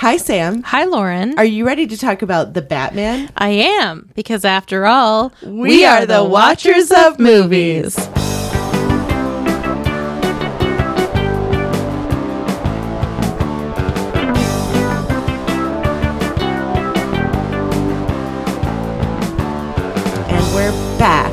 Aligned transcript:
Hi, 0.00 0.16
Sam. 0.16 0.62
Hi, 0.62 0.84
Lauren. 0.84 1.38
Are 1.38 1.44
you 1.44 1.66
ready 1.66 1.86
to 1.86 1.94
talk 1.94 2.22
about 2.22 2.54
the 2.54 2.62
Batman? 2.62 3.28
I 3.36 3.50
am, 3.50 4.08
because 4.14 4.46
after 4.46 4.86
all, 4.86 5.30
We 5.44 5.84
are 5.84 6.06
the 6.06 6.24
watchers 6.24 6.90
of 6.90 7.18
movies. 7.18 7.98
And 20.28 20.54
we're 20.54 20.72
back 20.98 21.30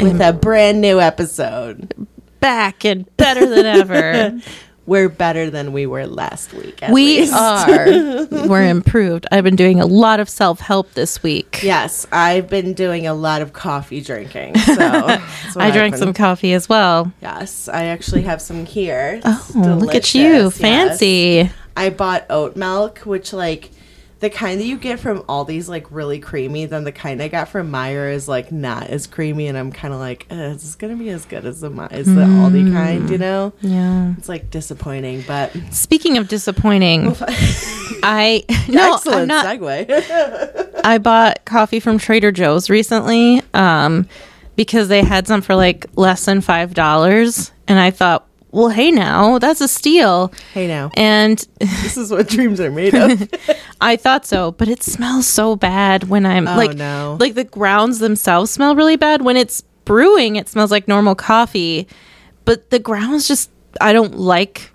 with 0.00 0.20
a 0.20 0.32
brand 0.32 0.80
new 0.80 1.00
episode. 1.00 1.92
Back 2.38 2.84
and 2.84 3.04
better 3.16 3.46
than 3.46 3.66
ever. 3.66 4.40
We're 4.86 5.08
better 5.08 5.48
than 5.48 5.72
we 5.72 5.86
were 5.86 6.06
last 6.06 6.52
week. 6.52 6.80
we 6.92 7.20
least. 7.20 7.32
are. 7.32 8.26
We're 8.46 8.68
improved. 8.68 9.26
I've 9.32 9.42
been 9.44 9.56
doing 9.56 9.80
a 9.80 9.86
lot 9.86 10.20
of 10.20 10.28
self 10.28 10.60
help 10.60 10.92
this 10.92 11.22
week. 11.22 11.60
Yes, 11.62 12.06
I've 12.12 12.50
been 12.50 12.74
doing 12.74 13.06
a 13.06 13.14
lot 13.14 13.40
of 13.40 13.52
coffee 13.54 14.02
drinking. 14.02 14.58
So 14.58 14.76
I 15.56 15.70
drank 15.70 15.94
been- 15.94 15.98
some 16.00 16.12
coffee 16.12 16.52
as 16.52 16.68
well. 16.68 17.10
Yes, 17.22 17.66
I 17.68 17.84
actually 17.86 18.22
have 18.22 18.42
some 18.42 18.66
here. 18.66 19.20
Oh, 19.24 19.42
It's 19.46 19.54
look 19.56 19.66
at 19.94 20.02
delicious, 20.02 20.14
you. 20.14 20.22
yes. 20.22 20.58
Fancy. 20.58 21.50
I 21.76 21.90
bought 21.90 22.26
oat 22.28 22.54
milk, 22.56 22.98
which 23.00 23.32
like 23.32 23.70
the 24.24 24.30
kind 24.30 24.58
that 24.58 24.64
you 24.64 24.78
get 24.78 24.98
from 24.98 25.20
Aldi's 25.24 25.68
like 25.68 25.90
really 25.90 26.18
creamy. 26.18 26.64
Then 26.64 26.84
the 26.84 26.92
kind 26.92 27.20
I 27.22 27.28
got 27.28 27.46
from 27.48 27.70
Meijer 27.70 28.10
is 28.10 28.26
like 28.26 28.50
not 28.50 28.88
as 28.88 29.06
creamy, 29.06 29.48
and 29.48 29.58
I'm 29.58 29.70
kind 29.70 29.92
of 29.92 30.00
like, 30.00 30.26
"Uh, 30.30 30.34
is 30.54 30.62
this 30.62 30.74
gonna 30.76 30.96
be 30.96 31.10
as 31.10 31.26
good 31.26 31.44
as 31.44 31.60
the 31.60 31.70
as 31.90 32.06
the 32.06 32.22
Aldi 32.22 32.72
kind? 32.72 33.10
You 33.10 33.18
know? 33.18 33.52
Yeah. 33.60 34.14
It's 34.16 34.28
like 34.28 34.50
disappointing, 34.50 35.24
but 35.26 35.52
Speaking 35.70 36.16
of 36.16 36.28
disappointing, 36.28 37.14
I 38.02 38.44
no, 38.66 38.94
excellent 38.94 39.30
I'm 39.30 39.44
not. 39.44 39.44
segue. 39.46 40.70
I 40.84 40.96
bought 40.96 41.44
coffee 41.44 41.80
from 41.80 41.98
Trader 41.98 42.32
Joe's 42.32 42.70
recently 42.70 43.42
um, 43.52 44.08
because 44.56 44.88
they 44.88 45.04
had 45.04 45.26
some 45.26 45.42
for 45.42 45.54
like 45.54 45.84
less 45.96 46.24
than 46.24 46.40
five 46.40 46.72
dollars, 46.72 47.52
and 47.68 47.78
I 47.78 47.90
thought, 47.90 48.26
well, 48.54 48.68
hey, 48.68 48.90
now 48.90 49.38
that's 49.38 49.60
a 49.60 49.68
steal. 49.68 50.32
hey 50.52 50.66
now, 50.68 50.90
And 50.94 51.38
this 51.58 51.96
is 51.96 52.10
what 52.10 52.28
dreams 52.28 52.60
are 52.60 52.70
made 52.70 52.94
of. 52.94 53.28
I 53.80 53.96
thought 53.96 54.24
so, 54.24 54.52
but 54.52 54.68
it 54.68 54.82
smells 54.82 55.26
so 55.26 55.56
bad 55.56 56.04
when 56.04 56.24
I'm 56.24 56.46
Oh, 56.48 56.56
like, 56.56 56.74
no. 56.76 57.16
like 57.20 57.34
the 57.34 57.44
grounds 57.44 57.98
themselves 57.98 58.50
smell 58.50 58.74
really 58.76 58.96
bad. 58.96 59.22
When 59.22 59.36
it's 59.36 59.62
brewing, 59.84 60.36
it 60.36 60.48
smells 60.48 60.70
like 60.70 60.88
normal 60.88 61.14
coffee, 61.14 61.86
but 62.44 62.70
the 62.70 62.78
grounds 62.78 63.28
just 63.28 63.50
I 63.80 63.92
don't 63.92 64.14
like 64.16 64.70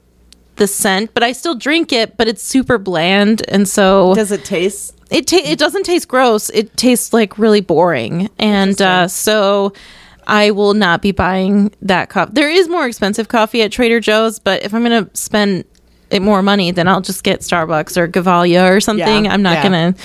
the 0.57 0.67
scent. 0.67 1.13
But 1.13 1.23
I 1.23 1.31
still 1.31 1.55
drink 1.55 1.91
it, 1.93 2.17
but 2.17 2.27
it's 2.27 2.43
super 2.43 2.77
bland, 2.77 3.41
and 3.47 3.67
so 3.67 4.13
Does 4.13 4.31
it 4.31 4.43
taste? 4.45 4.93
it 5.09 5.25
ta- 5.25 5.37
it 5.43 5.57
doesn't 5.57 5.83
taste 5.85 6.07
gross. 6.07 6.49
It 6.51 6.75
tastes 6.77 7.13
like 7.13 7.39
really 7.39 7.61
boring, 7.61 8.29
and 8.37 8.79
uh, 8.81 9.07
so 9.07 9.71
I 10.29 10.51
will 10.51 10.73
not 10.73 11.01
be 11.01 11.11
buying 11.11 11.73
that 11.81 12.09
coffee. 12.09 12.31
There 12.33 12.49
is 12.49 12.69
more 12.69 12.85
expensive 12.87 13.27
coffee 13.27 13.61
at 13.63 13.71
Trader 13.71 13.99
Joe's, 13.99 14.39
but 14.39 14.63
if 14.63 14.73
I'm 14.73 14.83
gonna 14.83 15.09
spend 15.13 15.65
it 16.11 16.21
more 16.21 16.41
money, 16.41 16.71
then 16.71 16.87
I'll 16.87 17.01
just 17.01 17.23
get 17.23 17.41
Starbucks 17.41 17.97
or 17.97 18.07
Gevalia 18.07 18.69
or 18.71 18.79
something. 18.79 19.25
Yeah, 19.25 19.33
I'm 19.33 19.41
not 19.41 19.55
yeah. 19.57 19.63
gonna, 19.63 19.95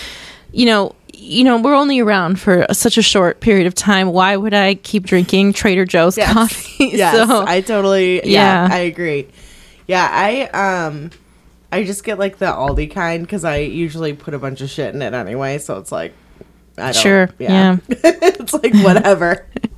you 0.52 0.67
know. 0.67 0.95
You 1.17 1.42
know, 1.45 1.58
we're 1.58 1.75
only 1.75 2.00
around 2.00 2.39
for 2.39 2.67
such 2.72 2.98
a 2.98 3.02
short 3.02 3.41
period 3.41 3.67
of 3.67 3.75
time. 3.75 4.08
Why 4.08 4.36
would 4.36 4.52
I 4.52 4.75
keep 4.75 5.05
drinking 5.06 5.55
Trader 5.55 5.86
Joe's 5.86 6.19
Yes. 6.19 6.30
coffee? 6.30 6.84
Yes, 6.92 7.14
So- 7.28 7.47
I 7.47 7.62
totally. 7.62 8.17
Yeah, 8.17 8.69
Yeah. 8.69 8.75
I 8.75 8.78
agree. 8.80 9.28
Yeah, 9.86 10.06
I 10.11 10.42
um, 10.86 11.11
I 11.72 11.84
just 11.84 12.05
get 12.05 12.19
like 12.19 12.36
the 12.39 12.47
Aldi 12.47 12.91
kind 12.91 13.22
because 13.22 13.42
I 13.42 13.56
usually 13.58 14.12
put 14.12 14.34
a 14.34 14.39
bunch 14.39 14.61
of 14.61 14.69
shit 14.69 14.95
in 14.95 15.00
it 15.00 15.14
anyway. 15.14 15.56
So 15.58 15.78
it's 15.78 15.91
like, 15.91 16.12
I 16.77 16.92
don't, 16.92 16.95
Sure, 16.97 17.30
yeah. 17.39 17.78
it's 17.89 18.52
like 18.52 18.75
whatever. 18.75 19.47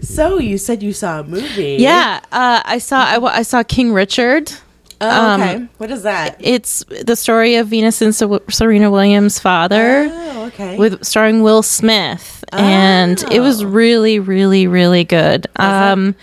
so 0.00 0.38
you 0.38 0.58
said 0.58 0.82
you 0.82 0.92
saw 0.92 1.20
a 1.20 1.24
movie? 1.24 1.76
yeah, 1.78 2.20
uh, 2.32 2.62
I 2.64 2.78
saw 2.78 2.98
I, 3.04 3.38
I 3.38 3.42
saw 3.42 3.62
King 3.62 3.92
Richard. 3.92 4.52
Oh, 5.02 5.08
um, 5.32 5.40
okay. 5.40 5.66
what 5.78 5.90
is 5.90 6.02
that? 6.02 6.36
It's 6.40 6.84
the 6.84 7.16
story 7.16 7.54
of 7.54 7.68
Venus 7.68 8.02
and 8.02 8.14
Ser- 8.14 8.42
Serena 8.50 8.90
Williams' 8.90 9.38
father, 9.38 10.08
Oh, 10.10 10.44
okay. 10.48 10.76
with 10.76 11.02
starring 11.04 11.42
Will 11.42 11.62
Smith, 11.62 12.44
and 12.52 13.22
it 13.32 13.40
was 13.40 13.62
Oh. 13.62 13.66
really, 13.68 14.18
really, 14.18 14.66
really 14.66 15.04
good. 15.04 15.46
Um, 15.56 16.14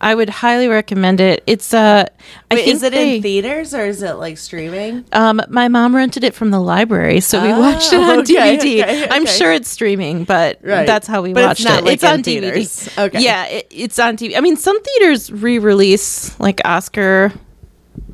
I 0.00 0.14
would 0.14 0.28
highly 0.28 0.68
recommend 0.68 1.20
it. 1.20 1.42
It's 1.46 1.72
uh, 1.72 2.06
I 2.50 2.54
think 2.54 2.68
is 2.68 2.82
it 2.82 2.92
they- 2.92 3.16
in 3.16 3.22
theaters 3.22 3.72
or 3.74 3.86
is 3.86 4.02
it 4.02 4.12
like 4.14 4.36
streaming? 4.38 5.04
um, 5.12 5.40
my 5.48 5.68
mom 5.68 5.96
rented 5.96 6.22
it 6.24 6.34
from 6.34 6.50
the 6.50 6.60
library, 6.60 7.20
so 7.20 7.42
we 7.42 7.50
Oh, 7.50 7.60
watched 7.60 7.92
it 7.92 8.00
on 8.00 8.18
okay, 8.20 8.56
DVD. 8.58 8.82
okay, 8.82 9.08
I'm 9.10 9.24
sure 9.26 9.52
it's 9.52 9.68
streaming, 9.70 10.24
but 10.24 10.58
Right. 10.62 10.86
that's 10.86 11.06
how 11.06 11.22
we 11.22 11.32
But 11.32 11.40
it's 11.52 11.60
watched 11.60 11.64
not, 11.64 11.78
it. 11.80 11.84
like, 11.86 11.94
it's 11.94 12.04
on 12.04 12.14
in 12.18 12.22
DVD. 12.22 12.98
Okay. 13.06 13.20
Yeah, 13.20 13.46
it, 13.46 13.66
it's 13.70 13.98
on 13.98 14.16
TV. 14.16 14.36
I 14.36 14.40
mean, 14.40 14.56
some 14.56 14.80
theaters 14.82 15.32
re-release 15.32 16.38
like 16.38 16.60
Oscar 16.64 17.32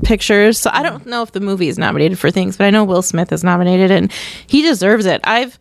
pictures, 0.04 0.59
so 0.59 0.70
I 0.72 0.82
don't 0.82 1.06
know 1.06 1.22
if 1.22 1.32
the 1.32 1.41
movie 1.41 1.69
is 1.69 1.78
nominated 1.78 2.19
for 2.19 2.31
things, 2.31 2.56
but 2.56 2.64
I 2.64 2.70
know 2.70 2.84
Will 2.84 3.03
Smith 3.03 3.32
is 3.32 3.43
nominated, 3.44 3.91
and 3.91 4.12
he 4.47 4.62
deserves 4.62 5.06
it. 5.06 5.20
I've 5.25 5.59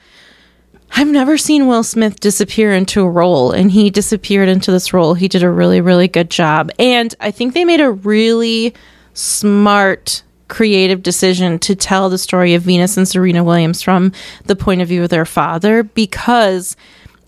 I've 0.93 1.07
never 1.07 1.37
seen 1.37 1.67
Will 1.67 1.83
Smith 1.83 2.19
disappear 2.19 2.73
into 2.73 3.01
a 3.01 3.09
role, 3.09 3.51
and 3.51 3.71
he 3.71 3.89
disappeared 3.89 4.49
into 4.49 4.71
this 4.71 4.93
role. 4.93 5.13
He 5.13 5.27
did 5.27 5.43
a 5.43 5.49
really, 5.49 5.81
really 5.81 6.07
good 6.07 6.29
job. 6.29 6.69
And 6.77 7.13
I 7.19 7.31
think 7.31 7.53
they 7.53 7.65
made 7.65 7.81
a 7.81 7.91
really 7.91 8.73
smart, 9.13 10.23
creative 10.47 11.01
decision 11.01 11.59
to 11.59 11.75
tell 11.75 12.09
the 12.09 12.17
story 12.17 12.53
of 12.53 12.63
Venus 12.63 12.97
and 12.97 13.07
Serena 13.07 13.43
Williams 13.43 13.81
from 13.81 14.11
the 14.45 14.55
point 14.55 14.81
of 14.81 14.87
view 14.87 15.03
of 15.03 15.09
their 15.09 15.25
father 15.25 15.83
because 15.83 16.75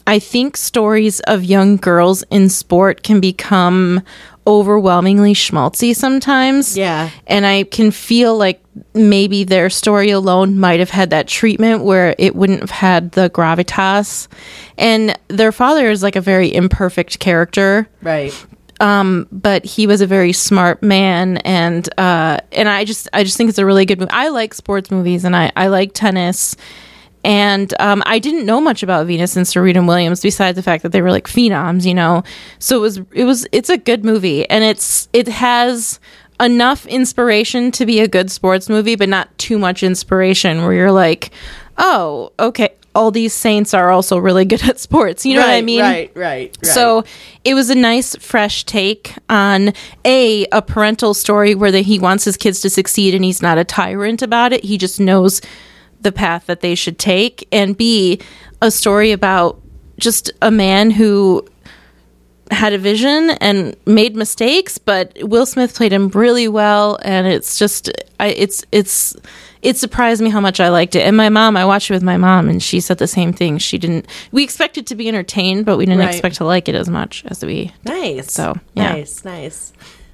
I 0.06 0.19
think 0.19 0.57
stories 0.57 1.22
of 1.22 1.46
young 1.46 1.78
girls 1.78 2.23
in 2.29 2.50
sport 2.50 3.03
can 3.03 3.22
become 3.22 4.02
overwhelmingly 4.45 5.33
schmaltzy 5.33 5.95
sometimes. 5.95 6.77
Yeah. 6.77 7.09
And 7.27 7.45
I 7.45 7.63
can 7.63 7.91
feel 7.91 8.37
like 8.37 8.61
maybe 8.93 9.43
their 9.43 9.69
story 9.69 10.09
alone 10.09 10.59
might 10.59 10.79
have 10.79 10.89
had 10.89 11.11
that 11.11 11.27
treatment 11.27 11.83
where 11.83 12.15
it 12.17 12.35
wouldn't 12.35 12.59
have 12.61 12.71
had 12.71 13.11
the 13.13 13.29
gravitas. 13.29 14.27
And 14.77 15.17
their 15.27 15.51
father 15.51 15.89
is 15.89 16.01
like 16.03 16.15
a 16.15 16.21
very 16.21 16.53
imperfect 16.53 17.19
character 17.19 17.87
Right. 18.01 18.33
but 19.31 19.63
he 19.65 19.87
was 19.87 20.01
a 20.01 20.07
very 20.07 20.33
smart 20.33 20.83
man 20.83 21.37
and 21.37 21.87
uh 21.97 22.37
and 22.51 22.67
i 22.67 22.83
just 22.83 23.07
i 23.13 23.23
just 23.23 23.37
think 23.37 23.49
it's 23.49 23.57
a 23.59 23.65
really 23.65 23.85
good 23.85 23.97
movie 23.99 24.11
i 24.11 24.27
like 24.27 24.53
sports 24.53 24.91
movies 24.91 25.23
and 25.23 25.35
i 25.37 25.49
i 25.55 25.67
like 25.67 25.93
tennis 25.93 26.57
and 27.23 27.73
um, 27.79 28.03
I 28.06 28.19
didn't 28.19 28.45
know 28.45 28.59
much 28.59 28.84
about 28.84 29.07
Venus 29.07 29.35
and 29.35 29.47
Serena 29.47 29.84
Williams 29.84 30.22
besides 30.22 30.56
the 30.56 30.63
fact 30.63 30.84
that 30.84 30.91
they 30.91 31.01
were 31.01 31.11
like 31.11 31.28
phenoms, 31.28 31.85
you 31.85 31.94
know. 31.94 32.23
So 32.59 32.78
it 32.78 32.81
was 32.81 32.97
it 33.13 33.23
was 33.23 33.47
it's 33.51 33.69
a 33.69 33.78
good 33.78 34.03
movie 34.03 34.50
and 34.50 34.63
it's 34.63 35.07
it 35.13 35.28
has 35.28 36.00
enough 36.39 36.85
inspiration 36.88 37.72
to 37.72 37.85
be 37.85 38.00
a 38.00 38.07
good 38.07 38.29
sports 38.29 38.69
movie, 38.69 38.95
but 38.95 39.09
not 39.09 39.35
too 39.38 39.57
much 39.57 39.84
inspiration 39.84 40.63
where 40.63 40.73
you're 40.73 40.91
like, 40.91 41.31
oh, 41.78 42.31
okay, 42.39 42.69
all 42.95 43.11
these 43.11 43.34
saints 43.34 43.73
are 43.73 43.90
also 43.90 44.17
really 44.17 44.45
good 44.45 44.63
at 44.63 44.79
sports. 44.79 45.25
You 45.25 45.35
know 45.35 45.41
what 45.41 45.50
I 45.50 45.61
mean? 45.61 45.81
Right. 45.81 46.11
Right. 46.16 46.57
right. 46.57 46.66
So 46.66 47.03
it 47.44 47.53
was 47.53 47.69
a 47.69 47.75
nice, 47.75 48.16
fresh 48.17 48.66
take 48.66 49.13
on 49.29 49.73
a 50.05 50.45
a 50.51 50.61
parental 50.61 51.13
story 51.13 51.55
where 51.55 51.72
the, 51.72 51.81
he 51.81 52.00
wants 52.00 52.25
his 52.25 52.38
kids 52.38 52.61
to 52.61 52.69
succeed 52.69 53.16
and 53.16 53.23
he's 53.23 53.41
not 53.41 53.57
a 53.57 53.63
tyrant 53.63 54.22
about 54.22 54.53
it. 54.53 54.63
He 54.63 54.78
just 54.78 55.00
knows 55.00 55.41
the 56.03 56.12
path 56.12 56.46
that 56.47 56.62
they 56.62 56.75
should 56.75 56.97
take, 57.00 57.47
and 57.52 57.75
b 57.78 58.19
a 58.62 58.69
story 58.72 59.12
about 59.12 59.59
just 60.00 60.31
a 60.41 60.52
man 60.52 60.91
who 60.91 61.46
had 62.52 62.74
a 62.74 62.78
vision 62.78 63.31
and 63.41 63.75
made 63.86 64.16
mistakes, 64.16 64.78
but 64.78 65.18
Will 65.22 65.46
Smith 65.46 65.74
played 65.75 65.91
him 65.94 66.09
really 66.09 66.47
well, 66.47 67.00
and 67.03 67.25
it's 67.28 67.58
just 67.58 67.90
I, 68.19 68.28
it's 68.28 68.64
it's 68.72 69.16
it 69.62 69.78
surprised 69.78 70.22
me 70.22 70.29
how 70.29 70.41
much 70.41 70.59
I 70.59 70.70
liked 70.70 70.94
it. 70.96 71.02
And 71.08 71.16
my 71.16 71.29
mom, 71.29 71.55
I 71.55 71.66
watched 71.66 71.90
it 71.90 71.94
with 71.94 72.03
my 72.03 72.17
mom, 72.17 72.49
and 72.49 72.61
she 72.61 72.79
said 72.82 72.97
the 72.97 73.08
same 73.08 73.32
thing. 73.34 73.58
She 73.58 73.78
didn't. 73.78 74.06
We 74.32 74.44
expected 74.44 74.85
to 74.88 74.96
be 74.96 75.08
entertained, 75.08 75.66
but 75.66 75.78
we 75.78 75.85
didn't 75.85 75.99
Right. 76.02 76.09
expect 76.09 76.35
to 76.35 76.44
like 76.46 76.67
it 76.70 76.76
as 76.76 76.90
much 76.90 77.23
as 77.28 77.44
we. 77.44 77.72
nice. 77.85 78.32
So, 78.32 78.56
yeah. 78.76 78.94
nice, 78.94 79.23
nice, 79.26 79.73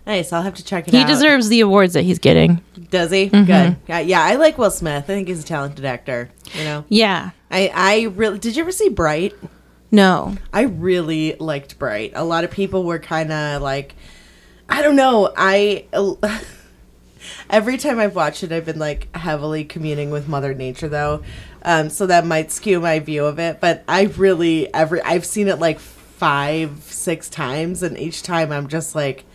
nice. 0.09 0.33
I'll 0.33 0.41
have 0.41 0.55
to 0.55 0.63
check 0.63 0.87
it 0.87 0.93
out. 0.93 0.97
He 0.97 1.03
out. 1.03 1.07
deserves 1.07 1.49
the 1.49 1.61
awards 1.61 1.93
that 1.93 2.03
he's 2.03 2.19
getting. 2.19 2.61
Does 2.89 3.11
he? 3.11 3.29
Mm-hmm. 3.29 3.45
Good. 3.45 3.77
Yeah, 3.87 3.99
yeah. 3.99 4.23
I 4.23 4.35
like 4.35 4.57
Will 4.57 4.71
Smith. 4.71 5.03
I 5.05 5.07
think 5.07 5.27
he's 5.27 5.43
a 5.43 5.47
talented 5.47 5.85
actor. 5.85 6.29
You 6.53 6.63
know. 6.63 6.85
Yeah. 6.89 7.31
I 7.51 7.71
I 7.73 8.01
really 8.15 8.39
did. 8.39 8.55
You 8.55 8.63
ever 8.63 8.71
see 8.71 8.89
Bright? 8.89 9.35
No. 9.91 10.35
I 10.53 10.63
really 10.63 11.35
liked 11.35 11.79
Bright. 11.79 12.11
A 12.15 12.23
lot 12.23 12.43
of 12.43 12.51
people 12.51 12.83
were 12.83 12.99
kind 12.99 13.31
of 13.31 13.61
like, 13.61 13.95
I 14.67 14.81
don't 14.81 14.95
know. 14.95 15.33
I 15.35 15.85
every 17.49 17.77
time 17.77 17.99
I've 17.99 18.15
watched 18.15 18.43
it, 18.43 18.51
I've 18.51 18.65
been 18.65 18.79
like 18.79 19.15
heavily 19.15 19.63
communing 19.63 20.09
with 20.09 20.27
Mother 20.27 20.53
Nature, 20.53 20.89
though. 20.89 21.23
Um, 21.61 21.89
so 21.89 22.07
that 22.07 22.25
might 22.25 22.51
skew 22.51 22.79
my 22.79 22.99
view 22.99 23.25
of 23.25 23.39
it. 23.39 23.59
But 23.59 23.83
I 23.87 24.03
really 24.03 24.73
every 24.73 25.01
I've 25.01 25.25
seen 25.25 25.47
it 25.47 25.59
like 25.59 25.79
five, 25.79 26.81
six 26.83 27.29
times, 27.29 27.83
and 27.83 27.97
each 27.97 28.23
time 28.23 28.51
I'm 28.51 28.67
just 28.67 28.95
like. 28.95 29.25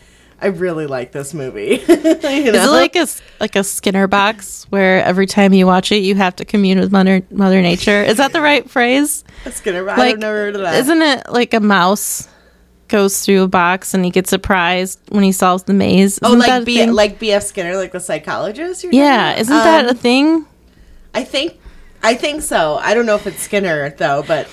I 0.45 0.49
really 0.49 0.87
like 0.87 1.11
this 1.13 1.33
movie. 1.33 1.83
You 1.89 2.51
Is 2.53 2.65
it 2.65 2.71
like 2.71 2.97
a 2.97 3.07
like 3.41 3.57
a 3.57 3.65
Skinner 3.65 4.07
box 4.07 4.65
where 4.71 5.03
every 5.03 5.27
time 5.27 5.53
you 5.55 5.67
watch 5.67 5.91
it, 5.91 6.03
you 6.03 6.15
have 6.17 6.37
to 6.37 6.45
commune 6.45 6.79
with 6.79 6.93
Mother 6.93 7.23
Mother 7.31 7.63
Nature? 7.63 8.03
Is 8.03 8.19
that 8.19 8.33
the 8.35 8.41
right 8.43 8.69
phrase? 8.69 9.25
A 9.47 9.51
Skinner? 9.53 9.83
Like, 9.83 9.99
I've 10.15 10.19
never 10.19 10.35
heard 10.37 10.55
of 10.57 10.61
that. 10.63 10.75
Isn't 10.77 11.01
it 11.01 11.31
like 11.31 11.55
a 11.55 11.61
mouse 11.61 12.29
goes 12.89 13.25
through 13.25 13.43
a 13.45 13.49
box 13.49 13.95
and 13.95 14.05
he 14.05 14.11
gets 14.11 14.29
surprised 14.29 15.01
when 15.09 15.25
he 15.25 15.33
solves 15.33 15.63
the 15.63 15.73
maze? 15.73 16.19
oh, 16.23 16.29
Isn't 16.29 16.41
that 16.41 16.57
like 16.59 16.67
B, 16.67 16.87
like 16.91 17.19
B.F. 17.19 17.43
Skinner, 17.43 17.77
like 17.77 17.93
the 17.93 18.01
psychologist. 18.01 18.85
You're 18.85 18.93
yeah, 18.93 19.37
isn't 19.39 19.55
that 19.55 19.85
Um, 19.87 19.91
a 19.91 19.95
thing? 19.95 20.45
I 21.15 21.25
think, 21.25 21.59
I 22.03 22.15
think 22.17 22.43
so. 22.43 22.75
I 22.77 22.93
don't 22.93 23.07
know 23.07 23.17
if 23.17 23.27
it's 23.27 23.41
Skinner 23.41 23.91
though, 23.91 24.23
but 24.27 24.49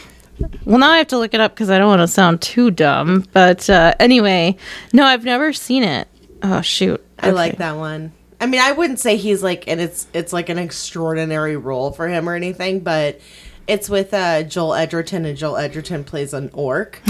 Well, 0.66 0.80
now 0.80 0.92
I 0.92 0.98
have 0.98 1.08
to 1.08 1.18
look 1.18 1.34
it 1.34 1.40
up 1.40 1.54
because 1.54 1.70
I 1.70 1.78
don't 1.78 1.88
want 1.88 2.02
to 2.02 2.08
sound 2.08 2.42
too 2.42 2.72
dumb. 2.72 3.26
But 3.34 3.70
uh, 3.70 3.94
anyway, 4.00 4.58
no, 4.94 5.06
I've 5.06 5.24
never 5.26 5.54
seen 5.54 5.84
it. 5.84 6.08
Oh 6.44 6.62
shoot, 6.62 7.04
I 7.20 7.30
like 7.32 7.58
that 7.58 7.78
one. 7.78 8.14
I 8.40 8.48
mean, 8.48 8.60
I 8.60 8.72
wouldn't 8.72 9.00
say 9.00 9.18
he's 9.18 9.44
like, 9.44 9.68
and 9.68 9.80
it's 9.80 10.08
it's 10.14 10.34
like 10.34 10.50
an 10.50 10.58
extraordinary 10.58 11.56
role 11.56 11.92
for 11.92 12.08
him 12.08 12.28
or 12.28 12.34
anything, 12.36 12.80
but 12.80 13.22
it's 13.68 13.90
with 13.90 14.14
uh, 14.14 14.44
Joel 14.44 14.74
Edgerton, 14.74 15.26
and 15.26 15.38
Joel 15.38 15.58
Edgerton 15.58 16.04
plays 16.04 16.34
an 16.34 16.50
orc. 16.54 17.02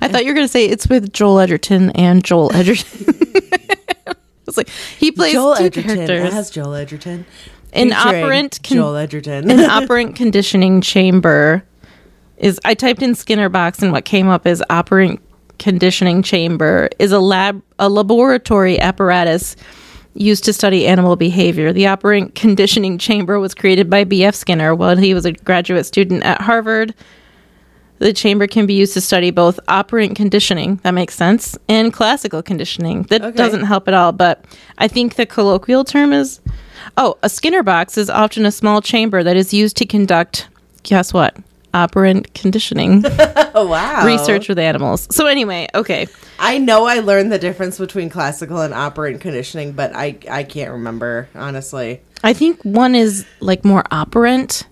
I 0.00 0.08
thought 0.08 0.24
you 0.24 0.30
were 0.30 0.34
going 0.34 0.44
to 0.46 0.52
say 0.52 0.66
it's 0.66 0.88
with 0.88 1.12
Joel 1.12 1.40
Edgerton 1.40 1.90
and 1.90 2.24
Joel 2.24 2.54
Edgerton. 2.54 3.14
I 4.06 4.14
was 4.46 4.56
like, 4.56 4.68
he 4.98 5.12
plays 5.12 5.32
Joel 5.32 5.56
two 5.56 5.64
Edgerton 5.64 6.06
characters. 6.06 6.34
as 6.34 6.50
Joel 6.50 6.74
Edgerton. 6.74 7.26
An 7.72 7.92
operant 7.92 8.58
con- 8.64 8.76
Joel 8.78 8.96
Edgerton. 8.96 9.50
An 9.50 9.60
operant 9.70 10.16
conditioning 10.16 10.80
chamber 10.80 11.62
is. 12.40 12.58
I 12.64 12.74
typed 12.74 13.02
in 13.02 13.14
Skinner 13.14 13.48
box, 13.48 13.82
and 13.82 13.92
what 13.92 14.04
came 14.04 14.28
up 14.28 14.46
is 14.46 14.62
operant 14.70 15.20
conditioning 15.58 16.22
chamber 16.22 16.88
is 16.98 17.12
a 17.12 17.20
lab, 17.20 17.62
a 17.78 17.88
laboratory 17.88 18.80
apparatus 18.80 19.56
used 20.14 20.42
to 20.44 20.52
study 20.52 20.86
animal 20.86 21.14
behavior. 21.16 21.72
The 21.72 21.86
operant 21.86 22.34
conditioning 22.34 22.98
chamber 22.98 23.38
was 23.38 23.54
created 23.54 23.88
by 23.88 24.04
B.F. 24.04 24.34
Skinner 24.34 24.74
while 24.74 24.96
he 24.96 25.14
was 25.14 25.24
a 25.24 25.32
graduate 25.32 25.86
student 25.86 26.24
at 26.24 26.40
Harvard. 26.40 26.94
The 27.98 28.14
chamber 28.14 28.46
can 28.46 28.64
be 28.64 28.72
used 28.72 28.94
to 28.94 29.00
study 29.02 29.30
both 29.30 29.60
operant 29.68 30.16
conditioning, 30.16 30.76
that 30.82 30.92
makes 30.92 31.14
sense, 31.14 31.58
and 31.68 31.92
classical 31.92 32.42
conditioning. 32.42 33.02
That 33.04 33.22
Okay. 33.22 33.36
doesn't 33.36 33.64
help 33.64 33.86
at 33.88 33.94
all, 33.94 34.12
but 34.12 34.42
I 34.78 34.88
think 34.88 35.16
the 35.16 35.26
colloquial 35.26 35.84
term 35.84 36.12
is 36.14 36.40
oh, 36.96 37.18
a 37.22 37.28
Skinner 37.28 37.62
box 37.62 37.98
is 37.98 38.08
often 38.08 38.46
a 38.46 38.50
small 38.50 38.80
chamber 38.80 39.22
that 39.22 39.36
is 39.36 39.52
used 39.52 39.76
to 39.76 39.84
conduct, 39.86 40.48
guess 40.82 41.12
what? 41.12 41.36
Operant 41.72 42.32
conditioning 42.34 43.02
wow! 43.54 44.02
research 44.04 44.48
with 44.48 44.58
animals. 44.58 45.06
So, 45.14 45.26
anyway, 45.26 45.68
okay. 45.74 46.08
I 46.38 46.58
know 46.58 46.86
I 46.86 47.00
learned 47.00 47.30
the 47.30 47.38
difference 47.38 47.78
between 47.78 48.10
classical 48.10 48.60
and 48.60 48.74
operant 48.74 49.20
conditioning, 49.20 49.72
but 49.72 49.94
I 49.94 50.18
I 50.30 50.42
can't 50.42 50.70
remember 50.72 51.28
honestly. 51.34 52.00
I 52.24 52.32
think 52.32 52.62
one 52.64 52.94
is 52.94 53.24
like 53.40 53.64
more 53.64 53.84
operant. 53.90 54.66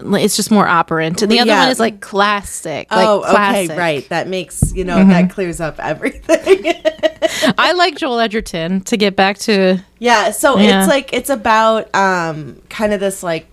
It's 0.00 0.36
just 0.36 0.50
more 0.52 0.66
operant. 0.68 1.22
And 1.22 1.32
the 1.32 1.40
other 1.40 1.50
Yeah. 1.50 1.62
one 1.62 1.70
is 1.70 1.80
like 1.80 2.00
classic. 2.00 2.88
Like 2.90 3.06
oh, 3.08 3.20
classic. 3.28 3.70
okay, 3.70 3.78
right. 3.78 4.08
That 4.10 4.28
makes 4.28 4.72
you 4.74 4.84
know 4.84 5.04
that 5.04 5.30
clears 5.30 5.60
up 5.60 5.78
everything. 5.80 6.74
I 7.58 7.72
like 7.72 7.96
Joel 7.96 8.20
Edgerton 8.20 8.80
to 8.82 8.96
get 8.96 9.16
back 9.16 9.38
to 9.38 9.82
Yeah, 9.98 10.30
so 10.30 10.58
Yeah. 10.58 10.80
it's 10.80 10.88
like 10.88 11.12
it's 11.12 11.30
about 11.30 11.92
um 11.94 12.60
kind 12.68 12.92
of 12.92 13.00
this 13.00 13.22
like 13.22 13.46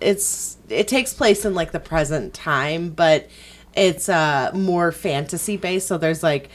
it's 0.00 0.56
it 0.72 0.88
takes 0.88 1.12
place 1.14 1.44
in 1.44 1.54
like 1.54 1.72
the 1.72 1.80
present 1.80 2.34
time, 2.34 2.90
but 2.90 3.28
it's 3.74 4.08
uh 4.08 4.50
more 4.54 4.92
fantasy 4.92 5.56
based. 5.56 5.86
So 5.88 5.98
there's 5.98 6.22
like 6.22 6.50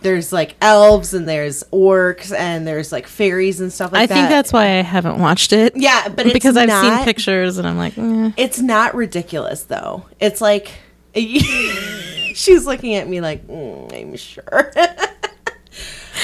there's 0.00 0.32
like 0.32 0.54
elves 0.60 1.12
and 1.14 1.28
there's 1.28 1.64
orcs 1.72 2.32
and 2.36 2.66
there's 2.66 2.92
like 2.92 3.06
fairies 3.06 3.60
and 3.60 3.72
stuff 3.72 3.92
like 3.92 4.02
I 4.02 4.06
that. 4.06 4.14
I 4.14 4.16
think 4.16 4.30
that's 4.30 4.52
why 4.52 4.64
I 4.78 4.82
haven't 4.82 5.18
watched 5.18 5.52
it. 5.52 5.76
yeah, 5.76 6.08
but 6.08 6.26
it's 6.26 6.32
because 6.32 6.56
I've 6.56 6.70
seen 6.70 7.04
pictures 7.04 7.58
and 7.58 7.66
I'm 7.66 7.76
like, 7.76 7.98
eh. 7.98 8.30
It's 8.36 8.60
not 8.60 8.94
ridiculous 8.94 9.64
though. 9.64 10.06
It's 10.20 10.40
like 10.40 10.70
she's 11.14 12.66
looking 12.66 12.94
at 12.94 13.08
me 13.08 13.20
like 13.20 13.46
mm, 13.46 13.92
I'm 13.92 14.16
sure. 14.16 14.72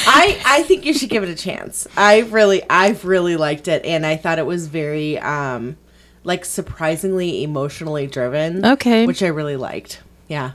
I 0.07 0.41
I 0.45 0.63
think 0.65 0.85
you 0.85 0.95
should 0.95 1.09
give 1.09 1.23
it 1.23 1.29
a 1.29 1.35
chance. 1.35 1.87
I 1.97 2.21
really 2.21 2.63
I've 2.69 3.05
really 3.05 3.37
liked 3.37 3.69
it 3.69 3.85
and 3.85 4.05
I 4.05 4.17
thought 4.17 4.39
it 4.39 4.47
was 4.47 4.67
very 4.69 5.19
um 5.19 5.77
like 6.25 6.45
surprisingly 6.45 7.45
emotionally 7.45 8.07
driven. 8.07 8.65
Okay. 8.65 9.07
Which 9.07 9.23
I 9.23 9.29
really 9.29 9.57
liked. 9.57 10.01
Yeah. 10.29 10.53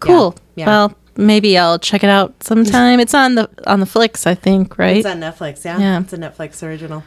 Cool. 0.00 0.36
Yeah. 0.54 0.64
yeah. 0.64 0.66
Well, 0.66 0.94
maybe 1.16 1.58
I'll 1.58 1.78
check 1.78 2.04
it 2.04 2.10
out 2.10 2.42
sometime. 2.42 3.00
it's 3.00 3.14
on 3.14 3.34
the 3.34 3.50
on 3.66 3.80
the 3.80 3.86
Flix, 3.86 4.26
I 4.26 4.34
think, 4.34 4.78
right? 4.78 4.98
It's 4.98 5.06
on 5.06 5.20
Netflix, 5.20 5.64
yeah. 5.64 5.78
yeah. 5.78 6.00
It's 6.00 6.12
a 6.12 6.18
Netflix 6.18 6.62
original. 6.62 7.02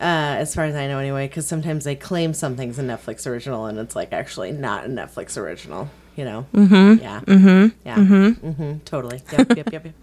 Uh, 0.00 0.34
as 0.40 0.52
far 0.52 0.64
as 0.64 0.74
I 0.74 0.88
know, 0.88 0.98
anyway, 0.98 1.28
because 1.28 1.46
sometimes 1.46 1.84
they 1.84 1.94
claim 1.94 2.34
something's 2.34 2.76
a 2.78 2.82
Netflix 2.82 3.24
original 3.24 3.66
and 3.66 3.78
it's 3.78 3.94
like 3.94 4.12
actually 4.12 4.50
not 4.50 4.86
a 4.86 4.88
Netflix 4.88 5.36
original, 5.36 5.90
you 6.16 6.24
know? 6.24 6.46
Mm-hmm. 6.52 7.00
Yeah. 7.00 7.20
Mm-hmm. 7.20 7.86
Yeah. 7.86 7.96
Mm-hmm. 7.96 8.48
mm-hmm. 8.48 8.78
Totally. 8.80 9.22
Yep. 9.30 9.56
Yep. 9.56 9.72
Yep. 9.72 9.72
Yep. 9.72 9.84
yep. 9.84 9.94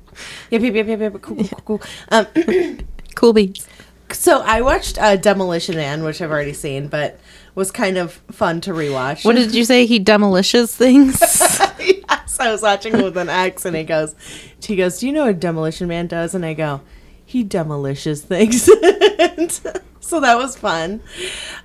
Yep. 0.51 0.61
Yep. 0.61 0.87
Yep. 0.87 0.99
Yep. 0.99 1.21
Cool. 1.21 1.35
Cool. 1.35 1.59
cool. 1.65 1.81
Um, 2.09 2.27
cool 3.15 3.33
beats 3.33 3.67
so 4.13 4.41
I 4.41 4.61
watched 4.61 4.97
uh, 4.97 5.15
Demolition 5.15 5.75
Man, 5.75 6.03
which 6.03 6.21
I've 6.21 6.31
already 6.31 6.53
seen, 6.53 6.87
but 6.87 7.19
was 7.55 7.71
kind 7.71 7.97
of 7.97 8.13
fun 8.31 8.61
to 8.61 8.71
rewatch. 8.71 9.25
What 9.25 9.35
did 9.35 9.53
you 9.53 9.65
say? 9.65 9.85
He 9.85 9.99
demolishes 9.99 10.75
things. 10.75 11.19
yes, 11.79 12.39
I 12.39 12.51
was 12.51 12.61
watching 12.61 12.95
it 12.95 13.03
with 13.03 13.17
an 13.17 13.29
ex, 13.29 13.65
and 13.65 13.75
he 13.75 13.83
goes, 13.83 14.15
he 14.61 14.75
goes, 14.75 14.99
do 14.99 15.07
you 15.07 15.13
know 15.13 15.25
what 15.25 15.39
Demolition 15.39 15.87
Man 15.87 16.07
does? 16.07 16.33
And 16.33 16.45
I 16.45 16.53
go, 16.53 16.81
he 17.25 17.43
demolishes 17.43 18.23
things. 18.23 18.63
so 19.99 20.19
that 20.19 20.37
was 20.37 20.55
fun. 20.55 21.01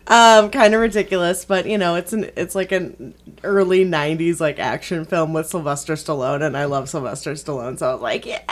Um, 0.07 0.51
kind 0.51 0.75
of 0.75 0.81
ridiculous, 0.81 1.45
but 1.45 1.67
you 1.67 1.79
know, 1.79 1.95
it's 1.95 2.13
an 2.13 2.31
it's 2.37 2.55
like 2.55 2.73
an 2.73 3.15
early 3.43 3.85
'90s 3.85 4.41
like 4.41 4.59
action 4.59 5.07
film 5.07 5.33
with 5.33 5.47
Sylvester 5.47 5.95
Stallone, 5.95 6.43
and 6.43 6.57
I 6.57 6.67
love 6.67 6.91
Sylvester 6.91 7.33
Stallone, 7.33 7.79
so 7.79 7.89
I 7.89 7.93
was 7.95 8.03
like, 8.03 8.27
yeah. 8.27 8.43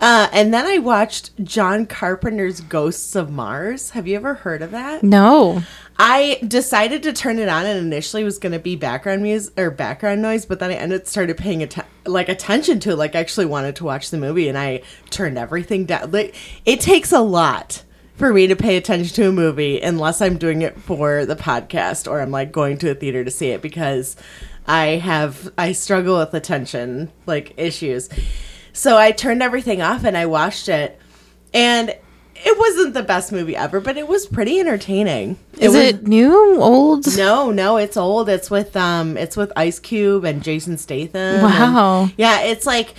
Uh, 0.00 0.28
and 0.32 0.52
then 0.52 0.66
I 0.66 0.78
watched 0.78 1.36
John 1.42 1.86
Carpenter's 1.86 2.60
Ghosts 2.60 3.14
of 3.16 3.30
Mars. 3.30 3.90
Have 3.90 4.06
you 4.06 4.16
ever 4.16 4.34
heard 4.34 4.62
of 4.62 4.70
that? 4.72 5.02
no. 5.02 5.62
I 5.98 6.38
decided 6.46 7.02
to 7.04 7.14
turn 7.14 7.38
it 7.38 7.48
on, 7.48 7.64
and 7.64 7.78
initially 7.78 8.20
it 8.20 8.26
was 8.26 8.38
going 8.38 8.52
to 8.52 8.58
be 8.58 8.76
background 8.76 9.22
music 9.22 9.58
or 9.58 9.70
background 9.70 10.20
noise, 10.20 10.44
but 10.44 10.60
then 10.60 10.70
I 10.70 10.74
ended 10.74 11.08
started 11.08 11.38
paying 11.38 11.62
atten- 11.62 11.86
like 12.04 12.28
attention 12.28 12.80
to 12.80 12.90
it, 12.90 12.96
like 12.96 13.16
I 13.16 13.20
actually 13.20 13.46
wanted 13.46 13.76
to 13.76 13.84
watch 13.84 14.10
the 14.10 14.18
movie, 14.18 14.46
and 14.48 14.58
I 14.58 14.82
turned 15.08 15.38
everything 15.38 15.86
down. 15.86 16.10
Like 16.10 16.34
it 16.66 16.80
takes 16.80 17.12
a 17.12 17.20
lot 17.20 17.82
for 18.16 18.34
me 18.34 18.46
to 18.46 18.56
pay 18.56 18.76
attention 18.76 19.14
to 19.14 19.28
a 19.28 19.32
movie 19.32 19.80
unless 19.80 20.20
I'm 20.20 20.36
doing 20.36 20.60
it 20.60 20.78
for 20.80 21.24
the 21.24 21.36
podcast 21.36 22.10
or 22.10 22.20
I'm 22.20 22.30
like 22.30 22.52
going 22.52 22.76
to 22.78 22.90
a 22.90 22.94
theater 22.94 23.24
to 23.24 23.30
see 23.30 23.48
it 23.48 23.62
because 23.62 24.16
I 24.66 24.86
have 24.96 25.50
I 25.56 25.72
struggle 25.72 26.18
with 26.18 26.34
attention 26.34 27.10
like 27.24 27.54
issues. 27.56 28.10
So 28.76 28.98
I 28.98 29.10
turned 29.10 29.42
everything 29.42 29.80
off 29.80 30.04
and 30.04 30.16
I 30.18 30.26
watched 30.26 30.68
it, 30.68 31.00
and 31.54 31.88
it 31.88 32.58
wasn't 32.58 32.92
the 32.92 33.02
best 33.02 33.32
movie 33.32 33.56
ever, 33.56 33.80
but 33.80 33.96
it 33.96 34.06
was 34.06 34.26
pretty 34.26 34.60
entertaining. 34.60 35.38
Is 35.58 35.68
was- 35.68 35.76
it 35.76 36.06
new? 36.06 36.60
Old? 36.60 37.16
no, 37.16 37.50
no, 37.50 37.78
it's 37.78 37.96
old. 37.96 38.28
It's 38.28 38.50
with 38.50 38.76
um 38.76 39.16
it's 39.16 39.34
with 39.34 39.50
Ice 39.56 39.78
Cube 39.78 40.24
and 40.24 40.42
Jason 40.42 40.76
Statham. 40.76 41.42
Wow. 41.42 42.02
and- 42.02 42.12
yeah, 42.18 42.42
it's 42.42 42.66
like 42.66 42.94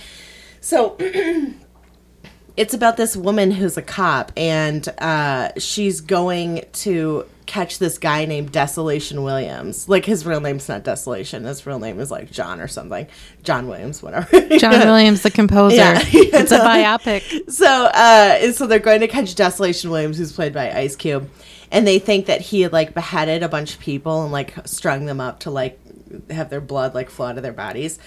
so 0.60 0.96
it's 2.56 2.74
about 2.74 2.96
this 2.96 3.16
woman 3.16 3.52
who's 3.52 3.76
a 3.76 3.82
cop 3.82 4.32
and 4.36 4.88
uh 4.98 5.50
she's 5.58 6.00
going 6.00 6.64
to 6.72 7.24
catch 7.48 7.78
this 7.78 7.98
guy 7.98 8.26
named 8.26 8.52
Desolation 8.52 9.24
Williams. 9.24 9.88
Like 9.88 10.04
his 10.04 10.24
real 10.24 10.40
name's 10.40 10.68
not 10.68 10.84
Desolation. 10.84 11.44
His 11.44 11.66
real 11.66 11.80
name 11.80 11.98
is 11.98 12.10
like 12.10 12.30
John 12.30 12.60
or 12.60 12.68
something. 12.68 13.08
John 13.42 13.66
Williams, 13.66 14.02
whatever. 14.02 14.40
John 14.58 14.78
Williams, 14.86 15.22
the 15.22 15.30
composer. 15.30 15.76
Yeah. 15.76 16.00
it's 16.04 16.52
a 16.52 16.60
biopic. 16.60 17.50
So, 17.50 17.66
uh, 17.66 18.52
so 18.52 18.66
they're 18.66 18.78
going 18.78 19.00
to 19.00 19.08
catch 19.08 19.34
Desolation 19.34 19.90
Williams, 19.90 20.18
who's 20.18 20.32
played 20.32 20.52
by 20.52 20.70
Ice 20.70 20.94
Cube, 20.94 21.28
and 21.72 21.86
they 21.86 21.98
think 21.98 22.26
that 22.26 22.40
he 22.40 22.60
had 22.60 22.72
like 22.72 22.94
beheaded 22.94 23.42
a 23.42 23.48
bunch 23.48 23.74
of 23.74 23.80
people 23.80 24.22
and 24.22 24.30
like 24.30 24.54
strung 24.66 25.06
them 25.06 25.20
up 25.20 25.40
to 25.40 25.50
like 25.50 25.80
have 26.30 26.50
their 26.50 26.60
blood 26.60 26.94
like 26.94 27.10
flow 27.10 27.26
out 27.26 27.36
of 27.38 27.42
their 27.42 27.52
bodies. 27.52 27.98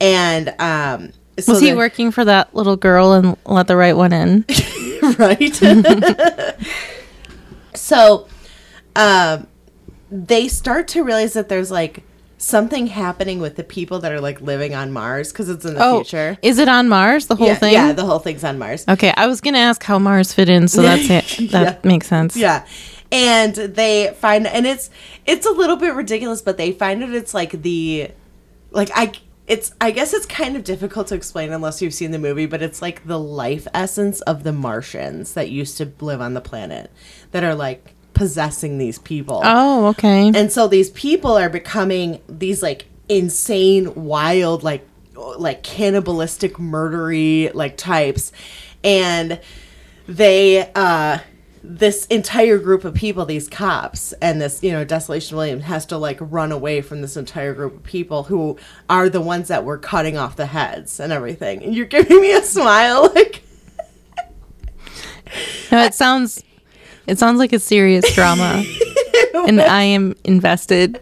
And 0.00 0.54
um, 0.58 1.12
so 1.38 1.52
Was 1.52 1.62
he 1.62 1.74
working 1.74 2.10
for 2.10 2.24
that 2.24 2.54
little 2.54 2.76
girl 2.76 3.12
and 3.12 3.36
let 3.46 3.68
the 3.68 3.76
right 3.76 3.96
one 3.96 4.12
in? 4.12 4.44
right? 5.18 5.54
so, 7.74 8.28
um, 8.96 9.46
they 10.10 10.48
start 10.48 10.88
to 10.88 11.02
realize 11.02 11.32
that 11.34 11.48
there's 11.48 11.70
like 11.70 12.02
something 12.38 12.88
happening 12.88 13.40
with 13.40 13.56
the 13.56 13.64
people 13.64 13.98
that 14.00 14.12
are 14.12 14.20
like 14.20 14.40
living 14.40 14.74
on 14.74 14.92
Mars 14.92 15.32
because 15.32 15.48
it's 15.48 15.64
in 15.64 15.74
the 15.74 15.82
Oh, 15.84 15.98
future. 16.04 16.36
is 16.42 16.58
it 16.58 16.68
on 16.68 16.88
Mars? 16.88 17.26
The 17.26 17.36
whole 17.36 17.46
yeah, 17.48 17.54
thing? 17.54 17.72
yeah, 17.72 17.92
the 17.92 18.04
whole 18.04 18.18
thing's 18.18 18.44
on 18.44 18.58
Mars. 18.58 18.84
okay, 18.88 19.12
I 19.16 19.26
was 19.26 19.40
gonna 19.40 19.58
ask 19.58 19.82
how 19.82 19.98
Mars 19.98 20.32
fit 20.32 20.48
in, 20.48 20.68
so 20.68 20.82
that's 20.82 21.08
it. 21.10 21.50
That 21.52 21.84
makes 21.84 22.06
sense. 22.06 22.36
Yeah. 22.36 22.66
And 23.12 23.54
they 23.54 24.14
find 24.18 24.46
and 24.46 24.66
it's 24.66 24.90
it's 25.26 25.46
a 25.46 25.50
little 25.52 25.76
bit 25.76 25.94
ridiculous, 25.94 26.42
but 26.42 26.56
they 26.56 26.72
find 26.72 27.02
out 27.02 27.10
it's 27.10 27.32
like 27.34 27.62
the 27.62 28.10
like 28.72 28.90
I 28.94 29.12
it's 29.46 29.72
I 29.80 29.90
guess 29.92 30.12
it's 30.12 30.26
kind 30.26 30.56
of 30.56 30.64
difficult 30.64 31.06
to 31.08 31.14
explain 31.14 31.52
unless 31.52 31.80
you've 31.80 31.94
seen 31.94 32.10
the 32.10 32.18
movie, 32.18 32.46
but 32.46 32.60
it's 32.62 32.82
like 32.82 33.06
the 33.06 33.18
life 33.18 33.68
essence 33.72 34.20
of 34.22 34.42
the 34.42 34.52
Martians 34.52 35.34
that 35.34 35.48
used 35.50 35.76
to 35.78 35.92
live 36.00 36.20
on 36.20 36.34
the 36.34 36.40
planet 36.40 36.90
that 37.30 37.44
are 37.44 37.54
like 37.54 37.93
possessing 38.14 38.78
these 38.78 38.98
people. 38.98 39.40
Oh, 39.44 39.86
okay. 39.88 40.30
And 40.34 40.50
so 40.50 40.68
these 40.68 40.90
people 40.90 41.32
are 41.32 41.48
becoming 41.48 42.20
these 42.28 42.62
like 42.62 42.86
insane, 43.08 43.94
wild, 43.94 44.62
like 44.62 44.86
like 45.14 45.62
cannibalistic, 45.62 46.54
murdery 46.54 47.52
like 47.54 47.76
types, 47.76 48.32
and 48.82 49.40
they 50.06 50.70
uh 50.74 51.18
this 51.66 52.04
entire 52.06 52.58
group 52.58 52.84
of 52.84 52.94
people, 52.94 53.24
these 53.24 53.48
cops 53.48 54.12
and 54.20 54.38
this, 54.38 54.62
you 54.62 54.70
know, 54.70 54.84
Desolation 54.84 55.38
Williams 55.38 55.64
has 55.64 55.86
to 55.86 55.96
like 55.96 56.18
run 56.20 56.52
away 56.52 56.82
from 56.82 57.00
this 57.00 57.16
entire 57.16 57.54
group 57.54 57.76
of 57.76 57.82
people 57.82 58.24
who 58.24 58.58
are 58.90 59.08
the 59.08 59.20
ones 59.20 59.48
that 59.48 59.64
were 59.64 59.78
cutting 59.78 60.18
off 60.18 60.36
the 60.36 60.44
heads 60.44 61.00
and 61.00 61.10
everything. 61.10 61.64
And 61.64 61.74
you're 61.74 61.86
giving 61.86 62.20
me 62.20 62.32
a 62.32 62.42
smile 62.42 63.10
like 63.14 63.42
No, 65.72 65.84
it 65.84 65.94
sounds 65.94 66.44
it 67.06 67.18
sounds 67.18 67.38
like 67.38 67.52
a 67.52 67.58
serious 67.58 68.14
drama. 68.14 68.64
and 69.46 69.60
I 69.60 69.82
am 69.82 70.14
invested. 70.24 71.00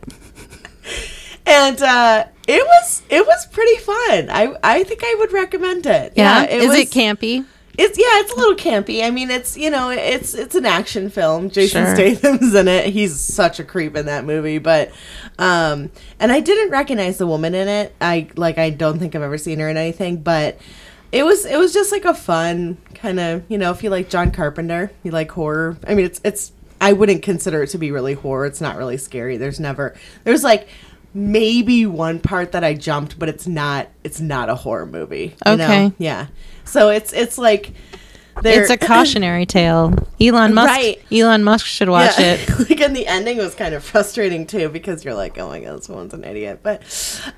and 1.47 1.81
uh 1.83 2.25
it 2.49 2.65
was 2.67 3.03
it 3.09 3.27
was 3.27 3.47
pretty 3.47 3.77
fun. 3.77 4.29
I 4.31 4.55
I 4.63 4.83
think 4.85 5.03
I 5.05 5.17
would 5.19 5.33
recommend 5.33 5.87
it. 5.87 6.15
Yeah. 6.17 6.45
Is 6.45 6.69
was- 6.69 6.79
it 6.79 6.91
campy? 6.91 7.45
It's 7.79 7.97
yeah, 7.99 8.21
it's 8.21 8.31
a 8.33 8.37
little 8.37 8.55
campy. 8.55 9.03
I 9.03 9.11
mean, 9.11 9.31
it's 9.31 9.57
you 9.57 9.71
know, 9.71 9.89
it's 9.89 10.35
it's 10.35 10.55
an 10.55 10.67
action 10.67 11.09
film. 11.09 11.49
Jason 11.49 11.87
Sure. 11.87 11.95
Statham's 11.95 12.55
in 12.55 12.69
it. 12.69 12.87
He's 12.93 13.19
such 13.19 13.59
a 13.61 13.65
creep 13.65 13.97
in 13.97 14.05
that 14.07 14.27
movie. 14.27 14.59
But 14.59 14.93
um, 15.39 15.91
and 16.21 16.31
I 16.31 16.41
didn't 16.41 16.69
recognize 16.71 17.17
the 17.17 17.27
woman 17.27 17.55
in 17.55 17.69
it. 17.69 17.95
I 17.99 18.29
like 18.37 18.59
I 18.59 18.69
don't 18.69 18.99
think 18.99 19.15
I've 19.15 19.23
ever 19.23 19.39
seen 19.39 19.59
her 19.59 19.71
in 19.71 19.79
anything. 19.79 20.19
But 20.19 20.59
it 21.13 21.25
was 21.25 21.45
it 21.45 21.59
was 21.59 21.73
just 21.73 21.93
like 21.93 22.05
a 22.07 22.15
fun 22.15 22.79
kind 22.95 23.21
of 23.21 23.45
you 23.49 23.59
know 23.59 23.71
if 23.71 23.85
you 23.85 23.91
like 23.91 24.09
John 24.09 24.31
Carpenter, 24.31 24.91
you 25.03 25.11
like 25.11 25.31
horror. 25.31 25.77
I 25.87 25.95
mean, 25.95 26.07
it's 26.07 26.21
it's 26.25 26.53
I 26.81 26.95
wouldn't 26.95 27.23
consider 27.23 27.63
it 27.63 27.69
to 27.69 27.79
be 27.79 27.93
really 27.93 28.15
horror. 28.15 28.47
It's 28.47 28.61
not 28.61 28.77
really 28.77 28.97
scary. 28.97 29.37
There's 29.37 29.61
never 29.61 29.95
there's 30.25 30.43
like 30.43 30.69
maybe 31.15 31.85
one 31.87 32.19
part 32.19 32.53
that 32.53 32.65
I 32.65 32.75
jumped, 32.75 33.19
but 33.19 33.29
it's 33.29 33.47
not 33.47 33.89
it's 34.03 34.21
not 34.21 34.49
a 34.49 34.55
horror 34.55 34.87
movie. 34.87 35.37
you 35.47 35.57
know? 35.57 35.65
Okay. 35.65 35.93
Yeah. 35.99 36.27
So 36.65 36.89
it's 36.89 37.13
it's 37.13 37.39
like 37.39 37.73
they're- 38.41 38.63
It's 38.63 38.71
a 38.71 38.77
cautionary 38.93 39.45
tale. 39.47 39.95
Elon 40.21 40.55
Musk 40.55 40.69
Right. 40.69 41.03
Elon 41.13 41.45
Musk 41.45 41.67
should 41.67 41.89
watch 41.89 42.19
Yeah. 42.19 42.35
it. 42.35 42.49
like 42.71 42.81
and 42.81 42.97
the 42.97 43.07
ending 43.07 43.39
was 43.39 43.55
kind 43.55 43.75
of 43.75 43.85
frustrating 43.85 44.47
too 44.47 44.69
because 44.69 45.05
you're 45.05 45.15
like, 45.15 45.37
oh 45.39 45.49
my 45.49 45.61
god, 45.61 45.79
this 45.79 45.89
woman's 45.89 46.15
an 46.15 46.25
idiot. 46.25 46.61
But 46.63 46.83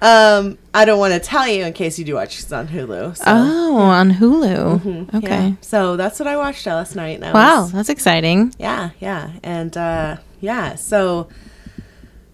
um, 0.01 0.59
I 0.73 0.85
don't 0.85 0.99
want 0.99 1.15
to 1.15 1.21
tell 1.21 1.49
you 1.49 1.65
in 1.65 1.73
case 1.73 1.99
you 1.99 2.05
do 2.05 2.15
watch. 2.15 2.39
It's 2.41 2.53
on 2.53 2.69
Hulu. 2.69 3.17
So. 3.17 3.25
Oh, 3.27 3.77
on 3.79 4.13
Hulu. 4.13 5.15
Okay. 5.15 5.49
Yeah. 5.49 5.53
So 5.61 5.97
that's 5.97 6.19
what 6.19 6.29
I 6.29 6.37
watched 6.37 6.67
last 6.67 6.95
night. 6.95 7.23
I 7.23 7.33
Wow, 7.33 7.63
was- 7.63 7.73
that's 7.73 7.89
exciting. 7.89 8.55
yeah, 8.59 8.91
yeah, 9.01 9.33
and 9.43 9.77
uh, 9.77 10.17
yeah. 10.41 10.75
So 10.77 11.29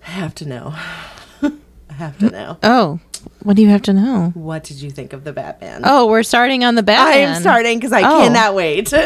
I 0.07 0.11
have 0.11 0.35
to 0.37 0.47
know. 0.49 0.75
I 1.43 1.93
have 1.95 2.19
to 2.19 2.31
know. 2.31 2.59
Oh, 2.63 2.99
what 3.43 3.57
do 3.57 3.63
you 3.63 3.69
have 3.69 3.83
to 3.83 3.93
know? 3.93 4.31
What 4.35 4.65
did 4.65 4.81
you 4.81 4.91
think 4.91 5.13
of 5.13 5.25
the 5.25 5.33
Batman? 5.33 5.83
Oh, 5.85 6.07
we're 6.07 6.23
starting 6.23 6.65
on 6.65 6.75
the 6.75 6.83
Batman. 6.83 7.13
I 7.13 7.17
am 7.35 7.41
starting 7.41 7.79
because 7.79 7.93
I 7.93 8.03
Oh. 8.03 8.21
cannot 8.21 8.55
wait. 8.55 8.93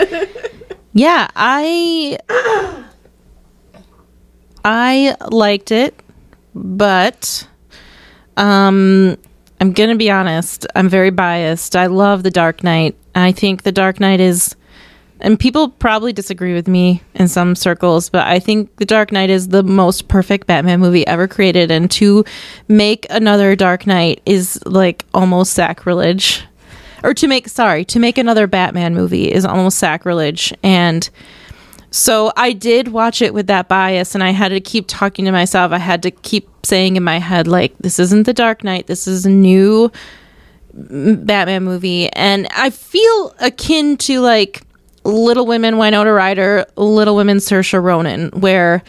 Yeah, 0.97 1.27
I 1.35 2.19
I 4.65 5.17
liked 5.31 5.73
it, 5.73 6.01
but 6.55 7.47
um 8.37 9.17
I'm 9.61 9.73
going 9.73 9.91
to 9.91 9.97
be 9.97 10.11
honest, 10.11 10.67
I'm 10.75 10.89
very 10.89 11.11
biased. 11.11 11.75
I 11.77 11.87
love 11.87 12.23
The 12.23 12.31
Dark 12.31 12.63
Knight. 12.65 12.97
I 13.15 13.33
think 13.33 13.63
The 13.63 13.73
Dark 13.73 13.99
Knight 14.01 14.21
is 14.21 14.57
and 15.25 15.41
people 15.41 15.71
probably 15.71 16.13
disagree 16.13 16.53
with 16.53 16.69
me 16.69 17.03
in 17.15 17.29
some 17.29 17.55
circles, 17.55 18.11
but 18.11 18.27
I 18.27 18.39
think 18.39 18.77
The 18.77 18.85
Dark 18.85 19.11
Knight 19.11 19.31
is 19.31 19.49
the 19.49 19.63
most 19.63 20.07
perfect 20.07 20.47
Batman 20.47 20.81
movie 20.81 21.07
ever 21.07 21.27
created 21.27 21.71
and 21.71 21.91
to 21.93 22.27
make 22.69 23.07
another 23.09 23.57
Dark 23.57 23.87
Knight 23.87 24.21
is 24.27 24.61
like 24.67 25.07
almost 25.15 25.55
sacrilege. 25.55 26.45
Or 27.03 27.15
to 27.15 27.27
make 27.27 27.49
sorry 27.49 27.87
to 27.87 27.99
make 27.99 28.19
another 28.19 28.47
batman 28.47 28.95
movie 28.95 29.33
is 29.33 29.47
almost 29.47 29.79
sacrilege. 29.79 30.53
And 30.63 31.09
so 31.91 32.33
i 32.37 32.53
did 32.53 32.89
watch 32.89 33.23
it 33.23 33.33
with 33.33 33.47
that 33.47 33.69
bias 33.69 34.15
and 34.15 34.25
i 34.25 34.31
had 34.31 34.49
to 34.49 34.61
keep 34.61 34.87
talking 34.89 35.27
to 35.27 35.33
myself. 35.33 35.71
I 35.73 35.79
had 35.79 36.03
to 36.03 36.11
keep 36.11 36.49
saying 36.65 36.97
in 36.97 37.03
my 37.03 37.19
head 37.19 37.47
like 37.47 37.77
this 37.79 37.99
isn't 37.99 38.25
the 38.25 38.33
dark 38.33 38.65
knight. 38.65 38.87
This 38.87 39.07
is 39.07 39.27
a 39.27 39.31
new 39.31 39.93
batman 40.73 41.65
movie. 41.65 42.11
And 42.13 42.47
i 42.57 42.71
feel 42.71 43.35
akin 43.39 43.99
to 43.99 44.21
like 44.21 44.63
little 45.05 45.47
women 45.47 45.77
winona 45.77 46.13
ryder 46.13 46.67
little 46.77 47.17
women 47.17 47.39
saoirse 47.39 47.83
ronan 47.83 48.31
where 48.31 48.83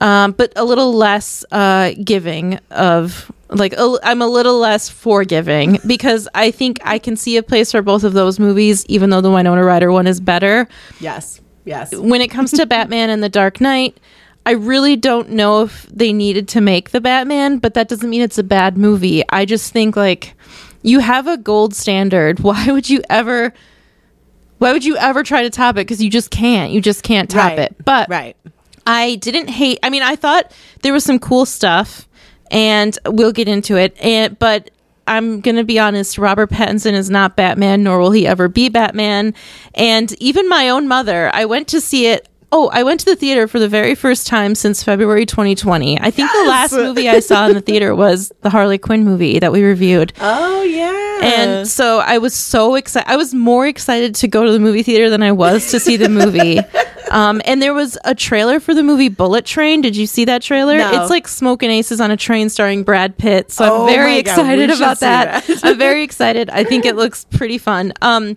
um, 0.00 0.32
but 0.32 0.52
a 0.56 0.64
little 0.64 0.94
less 0.94 1.44
uh, 1.52 1.92
giving 2.02 2.58
of 2.70 3.30
like 3.50 3.74
a, 3.74 3.98
I'm 4.02 4.22
a 4.22 4.26
little 4.26 4.58
less 4.58 4.88
forgiving 4.88 5.78
because 5.86 6.28
I 6.34 6.50
think 6.50 6.80
I 6.84 6.98
can 6.98 7.16
see 7.16 7.36
a 7.36 7.42
place 7.42 7.72
for 7.72 7.82
both 7.82 8.04
of 8.04 8.12
those 8.12 8.38
movies, 8.38 8.86
even 8.86 9.10
though 9.10 9.20
the 9.20 9.30
Winona 9.30 9.62
Ryder 9.64 9.92
one 9.92 10.06
is 10.06 10.20
better. 10.20 10.68
yes, 11.00 11.40
yes. 11.64 11.94
When 11.94 12.20
it 12.20 12.28
comes 12.28 12.52
to 12.52 12.66
Batman 12.66 13.10
and 13.10 13.22
the 13.22 13.28
Dark 13.28 13.60
Knight, 13.60 13.98
I 14.46 14.52
really 14.52 14.96
don't 14.96 15.30
know 15.30 15.62
if 15.62 15.86
they 15.86 16.12
needed 16.12 16.48
to 16.48 16.60
make 16.60 16.90
the 16.90 17.00
Batman, 17.00 17.58
but 17.58 17.74
that 17.74 17.88
doesn't 17.88 18.08
mean 18.08 18.22
it's 18.22 18.38
a 18.38 18.42
bad 18.42 18.78
movie. 18.78 19.22
I 19.28 19.44
just 19.44 19.72
think 19.72 19.96
like 19.96 20.34
you 20.82 21.00
have 21.00 21.26
a 21.26 21.36
gold 21.36 21.74
standard. 21.74 22.40
Why 22.40 22.66
would 22.68 22.88
you 22.88 23.02
ever? 23.10 23.52
Why 24.60 24.72
would 24.72 24.84
you 24.84 24.96
ever 24.98 25.22
try 25.22 25.42
to 25.42 25.48
top 25.50 25.76
it? 25.76 25.86
Because 25.86 26.02
you 26.02 26.10
just 26.10 26.30
can't. 26.30 26.70
You 26.70 26.80
just 26.82 27.02
can't 27.02 27.30
top 27.30 27.50
Right. 27.50 27.58
it. 27.60 27.76
But 27.82 28.10
Right. 28.10 28.36
I 28.86 29.14
didn't 29.16 29.48
hate. 29.48 29.78
I 29.82 29.88
mean, 29.88 30.02
I 30.02 30.16
thought 30.16 30.52
there 30.82 30.92
was 30.92 31.02
some 31.02 31.18
cool 31.18 31.46
stuff, 31.46 32.06
and 32.50 32.98
we'll 33.06 33.32
get 33.32 33.48
into 33.48 33.76
it. 33.76 33.96
And 34.02 34.38
but 34.38 34.70
I'm 35.06 35.40
gonna 35.40 35.64
be 35.64 35.78
honest. 35.78 36.18
Robert 36.18 36.50
Pattinson 36.50 36.92
is 36.92 37.08
not 37.08 37.36
Batman, 37.36 37.82
nor 37.82 37.98
will 38.00 38.10
he 38.10 38.26
ever 38.26 38.48
be 38.48 38.68
Batman. 38.68 39.32
And 39.74 40.12
even 40.20 40.46
my 40.48 40.68
own 40.68 40.86
mother, 40.86 41.30
I 41.32 41.46
went 41.46 41.66
to 41.68 41.80
see 41.80 42.06
it. 42.06 42.28
Oh, 42.52 42.68
I 42.72 42.82
went 42.82 42.98
to 43.00 43.06
the 43.06 43.14
theater 43.16 43.46
for 43.46 43.60
the 43.60 43.68
very 43.68 43.94
first 43.94 44.26
time 44.26 44.56
since 44.56 44.82
February 44.82 45.24
2020. 45.24 46.00
I 46.00 46.10
think 46.10 46.30
the 46.32 46.48
last 46.48 46.72
movie 46.72 47.08
I 47.08 47.20
saw 47.20 47.46
in 47.46 47.54
the 47.54 47.60
theater 47.60 47.94
was 47.94 48.32
the 48.40 48.50
Harley 48.50 48.76
Quinn 48.78 49.04
movie 49.04 49.38
that 49.38 49.52
we 49.52 49.62
reviewed. 49.62 50.12
Oh 50.20 50.62
yeah. 50.62 51.20
And 51.22 51.68
so 51.68 51.98
I 52.00 52.18
was 52.18 52.34
so 52.34 52.74
excited. 52.74 53.08
I 53.08 53.16
was 53.16 53.34
more 53.34 53.66
excited 53.66 54.14
to 54.16 54.28
go 54.28 54.44
to 54.44 54.50
the 54.52 54.58
movie 54.58 54.82
theater 54.82 55.10
than 55.10 55.22
I 55.22 55.30
was 55.32 55.70
to 55.70 55.78
see 55.78 55.96
the 55.96 56.08
movie. 56.08 56.58
um, 57.12 57.40
and 57.44 57.60
there 57.62 57.74
was 57.74 57.96
a 58.04 58.14
trailer 58.16 58.58
for 58.58 58.74
the 58.74 58.82
movie 58.82 59.08
Bullet 59.10 59.44
Train. 59.44 59.80
Did 59.80 59.94
you 59.96 60.06
see 60.06 60.24
that 60.24 60.42
trailer? 60.42 60.78
No. 60.78 61.00
It's 61.02 61.10
like 61.10 61.28
Smoking 61.28 61.70
Aces 61.70 62.00
on 62.00 62.10
a 62.10 62.16
train 62.16 62.48
starring 62.48 62.82
Brad 62.82 63.16
Pitt. 63.16 63.52
So 63.52 63.64
Oh 63.64 63.82
I'm 63.86 63.92
very 63.94 64.14
my 64.16 64.22
God, 64.22 64.30
excited 64.32 64.70
about 64.70 65.00
that. 65.00 65.44
that. 65.46 65.60
I'm 65.64 65.78
very 65.78 66.02
excited. 66.02 66.50
I 66.50 66.64
think 66.64 66.84
it 66.84 66.96
looks 66.96 67.26
pretty 67.26 67.58
fun. 67.58 67.92
Um, 68.02 68.34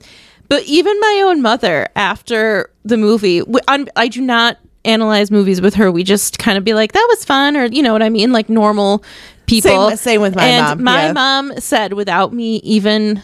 but 0.49 0.63
even 0.63 0.99
my 0.99 1.23
own 1.25 1.41
mother, 1.41 1.87
after 1.95 2.69
the 2.83 2.97
movie, 2.97 3.41
I 3.67 4.07
do 4.07 4.21
not 4.21 4.57
analyze 4.85 5.31
movies 5.31 5.61
with 5.61 5.75
her. 5.75 5.91
We 5.91 6.03
just 6.03 6.39
kind 6.39 6.57
of 6.57 6.63
be 6.63 6.73
like, 6.73 6.91
that 6.91 7.07
was 7.09 7.25
fun, 7.25 7.55
or 7.55 7.65
you 7.65 7.81
know 7.81 7.93
what 7.93 8.03
I 8.03 8.09
mean, 8.09 8.31
like 8.31 8.49
normal 8.49 9.03
people. 9.45 9.89
Same- 9.89 9.97
same 9.97 10.21
with 10.21 10.35
my 10.35 10.43
and 10.45 10.65
mom, 10.79 10.83
My 10.83 11.05
yeah. 11.07 11.13
mom 11.13 11.59
said, 11.59 11.93
without 11.93 12.33
me 12.33 12.57
even 12.57 13.21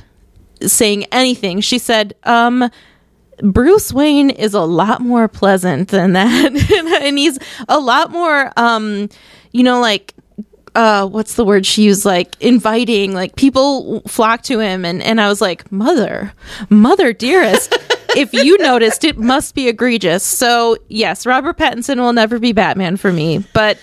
saying 0.61 1.05
anything, 1.11 1.61
she 1.61 1.77
said, 1.77 2.15
um, 2.23 2.69
Bruce 3.41 3.93
Wayne 3.93 4.29
is 4.29 4.53
a 4.53 4.61
lot 4.61 5.01
more 5.01 5.27
pleasant 5.27 5.89
than 5.89 6.13
that. 6.13 7.01
and 7.01 7.17
he's 7.17 7.39
a 7.67 7.79
lot 7.79 8.11
more, 8.11 8.51
um, 8.57 9.09
you 9.51 9.63
know, 9.63 9.79
like, 9.79 10.13
uh, 10.75 11.07
what's 11.07 11.35
the 11.35 11.45
word 11.45 11.65
she 11.65 11.83
used? 11.83 12.05
Like 12.05 12.35
inviting, 12.41 13.13
like 13.13 13.35
people 13.35 14.01
flock 14.01 14.43
to 14.43 14.59
him. 14.59 14.85
And, 14.85 15.01
and 15.01 15.19
I 15.19 15.27
was 15.27 15.41
like, 15.41 15.71
mother, 15.71 16.33
mother 16.69 17.13
dearest, 17.13 17.77
if 18.15 18.33
you 18.33 18.57
noticed, 18.59 19.03
it 19.03 19.17
must 19.17 19.55
be 19.55 19.67
egregious. 19.67 20.23
So 20.23 20.77
yes, 20.87 21.25
Robert 21.25 21.57
Pattinson 21.57 21.97
will 21.97 22.13
never 22.13 22.39
be 22.39 22.51
Batman 22.51 22.97
for 22.97 23.11
me, 23.11 23.45
but 23.53 23.77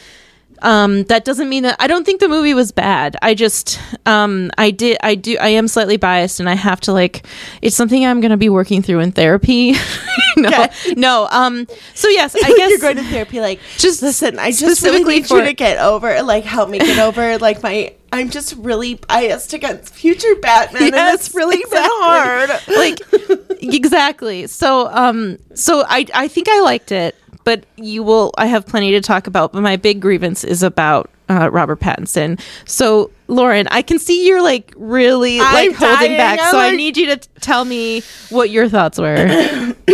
um 0.63 1.03
that 1.05 1.25
doesn't 1.25 1.49
mean 1.49 1.63
that 1.63 1.77
i 1.81 1.87
don't 1.87 2.05
think 2.05 2.21
the 2.21 2.29
movie 2.29 2.55
was 2.55 2.73
bad 2.73 3.17
i 3.23 3.35
just 3.35 3.79
um 4.07 4.51
i 4.59 4.71
did 4.71 4.97
i 5.03 5.15
do 5.15 5.37
i 5.41 5.49
am 5.49 5.69
slightly 5.69 5.97
biased 5.97 6.41
and 6.41 6.49
i 6.49 6.55
have 6.55 6.81
to 6.81 6.93
like 6.93 7.27
it's 7.63 7.77
something 7.77 8.05
i'm 8.07 8.21
gonna 8.21 8.37
be 8.37 8.49
working 8.49 8.83
through 8.83 9.01
in 9.01 9.13
therapy 9.13 9.73
no 10.37 10.49
Okay. 10.49 10.69
no 10.97 11.29
um 11.31 11.67
so 11.95 12.09
yes 12.09 12.35
i 12.37 12.41
guess 12.57 12.71
you're 12.71 12.79
going 12.79 12.97
to 12.97 13.05
therapy 13.05 13.41
like 13.41 13.61
Just 13.79 14.03
listen 14.03 14.39
i 14.39 14.51
just 14.51 14.83
really 14.83 15.05
need 15.05 15.27
for- 15.27 15.39
you 15.39 15.45
to 15.45 15.53
get 15.53 15.79
over 15.79 16.23
like 16.23 16.45
help 16.45 16.69
me 16.71 16.79
get 16.79 16.99
over 16.99 17.39
like 17.39 17.63
my 17.63 17.93
i'm 18.13 18.31
just 18.31 18.55
really 18.57 18.95
biased 18.95 19.53
against 19.53 19.95
future 19.95 20.35
batman 20.37 20.83
and 20.85 20.95
Yes, 20.95 21.27
it's 21.27 21.35
really 21.35 21.57
been 21.57 21.67
hard 21.73 22.51
like 22.77 23.63
exactly 23.63 24.47
so 24.47 24.89
um 24.93 25.39
so 25.55 25.85
i 25.89 26.07
i 26.15 26.29
think 26.29 26.49
i 26.49 26.61
liked 26.61 26.93
it 26.93 27.15
but 27.45 27.65
you 27.77 28.03
will 28.03 28.33
i 28.39 28.47
have 28.47 28.67
plenty 28.67 28.91
to 28.93 29.01
talk 29.01 29.27
about 29.27 29.53
but 29.53 29.61
my 29.63 29.77
big 29.77 30.01
grievance 30.01 30.45
is 30.45 30.63
about 30.63 31.11
uh, 31.29 31.51
Robert 31.51 31.81
Pattinson. 31.81 32.41
So, 32.67 33.11
Lauren, 33.27 33.67
I 33.73 33.83
can 33.83 33.99
see 33.99 34.29
you're 34.29 34.43
like 34.43 34.73
really 34.77 35.41
I'm 35.41 35.55
like 35.71 35.77
holding 35.77 35.97
dying. 35.97 36.17
back. 36.17 36.39
I'm 36.41 36.53
So 36.53 36.59
I 36.61 36.71
need 36.71 36.97
you 36.97 37.07
to 37.07 37.17
t- 37.17 37.29
tell 37.41 37.65
me 37.65 38.03
what 38.31 38.51
your 38.51 38.69
thoughts 38.69 38.97
were. 38.97 39.17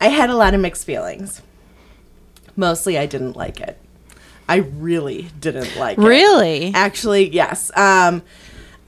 I 0.00 0.08
had 0.08 0.30
a 0.30 0.36
lot 0.36 0.54
of 0.54 0.60
mixed 0.60 0.86
feelings. 0.86 1.42
Mostly, 2.56 2.96
I 2.98 3.06
didn't 3.06 3.36
like 3.36 3.60
it. 3.60 3.78
I 4.48 4.56
really 4.56 5.28
didn't 5.38 5.76
like 5.76 5.98
it. 5.98 6.02
really? 6.02 6.72
Actually, 6.74 7.28
yes. 7.30 7.70
Um, 7.76 8.22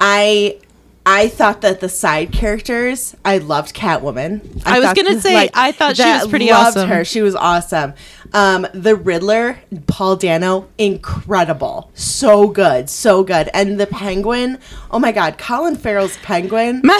I 0.01 0.59
I 1.05 1.29
thought 1.29 1.63
that 1.63 1.81
the 1.81 1.89
side 1.89 2.31
characters, 2.33 3.15
I 3.25 3.39
loved 3.39 3.75
Catwoman. 3.75 4.63
I 4.67 4.81
was 4.81 4.93
gonna 4.95 5.21
say, 5.29 5.49
I 5.55 5.73
thought 5.73 5.97
she 5.97 6.03
was 6.05 6.29
pretty 6.29 6.51
loved 6.51 6.77
awesome. 6.77 6.89
Her, 6.89 7.05
she 7.05 7.23
was 7.23 7.35
awesome. 7.35 7.95
Um, 8.33 8.67
the 8.73 8.95
Riddler, 8.95 9.59
Paul 9.87 10.17
Dano, 10.17 10.69
incredible, 10.79 11.91
so 11.95 12.49
good, 12.49 12.89
so 12.89 13.25
good. 13.25 13.51
And 13.53 13.81
the 13.81 13.87
Penguin, 13.87 14.59
oh 14.91 14.99
my 14.99 15.11
God, 15.13 15.37
Colin 15.39 15.75
Farrell's 15.77 16.17
Penguin. 16.19 16.81
Ma- 16.85 16.99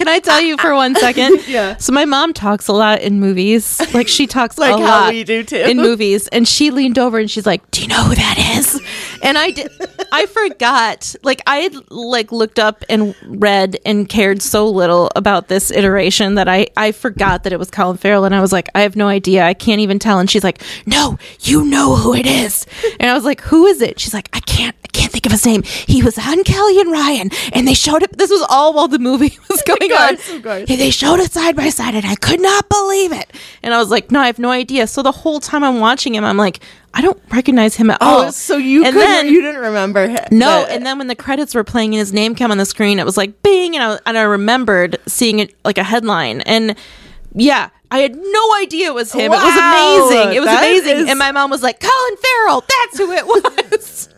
Can 0.00 0.08
I 0.08 0.18
tell 0.18 0.40
you 0.40 0.56
for 0.56 0.74
one 0.74 0.94
second? 0.94 1.40
Yeah. 1.46 1.76
So 1.76 1.92
my 1.92 2.06
mom 2.06 2.32
talks 2.32 2.68
a 2.68 2.72
lot 2.72 3.02
in 3.02 3.20
movies. 3.20 3.78
Like 3.92 4.08
she 4.08 4.26
talks 4.26 4.56
Like 4.66 4.72
a 4.74 4.78
how 4.78 5.00
lot 5.02 5.12
we 5.12 5.24
do 5.24 5.42
too. 5.42 5.56
in 5.56 5.76
movies. 5.76 6.26
And 6.28 6.48
she 6.48 6.70
leaned 6.70 6.98
over 6.98 7.18
and 7.18 7.30
she's 7.30 7.44
like, 7.44 7.68
"Do 7.70 7.82
you 7.82 7.88
know 7.88 8.02
who 8.04 8.14
that 8.14 8.56
is?" 8.56 8.80
And 9.22 9.36
I 9.36 9.50
did. 9.50 9.70
I 10.10 10.24
forgot. 10.26 11.14
Like 11.22 11.42
I 11.46 11.56
had 11.58 11.74
like 11.90 12.32
looked 12.32 12.58
up 12.58 12.82
and 12.88 13.14
read 13.26 13.78
and 13.84 14.08
cared 14.08 14.40
so 14.40 14.68
little 14.70 15.10
about 15.16 15.48
this 15.48 15.70
iteration 15.70 16.36
that 16.36 16.48
I 16.48 16.68
I 16.78 16.92
forgot 16.92 17.42
that 17.44 17.52
it 17.52 17.58
was 17.58 17.70
Colin 17.70 17.98
Farrell. 17.98 18.24
And 18.24 18.34
I 18.34 18.40
was 18.40 18.52
like, 18.52 18.68
I 18.74 18.80
have 18.80 18.96
no 18.96 19.06
idea. 19.08 19.44
I 19.44 19.52
can't 19.54 19.80
even 19.80 19.98
tell. 19.98 20.18
And 20.18 20.30
she's 20.30 20.44
like, 20.44 20.62
No, 20.86 21.18
you 21.40 21.62
know 21.64 21.96
who 21.96 22.14
it 22.14 22.26
is. 22.26 22.64
And 22.98 23.10
I 23.10 23.14
was 23.14 23.24
like, 23.26 23.40
Who 23.42 23.66
is 23.66 23.82
it? 23.82 24.00
She's 24.00 24.14
like, 24.14 24.30
I 24.32 24.40
can't. 24.40 24.76
Can't 24.92 25.12
think 25.12 25.26
of 25.26 25.32
his 25.32 25.44
name. 25.46 25.62
He 25.62 26.02
was 26.02 26.18
on 26.18 26.42
Kelly 26.44 26.80
and 26.80 26.90
Ryan, 26.90 27.30
and 27.52 27.66
they 27.66 27.74
showed 27.74 28.02
it. 28.02 28.16
This 28.18 28.30
was 28.30 28.44
all 28.48 28.72
while 28.74 28.88
the 28.88 28.98
movie 28.98 29.38
was 29.48 29.62
going 29.66 29.92
on. 29.92 30.16
course, 30.16 30.30
of 30.32 30.42
course. 30.42 30.68
They 30.68 30.90
showed 30.90 31.20
it 31.20 31.32
side 31.32 31.56
by 31.56 31.68
side, 31.70 31.94
and 31.94 32.04
I 32.06 32.14
could 32.16 32.40
not 32.40 32.68
believe 32.68 33.12
it. 33.12 33.30
And 33.62 33.72
I 33.72 33.78
was 33.78 33.90
like, 33.90 34.10
"No, 34.10 34.20
I 34.20 34.26
have 34.26 34.38
no 34.38 34.50
idea." 34.50 34.86
So 34.86 35.02
the 35.02 35.12
whole 35.12 35.40
time 35.40 35.62
I'm 35.64 35.80
watching 35.80 36.14
him, 36.14 36.24
I'm 36.24 36.36
like, 36.36 36.60
"I 36.94 37.00
don't 37.02 37.20
recognize 37.30 37.76
him 37.76 37.90
at 37.90 37.98
oh, 38.00 38.06
all." 38.06 38.20
Oh, 38.26 38.30
so 38.30 38.56
you 38.56 38.84
and 38.84 38.96
then 38.96 39.26
you 39.28 39.40
didn't 39.40 39.60
remember 39.60 40.08
him? 40.08 40.24
no, 40.32 40.64
the- 40.64 40.72
and 40.72 40.84
then 40.86 40.98
when 40.98 41.06
the 41.06 41.14
credits 41.16 41.54
were 41.54 41.64
playing 41.64 41.94
and 41.94 41.98
his 42.00 42.12
name 42.12 42.34
came 42.34 42.50
on 42.50 42.58
the 42.58 42.64
screen, 42.66 42.98
it 42.98 43.04
was 43.04 43.16
like 43.16 43.42
bing, 43.42 43.76
and 43.76 43.84
I 43.84 43.98
and 44.06 44.18
I 44.18 44.22
remembered 44.22 44.98
seeing 45.06 45.38
it 45.38 45.54
like 45.64 45.78
a 45.78 45.84
headline, 45.84 46.40
and 46.42 46.74
yeah. 47.34 47.70
I 47.92 47.98
had 47.98 48.14
no 48.14 48.54
idea 48.60 48.86
it 48.86 48.94
was 48.94 49.12
him. 49.12 49.22
it 49.22 49.30
was 49.30 49.42
amazing. 49.42 50.36
It 50.36 50.38
was 50.38 50.48
amazing. 50.48 50.96
is- 50.98 51.08
And 51.10 51.18
my 51.18 51.32
mom 51.32 51.50
was 51.50 51.60
like, 51.60 51.80
Colin 51.80 52.16
Farrell, 52.22 52.60
that's 52.68 52.98
who 52.98 53.10
it 53.10 53.26
was. 53.72 54.08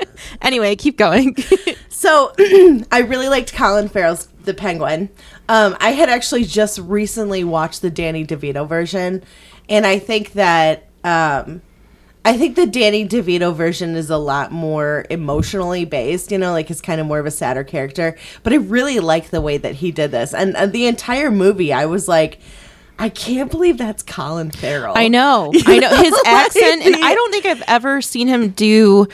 Anyway, 0.42 0.76
keep 0.76 0.96
going. 0.98 1.36
So 1.88 2.32
I 2.90 3.04
really 3.06 3.28
liked 3.28 3.54
Colin 3.54 3.88
Farrell's 3.88 4.26
The 4.42 4.54
Penguin. 4.54 5.08
Um, 5.48 5.76
I 5.78 5.90
had 5.90 6.08
actually 6.08 6.42
just 6.44 6.80
recently 6.80 7.44
watched 7.44 7.80
the 7.80 7.90
Danny 7.90 8.26
DeVito 8.26 8.68
version, 8.68 9.22
and 9.68 9.86
I 9.86 10.00
think 10.00 10.32
that 10.32 10.88
um, 11.04 11.62
I 12.24 12.36
think 12.36 12.56
the 12.56 12.66
Danny 12.66 13.06
DeVito 13.06 13.54
version 13.54 13.94
is 13.94 14.10
a 14.10 14.16
lot 14.16 14.50
more 14.50 15.04
emotionally 15.10 15.84
based. 15.84 16.32
You 16.32 16.38
know, 16.38 16.50
like 16.50 16.72
it's 16.72 16.80
kind 16.80 17.00
of 17.00 17.06
more 17.06 17.20
of 17.20 17.26
a 17.26 17.30
sadder 17.30 17.62
character. 17.62 18.16
But 18.42 18.52
I 18.52 18.56
really 18.56 18.98
like 18.98 19.30
the 19.30 19.40
way 19.40 19.56
that 19.58 19.76
he 19.76 19.92
did 19.92 20.10
this, 20.10 20.34
and, 20.34 20.56
and 20.56 20.72
the 20.72 20.86
entire 20.86 21.30
movie, 21.30 21.72
I 21.72 21.86
was 21.86 22.08
like. 22.08 22.40
I 22.98 23.08
can't 23.08 23.50
believe 23.50 23.78
that's 23.78 24.02
Colin 24.02 24.50
Farrell. 24.50 24.92
I 24.96 25.08
know. 25.08 25.50
I 25.66 25.78
know 25.78 25.88
his 26.02 26.12
Like, 26.12 26.26
accent, 26.26 26.82
and 26.82 26.94
I 26.96 27.14
don't 27.14 27.32
think 27.32 27.46
I've 27.46 27.62
ever 27.66 28.00
seen 28.02 28.28
him 28.28 28.50
do. 28.50 29.08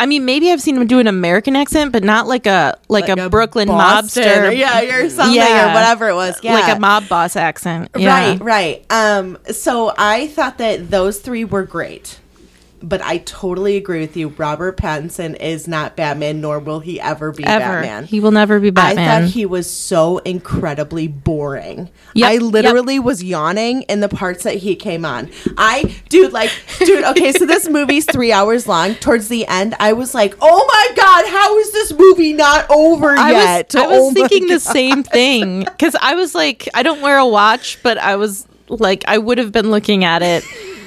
I 0.00 0.06
mean, 0.06 0.24
maybe 0.24 0.50
I've 0.52 0.60
seen 0.62 0.76
him 0.76 0.86
do 0.86 0.98
an 1.00 1.06
American 1.08 1.56
accent, 1.56 1.92
but 1.92 2.04
not 2.04 2.26
like 2.28 2.46
a 2.46 2.78
like, 2.88 3.08
Like 3.08 3.18
a, 3.18 3.28
Brooklyn 3.28 3.66
Boston 3.68 4.22
mobster, 4.24 4.48
or- 4.48 4.52
yeah, 4.52 4.80
or 4.96 5.10
something, 5.10 5.34
Yeah. 5.34 5.70
or 5.70 5.74
whatever 5.74 6.08
it 6.08 6.14
was. 6.14 6.38
Yeah. 6.42 6.54
like 6.54 6.76
a 6.76 6.78
mob 6.78 7.08
boss 7.08 7.34
accent. 7.36 7.90
Yeah. 7.96 8.30
Right, 8.30 8.40
right. 8.40 8.86
Um, 8.90 9.38
so 9.50 9.92
I 9.98 10.28
thought 10.28 10.58
that 10.58 10.90
those 10.90 11.18
three 11.18 11.44
were 11.44 11.64
great. 11.64 12.18
But 12.80 13.02
I 13.02 13.18
totally 13.18 13.76
agree 13.76 14.00
with 14.00 14.16
you. 14.16 14.28
Robert 14.28 14.76
Pattinson 14.76 15.34
is 15.40 15.66
not 15.66 15.96
Batman, 15.96 16.40
nor 16.40 16.58
will 16.58 16.80
he 16.80 17.00
ever 17.00 17.32
be 17.32 17.44
Ever, 17.44 17.58
Batman. 17.58 18.04
he 18.04 18.20
will 18.20 18.30
never 18.30 18.60
be 18.60 18.70
Batman. 18.70 19.08
I 19.08 19.20
thought 19.20 19.30
he 19.30 19.46
was 19.46 19.68
so 19.68 20.18
incredibly 20.18 21.08
boring. 21.08 21.90
Yep, 22.14 22.28
I 22.28 22.32
yep. 22.34 22.42
literally 22.42 22.98
was 22.98 23.22
yawning 23.22 23.82
in 23.82 24.00
the 24.00 24.08
parts 24.08 24.44
that 24.44 24.56
he 24.56 24.76
came 24.76 25.04
on. 25.04 25.30
I, 25.56 25.96
dude, 26.08 26.32
like, 26.32 26.50
dude, 26.78 27.04
okay, 27.04 27.32
so 27.32 27.46
this 27.46 27.68
movie's 27.68 28.04
three 28.10 28.32
hours 28.32 28.66
long. 28.66 28.94
Towards 28.94 29.28
the 29.28 29.46
end, 29.46 29.74
I 29.80 29.92
was 29.92 30.14
like, 30.14 30.34
oh 30.40 30.66
my 30.66 30.96
God, 30.96 31.26
how 31.28 31.58
is 31.58 31.72
this 31.72 31.92
movie 31.92 32.32
not 32.32 32.70
over 32.70 33.10
I 33.16 33.30
yet? 33.32 33.74
was, 33.74 33.82
I 33.82 33.86
was 33.86 33.98
Oh 33.98 34.12
thinking 34.12 34.46
the 34.46 34.60
same 34.60 35.02
thing 35.02 35.64
because 35.64 35.96
I 36.00 36.14
was 36.14 36.34
like, 36.34 36.68
I 36.74 36.82
don't 36.82 37.00
wear 37.02 37.18
a 37.18 37.26
watch, 37.26 37.82
but 37.82 37.98
I 37.98 38.16
was 38.16 38.46
like, 38.68 39.04
I 39.08 39.18
would 39.18 39.38
have 39.38 39.52
been 39.52 39.70
looking 39.70 40.04
at 40.04 40.22
it 40.22 40.44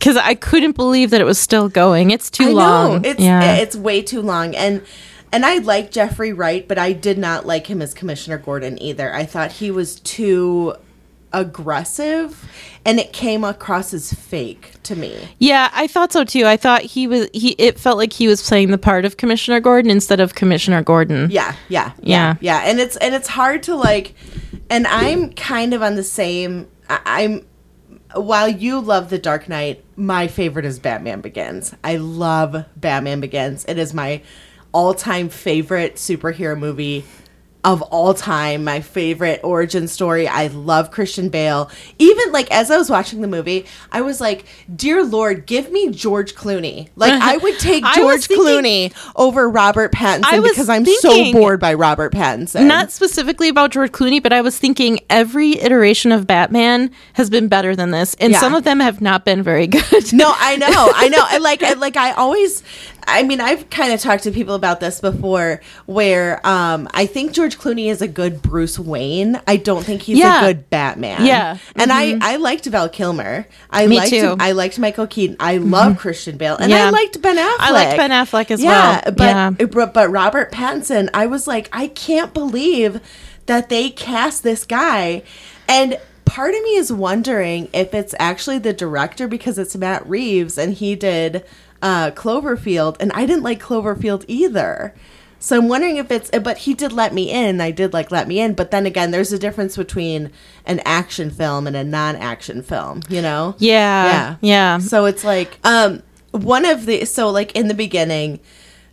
because 0.00 0.16
I 0.16 0.34
couldn't 0.34 0.76
believe 0.76 1.10
that 1.10 1.20
it 1.20 1.24
was 1.24 1.38
still 1.38 1.68
going. 1.68 2.10
It's 2.10 2.30
too 2.30 2.44
I 2.44 2.52
long. 2.52 3.02
Know. 3.02 3.08
It's 3.08 3.20
yeah. 3.20 3.44
Eh, 3.44 3.56
it's 3.56 3.76
way 3.76 4.00
too 4.00 4.22
long. 4.22 4.56
And 4.56 4.82
and 5.30 5.44
I 5.44 5.58
like 5.58 5.90
Jeffrey 5.90 6.32
Wright, 6.32 6.66
but 6.66 6.78
I 6.78 6.92
did 6.92 7.18
not 7.18 7.46
like 7.46 7.66
him 7.66 7.82
as 7.82 7.92
Commissioner 7.92 8.38
Gordon 8.38 8.80
either. 8.82 9.14
I 9.14 9.24
thought 9.26 9.52
he 9.52 9.70
was 9.70 10.00
too 10.00 10.74
aggressive 11.32 12.50
and 12.84 12.98
it 12.98 13.12
came 13.12 13.44
across 13.44 13.94
as 13.94 14.12
fake 14.12 14.72
to 14.82 14.96
me. 14.96 15.16
Yeah, 15.38 15.70
I 15.72 15.86
thought 15.86 16.12
so 16.12 16.24
too. 16.24 16.46
I 16.46 16.56
thought 16.56 16.82
he 16.82 17.06
was 17.06 17.28
he 17.34 17.50
it 17.58 17.78
felt 17.78 17.98
like 17.98 18.12
he 18.12 18.26
was 18.26 18.46
playing 18.46 18.70
the 18.70 18.78
part 18.78 19.04
of 19.04 19.18
Commissioner 19.18 19.60
Gordon 19.60 19.90
instead 19.90 20.18
of 20.18 20.34
Commissioner 20.34 20.82
Gordon. 20.82 21.28
Yeah, 21.30 21.54
yeah, 21.68 21.92
Yeah. 22.00 22.36
yeah, 22.40 22.62
yeah. 22.64 22.70
And 22.70 22.80
it's 22.80 22.96
and 22.96 23.14
it's 23.14 23.28
hard 23.28 23.62
to 23.64 23.76
like 23.76 24.14
and 24.70 24.86
I'm 24.86 25.32
kind 25.34 25.74
of 25.74 25.82
on 25.82 25.94
the 25.96 26.02
same 26.02 26.68
I, 26.88 27.00
I'm 27.04 27.46
while 28.14 28.48
you 28.48 28.80
love 28.80 29.10
The 29.10 29.18
Dark 29.18 29.48
Knight, 29.48 29.84
my 29.96 30.26
favorite 30.26 30.64
is 30.64 30.78
Batman 30.78 31.20
Begins. 31.20 31.74
I 31.84 31.96
love 31.96 32.64
Batman 32.76 33.20
Begins. 33.20 33.64
It 33.66 33.78
is 33.78 33.94
my 33.94 34.22
all-time 34.72 35.28
favorite 35.28 35.96
superhero 35.96 36.58
movie 36.58 37.04
of 37.62 37.82
all 37.82 38.14
time, 38.14 38.64
my 38.64 38.80
favorite 38.80 39.40
origin 39.44 39.86
story. 39.86 40.26
I 40.26 40.46
love 40.46 40.90
Christian 40.90 41.28
Bale. 41.28 41.70
Even 41.98 42.32
like 42.32 42.50
as 42.50 42.70
I 42.70 42.78
was 42.78 42.88
watching 42.88 43.20
the 43.20 43.28
movie, 43.28 43.66
I 43.92 44.00
was 44.00 44.20
like, 44.20 44.46
"Dear 44.74 45.04
Lord, 45.04 45.44
give 45.46 45.70
me 45.70 45.90
George 45.90 46.34
Clooney." 46.34 46.88
Like 46.96 47.12
I 47.12 47.36
would 47.36 47.58
take 47.58 47.84
George 47.94 48.26
thinking- 48.26 48.46
Clooney 48.46 49.12
over 49.14 49.48
Robert 49.50 49.92
Pattinson 49.92 50.42
because 50.42 50.68
I'm 50.70 50.84
thinking- 50.86 51.32
so 51.34 51.38
bored 51.38 51.60
by 51.60 51.74
Robert 51.74 52.12
Pattinson. 52.14 52.66
Not 52.66 52.90
specifically 52.92 53.48
about 53.50 53.72
George 53.72 53.92
Clooney, 53.92 54.22
but 54.22 54.32
I 54.32 54.40
was 54.40 54.56
thinking 54.58 55.00
every 55.10 55.58
iteration 55.60 56.12
of 56.12 56.26
Batman 56.26 56.90
has 57.14 57.28
been 57.28 57.48
better 57.48 57.76
than 57.76 57.90
this, 57.90 58.14
and 58.20 58.32
Yeah. 58.32 58.40
some 58.40 58.54
of 58.54 58.64
them 58.64 58.80
have 58.80 59.00
not 59.02 59.24
been 59.26 59.42
very 59.42 59.66
good. 59.66 60.12
no, 60.14 60.32
I 60.38 60.56
know, 60.56 60.68
I 60.94 61.08
know. 61.08 61.22
I 61.22 61.38
like, 61.38 61.62
I, 61.62 61.74
like, 61.74 61.96
I 61.96 62.12
always. 62.12 62.62
I 63.06 63.22
mean, 63.22 63.40
I've 63.40 63.70
kind 63.70 63.92
of 63.92 64.00
talked 64.00 64.24
to 64.24 64.30
people 64.30 64.54
about 64.54 64.80
this 64.80 65.00
before, 65.00 65.60
where 65.86 66.44
um, 66.46 66.88
I 66.92 67.06
think 67.06 67.32
George 67.32 67.58
Clooney 67.58 67.90
is 67.90 68.00
a 68.02 68.08
good 68.08 68.42
Bruce 68.42 68.78
Wayne. 68.78 69.40
I 69.46 69.56
don't 69.56 69.84
think 69.84 70.02
he's 70.02 70.18
Yeah. 70.18 70.40
a 70.44 70.46
good 70.46 70.70
Batman. 70.70 71.24
Yeah. 71.24 71.54
Mm-hmm. 71.54 71.80
and 71.80 71.92
I, 71.92 72.18
I 72.20 72.36
liked 72.36 72.66
Val 72.66 72.88
Kilmer. 72.88 73.46
I 73.70 73.86
Me 73.86 73.96
liked, 73.98 74.10
too. 74.10 74.16
Mm-hmm. 74.22 74.42
I 74.42 74.52
liked 74.52 74.78
Michael 74.78 75.06
Keaton. 75.06 75.36
I 75.40 75.56
love 75.56 75.98
Christian 75.98 76.36
Bale, 76.36 76.56
and 76.56 76.72
I 76.72 76.90
liked 76.90 77.20
Ben 77.20 77.36
Affleck. 77.36 77.56
I 77.58 77.70
liked 77.72 77.96
Ben 77.96 78.10
Affleck 78.10 78.50
as 78.50 78.62
yeah, 78.62 78.70
well. 79.04 79.14
But, 79.16 79.18
Yeah. 79.18 79.50
but 79.66 79.94
but 79.94 80.10
Robert 80.10 80.52
Pattinson, 80.52 81.08
I 81.14 81.26
was 81.26 81.46
like, 81.46 81.68
I 81.72 81.88
can't 81.88 82.32
believe 82.34 83.00
that 83.46 83.68
they 83.68 83.90
cast 83.90 84.42
this 84.42 84.64
guy, 84.64 85.22
and 85.68 85.98
part 86.24 86.54
of 86.54 86.62
me 86.62 86.76
is 86.76 86.92
wondering 86.92 87.68
if 87.72 87.92
it's 87.92 88.14
actually 88.20 88.58
the 88.58 88.72
director 88.72 89.26
because 89.26 89.58
it's 89.58 89.76
Matt 89.76 90.08
Reeves 90.08 90.56
and 90.56 90.74
he 90.74 90.94
did 90.94 91.44
uh, 91.82 92.10
Cloverfield, 92.12 92.96
and 93.00 93.12
I 93.12 93.26
didn't 93.26 93.42
like 93.42 93.60
Cloverfield 93.60 94.24
either. 94.28 94.94
So 95.42 95.56
I'm 95.56 95.68
wondering 95.68 95.96
if 95.96 96.10
it's, 96.10 96.30
but 96.30 96.58
he 96.58 96.74
did 96.74 96.92
let 96.92 97.14
me 97.14 97.30
in. 97.30 97.62
I 97.62 97.70
did 97.70 97.94
like 97.94 98.10
let 98.10 98.28
me 98.28 98.40
in, 98.40 98.52
but 98.52 98.70
then 98.70 98.84
again, 98.84 99.10
there's 99.10 99.32
a 99.32 99.38
difference 99.38 99.74
between 99.74 100.30
an 100.66 100.80
action 100.84 101.30
film 101.30 101.66
and 101.66 101.74
a 101.74 101.82
non-action 101.82 102.62
film. 102.62 103.00
You 103.08 103.22
know? 103.22 103.54
Yeah, 103.58 104.04
yeah. 104.04 104.36
Yeah. 104.42 104.78
So 104.78 105.06
it's 105.06 105.24
like 105.24 105.58
um 105.64 106.02
one 106.32 106.66
of 106.66 106.84
the 106.84 107.06
so 107.06 107.30
like 107.30 107.56
in 107.56 107.68
the 107.68 107.74
beginning, 107.74 108.40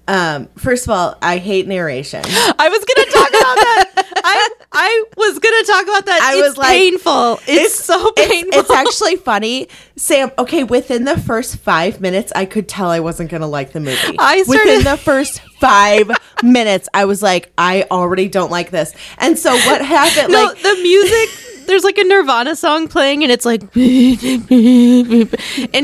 um 0.08 0.48
first 0.58 0.86
of 0.86 0.92
all, 0.92 1.18
I 1.22 1.38
hate 1.38 1.68
narration. 1.68 2.22
I 2.26 2.70
was 2.70 2.86
gonna 2.86 3.12
talk 3.12 3.30
about 3.30 3.56
that. 3.56 4.04
I 4.24 4.50
I 4.72 5.04
was 5.16 5.40
gonna 5.40 5.64
talk 5.64 5.84
about 5.84 6.06
that. 6.06 6.22
I 6.22 6.38
it's 6.38 6.50
was 6.50 6.58
like- 6.58 6.68
painful. 6.70 7.40
It's, 7.48 7.76
so 7.76 8.12
painful. 8.12 8.48
It's, 8.48 8.58
it's 8.58 8.72
actually 9.04 9.16
funny. 9.18 9.68
Sam, 9.96 10.32
okay, 10.38 10.64
within 10.64 11.06
the 11.06 11.18
first 11.18 11.58
five 11.58 12.02
minutes, 12.02 12.32
I 12.36 12.46
could 12.46 12.68
tell 12.68 12.90
I 12.90 13.00
wasn't 13.00 13.32
gonna 13.32 13.48
like 13.48 13.72
the 13.74 13.80
movie. 13.80 14.16
I 14.20 14.44
started- 14.44 14.66
within 14.78 14.84
the 14.84 14.98
first 14.98 15.42
five 15.60 16.12
minutes, 16.44 16.88
I 16.94 17.06
was 17.06 17.22
like, 17.22 17.52
I 17.58 17.86
already 17.90 18.28
don't 18.28 18.52
like 18.52 18.72
this. 18.72 18.94
And 19.18 19.38
so 19.38 19.52
what 19.52 19.84
happened? 19.84 20.34
no, 20.34 20.46
like 20.46 20.62
the 20.62 20.76
music. 20.82 21.30
There's 21.68 21.84
like 21.84 21.98
a 21.98 22.04
Nirvana 22.06 22.56
song 22.56 22.88
playing, 22.88 23.24
and 23.24 23.32
it's 23.32 23.46
like, 23.46 23.62
and 23.62 23.72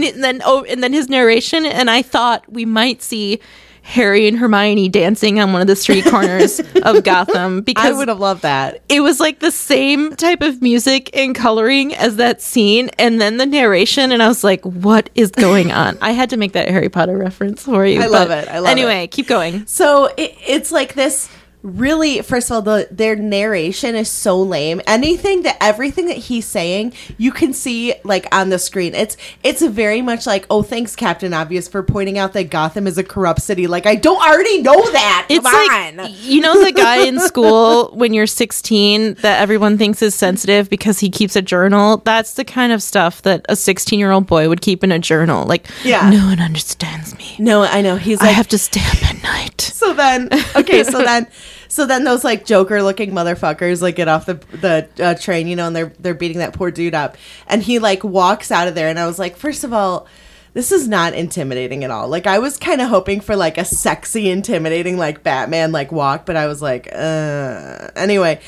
it, 0.03 0.15
then 0.15 0.41
oh, 0.45 0.63
and 0.63 0.81
then 0.81 0.93
his 0.93 1.09
narration, 1.09 1.65
and 1.65 1.89
I 1.89 2.01
thought 2.01 2.49
we 2.51 2.65
might 2.65 3.01
see 3.01 3.39
Harry 3.85 4.27
and 4.29 4.37
Hermione 4.37 4.87
dancing 4.89 5.39
on 5.39 5.51
one 5.51 5.61
of 5.61 5.67
the 5.67 5.75
street 5.75 6.05
corners 6.05 6.59
of 6.83 7.03
Gotham 7.03 7.61
because 7.61 7.85
I 7.85 7.91
would 7.91 8.07
have 8.07 8.19
loved 8.19 8.41
that. 8.43 8.81
it 8.89 9.01
was 9.01 9.19
like 9.19 9.39
the 9.39 9.51
same 9.51 10.15
type 10.15 10.41
of 10.41 10.61
music 10.61 11.09
and 11.15 11.35
coloring 11.35 11.93
as 11.95 12.15
that 12.15 12.41
scene 12.41 12.89
and 12.97 13.19
then 13.19 13.37
the 13.37 13.45
narration 13.45 14.11
and 14.13 14.23
I 14.23 14.29
was 14.29 14.43
like 14.43 14.63
what 14.65 15.09
is 15.15 15.31
going 15.31 15.71
on 15.83 15.97
I 16.01 16.11
had 16.11 16.29
to 16.31 16.37
make 16.37 16.53
that 16.53 16.69
Harry 16.69 16.87
Potter 16.89 17.17
reference 17.17 17.63
for 17.63 17.85
you 17.85 18.01
I 18.01 18.05
love 18.07 18.31
it. 18.31 18.47
I 18.47 18.59
love 18.59 18.69
it. 18.69 18.71
anyway 18.71 19.07
keep 19.07 19.27
going 19.27 19.67
So 19.67 20.05
it, 20.17 20.33
it's 20.47 20.71
like 20.71 20.93
this 20.93 21.29
really 21.63 22.21
first 22.21 22.51
of 22.51 22.55
all 22.55 22.61
the 22.61 22.87
their 22.91 23.15
narration 23.15 23.95
is 23.95 24.09
so 24.09 24.39
lame. 24.41 24.81
Anything 24.85 25.43
that 25.43 25.57
everything 25.61 26.07
that 26.07 26.17
he's 26.17 26.45
saying 26.45 26.93
you 27.17 27.31
can 27.31 27.53
see 27.53 27.95
like 28.03 28.27
on 28.35 28.49
the 28.49 28.59
screen. 28.59 28.93
It's 28.93 29.15
it's 29.43 29.61
very 29.61 30.01
much 30.01 30.27
like 30.27 30.45
oh 30.49 30.61
thanks 30.61 30.95
captain 30.95 31.33
obvious 31.33 31.69
for 31.69 31.81
pointing 31.81 32.17
out 32.17 32.33
that 32.33 32.49
gotham 32.49 32.85
is 32.85 32.97
a 32.97 33.03
corrupt 33.03 33.41
city. 33.41 33.65
Like 33.67 33.85
i 33.85 33.95
don't 33.95 34.21
already 34.21 34.61
know 34.61 34.91
that. 34.91 35.27
It's 35.29 35.43
Come 35.49 35.53
like 35.53 35.99
on. 35.99 36.13
you 36.21 36.41
know 36.41 36.63
the 36.63 36.73
guy 36.73 37.05
in 37.07 37.19
school 37.21 37.91
when 37.93 38.13
you're 38.13 38.27
16 38.27 39.13
that 39.15 39.41
everyone 39.41 39.77
thinks 39.77 40.01
is 40.01 40.13
sensitive 40.13 40.69
because 40.69 40.99
he 40.99 41.09
keeps 41.09 41.35
a 41.37 41.41
journal? 41.41 41.97
That's 41.97 42.33
the 42.33 42.43
kind 42.43 42.73
of 42.73 42.83
stuff 42.83 43.21
that 43.21 43.45
a 43.47 43.55
16 43.55 43.97
year 43.99 44.11
old 44.11 44.27
boy 44.27 44.49
would 44.49 44.61
keep 44.61 44.83
in 44.83 44.91
a 44.91 44.99
journal. 44.99 45.45
Like 45.45 45.67
Yeah. 45.85 46.09
no 46.09 46.25
one 46.27 46.41
understands 46.41 47.17
me. 47.17 47.37
No 47.39 47.61
i 47.63 47.79
know. 47.81 47.95
He's 47.95 48.19
I 48.19 48.27
have 48.27 48.49
to 48.49 48.57
stay 48.57 48.81
up 48.81 49.03
at 49.09 49.23
night. 49.23 49.61
So 49.61 49.93
then 49.93 50.27
okay 50.57 50.83
so 50.83 50.99
then 51.03 51.27
so 51.73 51.87
then 51.87 52.03
those 52.03 52.23
like 52.23 52.45
joker 52.45 52.83
looking 52.83 53.11
motherfuckers 53.11 53.81
like 53.81 53.95
get 53.95 54.07
off 54.07 54.27
the 54.27 54.35
the 54.61 54.87
uh, 55.03 55.15
train 55.15 55.47
you 55.47 55.55
know 55.55 55.65
and 55.65 55.75
they're 55.75 55.91
they're 55.99 56.13
beating 56.13 56.37
that 56.37 56.53
poor 56.53 56.69
dude 56.69 56.93
up. 56.93 57.17
And 57.47 57.63
he 57.63 57.79
like 57.79 58.03
walks 58.03 58.51
out 58.51 58.67
of 58.67 58.75
there 58.75 58.89
and 58.89 58.99
i 58.99 59.07
was 59.07 59.17
like 59.17 59.35
first 59.35 59.63
of 59.63 59.73
all 59.73 60.07
this 60.53 60.71
is 60.71 60.87
not 60.87 61.15
intimidating 61.15 61.83
at 61.83 61.89
all. 61.89 62.07
Like 62.07 62.27
i 62.27 62.37
was 62.37 62.57
kind 62.57 62.79
of 62.79 62.87
hoping 62.89 63.21
for 63.21 63.35
like 63.35 63.57
a 63.57 63.65
sexy 63.65 64.29
intimidating 64.29 64.97
like 64.97 65.23
batman 65.23 65.71
like 65.71 65.91
walk 65.91 66.27
but 66.27 66.35
i 66.37 66.45
was 66.45 66.61
like 66.61 66.87
uh 66.93 67.89
anyway. 67.95 68.39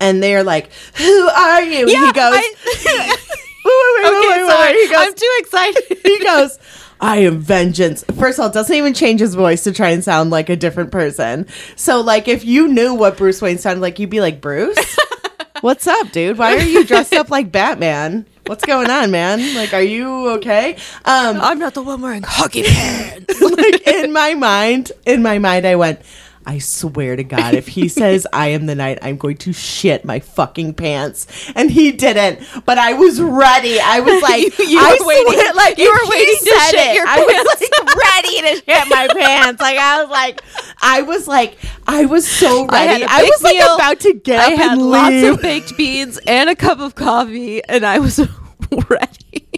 And 0.00 0.20
they're 0.20 0.42
like 0.42 0.70
who 0.96 1.28
are 1.28 1.62
you? 1.62 1.88
Yeah, 1.88 2.06
he 2.06 2.12
goes 2.12 2.34
I- 2.34 3.16
wait, 3.64 4.04
wait, 4.04 4.10
wait, 4.12 4.28
wait, 4.28 4.42
okay 4.42 4.48
sorry 4.48 4.72
wait. 4.72 4.82
He 4.82 4.92
goes, 4.92 5.06
I'm 5.06 5.14
too 5.14 5.34
excited. 5.38 5.98
he 6.04 6.18
goes, 6.24 6.58
I 7.02 7.16
am 7.16 7.40
vengeance. 7.40 8.04
First 8.16 8.38
of 8.38 8.44
all, 8.44 8.50
doesn't 8.50 8.74
even 8.74 8.94
change 8.94 9.20
his 9.20 9.34
voice 9.34 9.64
to 9.64 9.72
try 9.72 9.90
and 9.90 10.04
sound 10.04 10.30
like 10.30 10.48
a 10.48 10.54
different 10.54 10.92
person. 10.92 11.48
So, 11.74 12.00
like, 12.00 12.28
if 12.28 12.44
you 12.44 12.68
knew 12.68 12.94
what 12.94 13.16
Bruce 13.16 13.42
Wayne 13.42 13.58
sounded 13.58 13.80
like, 13.82 13.98
you'd 13.98 14.08
be 14.08 14.20
like, 14.20 14.40
Bruce, 14.40 14.96
what's 15.62 15.88
up, 15.88 16.12
dude? 16.12 16.38
Why 16.38 16.56
are 16.56 16.62
you 16.62 16.86
dressed 16.86 17.12
up 17.14 17.28
like 17.28 17.50
Batman? 17.50 18.24
What's 18.46 18.64
going 18.64 18.88
on, 18.88 19.10
man? 19.10 19.56
Like, 19.56 19.74
are 19.74 19.82
you 19.82 20.30
okay? 20.34 20.74
Um, 21.04 21.40
I'm 21.40 21.58
not 21.58 21.74
the 21.74 21.82
one 21.82 22.00
wearing 22.00 22.22
hockey 22.22 22.62
pants 22.62 23.40
like 23.40 23.86
in 23.86 24.12
my 24.12 24.34
mind, 24.34 24.92
in 25.04 25.22
my 25.22 25.38
mind, 25.40 25.66
I 25.66 25.74
went. 25.74 26.00
I 26.46 26.58
swear 26.58 27.16
to 27.16 27.24
God, 27.24 27.54
if 27.54 27.68
he 27.68 27.88
says 27.88 28.26
I 28.32 28.48
am 28.48 28.66
the 28.66 28.74
night, 28.74 28.98
I'm 29.02 29.16
going 29.16 29.36
to 29.38 29.52
shit 29.52 30.04
my 30.04 30.18
fucking 30.20 30.74
pants. 30.74 31.26
And 31.54 31.70
he 31.70 31.92
didn't, 31.92 32.40
but 32.66 32.78
I 32.78 32.94
was 32.94 33.20
ready. 33.20 33.78
I 33.80 34.00
was 34.00 34.20
like, 34.28 34.58
You- 34.58 34.66
you 34.66 34.78
I 34.80 34.96
were 35.00 35.06
waiting- 35.06 35.32
swear, 35.32 35.52
like 35.54 35.78
you 35.78 35.90
were 35.90 36.10
waiting 36.10 36.34
to 36.40 36.58
shit 36.70 36.74
it, 36.74 36.94
your 36.96 37.06
I 37.06 37.18
was 37.20 37.60
like 37.60 37.96
ready 37.96 38.40
to 38.40 38.64
shit 38.64 38.88
my 38.88 39.08
pants. 39.12 39.60
Like 39.60 39.78
I 39.78 40.02
was 40.02 40.10
like, 40.10 40.42
I 40.82 41.02
was 41.02 41.28
like, 41.28 41.58
I 41.86 42.04
was 42.06 42.26
so 42.26 42.66
ready. 42.66 43.04
I, 43.04 43.20
big 43.22 43.30
was 43.30 43.42
like 43.42 43.56
meal. 43.56 43.74
about 43.74 44.00
to 44.00 44.14
get 44.14 44.40
I 44.40 44.52
up 44.54 44.58
had 44.58 44.72
and 44.72 44.82
lots 44.90 45.10
leave. 45.12 45.32
of 45.34 45.42
baked 45.42 45.76
beans 45.76 46.18
and 46.26 46.50
a 46.50 46.56
cup 46.56 46.80
of 46.80 46.94
coffee, 46.94 47.62
and 47.64 47.84
I 47.86 47.98
was 47.98 48.18
ready. 48.88 49.48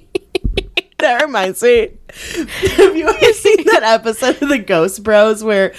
that 0.98 1.22
reminds 1.22 1.62
me. 1.62 1.90
Have 2.14 2.96
you 2.96 3.08
ever 3.08 3.32
seen 3.32 3.64
that 3.64 3.82
episode 3.82 4.40
of 4.42 4.48
the 4.48 4.58
Ghost 4.58 5.02
Bros 5.02 5.42
where 5.42 5.74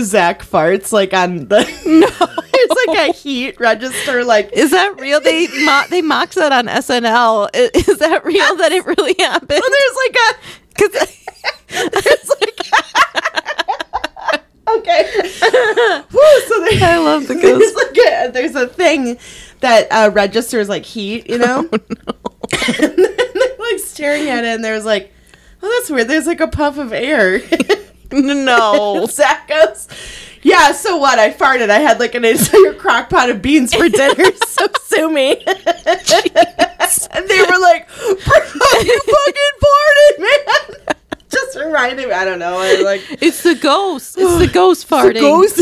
Zach 0.00 0.42
farts 0.42 0.92
like 0.92 1.12
on 1.12 1.48
the 1.48 1.60
no? 1.86 2.42
It's 2.64 2.86
like 2.86 3.10
a 3.10 3.12
heat 3.12 3.58
register. 3.58 4.22
Like 4.24 4.50
Is 4.52 4.70
that 4.70 5.00
real? 5.00 5.20
They 5.20 5.48
mo- 5.64 5.82
they 5.90 6.00
mocked 6.00 6.36
that 6.36 6.52
on 6.52 6.66
SNL. 6.68 7.48
I- 7.52 7.70
Is, 7.74 7.98
that 7.98 8.24
real? 8.24 8.56
That 8.56 8.70
it 8.70 8.86
really 8.86 9.16
happened? 9.18 9.48
well, 9.60 9.70
there's 9.70 9.96
like 9.96 10.16
a 10.16 10.34
Because 10.68 12.02
there's 12.04 12.28
like 12.28 12.70
okay. 14.78 15.10
Woo, 16.12 16.40
so 16.46 16.64
there, 16.70 16.90
I 16.90 16.98
love 16.98 17.26
the 17.28 17.34
there's 17.34 17.58
ghost. 17.58 17.76
like 17.76 17.96
a, 17.98 18.30
there's 18.32 18.54
a 18.54 18.66
thing 18.68 19.18
that 19.60 19.88
uh, 19.90 20.10
registers 20.12 20.68
like 20.68 20.84
heat, 20.84 21.28
you 21.28 21.38
know. 21.38 21.60
and 21.68 21.68
then 22.78 22.96
they're 22.96 23.58
like 23.58 23.78
staring 23.78 24.28
at 24.28 24.44
it, 24.44 24.54
and 24.54 24.64
there's 24.64 24.84
like, 24.84 25.12
oh, 25.62 25.78
that's 25.78 25.90
weird. 25.90 26.08
There's 26.08 26.26
like 26.26 26.40
a 26.40 26.48
puff 26.48 26.78
of 26.78 26.92
air. 26.92 27.40
no. 28.12 29.06
Zach 29.06 29.48
goes, 29.48 29.88
yeah, 30.42 30.72
so 30.72 30.96
what? 30.98 31.18
I 31.18 31.32
farted. 31.32 31.70
I 31.70 31.78
had 31.78 31.98
like 31.98 32.14
an 32.14 32.24
entire 32.24 32.74
crock 32.78 33.08
pot 33.08 33.30
of 33.30 33.40
beans 33.40 33.74
for 33.74 33.88
dinner, 33.88 34.24
so 34.46 34.66
sue 34.82 35.10
me. 35.10 35.36
and 35.46 37.28
they 37.28 37.40
were 37.40 37.58
like, 37.58 37.88
bro, 37.88 38.80
you 38.80 39.00
fucking 39.00 39.52
farted, 39.62 40.18
man. 40.18 40.96
Just 41.32 41.56
reminded 41.58 42.06
me. 42.08 42.12
I 42.12 42.24
don't 42.24 42.38
know. 42.38 42.58
I 42.58 42.80
like, 42.82 43.00
It's 43.22 43.42
the 43.42 43.54
ghost. 43.54 44.16
It's 44.18 44.38
the 44.38 44.52
ghost 44.52 44.86
farting. 44.90 45.20
ghost. 45.20 45.58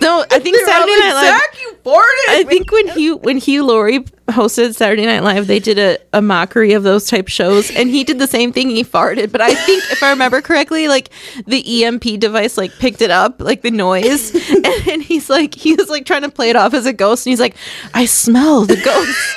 No, 0.00 0.24
I 0.30 0.38
think 0.38 0.44
They 0.44 0.50
were 0.52 0.58
all 0.60 0.66
Saturday 0.66 0.98
Night 0.98 1.12
Live. 1.14 1.26
Zach, 1.40 1.60
you 1.60 1.72
farted. 1.84 2.28
I 2.28 2.44
think 2.48 2.72
when 2.72 2.88
Hugh 2.88 3.16
when 3.18 3.36
Hugh 3.36 3.64
Laurie 3.64 4.00
hosted 4.28 4.74
Saturday 4.74 5.04
Night 5.04 5.22
Live, 5.22 5.46
they 5.46 5.58
did 5.58 5.78
a, 5.78 5.98
a 6.12 6.22
mockery 6.22 6.72
of 6.72 6.82
those 6.84 7.06
type 7.06 7.28
shows, 7.28 7.70
and 7.70 7.90
he 7.90 8.02
did 8.02 8.18
the 8.18 8.26
same 8.26 8.52
thing. 8.52 8.70
He 8.70 8.82
farted, 8.84 9.30
but 9.30 9.40
I 9.40 9.54
think 9.54 9.82
if 9.90 10.02
I 10.02 10.10
remember 10.10 10.40
correctly, 10.40 10.88
like 10.88 11.10
the 11.46 11.62
EMF 11.62 12.18
device 12.18 12.56
like 12.56 12.72
picked 12.78 13.02
it 13.02 13.10
up, 13.10 13.40
like 13.42 13.62
the 13.62 13.70
noise, 13.70 14.34
and, 14.50 14.66
and 14.88 15.02
he's 15.02 15.28
like 15.28 15.54
he 15.54 15.74
was 15.74 15.88
like 15.90 16.06
trying 16.06 16.22
to 16.22 16.30
play 16.30 16.50
it 16.50 16.56
off 16.56 16.72
as 16.74 16.86
a 16.86 16.92
ghost, 16.92 17.26
and 17.26 17.32
he's 17.32 17.40
like, 17.40 17.56
I 17.94 18.06
smell 18.06 18.64
the 18.64 18.76
ghost. 18.76 19.36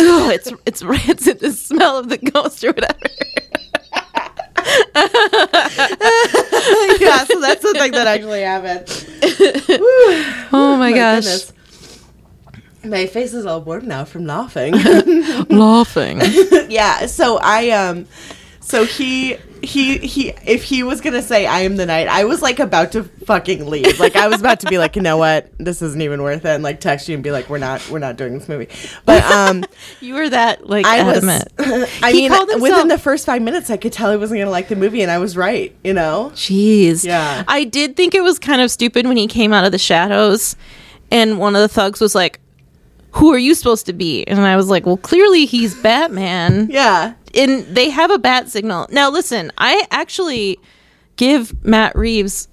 Ugh, 0.00 0.30
it's 0.32 0.52
it's 0.64 0.82
rancid 0.84 1.40
the 1.40 1.50
smell 1.52 1.96
of 1.98 2.08
the 2.08 2.18
ghost 2.18 2.62
or 2.64 2.68
whatever. 2.68 2.98
yeah, 7.00 7.24
so 7.24 7.40
that's 7.40 7.62
the 7.62 7.74
thing 7.78 7.92
that 7.92 8.06
actually 8.06 8.42
happened. 8.42 8.86
Oh 10.52 10.76
my, 10.78 10.90
My 10.90 10.96
gosh, 10.96 11.24
goodness. 11.24 11.52
My 12.84 13.06
face 13.06 13.34
is 13.34 13.44
all 13.46 13.60
warm 13.60 13.86
now 13.86 14.04
from 14.04 14.24
laughing. 14.26 14.72
laughing. 15.50 16.20
yeah 16.70 17.06
so 17.06 17.38
i 17.42 17.70
um 17.70 18.06
so 18.60 18.84
he 18.84 19.36
he 19.62 19.98
he 19.98 20.28
if 20.46 20.62
he 20.64 20.82
was 20.82 21.00
gonna 21.00 21.22
say 21.22 21.46
i 21.46 21.60
am 21.60 21.76
the 21.76 21.86
night 21.86 22.06
i 22.08 22.24
was 22.24 22.40
like 22.42 22.58
about 22.58 22.92
to 22.92 23.02
fucking 23.02 23.66
leave 23.68 23.98
like 24.00 24.16
i 24.16 24.26
was 24.28 24.40
about 24.40 24.60
to 24.60 24.66
be 24.68 24.78
like 24.78 24.96
you 24.96 25.02
know 25.02 25.16
what 25.16 25.50
this 25.58 25.82
isn't 25.82 26.00
even 26.02 26.22
worth 26.22 26.44
it 26.44 26.48
and 26.48 26.62
like 26.62 26.80
text 26.80 27.08
you 27.08 27.14
and 27.14 27.22
be 27.24 27.30
like 27.30 27.48
we're 27.50 27.58
not 27.58 27.86
we're 27.90 27.98
not 27.98 28.16
doing 28.16 28.38
this 28.38 28.48
movie 28.48 28.68
but 29.04 29.22
um 29.24 29.64
You 30.00 30.14
were 30.14 30.28
that 30.28 30.68
like 30.68 30.86
i 30.86 31.02
was 31.02 31.18
adamant. 31.18 31.48
i 32.02 32.10
He 32.12 32.22
mean 32.22 32.32
himself- 32.32 32.60
within 32.60 32.88
the 32.88 32.98
first 32.98 33.26
five 33.26 33.42
minutes 33.42 33.70
i 33.70 33.76
could 33.76 33.92
tell 33.92 34.10
he 34.10 34.16
wasn't 34.16 34.38
gonna 34.40 34.50
like 34.50 34.68
the 34.68 34.76
movie 34.76 35.02
and 35.02 35.10
i 35.10 35.18
was 35.18 35.36
right 35.36 35.74
you 35.84 35.92
know 35.94 36.30
Jeez. 36.34 37.04
Yeah. 37.04 37.44
I 37.48 37.64
did 37.64 37.96
think 37.96 38.14
it 38.14 38.22
was 38.22 38.38
kind 38.38 38.60
of 38.60 38.70
stupid 38.70 39.06
when 39.06 39.16
he 39.16 39.26
came 39.26 39.52
out 39.52 39.64
of 39.64 39.72
the 39.72 39.78
shadows 39.78 40.56
and 41.10 41.38
one 41.38 41.56
of 41.56 41.62
the 41.62 41.68
thugs 41.68 42.00
was 42.00 42.14
like, 42.14 42.38
Who 43.12 43.32
are 43.32 43.38
you 43.38 43.54
supposed 43.54 43.86
to 43.86 43.92
be? 43.92 44.24
And 44.28 44.38
I 44.40 44.56
was 44.56 44.68
like, 44.68 44.84
Well, 44.86 44.96
clearly 44.98 45.46
he's 45.46 45.74
Batman. 45.74 46.68
yeah 46.70 47.14
And 47.34 47.64
they 47.66 47.90
have 47.90 48.10
a 48.10 48.18
bat 48.18 48.48
signal. 48.48 48.86
Now, 48.90 49.10
listen, 49.10 49.52
I 49.58 49.86
actually 49.90 50.58
give 51.16 51.64
Matt 51.64 51.94
Reeves. 51.96 52.48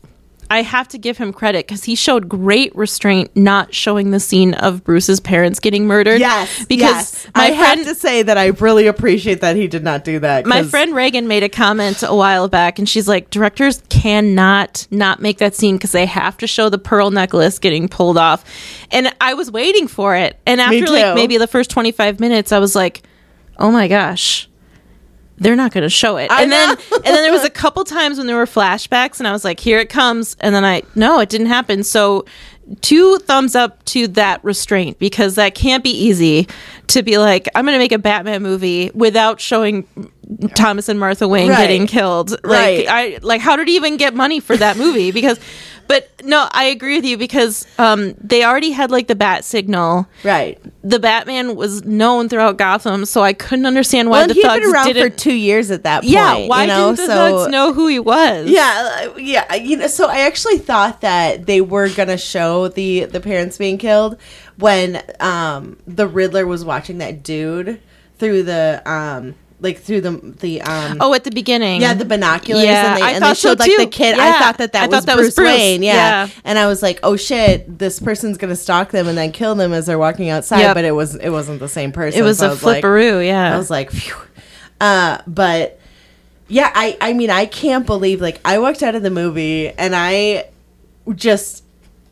I 0.48 0.62
have 0.62 0.88
to 0.90 1.00
give 1.00 1.18
him 1.18 1.34
credit 1.34 1.66
because 1.66 1.86
he 1.86 1.96
showed 1.96 2.30
great 2.30 2.76
restraint 2.76 3.36
not 3.36 3.74
showing 3.74 4.12
the 4.12 4.20
scene 4.20 4.54
of 4.54 4.84
Bruce's 4.84 5.20
parents 5.20 5.60
getting 5.60 5.88
murdered. 5.88 6.20
yes 6.20 6.66
because 6.66 6.84
yes. 6.92 7.28
my 7.34 7.46
i 7.46 7.48
friend 7.48 7.80
have 7.80 7.88
to 7.88 7.96
say 7.96 8.22
that 8.22 8.38
i 8.38 8.46
really 8.48 8.86
appreciate 8.86 9.42
that 9.42 9.56
he 9.56 9.68
did 9.68 9.84
not 9.84 10.04
do 10.04 10.20
that 10.20 10.46
My 10.46 10.62
friend 10.62 10.94
Reagan 10.94 11.28
made 11.28 11.42
a 11.42 11.50
comment 11.50 12.04
a 12.04 12.16
while 12.16 12.48
back, 12.48 12.78
and 12.78 12.88
she's 12.88 13.08
like, 13.08 13.32
directors 13.32 13.82
cannot 13.90 14.88
not 14.92 15.20
make 15.20 15.40
that 15.40 15.56
scene 15.56 15.78
because 15.78 15.92
they 15.94 16.06
have 16.06 16.38
to 16.38 16.48
show 16.48 16.70
the 16.70 16.78
pearl 16.78 17.10
necklace 17.10 17.58
getting 17.58 17.88
pulled 17.88 18.18
off. 18.18 18.46
And 18.92 19.14
I 19.20 19.34
was 19.34 19.50
waiting 19.50 19.88
for 19.88 20.16
it, 20.16 20.40
and 20.46 20.62
after 20.62 20.88
like 20.88 21.16
maybe 21.16 21.38
the 21.38 21.48
first 21.48 21.72
twenty 21.72 21.92
five 21.92 22.20
minutes, 22.20 22.52
I 22.52 22.60
was 22.60 22.76
like, 22.76 23.02
oh 23.58 23.72
my 23.72 23.88
gosh. 23.88 24.48
They're 25.38 25.56
not 25.56 25.74
going 25.74 25.84
to 25.84 25.89
show 25.89 26.17
it, 26.17 26.32
I 26.32 26.43
and 26.43 26.52
then 26.52 26.69
and 26.69 27.04
then 27.04 27.24
there 27.24 27.32
was 27.34 27.43
a 27.43 27.50
couple 27.50 27.84
times 27.84 28.17
when 28.17 28.28
there 28.28 28.38
were 28.38 28.45
flashbacks, 28.45 29.19
and 29.19 29.28
I 29.28 29.32
was 29.34 29.43
like, 29.43 29.60
"Here 29.60 29.80
it 29.80 29.89
comes," 29.89 30.38
and 30.39 30.56
then 30.56 30.63
I 30.63 30.84
no, 30.95 31.19
it 31.19 31.28
didn't 31.30 31.48
happen. 31.48 31.84
So, 31.84 32.26
two 32.82 33.17
thumbs 33.19 33.54
up 33.54 33.84
to 33.86 34.08
that 34.10 34.43
restraint 34.45 34.98
because 34.98 35.36
that 35.36 35.54
can't 35.54 35.84
be 35.84 35.91
easy 35.91 36.48
to 36.88 37.04
be 37.04 37.17
like, 37.17 37.50
I'm 37.54 37.65
going 37.65 37.76
to 37.76 37.80
make 37.80 37.91
a 37.91 37.98
Batman 38.00 38.43
movie 38.43 38.91
without 38.93 39.41
showing 39.41 39.86
Thomas 40.56 40.88
and 40.88 41.00
Martha 41.00 41.28
Wayne 41.28 41.50
Right. 41.50 41.58
getting 41.58 41.86
killed. 41.88 42.32
Like 42.32 42.43
Right. 42.43 42.88
I 42.88 43.19
like 43.21 43.41
how 43.41 43.56
did 43.56 43.67
he 43.67 43.76
even 43.76 43.98
get 43.98 44.13
money 44.15 44.39
for 44.39 44.56
that 44.58 44.78
movie? 44.78 45.12
Because 45.12 45.39
But 45.88 46.10
no, 46.24 46.48
I 46.52 46.65
agree 46.65 46.95
with 46.95 47.06
you 47.06 47.17
because 47.17 47.67
um, 47.78 48.15
they 48.19 48.43
already 48.43 48.71
had 48.71 48.89
like 48.89 49.08
the 49.08 49.15
bat 49.15 49.45
signal. 49.45 50.08
Right. 50.24 50.60
The 50.84 51.00
Batman 51.00 51.56
was 51.56 51.84
known 51.86 52.28
throughout 52.28 52.58
Gotham, 52.58 53.06
so 53.06 53.21
I 53.21 53.34
couldn't 53.34 53.65
understand 53.67 54.10
why 54.10 54.19
Well, 54.19 54.28
the 54.30 54.34
he'd 54.34 54.41
thugs 54.41 54.65
been 54.65 54.74
around 54.74 54.88
for 54.88 54.93
didn't. 54.93 55.17
two 55.19 55.34
years 55.34 55.69
at 55.71 55.84
that 55.84 56.02
point. 56.02 56.12
yeah, 56.13 56.48
why 56.48 56.63
you 56.63 56.67
know? 56.67 56.95
didn't 56.95 56.98
the 56.98 57.06
so, 57.08 57.38
thugs 57.39 57.52
know 57.52 57.74
who 57.74 57.88
he 57.88 58.00
was? 58.00 58.48
Yeah, 58.50 59.04
uh, 59.13 59.17
yeah. 59.17 59.54
You 59.56 59.78
know, 59.78 59.88
so 59.88 60.08
I 60.08 60.21
actually 60.21 60.58
thought 60.58 61.02
that 61.02 61.45
they 61.45 61.62
were 61.62 61.89
gonna 61.89 62.17
show 62.17 62.67
the 62.67 63.06
the 63.06 63.19
parents 63.19 63.58
being 63.58 63.78
killed 63.78 64.17
when 64.58 65.02
um 65.19 65.78
the 65.86 66.08
Riddler 66.08 66.48
was 66.48 66.65
watching 66.65 66.98
that 67.00 67.21
dude 67.24 67.80
through 68.17 68.43
the 68.43 68.82
um 68.86 69.36
like 69.65 69.80
through 69.80 69.99
the 69.99 70.12
the 70.39 70.62
um 70.62 70.99
Oh, 71.01 71.13
at 71.13 71.25
the 71.25 71.32
beginning. 71.32 71.82
yeah 71.82 71.93
the 71.93 72.06
binoculars 72.06 72.63
Yeah, 72.63 72.93
and 72.93 72.97
they, 72.97 73.01
I 73.06 73.12
and 73.12 73.19
thought 73.21 73.30
they 73.32 73.34
so 73.36 73.49
showed 73.49 73.60
like 73.60 73.69
too. 73.71 73.78
the 73.80 73.88
kid. 73.88 74.15
Yeah, 74.15 74.23
I 74.23 74.39
thought 74.39 74.58
that 74.60 74.71
that, 74.71 74.84
I 74.84 74.88
was, 74.88 74.95
thought 74.95 75.06
that 75.08 75.15
Bruce 75.17 75.25
was 75.28 75.36
Bruce. 75.36 75.47
Wayne. 75.49 75.84
Yeah. 75.84 75.93
Yeah. 75.93 76.30
and 76.45 76.58
I 76.58 76.67
was 76.67 76.82
like, 76.82 77.01
oh 77.04 77.17
shit, 77.17 77.78
this 77.78 77.99
person's 77.99 78.38
gonna 78.38 78.56
stalk 78.56 78.91
them 78.91 79.08
and 79.10 79.17
then 79.17 79.34
kill 79.34 79.56
them 79.56 79.73
as 79.73 79.86
they're 79.88 79.99
walking 79.99 80.30
outside. 80.30 80.60
Yep. 80.60 80.75
But 80.75 80.86
it 80.86 80.91
was 80.93 81.15
it 81.15 81.30
wasn't 81.32 81.60
the 81.60 81.67
same 81.67 81.91
person. 81.91 82.17
It 82.17 82.23
was 82.23 82.38
So 82.38 82.47
a 82.47 82.54
like- 82.54 82.82
flipperoo. 82.84 83.25
yeah. 83.25 83.54
I 83.54 83.58
was 83.58 83.69
like, 83.69 83.91
phew. 83.91 84.15
Uh, 84.80 85.17
but 85.28 85.80
yeah, 86.47 86.71
I, 86.75 86.95
I 87.01 87.13
mean, 87.13 87.32
I 87.32 87.47
can't 87.47 87.88
believe, 87.88 88.21
like, 88.21 88.39
I 88.45 88.60
walked 88.60 88.84
out 88.84 88.93
of 88.93 89.01
the 89.01 89.10
movie 89.10 89.69
and 89.69 89.95
I 89.95 90.45
just, 91.15 91.63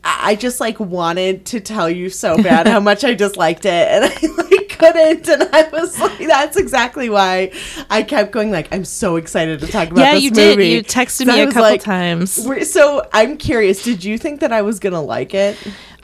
I 0.02 0.34
just 0.34 0.60
like 0.60 0.80
wanted 0.80 1.46
to 1.46 1.60
tell 1.60 1.88
you 1.88 2.10
so 2.10 2.36
bad 2.42 2.66
how 2.66 2.80
much 2.90 3.04
I 3.04 3.14
disliked 3.14 3.64
it, 3.64 3.68
and 3.72 4.04
I 4.04 4.42
like 4.42 4.63
couldn't, 4.92 5.28
and 5.40 5.42
I 5.54 5.68
was 5.72 5.98
like, 5.98 6.18
that's 6.26 6.56
exactly 6.56 7.08
why 7.10 7.52
I 7.90 8.02
kept 8.02 8.32
going. 8.32 8.50
Like, 8.50 8.68
I'm 8.72 8.84
so 8.84 9.16
excited 9.16 9.60
to 9.60 9.66
talk 9.66 9.90
about. 9.90 10.00
yeah, 10.00 10.14
this 10.14 10.22
you 10.24 10.30
movie. 10.30 10.56
did. 10.56 10.72
You 10.72 10.82
texted 10.82 11.26
So 11.26 11.32
me 11.32 11.40
a 11.40 11.46
couple 11.46 11.62
like, 11.62 11.80
times. 11.82 12.44
we're- 12.46 12.64
So 12.64 13.06
I'm 13.12 13.36
curious. 13.36 13.82
Did 13.82 14.04
you 14.04 14.18
think 14.18 14.40
that 14.40 14.52
I 14.52 14.62
was 14.62 14.78
gonna 14.80 15.02
like 15.02 15.34
it? 15.34 15.56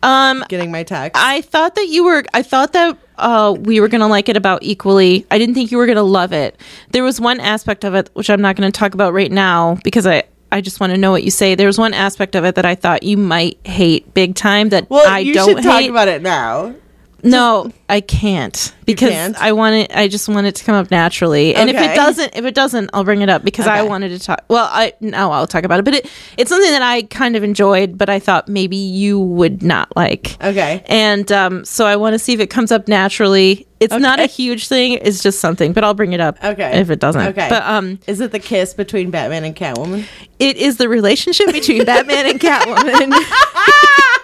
Um, 0.02 0.44
Getting 0.48 0.70
my 0.70 0.82
text. 0.82 1.20
I 1.22 1.42
thought 1.42 1.74
that 1.74 1.88
you 1.88 2.04
were. 2.04 2.24
I 2.32 2.42
thought 2.42 2.72
that 2.72 2.96
uh, 3.18 3.54
we 3.58 3.80
were 3.80 3.88
gonna 3.88 4.08
like 4.08 4.30
it 4.30 4.36
about 4.36 4.62
equally. 4.62 5.26
I 5.30 5.36
didn't 5.38 5.54
think 5.54 5.70
you 5.70 5.76
were 5.76 5.86
gonna 5.86 6.02
love 6.02 6.32
it. 6.32 6.58
There 6.90 7.04
was 7.04 7.20
one 7.20 7.38
aspect 7.38 7.84
of 7.84 7.94
it 7.94 8.08
which 8.14 8.30
I'm 8.30 8.40
not 8.40 8.56
gonna 8.56 8.70
talk 8.72 8.94
about 8.94 9.12
right 9.12 9.30
now 9.30 9.76
because 9.84 10.06
I. 10.06 10.22
I 10.52 10.60
just 10.60 10.80
want 10.80 10.90
to 10.92 10.98
know 10.98 11.12
what 11.12 11.22
you 11.22 11.30
say. 11.30 11.54
There 11.54 11.68
was 11.68 11.78
one 11.78 11.94
aspect 11.94 12.34
of 12.34 12.44
it 12.44 12.56
that 12.56 12.64
I 12.66 12.74
thought 12.74 13.04
you 13.04 13.16
might 13.16 13.58
hate 13.64 14.12
big 14.14 14.34
time 14.34 14.70
that 14.70 14.90
well, 14.90 15.08
I 15.08 15.20
you 15.20 15.32
don't 15.32 15.48
should 15.48 15.62
talk 15.62 15.80
hate. 15.82 15.90
about 15.90 16.08
it 16.08 16.22
now. 16.22 16.74
No, 17.22 17.72
I 17.88 18.00
can't 18.00 18.74
because 18.84 19.10
can't? 19.10 19.36
I 19.40 19.52
want 19.52 19.74
it. 19.74 19.92
I 19.94 20.08
just 20.08 20.28
want 20.28 20.46
it 20.46 20.54
to 20.56 20.64
come 20.64 20.74
up 20.74 20.90
naturally. 20.90 21.54
And 21.54 21.70
if 21.70 21.76
it 21.76 21.94
doesn't, 21.94 22.36
if 22.36 22.44
it 22.44 22.54
doesn't, 22.54 22.90
I'll 22.92 23.04
bring 23.04 23.22
it 23.22 23.28
up 23.28 23.44
because 23.44 23.66
I 23.66 23.82
wanted 23.82 24.10
to 24.10 24.18
talk. 24.18 24.44
Well, 24.48 24.68
I 24.70 24.92
now 25.00 25.30
I'll 25.32 25.46
talk 25.46 25.64
about 25.64 25.78
it. 25.80 25.84
But 25.84 25.94
it, 25.94 26.10
it's 26.36 26.50
something 26.50 26.70
that 26.70 26.82
I 26.82 27.02
kind 27.02 27.36
of 27.36 27.44
enjoyed, 27.44 27.96
but 27.98 28.08
I 28.08 28.18
thought 28.18 28.48
maybe 28.48 28.76
you 28.76 29.20
would 29.20 29.62
not 29.62 29.94
like. 29.96 30.36
Okay. 30.42 30.82
And 30.86 31.30
um, 31.32 31.64
so 31.64 31.86
I 31.86 31.96
want 31.96 32.14
to 32.14 32.18
see 32.18 32.32
if 32.32 32.40
it 32.40 32.48
comes 32.48 32.72
up 32.72 32.88
naturally. 32.88 33.66
It's 33.80 33.94
not 33.94 34.20
a 34.20 34.26
huge 34.26 34.68
thing. 34.68 34.92
It's 34.92 35.22
just 35.22 35.40
something, 35.40 35.72
but 35.72 35.84
I'll 35.84 35.94
bring 35.94 36.12
it 36.12 36.20
up. 36.20 36.36
Okay. 36.44 36.78
If 36.80 36.90
it 36.90 37.00
doesn't. 37.00 37.28
Okay. 37.28 37.48
But 37.48 37.62
um, 37.62 37.98
Is 38.06 38.20
it 38.20 38.30
the 38.30 38.38
kiss 38.38 38.74
between 38.74 39.10
Batman 39.10 39.44
and 39.44 39.56
Catwoman? 39.56 40.04
it 40.38 40.58
is 40.58 40.76
the 40.76 40.88
relationship 40.88 41.46
between 41.52 41.86
Batman 41.86 42.26
and 42.26 42.40
Catwoman. 42.40 43.12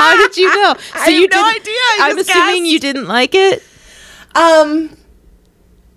How 0.00 0.16
did 0.16 0.36
you 0.36 0.48
know? 0.48 0.74
So 0.80 0.98
I 1.00 1.08
you 1.08 1.20
have 1.22 1.30
no 1.30 1.44
idea. 1.44 1.74
I 1.74 1.98
I'm 2.02 2.16
just 2.16 2.30
assuming 2.30 2.62
guessed. 2.64 2.72
you 2.72 2.80
didn't 2.80 3.06
like 3.06 3.34
it. 3.34 3.62
Um, 4.34 4.96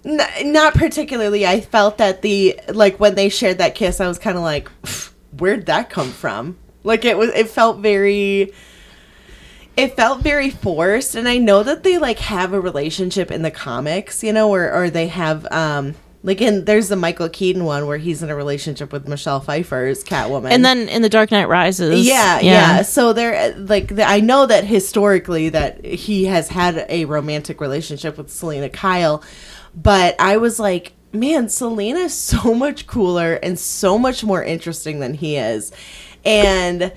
n- 0.05 0.51
not 0.51 0.73
particularly. 0.73 1.45
I 1.45 1.61
felt 1.61 1.97
that 1.99 2.21
the 2.21 2.59
like 2.69 2.99
when 2.99 3.15
they 3.15 3.29
shared 3.29 3.57
that 3.59 3.75
kiss, 3.75 3.99
I 3.99 4.07
was 4.07 4.19
kind 4.19 4.37
of 4.37 4.43
like, 4.43 4.69
where'd 5.37 5.65
that 5.67 5.89
come 5.89 6.11
from? 6.11 6.57
Like 6.83 7.05
it 7.05 7.17
was. 7.17 7.29
It 7.31 7.49
felt 7.49 7.79
very. 7.79 8.51
It 9.75 9.95
felt 9.95 10.21
very 10.21 10.51
forced, 10.51 11.15
and 11.15 11.27
I 11.27 11.39
know 11.39 11.63
that 11.63 11.83
they 11.83 11.97
like 11.97 12.19
have 12.19 12.53
a 12.53 12.59
relationship 12.61 13.31
in 13.31 13.41
the 13.41 13.49
comics, 13.51 14.23
you 14.23 14.31
know, 14.31 14.51
or 14.53 14.71
or 14.71 14.89
they 14.91 15.07
have 15.07 15.47
um 15.51 15.95
like 16.23 16.41
in 16.41 16.65
there's 16.65 16.87
the 16.87 16.95
Michael 16.95 17.29
Keaton 17.29 17.65
one 17.65 17.85
where 17.85 17.97
he's 17.97 18.23
in 18.23 18.29
a 18.29 18.35
relationship 18.35 18.91
with 18.93 19.07
Michelle 19.07 19.41
Pfeiffer's 19.41 20.03
Catwoman, 20.03 20.51
And 20.51 20.63
then 20.63 20.87
in 20.87 21.01
The 21.01 21.09
Dark 21.09 21.31
Knight 21.31 21.49
Rises. 21.49 22.05
yeah, 22.07 22.39
yeah, 22.39 22.81
So 22.81 23.11
there, 23.13 23.53
like, 23.57 23.95
the, 23.95 24.03
I 24.03 24.21
know 24.21 24.45
that 24.45 24.63
historically 24.63 25.49
that 25.49 25.83
he 25.83 26.25
has 26.25 26.47
had 26.47 26.85
a 26.89 27.05
romantic 27.05 27.59
relationship 27.59 28.17
with 28.17 28.31
Selina 28.31 28.69
Kyle, 28.69 29.21
but 29.75 30.15
I 30.19 30.37
was 30.37 30.59
like, 30.59 30.93
man, 31.11 31.49
Selina 31.49 31.99
is 31.99 32.13
so 32.13 32.53
much 32.53 32.87
cooler 32.87 33.33
and 33.35 33.59
so 33.59 33.99
much 33.99 34.23
more 34.23 34.43
interesting 34.43 34.99
than 34.99 35.13
he 35.15 35.35
is, 35.35 35.71
and 36.23 36.93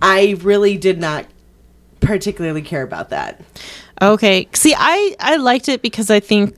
I 0.00 0.38
really 0.40 0.78
did 0.78 0.98
not 0.98 1.26
particularly 2.00 2.62
care 2.62 2.82
about 2.82 3.10
that. 3.10 3.42
Okay. 4.00 4.48
See, 4.54 4.74
I 4.76 5.14
I 5.20 5.36
liked 5.36 5.68
it 5.68 5.82
because 5.82 6.10
I 6.10 6.20
think 6.20 6.56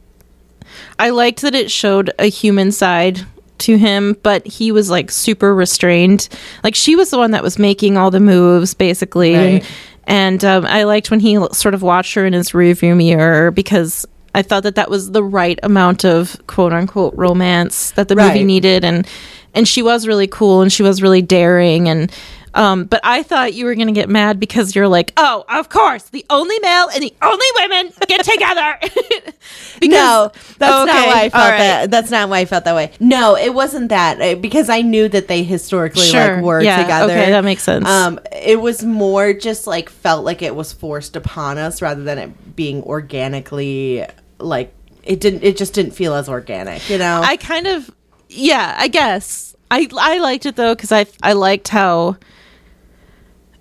I 0.98 1.10
liked 1.10 1.42
that 1.42 1.54
it 1.54 1.70
showed 1.70 2.10
a 2.18 2.26
human 2.26 2.72
side 2.72 3.20
to 3.58 3.76
him, 3.78 4.16
but 4.22 4.46
he 4.46 4.72
was 4.72 4.90
like 4.90 5.10
super 5.10 5.54
restrained. 5.54 6.28
Like 6.64 6.74
she 6.74 6.96
was 6.96 7.10
the 7.10 7.18
one 7.18 7.30
that 7.32 7.42
was 7.42 7.58
making 7.58 7.96
all 7.96 8.10
the 8.10 8.20
moves, 8.20 8.74
basically, 8.74 9.34
Right. 9.34 9.44
and 9.62 9.66
and 10.04 10.44
um, 10.44 10.66
I 10.66 10.82
liked 10.82 11.10
when 11.12 11.20
he 11.20 11.36
sort 11.52 11.74
of 11.74 11.82
watched 11.82 12.14
her 12.14 12.26
in 12.26 12.32
his 12.32 12.50
rearview 12.50 12.96
mirror 12.96 13.50
because. 13.50 14.06
I 14.34 14.40
thought 14.40 14.62
that 14.62 14.76
that 14.76 14.88
was 14.88 15.10
the 15.10 15.22
right 15.22 15.60
amount 15.62 16.06
of 16.06 16.40
quote 16.46 16.72
unquote 16.72 17.12
romance 17.18 17.90
that 17.90 18.08
the 18.08 18.16
movie 18.16 18.44
needed, 18.44 18.82
and 18.82 19.06
and 19.52 19.68
she 19.68 19.82
was 19.82 20.06
really 20.08 20.26
cool 20.26 20.62
and 20.62 20.72
she 20.72 20.82
was 20.82 21.02
really 21.02 21.20
daring 21.20 21.86
and 21.86 22.10
um 22.54 22.84
but 22.84 23.00
I 23.04 23.22
thought 23.22 23.54
you 23.54 23.64
were 23.64 23.74
gonna 23.74 23.92
get 23.92 24.08
mad 24.08 24.38
because 24.40 24.74
you're 24.74 24.88
like 24.88 25.12
oh 25.16 25.44
of 25.48 25.68
course 25.68 26.04
the 26.10 26.24
only 26.30 26.58
male 26.60 26.88
and 26.94 27.02
the 27.02 27.14
only 27.22 27.46
women 27.56 27.92
get 28.08 28.24
together 28.32 28.78
because 29.80 29.90
no, 29.90 30.30
that's 30.58 30.86
not 30.86 31.06
why 31.06 31.22
I 31.22 31.28
felt 31.30 31.50
right. 31.50 31.58
that. 31.58 31.90
That's 31.90 32.10
not 32.10 32.28
why 32.28 32.38
I 32.38 32.44
felt 32.44 32.64
that 32.64 32.74
way. 32.74 32.92
No, 33.00 33.36
it 33.36 33.52
wasn't 33.52 33.88
that 33.88 34.20
uh, 34.20 34.34
because 34.40 34.68
I 34.68 34.82
knew 34.82 35.08
that 35.08 35.28
they 35.28 35.42
historically 35.42 36.02
Sure. 36.06 36.36
like 36.36 36.44
were 36.44 36.60
Yeah, 36.60 36.82
together. 36.82 37.12
okay, 37.12 37.30
that 37.30 37.44
makes 37.44 37.62
sense. 37.64 37.86
Um, 37.88 38.20
it 38.30 38.60
was 38.60 38.84
more 38.84 39.32
just 39.32 39.66
like 39.66 39.88
felt 39.90 40.24
like 40.24 40.42
it 40.42 40.54
was 40.54 40.72
forced 40.72 41.16
upon 41.16 41.58
us 41.58 41.82
rather 41.82 42.02
than 42.04 42.18
it 42.18 42.56
being 42.56 42.82
organically 42.84 44.04
like 44.38 44.72
it 45.02 45.20
didn't. 45.20 45.42
It 45.42 45.56
just 45.56 45.74
didn't 45.74 45.92
feel 45.92 46.14
as 46.14 46.28
organic, 46.28 46.88
you 46.88 46.98
know. 46.98 47.20
I 47.24 47.36
kind 47.36 47.66
of 47.66 47.90
yeah 48.28 48.74
I 48.78 48.88
guess 48.88 49.56
I 49.70 49.88
I 49.98 50.18
liked 50.18 50.46
it 50.46 50.56
though 50.56 50.74
because 50.74 50.92
I 50.92 51.06
I 51.22 51.32
liked 51.32 51.68
how 51.68 52.16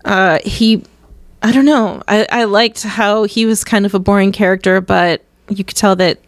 uh 0.06 0.40
he 0.44 0.84
I 1.44 1.52
don't 1.52 1.66
know 1.66 2.02
I 2.08 2.28
I 2.32 2.44
liked 2.46 2.84
how 2.84 3.24
he 3.24 3.46
was 3.46 3.64
kind 3.64 3.86
of 3.86 3.94
a 3.94 4.00
boring 4.00 4.32
character 4.32 4.82
but 4.82 5.24
you 5.50 5.64
could 5.64 5.78
tell 5.78 5.96
that 5.98 6.20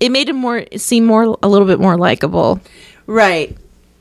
it 0.00 0.10
made 0.10 0.28
him 0.28 0.36
more 0.36 0.64
seem 0.76 1.04
more 1.04 1.36
a 1.42 1.48
little 1.48 1.66
bit 1.66 1.80
more 1.80 1.96
likable 1.96 2.60
right. 3.06 3.56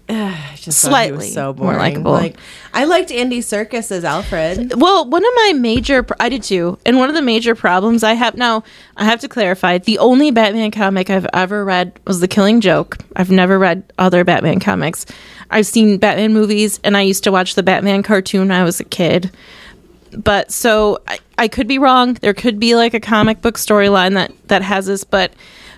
Just 0.55 0.79
Slightly 0.79 1.17
was 1.17 1.33
so 1.33 1.53
more 1.53 1.73
boring. 1.73 1.79
likable. 1.79 2.11
Like 2.11 2.35
I 2.73 2.83
liked 2.83 3.11
Andy 3.11 3.39
Serkis 3.39 3.91
as 3.91 4.03
Alfred. 4.03 4.73
Well, 4.79 5.09
one 5.09 5.23
of 5.25 5.31
my 5.35 5.53
major, 5.55 6.05
I 6.19 6.27
did 6.29 6.43
too, 6.43 6.77
and 6.85 6.97
one 6.97 7.07
of 7.09 7.15
the 7.15 7.21
major 7.21 7.55
problems 7.55 8.03
I 8.03 8.13
have 8.13 8.35
now, 8.35 8.63
I 8.97 9.05
have 9.05 9.21
to 9.21 9.29
clarify: 9.29 9.77
the 9.77 9.99
only 9.99 10.29
Batman 10.31 10.71
comic 10.71 11.09
I've 11.09 11.27
ever 11.33 11.63
read 11.63 11.97
was 12.05 12.19
The 12.19 12.27
Killing 12.27 12.59
Joke. 12.61 12.97
I've 13.15 13.31
never 13.31 13.57
read 13.57 13.91
other 13.97 14.23
Batman 14.25 14.59
comics. 14.59 15.05
I've 15.51 15.67
seen 15.67 15.97
Batman 15.97 16.33
movies, 16.33 16.79
and 16.83 16.97
I 16.97 17.01
used 17.01 17.23
to 17.25 17.31
watch 17.31 17.55
the 17.55 17.63
Batman 17.63 18.01
cartoon 18.03 18.47
when 18.47 18.51
I 18.51 18.63
was 18.63 18.79
a 18.79 18.85
kid. 18.85 19.29
But 20.17 20.51
so 20.51 20.99
I, 21.07 21.19
I 21.37 21.47
could 21.47 21.67
be 21.67 21.77
wrong. 21.77 22.15
There 22.15 22.33
could 22.33 22.59
be 22.59 22.75
like 22.75 22.93
a 22.93 22.99
comic 22.99 23.41
book 23.41 23.57
storyline 23.57 24.15
that 24.15 24.31
that 24.47 24.61
has 24.63 24.87
this, 24.87 25.03
but. 25.03 25.33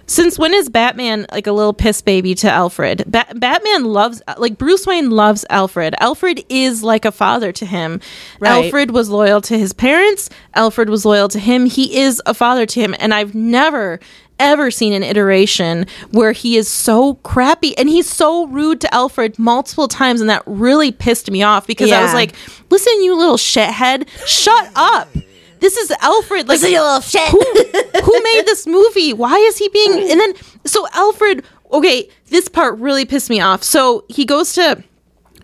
Since 0.05 0.37
when 0.37 0.53
is 0.53 0.67
Batman 0.67 1.25
like 1.31 1.47
a 1.47 1.53
little 1.53 1.71
piss 1.71 2.01
baby 2.01 2.35
to 2.35 2.51
Alfred? 2.51 3.05
Ba- 3.07 3.25
Batman 3.35 3.85
loves 3.85 4.21
like 4.37 4.57
Bruce 4.57 4.85
Wayne 4.85 5.11
loves 5.11 5.45
Alfred. 5.49 5.95
Alfred 6.01 6.43
is 6.49 6.83
like 6.83 7.05
a 7.05 7.11
father 7.11 7.53
to 7.53 7.65
him. 7.65 8.01
Right. 8.41 8.65
Alfred 8.65 8.91
was 8.91 9.07
loyal 9.07 9.39
to 9.39 9.57
his 9.57 9.71
parents. 9.71 10.29
Alfred 10.55 10.89
was 10.89 11.05
loyal 11.05 11.29
to 11.29 11.39
him. 11.39 11.67
He 11.67 11.99
is 11.99 12.21
a 12.25 12.33
father 12.33 12.65
to 12.65 12.81
him. 12.81 12.93
And 12.99 13.13
I've 13.13 13.33
never, 13.33 14.01
ever 14.39 14.71
seen 14.71 14.93
an 14.93 15.03
iteration 15.03 15.85
where 16.11 16.31
he 16.31 16.57
is 16.57 16.67
so 16.67 17.15
crappy 17.15 17.77
and 17.77 17.89
he's 17.89 18.09
so 18.09 18.47
rude 18.47 18.81
to 18.81 18.93
Alfred 18.93 19.37
multiple 19.39 19.87
times. 19.87 20.21
And 20.21 20.29
that 20.29 20.43
really 20.45 20.91
pissed 20.91 21.29
me 21.29 21.43
off 21.43 21.67
because 21.67 21.91
I 21.91 22.01
was 22.03 22.13
like, 22.13 22.33
listen, 22.69 23.01
you 23.03 23.15
little 23.15 23.37
shithead, 23.37 24.07
shut 24.25 24.71
up. 24.75 25.09
This 25.59 25.77
is 25.77 25.91
Alfred. 26.01 26.49
Like, 26.49 26.61
little 26.61 26.99
shit. 26.99 27.27
who, 27.29 27.39
who 28.01 28.23
made 28.23 28.43
this 28.45 28.67
movie? 28.67 29.13
Why 29.13 29.37
is 29.37 29.57
he 29.57 29.69
being 29.69 30.11
and 30.11 30.19
then 30.19 30.33
so 30.65 30.85
Alfred 30.93 31.43
okay, 31.73 32.07
this 32.27 32.47
part 32.47 32.77
really 32.77 33.03
pissed 33.03 33.29
me 33.29 33.41
off. 33.41 33.63
So 33.63 34.05
he 34.07 34.25
goes 34.25 34.53
to 34.53 34.83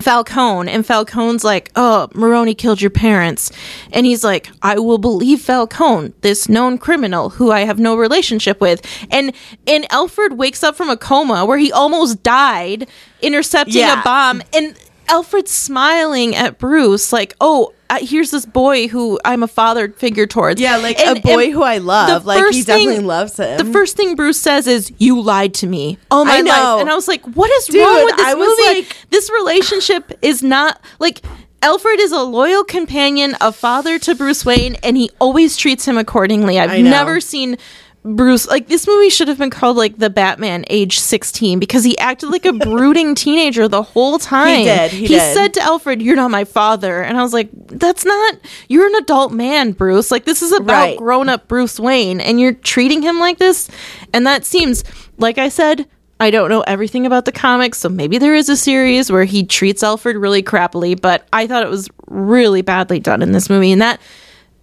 Falcone 0.01 0.71
and 0.71 0.85
Falcone's 0.85 1.43
like, 1.43 1.71
"Oh, 1.75 2.07
Maroni 2.13 2.53
killed 2.53 2.81
your 2.81 2.89
parents." 2.89 3.51
And 3.91 4.05
he's 4.05 4.23
like, 4.23 4.49
"I 4.61 4.79
will 4.79 4.97
believe 4.97 5.41
Falcone, 5.41 6.13
this 6.21 6.47
known 6.47 6.77
criminal 6.77 7.29
who 7.31 7.51
I 7.51 7.61
have 7.61 7.79
no 7.79 7.95
relationship 7.95 8.61
with." 8.61 8.81
And 9.11 9.33
and 9.67 9.85
Alfred 9.91 10.37
wakes 10.37 10.63
up 10.63 10.75
from 10.75 10.89
a 10.89 10.97
coma 10.97 11.45
where 11.45 11.57
he 11.57 11.71
almost 11.71 12.23
died 12.23 12.87
intercepting 13.21 13.75
Yeah. 13.81 13.99
a 13.99 14.03
bomb 14.03 14.41
and 14.53 14.75
Alfred's 15.09 15.51
smiling 15.51 16.35
at 16.35 16.57
Bruce, 16.57 17.11
like, 17.11 17.35
"Oh, 17.41 17.73
uh, 17.89 17.97
here's 18.01 18.31
this 18.31 18.45
boy 18.45 18.87
who 18.87 19.19
I'm 19.25 19.43
a 19.43 19.47
father 19.47 19.89
figure 19.89 20.27
towards." 20.27 20.61
Yeah, 20.61 20.77
like 20.77 20.99
And- 20.99 21.17
a 21.17 21.21
boy 21.21 21.51
who 21.51 21.63
I 21.63 21.77
love. 21.79 22.25
Like 22.25 22.37
he 22.37 22.43
first 22.43 22.67
thing- 22.67 22.85
definitely 22.87 23.05
loves 23.05 23.37
him. 23.37 23.57
The 23.57 23.65
first 23.73 23.97
thing 23.97 24.15
Bruce 24.15 24.39
says 24.39 24.67
is, 24.67 24.91
"You 24.97 25.19
lied 25.19 25.53
to 25.55 25.67
me." 25.67 25.97
Oh 26.11 26.23
my 26.25 26.41
life, 26.41 26.81
and 26.81 26.89
I 26.89 26.95
was 26.95 27.07
like, 27.07 27.25
"What 27.25 27.49
is 27.51 27.65
Dude, 27.65 27.81
wrong 27.85 28.05
with 28.05 28.17
this 28.17 28.25
I 28.27 28.33
movie? 28.35 28.63
like- 28.79 28.95
this 29.09 29.29
relationship 29.29 30.17
is 30.21 30.41
not 30.43 30.79
like." 30.99 31.21
Alfred 31.61 31.99
is 31.99 32.13
a 32.13 32.21
loyal 32.21 32.63
companion, 32.63 33.35
a 33.41 33.51
father 33.51 33.99
to 33.99 34.15
Bruce 34.15 34.45
Wayne, 34.45 34.77
and 34.81 34.95
he 34.95 35.11
always 35.19 35.57
treats 35.57 35.83
him 35.85 35.97
accordingly. 35.97 36.57
I've 36.57 36.79
never 36.81 37.19
seen 37.19 37.57
Bruce 38.03 38.47
like 38.47 38.67
this 38.67 38.87
movie 38.87 39.09
should 39.09 39.27
have 39.27 39.37
been 39.37 39.49
called 39.49 39.75
like 39.75 39.97
the 39.97 40.09
Batman 40.09 40.63
age 40.69 40.99
16 40.99 41.59
because 41.59 41.83
he 41.83 41.97
acted 41.97 42.29
like 42.29 42.45
a 42.45 42.53
brooding 42.65 43.13
teenager 43.13 43.67
the 43.67 43.83
whole 43.83 44.17
time. 44.17 44.59
He 44.59 44.63
did, 44.63 44.91
he 44.91 45.07
did. 45.07 45.33
said 45.33 45.53
to 45.55 45.61
Alfred, 45.61 46.01
"You're 46.01 46.15
not 46.15 46.31
my 46.31 46.45
father." 46.45 47.01
And 47.01 47.17
I 47.17 47.21
was 47.23 47.33
like, 47.33 47.49
"That's 47.67 48.05
not 48.05 48.35
you're 48.69 48.87
an 48.87 48.95
adult 48.95 49.33
man, 49.33 49.73
Bruce. 49.73 50.11
Like 50.11 50.23
this 50.23 50.41
is 50.41 50.53
about 50.53 50.83
Right. 50.83 50.97
grown-up 50.97 51.47
Bruce 51.49 51.77
Wayne 51.79 52.21
and 52.21 52.39
you're 52.39 52.53
treating 52.53 53.01
him 53.01 53.19
like 53.19 53.37
this." 53.37 53.69
And 54.13 54.25
that 54.25 54.45
seems 54.45 54.83
like 55.17 55.37
I 55.37 55.49
said 55.49 55.85
I 56.21 56.31
don't 56.31 56.49
know 56.49 56.61
everything 56.61 57.05
about 57.05 57.23
the 57.25 57.31
comics, 57.31 57.77
so 57.77 57.87
maybe 57.87 58.17
there 58.17 58.35
is 58.35 58.49
a 58.49 58.57
series 58.57 59.09
where 59.09 59.23
he 59.23 59.45
treats 59.45 59.83
Alfred 59.83 60.17
really 60.17 60.43
crappily, 60.43 60.99
but 60.99 61.25
I 61.31 61.47
thought 61.47 61.63
it 61.63 61.69
was 61.69 61.87
really 62.07 62.61
badly 62.61 62.99
done 62.99 63.21
in 63.21 63.31
this 63.31 63.49
movie 63.49 63.71
and 63.71 63.81
that 63.81 64.01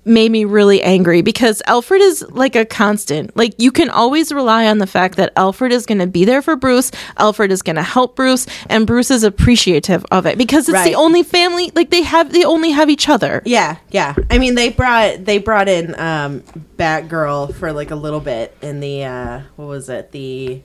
made 0.06 0.30
me 0.30 0.44
really 0.44 0.80
angry 0.82 1.20
because 1.20 1.60
Alfred 1.66 2.00
is 2.00 2.24
like 2.30 2.54
a 2.56 2.64
constant. 2.64 3.36
Like 3.36 3.54
you 3.58 3.72
can 3.72 3.90
always 3.90 4.32
rely 4.32 4.66
on 4.66 4.78
the 4.78 4.86
fact 4.86 5.16
that 5.16 5.32
Alfred 5.36 5.72
is 5.72 5.84
going 5.84 5.98
to 5.98 6.06
be 6.06 6.24
there 6.24 6.40
for 6.42 6.56
Bruce, 6.56 6.90
Alfred 7.18 7.50
is 7.50 7.62
going 7.62 7.76
to 7.76 7.82
help 7.82 8.14
Bruce, 8.16 8.46
and 8.70 8.86
Bruce 8.86 9.10
is 9.10 9.24
appreciative 9.24 10.04
of 10.10 10.26
it 10.26 10.38
because 10.38 10.68
it's 10.68 10.74
Right. 10.74 10.84
the 10.84 10.94
only 10.94 11.22
family 11.22 11.72
like 11.74 11.90
they 11.90 12.02
have 12.02 12.32
they 12.32 12.44
only 12.44 12.70
have 12.70 12.88
each 12.88 13.08
other. 13.08 13.42
Yeah, 13.44 13.76
yeah. 13.90 14.14
I 14.30 14.38
mean, 14.38 14.54
they 14.54 14.68
brought 14.70 15.24
they 15.24 15.38
brought 15.38 15.68
in 15.68 15.98
um, 15.98 16.42
Batgirl 16.76 17.54
for 17.54 17.72
like 17.72 17.90
a 17.90 17.96
little 17.96 18.20
bit 18.20 18.56
in 18.62 18.80
the 18.80 19.04
uh, 19.04 19.40
what 19.56 19.66
was 19.68 19.88
it 19.88 20.12
the 20.12 20.60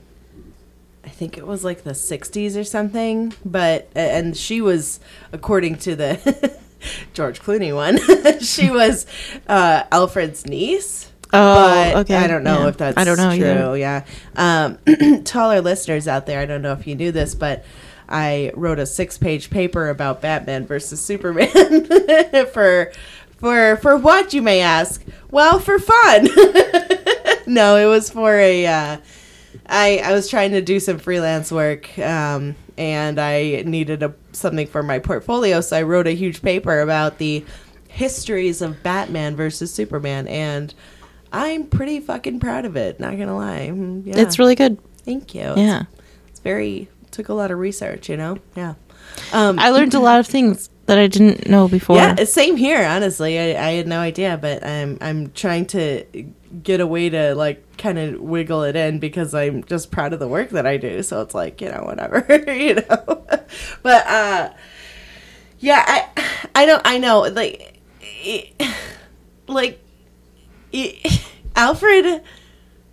I 1.04 1.08
think 1.08 1.36
it 1.36 1.46
was 1.46 1.64
like 1.64 1.82
the 1.82 1.90
'60s 1.92 2.56
or 2.56 2.62
something. 2.64 3.34
But 3.44 3.88
and 3.96 4.36
she 4.36 4.60
was, 4.60 5.00
according 5.32 5.78
to 5.78 5.96
the 5.96 6.56
George 7.14 7.40
Clooney 7.40 7.74
one, 7.74 7.98
she 8.40 8.70
was 8.70 9.06
uh, 9.46 9.84
Alfred's 9.92 10.46
niece. 10.46 11.08
Oh, 11.34 11.64
but 11.94 11.96
okay. 12.02 12.16
I 12.16 12.26
don't 12.26 12.44
know 12.44 12.60
Yeah. 12.62 12.68
if 12.68 12.76
that's 12.76 12.98
I 12.98 13.04
don't 13.04 13.16
know 13.16 13.34
true. 13.34 13.46
either. 13.46 13.76
Yeah. 13.78 14.04
Um, 14.36 14.78
to 15.24 15.38
all 15.38 15.50
our 15.50 15.60
listeners 15.62 16.06
out 16.06 16.26
there, 16.26 16.40
I 16.40 16.46
don't 16.46 16.60
know 16.62 16.72
if 16.72 16.86
you 16.86 16.94
knew 16.94 17.10
this, 17.10 17.34
but 17.34 17.64
I 18.08 18.52
wrote 18.54 18.78
a 18.78 18.84
six-page 18.84 19.48
paper 19.48 19.88
about 19.88 20.20
Batman 20.20 20.66
versus 20.66 21.00
Superman 21.00 21.48
for 22.52 22.92
for 23.38 23.76
for 23.76 23.96
what 23.96 24.34
you 24.34 24.42
may 24.42 24.60
ask. 24.60 25.02
Well, 25.30 25.58
for 25.58 25.78
fun. 25.78 26.24
no, 27.46 27.76
it 27.76 27.86
was 27.86 28.10
for 28.10 28.34
a. 28.38 28.66
Uh, 28.66 28.96
I 29.66 29.98
I 30.04 30.12
was 30.12 30.28
trying 30.28 30.50
to 30.50 30.60
do 30.60 30.78
some 30.80 30.98
freelance 30.98 31.50
work, 31.50 31.98
um, 31.98 32.56
and 32.78 33.18
I 33.18 33.62
needed 33.66 34.02
a 34.02 34.12
something 34.32 34.66
for 34.66 34.82
my 34.82 34.98
portfolio, 34.98 35.60
so 35.60 35.76
I 35.76 35.82
wrote 35.82 36.06
a 36.06 36.12
huge 36.14 36.42
paper 36.42 36.80
about 36.80 37.18
the 37.18 37.44
histories 37.88 38.62
of 38.62 38.82
Batman 38.82 39.36
versus 39.36 39.72
Superman, 39.72 40.26
and 40.28 40.72
I'm 41.32 41.66
pretty 41.66 42.00
fucking 42.00 42.40
proud 42.40 42.64
of 42.64 42.76
it. 42.76 42.98
Not 43.00 43.18
gonna 43.18 43.36
lie, 43.36 43.70
Mm, 43.72 44.06
yeah. 44.06 44.18
It's 44.18 44.38
really 44.38 44.54
good. 44.54 44.78
thank 45.04 45.34
you. 45.34 45.52
Yeah. 45.56 45.82
it's, 45.82 46.30
it's 46.30 46.40
very 46.40 46.88
took 47.10 47.28
a 47.28 47.34
lot 47.34 47.50
of 47.50 47.58
research, 47.58 48.08
you 48.08 48.16
know. 48.16 48.38
Yeah, 48.56 48.74
um, 49.32 49.58
I 49.58 49.70
learned 49.70 49.94
a 49.94 50.00
lot 50.00 50.18
of 50.20 50.26
things 50.26 50.70
that 50.86 50.98
I 50.98 51.06
didn't 51.06 51.48
know 51.48 51.68
before. 51.68 51.96
yeah, 51.96 52.24
same 52.24 52.56
here. 52.56 52.84
Honestly, 52.84 53.38
I, 53.38 53.68
I 53.68 53.70
had 53.72 53.86
no 53.86 53.98
idea, 54.00 54.38
but 54.40 54.64
I'm 54.64 54.98
I'm 55.00 55.30
trying 55.32 55.66
to 55.66 56.04
get 56.62 56.80
a 56.80 56.86
way 56.86 57.08
to 57.08 57.34
like 57.34 57.76
kind 57.78 57.98
of 57.98 58.20
wiggle 58.20 58.62
it 58.64 58.76
in 58.76 58.98
because 58.98 59.34
I'm 59.34 59.64
just 59.64 59.90
proud 59.90 60.12
of 60.12 60.18
the 60.18 60.28
work 60.28 60.50
that 60.50 60.66
I 60.66 60.76
do. 60.76 61.02
So 61.02 61.22
it's 61.22 61.34
like 61.34 61.60
you 61.60 61.68
know 61.68 61.84
whatever 61.84 62.24
you 62.52 62.74
know, 62.74 63.26
but 63.82 64.06
uh, 64.06 64.50
yeah, 65.60 65.84
I 65.86 66.26
I 66.54 66.66
don't 66.66 66.82
I 66.84 66.98
know 66.98 67.20
like 67.20 67.80
it, 68.00 68.62
like 69.46 69.80
it, 70.72 71.22
Alfred 71.56 72.22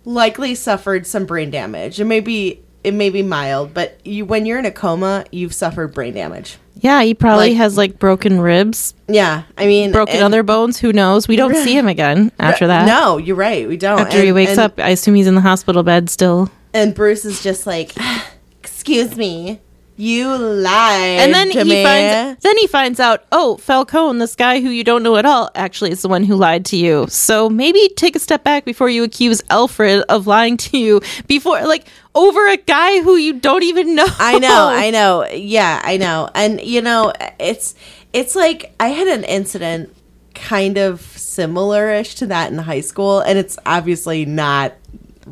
likely 0.04 0.54
suffered 0.54 1.06
some 1.06 1.26
brain 1.26 1.50
damage. 1.50 2.00
It 2.00 2.04
may 2.04 2.20
be 2.20 2.62
it 2.82 2.94
may 2.94 3.10
be 3.10 3.22
mild, 3.22 3.74
but 3.74 4.04
you 4.06 4.24
when 4.24 4.46
you're 4.46 4.58
in 4.58 4.66
a 4.66 4.70
coma, 4.70 5.24
you've 5.30 5.54
suffered 5.54 5.94
brain 5.94 6.14
damage. 6.14 6.58
Yeah, 6.80 7.02
he 7.02 7.14
probably 7.14 7.50
Like- 7.50 7.56
has 7.58 7.76
like 7.76 7.98
broken 7.98 8.40
ribs, 8.40 8.94
Yeah, 9.06 9.42
I 9.58 9.66
mean 9.66 9.92
broken 9.92 10.16
and- 10.16 10.24
other 10.24 10.42
bones. 10.42 10.78
Who 10.78 10.92
knows? 10.92 11.28
We 11.28 11.36
don't 11.36 11.54
see 11.54 11.76
him 11.76 11.86
again 11.86 12.32
after 12.38 12.66
that. 12.66 12.86
No, 12.86 13.18
you're 13.18 13.36
right. 13.36 13.68
We 13.68 13.76
don't. 13.76 14.00
After 14.00 14.22
he 14.22 14.32
wakes 14.32 14.52
and- 14.52 14.60
up, 14.60 14.80
I 14.80 14.88
assume 14.90 15.14
he's 15.14 15.26
in 15.26 15.34
the 15.34 15.40
hospital 15.42 15.82
bed 15.82 16.08
still. 16.10 16.50
and 16.72 16.94
Bruce 16.94 17.24
is 17.24 17.42
just 17.42 17.66
like, 17.66 17.92
"Excuse 18.62 19.16
me, 19.16 19.60
you 20.00 20.36
lied." 20.36 21.20
And 21.20 21.34
then 21.34 21.50
he 21.50 21.62
me." 21.64 21.84
finds 21.84 22.42
then 22.42 22.56
he 22.56 22.66
finds 22.66 22.98
out, 23.00 23.24
oh, 23.32 23.56
Falcone, 23.58 24.18
this 24.18 24.34
guy 24.34 24.60
who 24.60 24.70
you 24.70 24.82
don't 24.82 25.02
know 25.02 25.16
at 25.16 25.26
all, 25.26 25.50
actually 25.54 25.90
is 25.90 26.02
the 26.02 26.08
one 26.08 26.24
who 26.24 26.34
lied 26.34 26.64
to 26.66 26.76
you. 26.76 27.06
So 27.08 27.48
maybe 27.48 27.88
take 27.96 28.16
a 28.16 28.18
step 28.18 28.42
back 28.44 28.64
before 28.64 28.88
you 28.88 29.04
accuse 29.04 29.42
Alfred 29.50 30.04
of 30.08 30.26
lying 30.26 30.56
to 30.58 30.78
you 30.78 31.00
before 31.26 31.62
like 31.66 31.86
over 32.14 32.48
a 32.48 32.56
guy 32.56 33.02
who 33.02 33.16
you 33.16 33.34
don't 33.34 33.62
even 33.62 33.94
know. 33.94 34.06
I 34.18 34.38
know, 34.38 34.68
I 34.68 34.90
know. 34.90 35.26
Yeah, 35.30 35.80
I 35.84 35.96
know. 35.96 36.30
And 36.34 36.60
you 36.60 36.80
know, 36.80 37.12
it's 37.38 37.74
it's 38.12 38.34
like 38.34 38.74
I 38.80 38.88
had 38.88 39.08
an 39.08 39.24
incident 39.24 39.94
kind 40.34 40.78
of 40.78 41.00
similar-ish 41.00 42.14
to 42.16 42.26
that 42.26 42.50
in 42.50 42.58
high 42.58 42.80
school, 42.80 43.20
and 43.20 43.38
it's 43.38 43.58
obviously 43.66 44.24
not 44.24 44.74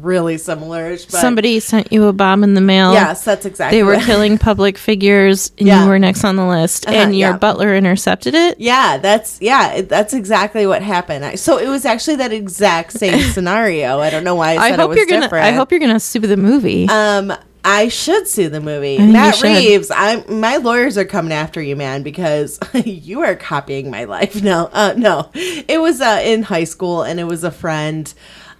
really 0.02 0.38
similar-ish. 0.38 1.06
But 1.06 1.20
Somebody 1.20 1.60
sent 1.60 1.92
you 1.92 2.04
a 2.06 2.12
bomb 2.12 2.44
in 2.44 2.54
the 2.54 2.60
mail. 2.60 2.92
yes, 2.92 3.24
that's 3.24 3.46
exactly. 3.46 3.78
They 3.78 3.82
were 3.82 3.96
killing 3.96 4.38
public 4.38 4.78
figures 4.78 5.52
and 5.58 5.66
Yeah. 5.68 5.82
you 5.84 5.88
were 5.88 5.98
next 5.98 6.24
on 6.24 6.36
the 6.36 6.46
list 6.46 6.86
Uh-huh, 6.86 6.96
and 6.96 7.16
your 7.16 7.30
yeah. 7.30 7.36
butler 7.38 7.74
intercepted 7.74 8.34
it. 8.34 8.58
Yeah, 8.60 8.98
that's 8.98 9.38
yeah, 9.40 9.82
that's 9.82 10.14
exactly 10.14 10.66
what 10.66 10.82
happened. 10.82 11.24
I, 11.24 11.34
so 11.36 11.58
it 11.58 11.68
was 11.68 11.84
actually 11.84 12.16
that 12.16 12.32
exact 12.32 12.92
same 12.92 13.20
scenario. 13.32 14.00
I 14.00 14.10
don't 14.10 14.24
know 14.24 14.34
why 14.34 14.52
I 14.52 14.56
I 14.56 14.70
said 14.70 14.74
it 14.74 14.80
hope 14.80 14.88
was 14.90 14.96
you're 14.98 15.06
gonna 15.06 15.20
different. 15.22 15.44
I 15.46 15.52
hope 15.52 15.70
you're 15.70 15.80
gonna 15.80 16.00
sue 16.00 16.20
the 16.20 16.36
movie. 16.36 16.88
Um, 16.88 17.32
I 17.64 17.88
should 17.88 18.26
sue 18.28 18.48
the 18.48 18.60
movie. 18.60 18.96
think 18.98 19.12
Matt. 19.12 19.42
Reeves, 19.42 19.90
I'm 19.94 20.40
my 20.40 20.56
lawyers 20.56 20.96
are 20.96 21.04
coming 21.04 21.32
after 21.32 21.60
you, 21.60 21.74
man, 21.76 22.02
because 22.02 22.58
you 22.84 23.20
are 23.22 23.34
copying 23.34 23.90
my 23.90 24.04
life. 24.04 24.42
No, 24.48 24.70
uh, 24.72 24.94
no, 24.96 25.28
it 25.34 25.80
was 25.80 26.00
uh, 26.00 26.20
in 26.24 26.44
high 26.44 26.64
school, 26.64 27.02
and 27.02 27.18
it 27.20 27.24
was 27.24 27.42
a 27.44 27.50
friend 27.50 28.12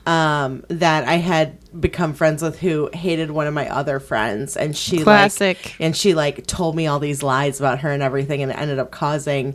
um, 0.09 0.65
that 0.69 1.07
I 1.07 1.17
had 1.17 1.59
become 1.79 2.15
friends 2.15 2.43
with 2.43 2.59
who 2.59 2.89
hated 2.95 3.31
one 3.31 3.47
of 3.47 3.53
my 3.53 3.69
other 3.69 4.01
friends, 4.01 4.57
and 4.57 4.75
she 4.75 5.03
Classic. 5.03 5.63
like, 5.63 5.77
and 5.79 5.95
she 5.95 6.15
like 6.15 6.47
told 6.47 6.75
me 6.75 6.87
all 6.87 6.99
these 6.99 7.23
lies 7.23 7.61
about 7.61 7.81
her 7.81 7.93
and 7.93 8.03
everything, 8.03 8.43
and 8.43 8.51
it 8.51 8.57
ended 8.59 8.79
up 8.79 8.91
causing 8.91 9.55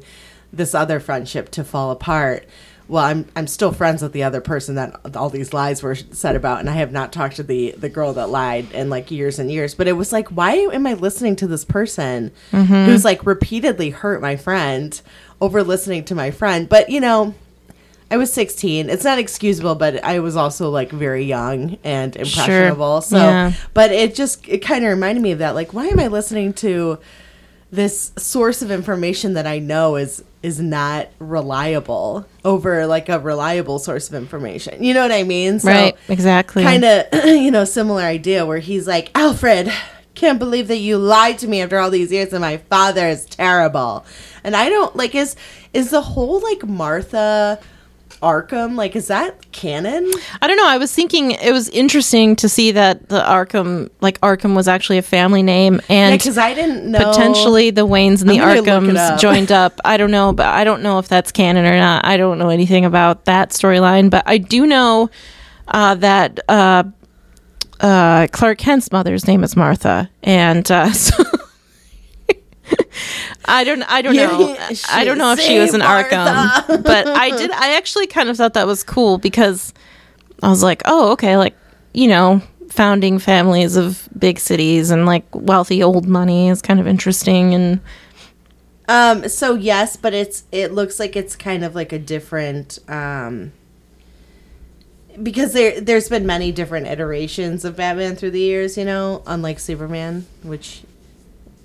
this 0.54 0.76
other 0.76 1.00
friendship 1.00 1.50
to 1.50 1.63
fall 1.63 1.89
apart. 1.89 2.46
Well, 2.88 3.04
I'm 3.04 3.26
I'm 3.36 3.48
still 3.48 3.72
friends 3.72 4.04
with 4.04 4.12
the 4.13 4.22
other 4.22 4.42
person 4.42 4.76
that 4.76 5.16
all 5.16 5.32
these 5.32 5.54
lies 5.54 5.82
were 5.82 5.96
said 5.96 6.36
about, 6.36 6.60
and 6.60 6.70
I 6.70 6.74
have 6.74 6.92
not 6.92 7.12
talked 7.12 7.38
to 7.38 7.44
the 7.44 7.72
the 7.72 7.89
girl 7.89 8.13
that 8.13 8.30
lied 8.30 8.72
in 8.74 8.92
like 8.92 9.10
years 9.10 9.39
and 9.39 9.52
years. 9.52 9.74
But 9.74 9.88
it 9.88 9.94
was 9.94 10.13
like, 10.13 10.28
why 10.28 10.54
am 10.54 10.86
I 10.86 10.94
listening 10.94 11.36
to 11.38 11.48
this 11.48 11.66
person 11.66 12.32
who's 12.52 13.04
like 13.04 13.26
repeatedly 13.26 13.89
hurt 13.89 14.22
my 14.22 14.36
friend 14.36 15.02
over 15.42 15.63
listening 15.63 16.06
to 16.06 16.16
my 16.16 16.30
friend? 16.30 16.70
But 16.70 16.92
you 16.92 17.00
know, 17.00 17.34
I 18.13 18.17
was 18.17 18.32
16. 18.32 18.91
It's 18.91 19.04
not 19.04 19.17
excusable, 19.17 19.73
but 19.73 20.04
I 20.04 20.19
was 20.19 20.36
also 20.36 20.69
like 20.69 20.91
very 20.91 21.23
young 21.23 21.80
and 21.84 22.15
impressionable. 22.15 23.02
So, 23.02 23.17
Yeah. 23.17 23.54
but 23.73 23.91
it 23.91 24.13
just 24.13 24.47
it 24.47 24.60
kind 24.60 24.86
of 24.86 24.91
reminded 24.91 25.21
me 25.23 25.32
of 25.32 25.39
that. 25.39 25.56
Like, 25.56 25.73
why 25.73 25.88
am 25.88 25.99
I 25.99 26.10
listening 26.10 26.54
to 26.65 26.99
this 27.71 28.12
source 28.15 28.62
of 28.62 28.69
information 28.69 29.34
that 29.34 29.47
I 29.47 29.58
know 29.58 29.95
is 29.95 30.23
is 30.43 30.60
not 30.60 31.08
reliable 31.17 32.28
over 32.45 32.86
like 32.86 33.10
a 33.10 33.17
reliable 33.19 33.80
source 33.80 34.10
of 34.10 34.13
information? 34.13 34.84
You 34.84 34.93
know 34.93 35.02
what 35.02 35.12
I 35.12 35.23
mean? 35.23 35.60
So, 35.60 35.71
right, 35.71 35.95
exactly. 36.08 36.62
Kind 36.62 36.86
of, 36.86 37.08
you 37.26 37.49
know, 37.49 37.65
similar 37.65 38.04
idea 38.04 38.45
where 38.45 38.60
he's 38.60 38.86
like, 38.86 39.10
Alfred, 39.15 39.73
can't 40.13 40.38
believe 40.38 40.67
that 40.67 40.78
you 40.78 40.99
lied 40.99 41.39
to 41.39 41.47
me 41.47 41.62
after 41.63 41.80
all 41.80 41.89
these 41.89 42.12
years, 42.12 42.32
and 42.32 42.41
my 42.41 42.58
father 42.58 43.08
is 43.08 43.26
terrible. 43.26 44.06
And 44.43 44.56
I 44.56 44.69
don't 44.69 44.95
like 44.95 45.15
is 45.15 45.36
is 45.73 45.89
the 45.89 46.02
whole 46.02 46.41
like 46.41 46.63
Martha 46.63 47.60
Arkham 48.23 48.76
like 48.76 48.95
is 48.95 49.07
that 49.07 49.51
canon? 49.51 50.09
I 50.41 50.47
don't 50.47 50.55
know. 50.55 50.67
I 50.67 50.78
was 50.78 50.93
thinking 50.93 51.32
it 51.32 51.51
was 51.51 51.67
interesting 51.69 52.38
to 52.38 52.47
see 52.47 52.71
that 52.71 53.09
the 53.09 53.21
Arkham, 53.21 53.89
like 53.99 54.19
Arkham, 54.21 54.55
was 54.55 54.69
actually 54.69 54.97
a 54.97 55.01
family 55.01 55.43
name, 55.43 55.82
and 55.89 56.17
because 56.17 56.38
I 56.38 56.53
didn't 56.53 56.89
know 56.89 56.99
potentially 56.99 57.69
the 57.69 57.86
Waynes 57.86 58.21
and 58.21 58.30
the 58.30 58.39
I'm 58.39 58.63
gonna 58.63 58.80
look 58.80 58.89
it 58.89 58.95
Arkhams 58.95 59.11
up. 59.11 59.19
joined 59.28 59.51
up. 59.51 59.80
I 59.84 59.97
don't 59.97 60.11
know, 60.11 60.32
but 60.32 60.47
I 60.47 60.63
don't 60.63 60.82
know 60.82 60.99
if 60.99 61.09
that's 61.09 61.34
canon 61.34 61.65
or 61.65 61.78
not. 61.78 62.05
I 62.05 62.15
don't 62.15 62.39
know 62.39 62.49
anything 62.49 62.86
about 62.86 63.26
that 63.26 63.49
storyline, 63.49 64.09
but 64.09 64.24
I 64.26 64.38
do 64.38 64.65
know 64.65 65.09
uh, 65.67 65.95
that 65.95 66.39
uh, 66.47 66.84
uh, 67.82 68.28
Clark 68.32 68.57
Kent's 68.57 68.91
mother's 68.91 69.28
name 69.28 69.43
is 69.43 69.55
Martha, 69.57 70.09
and 70.24 70.69
uh, 70.71 70.91
so. 70.93 71.24
I 73.46 73.64
don't. 73.64 73.84
I 73.84 74.02
don't 74.02 74.16
know. 74.16 74.56
I 74.89 75.04
don't 75.04 75.18
know 75.18 75.32
if 75.34 75.39
she 75.39 75.60
was 75.60 75.74
an 75.74 75.82
Save 75.82 75.89
Arkham, 75.89 76.84
but 76.84 77.08
I 77.08 77.30
did. 77.36 77.52
I 77.52 77.76
actually 77.76 78.08
kind 78.08 78.30
of 78.30 78.38
thought 78.38 78.54
that 78.54 78.68
was 78.68 78.84
cool 78.84 79.18
because 79.18 79.74
I 80.41 80.50
was 80.50 80.64
like, 80.64 80.82
oh, 80.86 81.12
okay, 81.14 81.38
like 81.38 81.56
you 81.94 82.08
know, 82.08 82.41
founding 82.70 83.20
families 83.20 83.76
of 83.76 84.08
big 84.18 84.39
cities 84.39 84.89
and 84.89 85.06
like 85.06 85.26
wealthy 85.34 85.84
old 85.84 86.08
money 86.08 86.50
is 86.50 86.62
kind 86.62 86.80
of 86.80 86.88
interesting. 86.88 87.54
And 87.54 87.80
Um. 88.88 89.28
So 89.30 89.56
yes, 89.56 89.96
but 89.98 90.14
it's 90.14 90.44
it 90.52 90.72
looks 90.72 91.00
like 91.00 91.16
it's 91.16 91.36
kind 91.36 91.64
of 91.64 91.76
like 91.76 91.91
a 91.91 92.00
different. 92.00 92.80
Um. 92.88 93.52
Because 95.22 95.54
there 95.54 95.80
there's 95.80 96.10
been 96.10 96.26
many 96.26 96.52
different 96.52 96.88
iterations 96.88 97.64
of 97.66 97.76
Batman 97.76 98.16
through 98.16 98.32
the 98.32 98.39
years, 98.39 98.78
you 98.78 98.86
know, 98.86 99.22
unlike 99.28 99.60
Superman, 99.60 100.26
which 100.41 100.82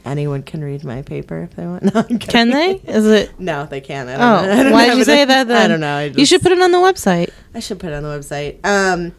anyone 0.08 0.42
can 0.42 0.62
read 0.64 0.84
my 0.84 1.02
paper 1.02 1.42
if 1.42 1.54
they 1.56 1.66
want. 1.66 1.82
No, 1.94 2.02
can 2.18 2.50
they? 2.50 2.72
Is 2.86 3.06
it? 3.06 3.38
No, 3.38 3.66
they 3.66 3.80
can't. 3.80 4.08
I 4.08 4.14
Oh, 4.14 4.18
don't 4.18 4.46
know. 4.48 4.52
I 4.60 4.62
don't 4.64 4.72
why 4.72 4.84
know. 4.86 4.90
did 4.92 4.98
you 4.98 5.04
say 5.04 5.24
that? 5.24 5.48
Then 5.48 5.56
I 5.56 5.68
don't 5.68 5.80
know. 5.80 5.96
I 5.96 6.04
you 6.04 6.24
should 6.26 6.42
put 6.42 6.52
it 6.52 6.60
on 6.60 6.72
the 6.72 6.78
website. 6.78 7.30
I 7.54 7.60
should 7.60 7.78
put 7.78 7.90
it 7.90 7.94
on 7.94 8.02
the 8.02 8.08
website. 8.08 8.64
Um, 8.66 9.14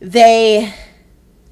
they, 0.00 0.72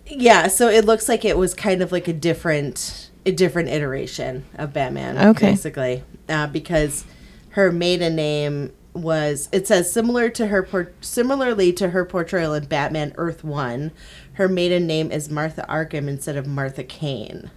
yeah. 0.06 0.48
So 0.48 0.68
it 0.68 0.84
looks 0.84 1.08
like 1.08 1.24
it 1.24 1.36
was 1.38 1.54
kind 1.54 1.82
of 1.82 1.92
like 1.92 2.08
a 2.08 2.12
different, 2.12 3.10
a 3.24 3.32
different 3.32 3.68
iteration 3.68 4.44
of 4.56 4.72
Batman. 4.72 5.18
Okay. 5.28 5.50
basically, 5.50 6.02
uh, 6.28 6.46
because 6.48 7.04
her 7.50 7.70
maiden 7.72 8.16
name 8.16 8.72
was. 8.92 9.48
It 9.52 9.66
says 9.66 9.90
similar 9.92 10.28
to 10.30 10.48
her, 10.48 10.62
por- 10.62 10.92
similarly 11.00 11.72
to 11.74 11.90
her 11.90 12.04
portrayal 12.04 12.54
in 12.54 12.64
Batman 12.66 13.14
Earth 13.16 13.42
One, 13.44 13.92
her 14.34 14.48
maiden 14.48 14.86
name 14.86 15.10
is 15.10 15.30
Martha 15.30 15.64
Arkham 15.68 16.08
instead 16.08 16.36
of 16.36 16.46
Martha 16.46 16.84
Kane. 16.84 17.50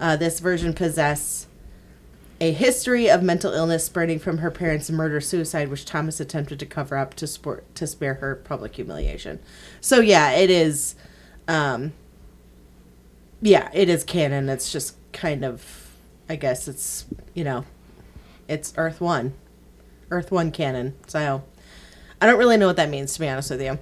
Uh, 0.00 0.16
this 0.16 0.40
version 0.40 0.72
possess 0.72 1.46
a 2.40 2.52
history 2.52 3.10
of 3.10 3.22
mental 3.22 3.52
illness 3.52 3.84
spreading 3.84 4.18
from 4.18 4.38
her 4.38 4.50
parents' 4.50 4.90
murder 4.90 5.20
suicide, 5.20 5.68
which 5.68 5.84
Thomas 5.84 6.20
attempted 6.20 6.60
to 6.60 6.66
cover 6.66 6.96
up 6.96 7.14
to 7.14 7.62
to 7.74 7.86
spare 7.86 8.14
her 8.14 8.36
public 8.36 8.76
humiliation. 8.76 9.40
So 9.80 10.00
yeah, 10.00 10.30
it 10.32 10.50
is. 10.50 10.94
Um, 11.48 11.92
yeah, 13.40 13.70
it 13.72 13.88
is 13.88 14.04
canon. 14.04 14.48
It's 14.48 14.70
just 14.72 14.96
kind 15.12 15.44
of, 15.44 15.96
I 16.28 16.36
guess 16.36 16.68
it's 16.68 17.06
you 17.34 17.42
know, 17.42 17.64
it's 18.46 18.72
Earth 18.76 19.00
One, 19.00 19.34
Earth 20.10 20.30
One 20.30 20.52
canon. 20.52 20.94
So 21.08 21.42
I 22.20 22.26
don't 22.26 22.38
really 22.38 22.56
know 22.56 22.68
what 22.68 22.76
that 22.76 22.90
means 22.90 23.14
to 23.14 23.20
be 23.20 23.28
honest 23.28 23.50
with 23.50 23.62
you, 23.62 23.78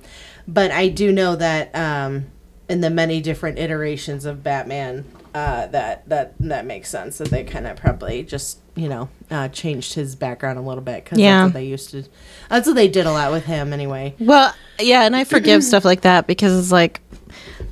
but 0.48 0.70
I 0.70 0.88
do 0.88 1.12
know 1.12 1.36
that 1.36 1.74
um, 1.74 2.26
in 2.70 2.80
the 2.80 2.90
many 2.90 3.20
different 3.20 3.58
iterations 3.58 4.24
of 4.24 4.42
Batman, 4.42 5.04
uh, 5.36 5.66
that 5.66 6.08
that 6.08 6.32
that 6.40 6.64
makes 6.64 6.88
sense 6.88 7.18
that 7.18 7.28
they 7.28 7.44
kind 7.44 7.66
of 7.66 7.76
probably 7.76 8.22
just 8.22 8.58
you 8.74 8.88
know 8.88 9.08
uh, 9.30 9.48
changed 9.48 9.92
his 9.94 10.14
background 10.16 10.58
a 10.58 10.62
little 10.62 10.82
bit 10.82 11.04
because 11.04 11.18
Yeah. 11.18 11.42
that's 11.42 11.48
what 11.48 11.60
they 11.60 11.66
used 11.66 11.90
to. 11.90 12.04
That's 12.48 12.66
what 12.66 12.74
they 12.76 12.88
did 12.88 13.04
a 13.06 13.12
lot 13.12 13.30
with 13.32 13.44
him 13.44 13.72
anyway. 13.72 14.14
Well, 14.18 14.54
yeah, 14.80 15.02
and 15.04 15.14
I 15.14 15.24
forgive 15.24 15.62
stuff 15.62 15.84
like 15.84 16.02
that 16.02 16.26
because 16.26 16.58
it's 16.58 16.72
like, 16.72 17.00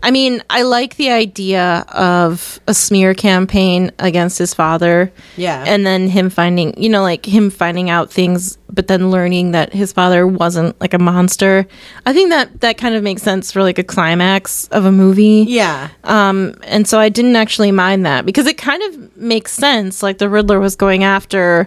I 0.03 0.11
mean, 0.11 0.43
I 0.51 0.63
like 0.63 0.97
the 0.97 1.11
idea 1.11 1.85
of 1.89 2.61
a 2.67 2.75
smear 2.75 3.15
campaign 3.15 3.91
against 3.99 4.39
his 4.39 4.53
father. 4.53 5.13
Yeah. 5.37 5.65
And 5.67 5.87
then 5.87 6.09
him 6.09 6.29
finding, 6.31 6.81
you 6.81 6.89
know, 6.89 7.03
like 7.03 7.25
him 7.25 7.51
finding 7.51 7.89
out 7.91 8.11
things, 8.13 8.59
but 8.71 8.87
then 8.87 9.11
learning 9.11 9.53
that 9.53 9.73
his 9.73 9.93
father 9.93 10.27
wasn't 10.27 10.79
like 10.81 10.93
a 10.95 10.99
monster. 10.99 11.67
I 12.05 12.13
think 12.13 12.31
that 12.31 12.61
that 12.61 12.77
kind 12.77 12.95
of 12.95 13.03
makes 13.03 13.23
sense 13.23 13.51
for 13.53 13.63
like 13.63 13.79
a 13.79 13.85
climax 13.85 14.69
of 14.69 14.85
a 14.85 14.93
movie. 14.93 15.47
Yeah. 15.49 15.89
Um, 16.05 16.55
and 16.65 16.87
so 16.87 16.99
I 16.99 17.09
didn't 17.09 17.37
actually 17.37 17.73
mind 17.73 18.05
that 18.07 18.27
because 18.27 18.47
it 18.47 18.59
kind 18.59 18.83
of 18.83 19.17
makes 19.17 19.53
sense. 19.53 20.03
Like 20.03 20.19
the 20.19 20.29
Riddler 20.29 20.61
was 20.61 20.77
going 20.77 21.05
after 21.05 21.67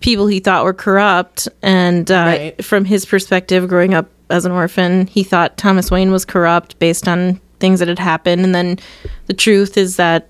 people 0.00 0.26
he 0.26 0.38
thought 0.38 0.64
were 0.64 0.74
corrupt, 0.74 1.48
and 1.62 2.10
uh, 2.10 2.14
Right. 2.14 2.64
from 2.64 2.84
his 2.84 3.06
perspective, 3.06 3.66
growing 3.68 3.94
up 3.94 4.06
as 4.28 4.44
an 4.44 4.52
orphan, 4.52 5.06
he 5.06 5.22
thought 5.22 5.56
Thomas 5.56 5.90
Wayne 5.90 6.10
was 6.12 6.24
corrupt 6.26 6.78
based 6.78 7.08
on 7.08 7.40
things 7.64 7.78
that 7.78 7.88
had 7.88 7.98
happened. 7.98 8.44
And 8.44 8.54
then 8.54 8.78
the 9.24 9.32
truth 9.32 9.78
is 9.78 9.96
that 9.96 10.28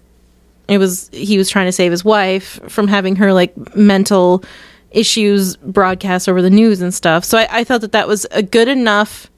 it 0.68 0.78
was 0.78 1.10
he 1.12 1.36
was 1.36 1.50
trying 1.50 1.66
to 1.66 1.72
save 1.72 1.90
his 1.90 2.04
wife 2.04 2.60
from 2.68 2.86
having 2.86 3.16
her 3.16 3.32
like 3.32 3.74
mental 3.74 4.44
issues 4.92 5.56
broadcast 5.56 6.28
over 6.28 6.40
the 6.40 6.48
news 6.48 6.80
and 6.80 6.94
stuff. 6.94 7.24
So 7.24 7.38
I, 7.38 7.48
I 7.50 7.64
thought 7.64 7.80
that 7.80 7.90
that 7.90 8.06
was 8.06 8.24
a 8.30 8.40
good 8.40 8.68
enough 8.68 9.28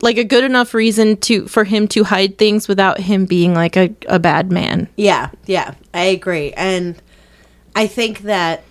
like 0.00 0.16
a 0.16 0.22
good 0.22 0.44
enough 0.44 0.74
reason 0.74 1.16
to 1.16 1.48
for 1.48 1.64
him 1.64 1.88
to 1.88 2.04
hide 2.04 2.38
things 2.38 2.68
without 2.68 3.00
him 3.00 3.26
being 3.26 3.52
like 3.52 3.76
a, 3.76 3.92
a 4.06 4.20
bad 4.20 4.52
man. 4.52 4.88
Yeah, 4.96 5.30
yeah, 5.46 5.74
I 5.92 6.04
agree. 6.04 6.52
And 6.52 6.94
I 7.74 7.88
think 7.88 8.20
that 8.20 8.62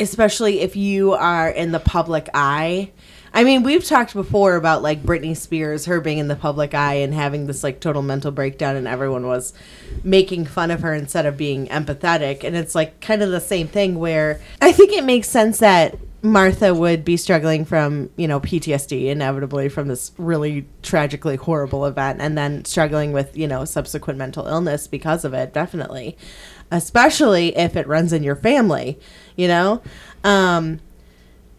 especially 0.00 0.60
if 0.60 0.74
you 0.74 1.12
are 1.12 1.48
in 1.48 1.70
the 1.70 1.78
public 1.78 2.28
eye, 2.34 2.90
I 3.32 3.44
mean, 3.44 3.62
we've 3.62 3.84
talked 3.84 4.14
before 4.14 4.56
about 4.56 4.82
like 4.82 5.02
Britney 5.02 5.36
Spears, 5.36 5.84
her 5.84 6.00
being 6.00 6.18
in 6.18 6.28
the 6.28 6.36
public 6.36 6.74
eye 6.74 6.94
and 6.94 7.12
having 7.14 7.46
this 7.46 7.62
like 7.62 7.80
total 7.80 8.02
mental 8.02 8.30
breakdown, 8.30 8.76
and 8.76 8.88
everyone 8.88 9.26
was 9.26 9.52
making 10.02 10.46
fun 10.46 10.70
of 10.70 10.80
her 10.80 10.94
instead 10.94 11.26
of 11.26 11.36
being 11.36 11.66
empathetic. 11.68 12.44
And 12.44 12.56
it's 12.56 12.74
like 12.74 13.00
kind 13.00 13.22
of 13.22 13.30
the 13.30 13.40
same 13.40 13.68
thing 13.68 13.98
where 13.98 14.40
I 14.60 14.72
think 14.72 14.92
it 14.92 15.04
makes 15.04 15.28
sense 15.28 15.58
that 15.58 15.96
Martha 16.20 16.74
would 16.74 17.04
be 17.04 17.16
struggling 17.16 17.64
from, 17.64 18.10
you 18.16 18.26
know, 18.26 18.40
PTSD 18.40 19.06
inevitably 19.06 19.68
from 19.68 19.86
this 19.86 20.10
really 20.18 20.66
tragically 20.82 21.36
horrible 21.36 21.86
event 21.86 22.20
and 22.20 22.36
then 22.36 22.64
struggling 22.64 23.12
with, 23.12 23.36
you 23.36 23.46
know, 23.46 23.64
subsequent 23.64 24.18
mental 24.18 24.46
illness 24.48 24.88
because 24.88 25.24
of 25.24 25.32
it, 25.32 25.52
definitely. 25.52 26.16
Especially 26.72 27.56
if 27.56 27.76
it 27.76 27.86
runs 27.86 28.12
in 28.12 28.24
your 28.24 28.36
family, 28.36 28.98
you 29.36 29.46
know? 29.46 29.80
Um 30.24 30.80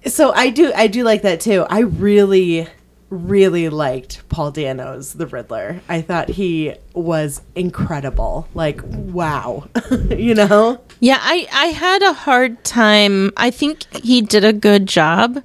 so 0.06 0.32
I 0.34 0.50
do 0.50 0.72
I 0.74 0.88
do 0.88 1.04
like 1.04 1.22
that 1.24 1.42
too. 1.42 1.66
I 1.70 1.80
really 1.80 2.68
really 3.10 3.70
liked 3.70 4.28
Paul 4.30 4.52
Dano's 4.52 5.14
The 5.14 5.26
Riddler. 5.26 5.82
I 5.90 6.02
thought 6.02 6.30
he 6.30 6.76
was 6.94 7.42
incredible. 7.56 8.48
Like 8.54 8.82
wow. 8.84 9.68
you 10.10 10.36
know? 10.36 10.82
Yeah, 11.00 11.20
I 11.20 11.48
I 11.52 11.66
had 11.68 12.02
a 12.02 12.14
hard 12.14 12.64
time. 12.64 13.32
I 13.38 13.52
think 13.52 13.84
he 13.96 14.22
did 14.22 14.44
a 14.44 14.54
good 14.54 14.86
job, 14.86 15.44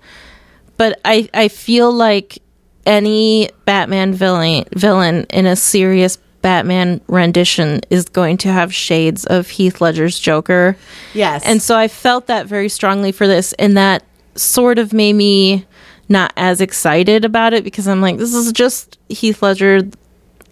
but 0.77 1.01
I 1.05 1.29
I 1.33 1.49
feel 1.49 1.93
like 1.93 2.39
any 2.87 3.51
Batman 3.65 4.13
villain 4.13 4.65
villain 4.75 5.25
in 5.31 5.47
a 5.47 5.57
serious 5.57 6.19
Batman 6.43 7.01
rendition 7.07 7.81
is 7.89 8.05
going 8.05 8.37
to 8.37 8.53
have 8.53 8.75
shades 8.75 9.25
of 9.25 9.49
Heath 9.49 9.81
Ledger's 9.81 10.19
Joker. 10.19 10.77
Yes. 11.15 11.43
And 11.47 11.63
so 11.63 11.75
I 11.75 11.89
felt 11.89 12.27
that 12.27 12.47
very 12.47 12.69
strongly 12.69 13.13
for 13.13 13.27
this, 13.27 13.55
and 13.55 13.79
that 13.79 14.05
sort 14.37 14.79
of 14.79 14.93
made 14.93 15.15
me 15.15 15.67
not 16.09 16.33
as 16.37 16.61
excited 16.61 17.25
about 17.25 17.55
it 17.55 17.65
because 17.65 17.89
I'm 17.89 18.01
like, 18.01 18.19
this 18.19 18.35
is 18.35 18.53
just 18.53 18.99
Heath 19.09 19.43
Ledger 19.43 19.83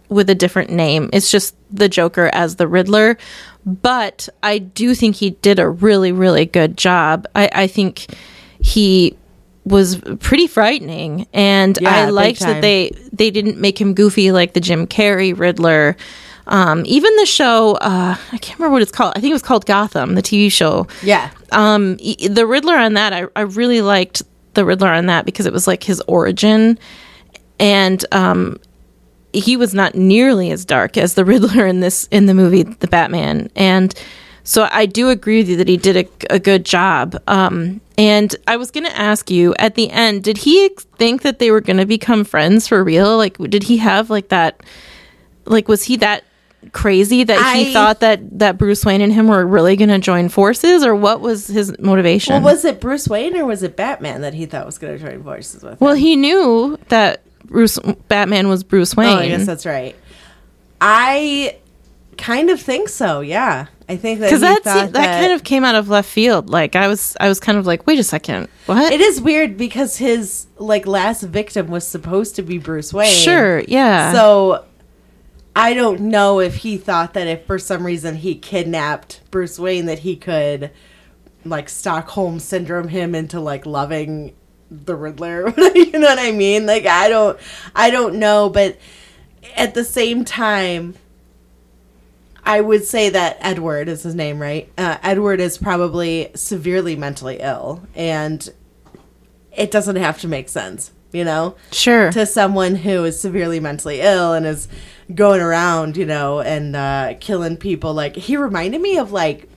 with 0.08 0.30
a 0.30 0.34
different 0.34 0.70
name. 0.70 1.10
It's 1.12 1.30
just 1.30 1.54
the 1.70 1.88
Joker 1.88 2.30
as 2.32 2.56
the 2.56 2.68
Riddler. 2.68 3.18
But 3.64 4.28
I 4.42 4.58
do 4.58 4.94
think 4.94 5.16
he 5.16 5.30
did 5.30 5.58
a 5.58 5.68
really, 5.68 6.12
really 6.12 6.46
good 6.46 6.76
job. 6.76 7.26
I, 7.34 7.48
I 7.52 7.66
think 7.66 8.06
he 8.60 9.16
was 9.64 9.96
pretty 10.18 10.48
frightening 10.48 11.26
and 11.32 11.78
Yeah, 11.80 12.06
I 12.06 12.10
liked 12.10 12.40
that 12.40 12.62
they 12.62 12.90
they 13.12 13.30
didn't 13.30 13.58
make 13.58 13.80
him 13.80 13.94
goofy 13.94 14.32
like 14.32 14.54
the 14.54 14.60
Jim 14.60 14.86
Carrey 14.86 15.38
Riddler. 15.38 15.96
Um, 16.47 16.82
even 16.86 17.14
the 17.16 17.26
show, 17.26 17.74
uh, 17.76 18.16
I 18.32 18.38
can't 18.38 18.59
remember 18.59 18.72
what 18.74 18.82
it's 18.82 18.90
called. 18.93 19.12
I 19.16 19.20
think 19.20 19.30
it 19.30 19.34
was 19.34 19.43
called 19.43 19.64
Gotham, 19.66 20.14
the 20.16 20.22
TV 20.22 20.51
show. 20.51 20.86
Yeah. 21.03 21.30
um 21.53 21.97
the 21.99 22.45
riddler 22.47 22.76
on 22.76 22.95
that 22.95 23.12
I, 23.12 23.26
I 23.36 23.43
really 23.43 23.80
liked 23.82 24.22
the 24.55 24.64
riddler 24.64 24.88
on 24.88 25.07
that 25.07 25.24
because 25.24 25.47
it 25.47 25.53
was 25.53 25.66
like 25.66 25.84
his 25.84 26.03
origin. 26.09 26.78
And 27.59 28.05
um 28.12 28.59
he 29.32 29.57
was 29.57 29.72
not 29.72 29.95
nearly 29.95 30.51
as 30.51 30.64
dark 30.64 30.97
as 30.99 31.14
the 31.14 31.24
riddler 31.32 31.66
in 31.66 31.80
this 31.80 32.07
in 32.11 32.26
the 32.26 32.34
movie 32.34 32.64
the 32.64 32.88
batman. 32.88 33.51
And 33.57 33.95
so 34.45 34.66
i 34.72 34.86
do 34.86 35.09
agree 35.11 35.38
with 35.38 35.49
you 35.49 35.57
that 35.57 35.68
he 35.68 35.76
did 35.76 35.97
a, 35.97 36.34
a 36.34 36.38
good 36.40 36.64
job. 36.64 37.16
Um 37.28 37.80
and 37.99 38.34
i 38.49 38.57
was 38.57 38.70
going 38.70 38.84
to 38.86 38.99
ask 38.99 39.30
you 39.30 39.55
at 39.59 39.74
the 39.76 39.90
end 39.90 40.24
did 40.24 40.38
he 40.38 40.64
ex- 40.64 40.84
think 40.99 41.22
that 41.22 41.38
they 41.38 41.51
were 41.51 41.61
going 41.61 41.76
to 41.76 41.86
become 41.86 42.24
friends 42.24 42.66
for 42.66 42.82
real? 42.82 43.16
Like 43.16 43.38
did 43.38 43.62
he 43.64 43.76
have 43.76 44.11
like 44.11 44.28
that 44.30 44.61
like 45.45 45.68
was 45.68 45.84
he 45.84 45.97
that 45.97 46.24
crazy 46.70 47.24
that 47.24 47.56
he 47.56 47.72
thought 47.72 48.00
that 48.00 48.38
that 48.38 48.58
Bruce 48.58 48.84
Wayne 48.84 49.00
and 49.00 49.12
him 49.12 49.28
were 49.28 49.44
really 49.44 49.76
going 49.76 49.88
to 49.88 49.98
join 49.98 50.28
forces 50.28 50.84
or 50.84 50.94
what 50.94 51.20
was 51.20 51.48
his 51.48 51.76
motivation? 51.78 52.34
Well, 52.34 52.54
was 52.54 52.64
it 52.64 52.80
Bruce 52.80 53.08
Wayne 53.08 53.36
or 53.36 53.44
was 53.44 53.62
it 53.62 53.76
Batman 53.76 54.20
that 54.20 54.34
he 54.34 54.46
thought 54.46 54.66
was 54.66 54.78
going 54.78 54.98
to 54.98 55.04
join 55.04 55.22
forces 55.22 55.62
with? 55.62 55.80
Well, 55.80 55.94
him? 55.94 55.98
he 55.98 56.16
knew 56.16 56.78
that 56.88 57.22
Bruce 57.44 57.78
Batman 58.08 58.48
was 58.48 58.62
Bruce 58.62 58.96
Wayne. 58.96 59.16
Oh, 59.16 59.20
I 59.20 59.28
guess 59.28 59.46
that's 59.46 59.66
right. 59.66 59.96
I 60.80 61.56
kind 62.16 62.50
of 62.50 62.60
think 62.60 62.88
so. 62.88 63.20
Yeah, 63.20 63.66
I 63.88 63.96
think 63.96 64.20
that 64.20 64.26
because 64.26 64.40
that 64.40 64.92
that 64.92 65.20
kind 65.20 65.32
of 65.32 65.44
came 65.44 65.64
out 65.64 65.74
of 65.74 65.88
left 65.88 66.08
field. 66.08 66.48
Like 66.48 66.76
I 66.76 66.88
was 66.88 67.16
I 67.20 67.28
was 67.28 67.40
kind 67.40 67.58
of 67.58 67.66
like, 67.66 67.86
wait 67.86 67.98
a 67.98 68.04
second, 68.04 68.48
what? 68.66 68.92
It 68.92 69.00
is 69.00 69.20
weird 69.20 69.56
because 69.56 69.96
his 69.96 70.46
like 70.58 70.86
last 70.86 71.22
victim 71.22 71.68
was 71.68 71.86
supposed 71.86 72.36
to 72.36 72.42
be 72.42 72.58
Bruce 72.58 72.92
Wayne. 72.92 73.08
Sure, 73.08 73.60
yeah. 73.68 74.12
So 74.12 74.64
I 75.55 75.74
don't 75.74 76.00
know 76.00 76.40
if 76.40 76.57
he 76.57 76.78
thought 76.78 77.14
that 77.14 77.26
if 77.26 77.46
for 77.46 77.59
some 77.59 77.84
reason 77.84 78.16
he 78.16 78.34
kidnapped 78.34 79.20
Bruce 79.30 79.59
Wayne 79.59 79.86
that 79.86 80.00
he 80.00 80.16
could 80.16 80.70
like 81.44 81.68
Stockholm 81.68 82.38
syndrome 82.38 82.88
him 82.88 83.14
into 83.14 83.38
like 83.40 83.66
loving 83.66 84.34
the 84.70 84.96
Riddler. 84.96 85.50
you 85.74 85.92
know 85.92 86.09
what 86.09 86.18
I 86.18 86.32
mean? 86.32 86.64
Like 86.66 86.86
I 86.86 87.09
don't 87.09 87.38
I 87.74 87.90
don't 87.90 88.16
know, 88.16 88.48
but 88.48 88.78
at 89.57 89.74
the 89.74 89.84
same 89.84 90.24
time 90.24 90.94
I 92.44 92.61
would 92.61 92.84
say 92.84 93.11
that 93.11 93.36
Edward 93.40 93.88
is 93.88 94.03
his 94.03 94.14
name, 94.14 94.40
right? 94.40 94.68
Uh, 94.76 94.96
Edward 95.03 95.38
is 95.38 95.59
probably 95.59 96.30
severely 96.34 96.96
mentally 96.96 97.38
ill, 97.40 97.86
and 97.94 98.48
it 99.57 99.70
doesn't 99.70 99.94
have 99.94 100.20
to 100.22 100.28
make 100.28 100.48
sense, 100.48 100.90
you 101.12 101.22
know, 101.24 101.55
Sure. 101.70 102.11
to 102.11 102.26
someone 102.26 102.74
who 102.74 103.05
is 103.05 103.20
severely 103.20 103.61
mentally 103.61 104.00
ill 104.00 104.32
and 104.32 104.44
is 104.44 104.66
going 105.14 105.40
around, 105.40 105.96
you 105.96 106.06
know, 106.06 106.40
and 106.40 106.74
uh, 106.76 107.14
killing 107.20 107.56
people. 107.56 107.94
Like 107.94 108.16
he 108.16 108.36
reminded 108.36 108.80
me 108.80 108.98
of 108.98 109.12
like 109.12 109.48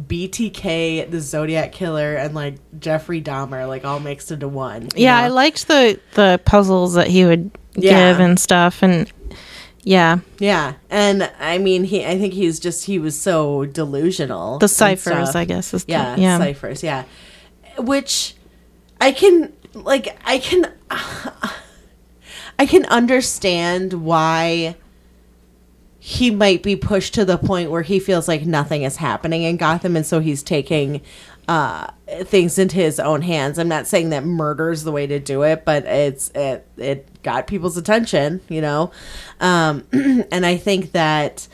BTK, 0.00 1.10
the 1.10 1.20
Zodiac 1.20 1.72
Killer, 1.72 2.14
and 2.14 2.34
like 2.34 2.54
Jeffrey 2.78 3.20
Dahmer, 3.20 3.66
like 3.66 3.84
all 3.84 4.00
mixed 4.00 4.30
into 4.30 4.48
one. 4.48 4.88
yeah, 4.96 5.18
know? 5.20 5.24
I 5.26 5.28
liked 5.28 5.66
the 5.68 5.98
the 6.14 6.40
puzzles 6.44 6.94
that 6.94 7.08
he 7.08 7.24
would 7.24 7.50
Yeah. 7.74 8.12
give 8.12 8.20
and 8.20 8.38
stuff, 8.38 8.82
and 8.82 9.10
yeah, 9.82 10.18
Yeah, 10.38 10.74
and 10.90 11.30
I 11.40 11.58
mean, 11.58 11.84
he. 11.84 12.04
I 12.04 12.18
think 12.18 12.34
he's 12.34 12.60
just 12.60 12.84
he 12.84 12.98
was 12.98 13.18
so 13.18 13.64
delusional. 13.64 14.58
the 14.58 14.68
ciphers. 14.68 15.34
I 15.34 15.44
guess, 15.46 15.72
is 15.74 15.84
the- 15.84 15.92
Yeah, 15.92 16.16
yeah. 16.16 16.38
ciphers. 16.38 16.82
Yeah, 16.82 17.04
which 17.78 18.34
I 19.00 19.12
can 19.12 19.52
like. 19.74 20.16
I 20.24 20.38
can. 20.38 20.72
I 22.58 22.66
can 22.66 22.84
understand 22.86 23.92
why 23.92 24.76
he 25.98 26.30
might 26.30 26.62
be 26.62 26.76
pushed 26.76 27.14
to 27.14 27.24
the 27.24 27.38
point 27.38 27.70
where 27.70 27.82
he 27.82 27.98
feels 27.98 28.28
like 28.28 28.46
nothing 28.46 28.82
is 28.82 28.96
happening 28.96 29.42
in 29.42 29.56
Gotham, 29.56 29.96
and 29.96 30.06
so 30.06 30.20
he's 30.20 30.42
taking 30.42 31.00
uh, 31.48 31.88
things 32.22 32.58
into 32.58 32.76
his 32.76 33.00
own 33.00 33.22
hands. 33.22 33.58
I'm 33.58 33.68
not 33.68 33.86
saying 33.86 34.10
that 34.10 34.24
murder 34.24 34.70
is 34.70 34.84
the 34.84 34.92
way 34.92 35.06
to 35.06 35.18
do 35.18 35.42
it, 35.42 35.64
but 35.64 35.84
it's 35.84 36.30
it 36.34 36.66
it 36.76 37.22
got 37.22 37.46
people's 37.46 37.76
attention, 37.76 38.40
you 38.48 38.60
know, 38.60 38.92
um, 39.40 39.84
and 39.92 40.46
I 40.46 40.56
think 40.56 40.92
that 40.92 41.48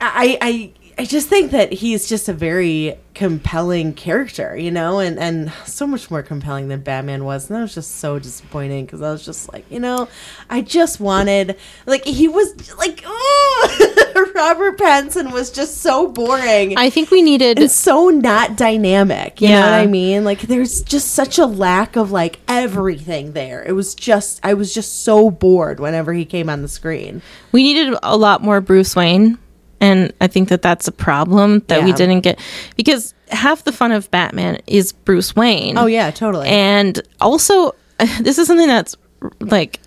I 0.00 0.38
I 0.40 0.72
I 0.96 1.04
just 1.04 1.28
think 1.28 1.50
that 1.50 1.72
he's 1.72 2.08
just 2.08 2.28
a 2.28 2.32
very 2.32 2.96
compelling 3.14 3.92
character, 3.94 4.56
you 4.56 4.70
know, 4.70 4.98
and 5.00 5.18
and 5.18 5.52
so 5.66 5.86
much 5.86 6.10
more 6.10 6.22
compelling 6.22 6.68
than 6.68 6.80
Batman 6.82 7.24
was. 7.24 7.48
And 7.48 7.56
that 7.56 7.62
was 7.62 7.74
just 7.74 7.96
so 7.96 8.18
disappointing 8.18 8.86
because 8.86 9.02
I 9.02 9.10
was 9.10 9.24
just 9.24 9.52
like, 9.52 9.64
you 9.70 9.80
know, 9.80 10.08
I 10.50 10.60
just 10.62 11.00
wanted 11.00 11.56
like 11.86 12.04
he 12.04 12.28
was 12.28 12.76
like, 12.76 13.02
oh, 13.06 14.30
Robert 14.34 14.78
Pattinson 14.78 15.32
was 15.32 15.50
just 15.50 15.78
so 15.78 16.08
boring. 16.08 16.76
I 16.76 16.90
think 16.90 17.10
we 17.10 17.22
needed 17.22 17.58
and 17.58 17.70
so 17.70 18.08
not 18.08 18.56
dynamic. 18.56 19.40
You 19.40 19.48
know 19.48 19.54
Yeah. 19.54 19.70
what 19.70 19.80
I 19.80 19.86
mean? 19.86 20.24
Like 20.24 20.42
there's 20.42 20.82
just 20.82 21.12
such 21.12 21.38
a 21.38 21.46
lack 21.46 21.96
of 21.96 22.10
like 22.12 22.38
everything 22.48 23.32
there. 23.32 23.62
It 23.64 23.72
was 23.72 23.94
just 23.94 24.40
I 24.44 24.54
was 24.54 24.72
just 24.74 25.02
so 25.02 25.30
bored 25.30 25.80
whenever 25.80 26.12
he 26.12 26.24
came 26.24 26.48
on 26.48 26.62
the 26.62 26.68
screen. 26.68 27.22
we 27.52 27.62
needed 27.62 27.96
a 28.02 28.16
lot 28.16 28.42
more 28.42 28.60
Bruce 28.60 28.94
Wayne, 28.96 29.38
and 29.84 30.14
I 30.18 30.28
think 30.28 30.48
that 30.48 30.62
that's 30.62 30.88
a 30.88 30.92
problem 30.92 31.62
that 31.66 31.84
we 31.84 31.92
didn't 31.92 32.22
get 32.22 32.40
because 32.74 33.12
half 33.28 33.64
the 33.64 33.72
fun 33.72 33.92
of 33.92 34.10
Batman 34.10 34.60
is 34.66 34.92
Bruce 34.92 35.36
Wayne. 35.36 35.76
Oh 35.76 35.84
yeah, 35.84 36.10
totally. 36.10 36.48
And 36.48 37.00
also, 37.20 37.74
this 38.20 38.38
is 38.38 38.46
something 38.46 38.66
that's 38.66 38.96
like, 39.40 39.80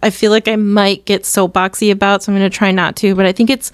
I 0.00 0.10
feel 0.10 0.30
like 0.30 0.46
I 0.46 0.54
might 0.54 1.04
get 1.06 1.22
soapboxy 1.22 1.90
about, 1.90 2.22
so 2.22 2.30
I'm 2.32 2.38
going 2.38 2.48
to 2.48 2.56
try 2.56 2.70
not 2.70 2.94
to, 2.96 3.16
but 3.16 3.26
I 3.26 3.32
think 3.32 3.50
it's 3.50 3.72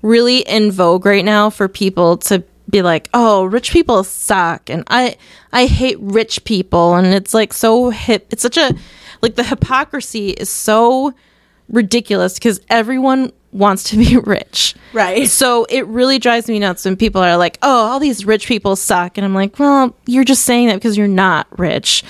really 0.00 0.38
in 0.38 0.70
vogue 0.70 1.04
right 1.04 1.24
now 1.24 1.50
for 1.50 1.68
people 1.68 2.16
to 2.16 2.42
be 2.70 2.80
like, 2.80 3.10
oh, 3.12 3.44
rich 3.44 3.72
people 3.72 4.02
suck. 4.04 4.70
And 4.70 4.84
I, 4.86 5.16
I 5.52 5.66
hate 5.66 5.98
rich 6.00 6.44
people. 6.44 6.94
And 6.94 7.08
it's 7.08 7.34
like 7.34 7.52
so 7.52 7.90
hip. 7.90 8.28
It's 8.30 8.42
such 8.42 8.56
a, 8.56 8.74
like, 9.20 9.34
the 9.34 9.44
hypocrisy 9.44 10.30
is 10.30 10.48
so 10.48 11.12
ridiculous 11.68 12.34
because 12.34 12.60
everyone 12.70 13.32
wants 13.52 13.84
to 13.84 13.96
be 13.96 14.16
rich. 14.24 14.74
Right. 14.92 15.28
So 15.28 15.66
it 15.68 15.86
really 15.86 16.18
drives 16.18 16.48
me 16.48 16.58
nuts 16.58 16.84
when 16.84 16.96
people 16.96 17.20
are 17.20 17.36
like, 17.36 17.58
"Oh, 17.62 17.86
all 17.86 18.00
these 18.00 18.24
rich 18.24 18.46
people 18.46 18.76
suck," 18.76 19.18
and 19.18 19.24
I'm 19.24 19.34
like, 19.34 19.58
"Well, 19.58 19.94
you're 20.06 20.24
just 20.24 20.44
saying 20.44 20.68
that 20.68 20.74
because 20.74 20.96
you're 20.96 21.08
not 21.08 21.46
rich." 21.58 22.02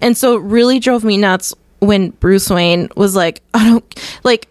And 0.00 0.16
so 0.16 0.36
it 0.36 0.42
really 0.42 0.78
drove 0.78 1.04
me 1.04 1.16
nuts 1.16 1.54
when 1.80 2.10
Bruce 2.10 2.50
Wayne 2.50 2.88
was 2.96 3.16
like, 3.16 3.42
"I 3.52 3.64
don't 3.64 4.00
like." 4.24 4.48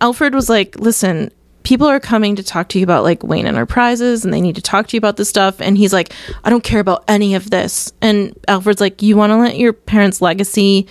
Alfred 0.00 0.34
was 0.34 0.48
like, 0.48 0.78
"Listen." 0.78 1.30
People 1.62 1.86
are 1.86 1.98
coming 1.98 2.36
to 2.36 2.42
talk 2.42 2.68
to 2.68 2.78
you 2.78 2.84
about 2.84 3.04
like 3.04 3.22
Wayne 3.22 3.46
Enterprises 3.46 4.22
and 4.22 4.34
they 4.34 4.42
need 4.42 4.56
to 4.56 4.60
talk 4.60 4.86
to 4.88 4.96
you 4.96 4.98
about 4.98 5.16
this 5.16 5.30
stuff. 5.30 5.62
And 5.62 5.78
he's 5.78 5.94
like, 5.94 6.12
I 6.44 6.50
don't 6.50 6.62
care 6.62 6.78
about 6.78 7.04
any 7.08 7.34
of 7.34 7.48
this. 7.48 7.90
And 8.02 8.38
Alfred's 8.46 8.82
like, 8.82 9.00
You 9.00 9.16
want 9.16 9.30
to 9.30 9.38
let 9.38 9.56
your 9.56 9.72
parents' 9.72 10.20
legacy 10.20 10.86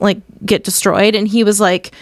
like 0.00 0.18
get 0.44 0.64
destroyed 0.64 1.14
and 1.14 1.28
he 1.28 1.44
was 1.44 1.60
like 1.60 1.92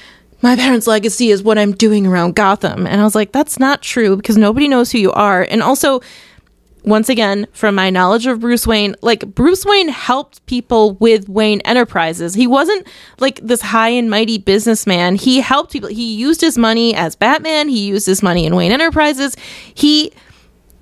my 0.43 0.57
parents 0.57 0.87
legacy 0.87 1.31
is 1.31 1.43
what 1.43 1.59
i'm 1.59 1.73
doing 1.73 2.07
around 2.07 2.35
gotham. 2.35 2.87
And 2.87 3.01
i 3.01 3.05
was 3.05 3.15
like 3.15 3.33
that's 3.33 3.59
not 3.59 3.83
true 3.83 4.17
because 4.17 4.37
nobody 4.37 4.69
knows 4.69 4.93
who 4.93 4.99
you 4.99 5.13
are. 5.13 5.43
And 5.43 5.63
also 5.63 6.01
once 6.85 7.09
again 7.09 7.49
from 7.53 7.75
my 7.75 7.91
knowledge 7.91 8.27
of 8.27 8.39
bruce 8.41 8.65
wayne 8.65 8.95
like 9.03 9.27
bruce 9.35 9.65
wayne 9.65 9.89
helped 9.89 10.45
people 10.47 10.93
with 10.95 11.29
wayne 11.29 11.61
enterprises. 11.63 12.35
He 12.35 12.47
wasn't 12.47 12.87
like 13.19 13.41
this 13.41 13.61
high 13.61 13.89
and 13.89 14.09
mighty 14.09 14.39
businessman. 14.39 15.17
He 15.17 15.41
helped 15.41 15.73
people. 15.73 15.89
He 15.89 16.15
used 16.15 16.41
his 16.41 16.57
money 16.57 16.95
as 16.95 17.17
batman. 17.17 17.69
He 17.69 17.87
used 17.87 18.07
his 18.07 18.23
money 18.23 18.47
in 18.47 18.55
wayne 18.55 18.73
enterprises. 18.73 19.37
He 19.75 20.13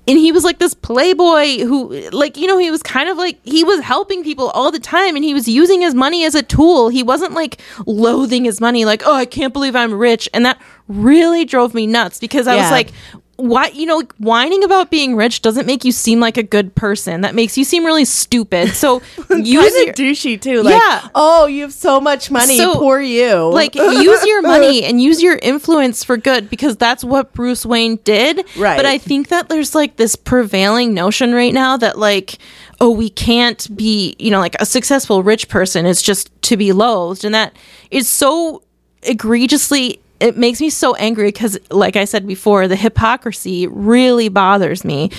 and 0.07 0.17
he 0.17 0.31
was 0.31 0.43
like 0.43 0.59
this 0.59 0.73
playboy 0.73 1.59
who 1.59 2.09
like 2.11 2.37
you 2.37 2.47
know 2.47 2.57
he 2.57 2.69
was 2.71 2.83
kind 2.83 3.09
of 3.09 3.17
like 3.17 3.39
he 3.43 3.63
was 3.63 3.81
helping 3.81 4.23
people 4.23 4.49
all 4.49 4.71
the 4.71 4.79
time 4.79 5.15
and 5.15 5.23
he 5.25 5.33
was 5.33 5.47
using 5.47 5.81
his 5.81 5.95
money 5.95 6.23
as 6.25 6.35
a 6.35 6.43
tool. 6.43 6.89
He 6.89 7.03
wasn't 7.03 7.33
like 7.33 7.59
loathing 7.85 8.45
his 8.45 8.61
money 8.61 8.85
like 8.85 9.03
oh 9.05 9.15
i 9.15 9.25
can't 9.25 9.53
believe 9.53 9.75
i'm 9.75 9.93
rich. 9.93 10.29
And 10.33 10.45
that 10.45 10.61
really 10.87 11.45
drove 11.45 11.73
me 11.73 11.87
nuts 11.87 12.19
because 12.19 12.47
i 12.47 12.55
was 12.55 12.71
like 12.71 12.91
why 13.37 13.67
you 13.67 13.85
know 13.85 14.01
whining 14.17 14.63
about 14.63 14.89
being 14.89 15.15
rich 15.15 15.41
doesn't 15.41 15.65
make 15.65 15.83
you 15.83 15.91
seem 15.91 16.19
like 16.21 16.37
a 16.37 16.43
good 16.43 16.73
person 16.73 17.21
that 17.21 17.35
makes 17.35 17.57
you 17.57 17.65
seem 17.65 17.85
really 17.85 18.05
stupid 18.05 18.69
so 18.69 19.01
use 19.17 19.27
kind 19.27 19.45
your 19.47 19.89
of 19.89 19.95
douchey 19.95 20.39
too. 20.41 20.63
Like, 20.63 20.75
Yeah. 20.81 21.07
oh, 21.13 21.45
you 21.45 21.63
have 21.63 21.73
so 21.73 21.99
much 21.99 22.31
money, 22.31 22.55
So, 22.57 22.75
poor 22.75 23.01
you. 23.01 23.35
like 23.51 23.75
use 23.75 24.25
your 24.25 24.41
money 24.53 24.83
and 24.85 25.01
use 25.01 25.21
your 25.21 25.35
influence 25.41 26.03
for 26.03 26.15
good 26.15 26.49
because 26.49 26.77
that's 26.77 27.03
what 27.03 27.33
Bruce 27.33 27.65
Wayne 27.65 27.97
did. 28.05 28.37
Right. 28.57 28.77
But 28.77 28.85
I 28.85 28.97
think 28.97 29.27
that 29.27 29.49
there's 29.49 29.75
like 29.75 29.97
this 29.97 30.15
prevailing 30.15 30.93
notion 30.93 31.33
right 31.33 31.53
now 31.53 31.75
that 31.77 31.97
like 31.99 32.37
oh 32.81 32.89
we 32.91 33.09
can't 33.09 33.73
be, 33.75 34.15
you 34.19 34.31
know, 34.31 34.39
like 34.39 34.55
a 34.59 34.65
successful 34.65 35.23
rich 35.23 35.47
person 35.49 35.85
is 35.85 36.01
just 36.01 36.29
to 36.43 36.55
be 36.57 36.71
loathed 36.71 37.25
and 37.25 37.33
that 37.35 37.55
is 37.91 38.07
so 38.07 38.61
egregiously 39.03 39.99
it 40.19 40.37
makes 40.37 40.61
me 40.61 40.69
so 40.69 40.95
angry 40.95 41.27
because 41.27 41.57
like 41.69 41.95
i 41.95 42.05
said 42.05 42.25
before 42.27 42.67
the 42.67 42.75
hypocrisy 42.75 43.67
really 43.67 44.29
bothers 44.29 44.85
me. 44.85 45.11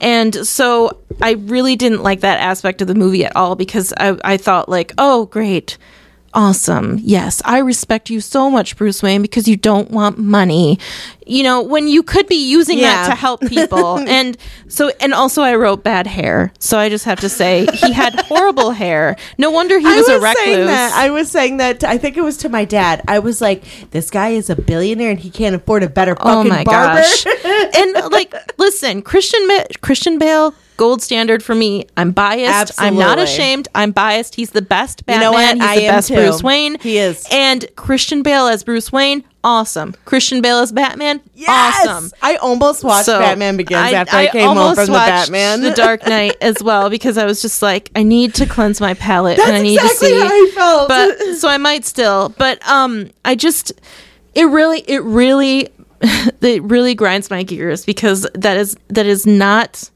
And 0.00 0.34
so 0.46 0.98
i 1.20 1.32
really 1.32 1.76
didn't 1.76 2.02
like 2.02 2.20
that 2.20 2.40
aspect 2.40 2.80
of 2.82 2.88
the 2.88 2.94
movie 2.94 3.24
at 3.24 3.34
all 3.36 3.56
because 3.56 3.92
i, 3.98 4.16
I 4.24 4.36
thought 4.36 4.68
like 4.68 4.92
oh 4.98 5.26
great 5.26 5.78
awesome 6.34 6.98
yes 7.02 7.40
i 7.44 7.58
respect 7.58 8.10
you 8.10 8.20
so 8.20 8.50
much 8.50 8.76
bruce 8.76 9.02
wayne 9.02 9.22
because 9.22 9.46
you 9.48 9.56
don't 9.56 9.90
want 9.90 10.18
money 10.18 10.78
you 11.26 11.42
know 11.42 11.62
when 11.62 11.86
you 11.88 12.02
could 12.02 12.26
be 12.26 12.34
using 12.50 12.78
Yeah. 12.78 13.06
that 13.06 13.08
to 13.10 13.14
help 13.14 13.40
people 13.48 13.98
and 13.98 14.36
so 14.68 14.90
and 15.00 15.14
also 15.14 15.42
i 15.42 15.54
wrote 15.54 15.84
bad 15.84 16.06
hair 16.06 16.52
so 16.58 16.78
i 16.78 16.88
just 16.88 17.04
have 17.04 17.20
to 17.20 17.28
say 17.28 17.66
he 17.72 17.92
had 17.92 18.14
horrible 18.22 18.72
hair 18.72 19.16
no 19.38 19.50
wonder 19.50 19.78
he 19.78 19.84
was, 19.86 19.96
was 19.96 20.08
a 20.08 20.14
recluse 20.20 20.36
saying 20.44 20.66
that. 20.66 20.92
I 20.94 21.10
was 21.10 21.30
saying 21.30 21.56
that. 21.58 21.80
To, 21.80 21.88
I 21.88 21.98
think 21.98 22.16
it 22.16 22.22
was 22.22 22.36
to 22.38 22.48
my 22.48 22.64
dad. 22.64 23.02
I 23.08 23.18
was 23.20 23.40
like, 23.40 23.62
"This 23.90 24.10
guy 24.10 24.30
is 24.30 24.50
a 24.50 24.56
billionaire 24.56 25.10
and 25.10 25.18
he 25.18 25.30
can't 25.30 25.54
afford 25.54 25.82
a 25.82 25.88
better 25.88 26.16
oh 26.20 26.24
fucking 26.24 26.50
oh 26.52 26.54
my 26.54 26.64
barber." 26.64 27.00
gosh 27.00 27.26
and 27.76 28.12
like 28.12 28.34
listen 28.58 29.02
christian 29.02 29.46
Ma- 29.48 29.64
christian 29.80 30.18
bale 30.18 30.54
gold 30.76 31.00
standard 31.02 31.42
for 31.42 31.54
me 31.54 31.86
i'm 31.96 32.10
biased 32.10 32.80
i'm 32.80 32.96
not 32.96 33.18
ashamed 33.18 33.68
i'm 33.74 33.92
biased 33.92 34.34
he's 34.34 34.50
the 34.50 34.62
best 34.62 35.00
You 35.02 35.04
batman 35.06 35.20
know 35.20 35.32
what? 35.32 35.54
he's 35.56 35.62
I 35.64 35.76
the 35.76 35.84
am 35.86 35.94
best 35.94 36.08
too. 36.08 36.14
bruce 36.16 36.42
wayne 36.42 36.78
He 36.80 36.98
is. 36.98 37.26
and 37.30 37.64
christian 37.76 38.22
bale 38.22 38.46
as 38.46 38.64
bruce 38.64 38.90
wayne 38.90 39.22
awesome 39.44 39.94
christian 40.04 40.40
bale 40.40 40.58
as 40.58 40.72
batman 40.72 41.20
Yes! 41.34 41.86
awesome 41.86 42.10
I 42.22 42.36
almost 42.36 42.82
watched 42.82 43.06
So, 43.06 43.18
Batman 43.18 43.56
Begins 43.56 43.92
after 43.92 44.16
I, 44.16 44.28
came 44.28 44.48
home 44.56 44.74
from 44.74 44.86
the 44.86 44.92
Batman. 44.92 45.60
The 45.60 45.72
Dark 45.72 46.06
Knight 46.06 46.36
as 46.40 46.62
well 46.62 46.88
because 46.88 47.18
I 47.18 47.26
was 47.26 47.42
just 47.42 47.60
like, 47.60 47.90
I 47.94 48.02
need 48.02 48.34
to 48.36 48.46
cleanse 48.46 48.80
my 48.80 48.94
palate 48.94 49.38
and 49.38 49.48
I 49.48 49.52
That's 49.52 49.62
need 49.62 49.74
exactly 49.80 50.08
to 50.08 50.14
see. 50.14 50.20
how 50.20 50.26
I 50.28 50.50
felt. 50.54 50.88
But 50.88 51.34
so 51.38 51.48
I 51.48 51.58
might 51.58 51.84
still, 51.84 52.30
but 52.38 52.66
um, 52.66 53.10
I 53.26 53.34
just 53.34 53.72
it 54.34 54.44
really, 54.44 54.80
it 54.88 55.02
really, 55.02 55.68
it 56.40 56.62
really 56.62 56.94
grinds 56.94 57.28
my 57.28 57.42
gears 57.42 57.84
because 57.84 58.26
that 58.34 58.56
is 58.56 58.76
that 58.88 59.04
is 59.06 59.26
not 59.26 59.90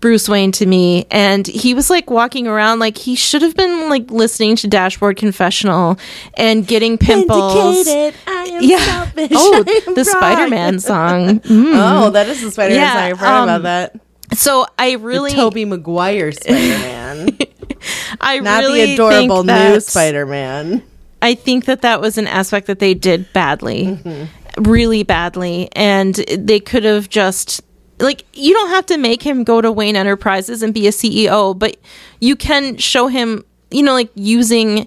Bruce 0.00 0.28
Wayne 0.28 0.52
to 0.52 0.66
me. 0.66 1.06
And 1.10 1.46
he 1.46 1.74
was 1.74 1.90
like 1.90 2.08
walking 2.10 2.46
around 2.46 2.78
like 2.78 2.96
he 2.96 3.14
should 3.16 3.42
have 3.42 3.56
been 3.56 3.88
like 3.88 4.10
listening 4.10 4.56
to 4.56 4.68
Dashboard 4.68 5.16
Confessional 5.16 5.98
and 6.36 6.66
getting 6.66 6.98
pimples. 6.98 7.84
Vindicated, 7.86 8.20
I 8.26 8.42
am 8.44 8.62
Yeah. 8.62 8.78
selfish, 8.78 9.30
Oh, 9.34 9.64
I 9.66 9.82
am 9.88 9.94
the. 9.94 10.04
Spider 10.04 10.48
Man 10.48 10.78
song. 10.80 11.40
Mm. 11.48 11.72
Oh, 12.06 12.10
that 12.10 12.28
is 12.28 12.40
the 12.42 12.50
Spider 12.50 12.74
Man 12.74 12.80
Yeah, 12.80 12.92
song. 12.92 13.02
I 13.02 13.14
forgot 13.14 13.34
um, 13.34 13.48
about 13.48 13.62
that. 13.62 14.00
So 14.38 14.66
I 14.78 14.92
really, 14.92 15.32
Tobey 15.32 15.64
Maguire 15.64 16.32
Spider 16.32 16.54
Man, 16.78 17.38
I 18.20 18.38
not 18.40 18.60
really 18.60 18.84
the 18.86 18.94
adorable 18.94 19.42
think 19.42 19.72
new 19.74 19.80
Spider 19.80 20.26
Man. 20.26 20.82
I 21.22 21.34
think 21.34 21.64
that 21.64 21.82
that 21.82 22.00
was 22.00 22.18
an 22.18 22.26
aspect 22.26 22.66
that 22.68 22.78
they 22.78 22.94
did 22.94 23.32
badly, 23.32 23.86
Mm-hmm. 23.86 24.62
really 24.62 25.02
badly, 25.02 25.68
and 25.72 26.14
they 26.14 26.60
could 26.60 26.84
have 26.84 27.08
just 27.08 27.62
like 28.00 28.24
you 28.32 28.54
don't 28.54 28.70
have 28.70 28.86
to 28.86 28.98
make 28.98 29.22
him 29.22 29.44
go 29.44 29.60
to 29.60 29.70
Wayne 29.70 29.96
Enterprises 29.96 30.62
and 30.62 30.72
be 30.72 30.86
a 30.86 30.90
CEO, 30.90 31.58
but 31.58 31.76
you 32.20 32.36
can 32.36 32.76
show 32.76 33.08
him, 33.08 33.44
you 33.70 33.82
know, 33.82 33.92
like 33.92 34.10
using 34.14 34.86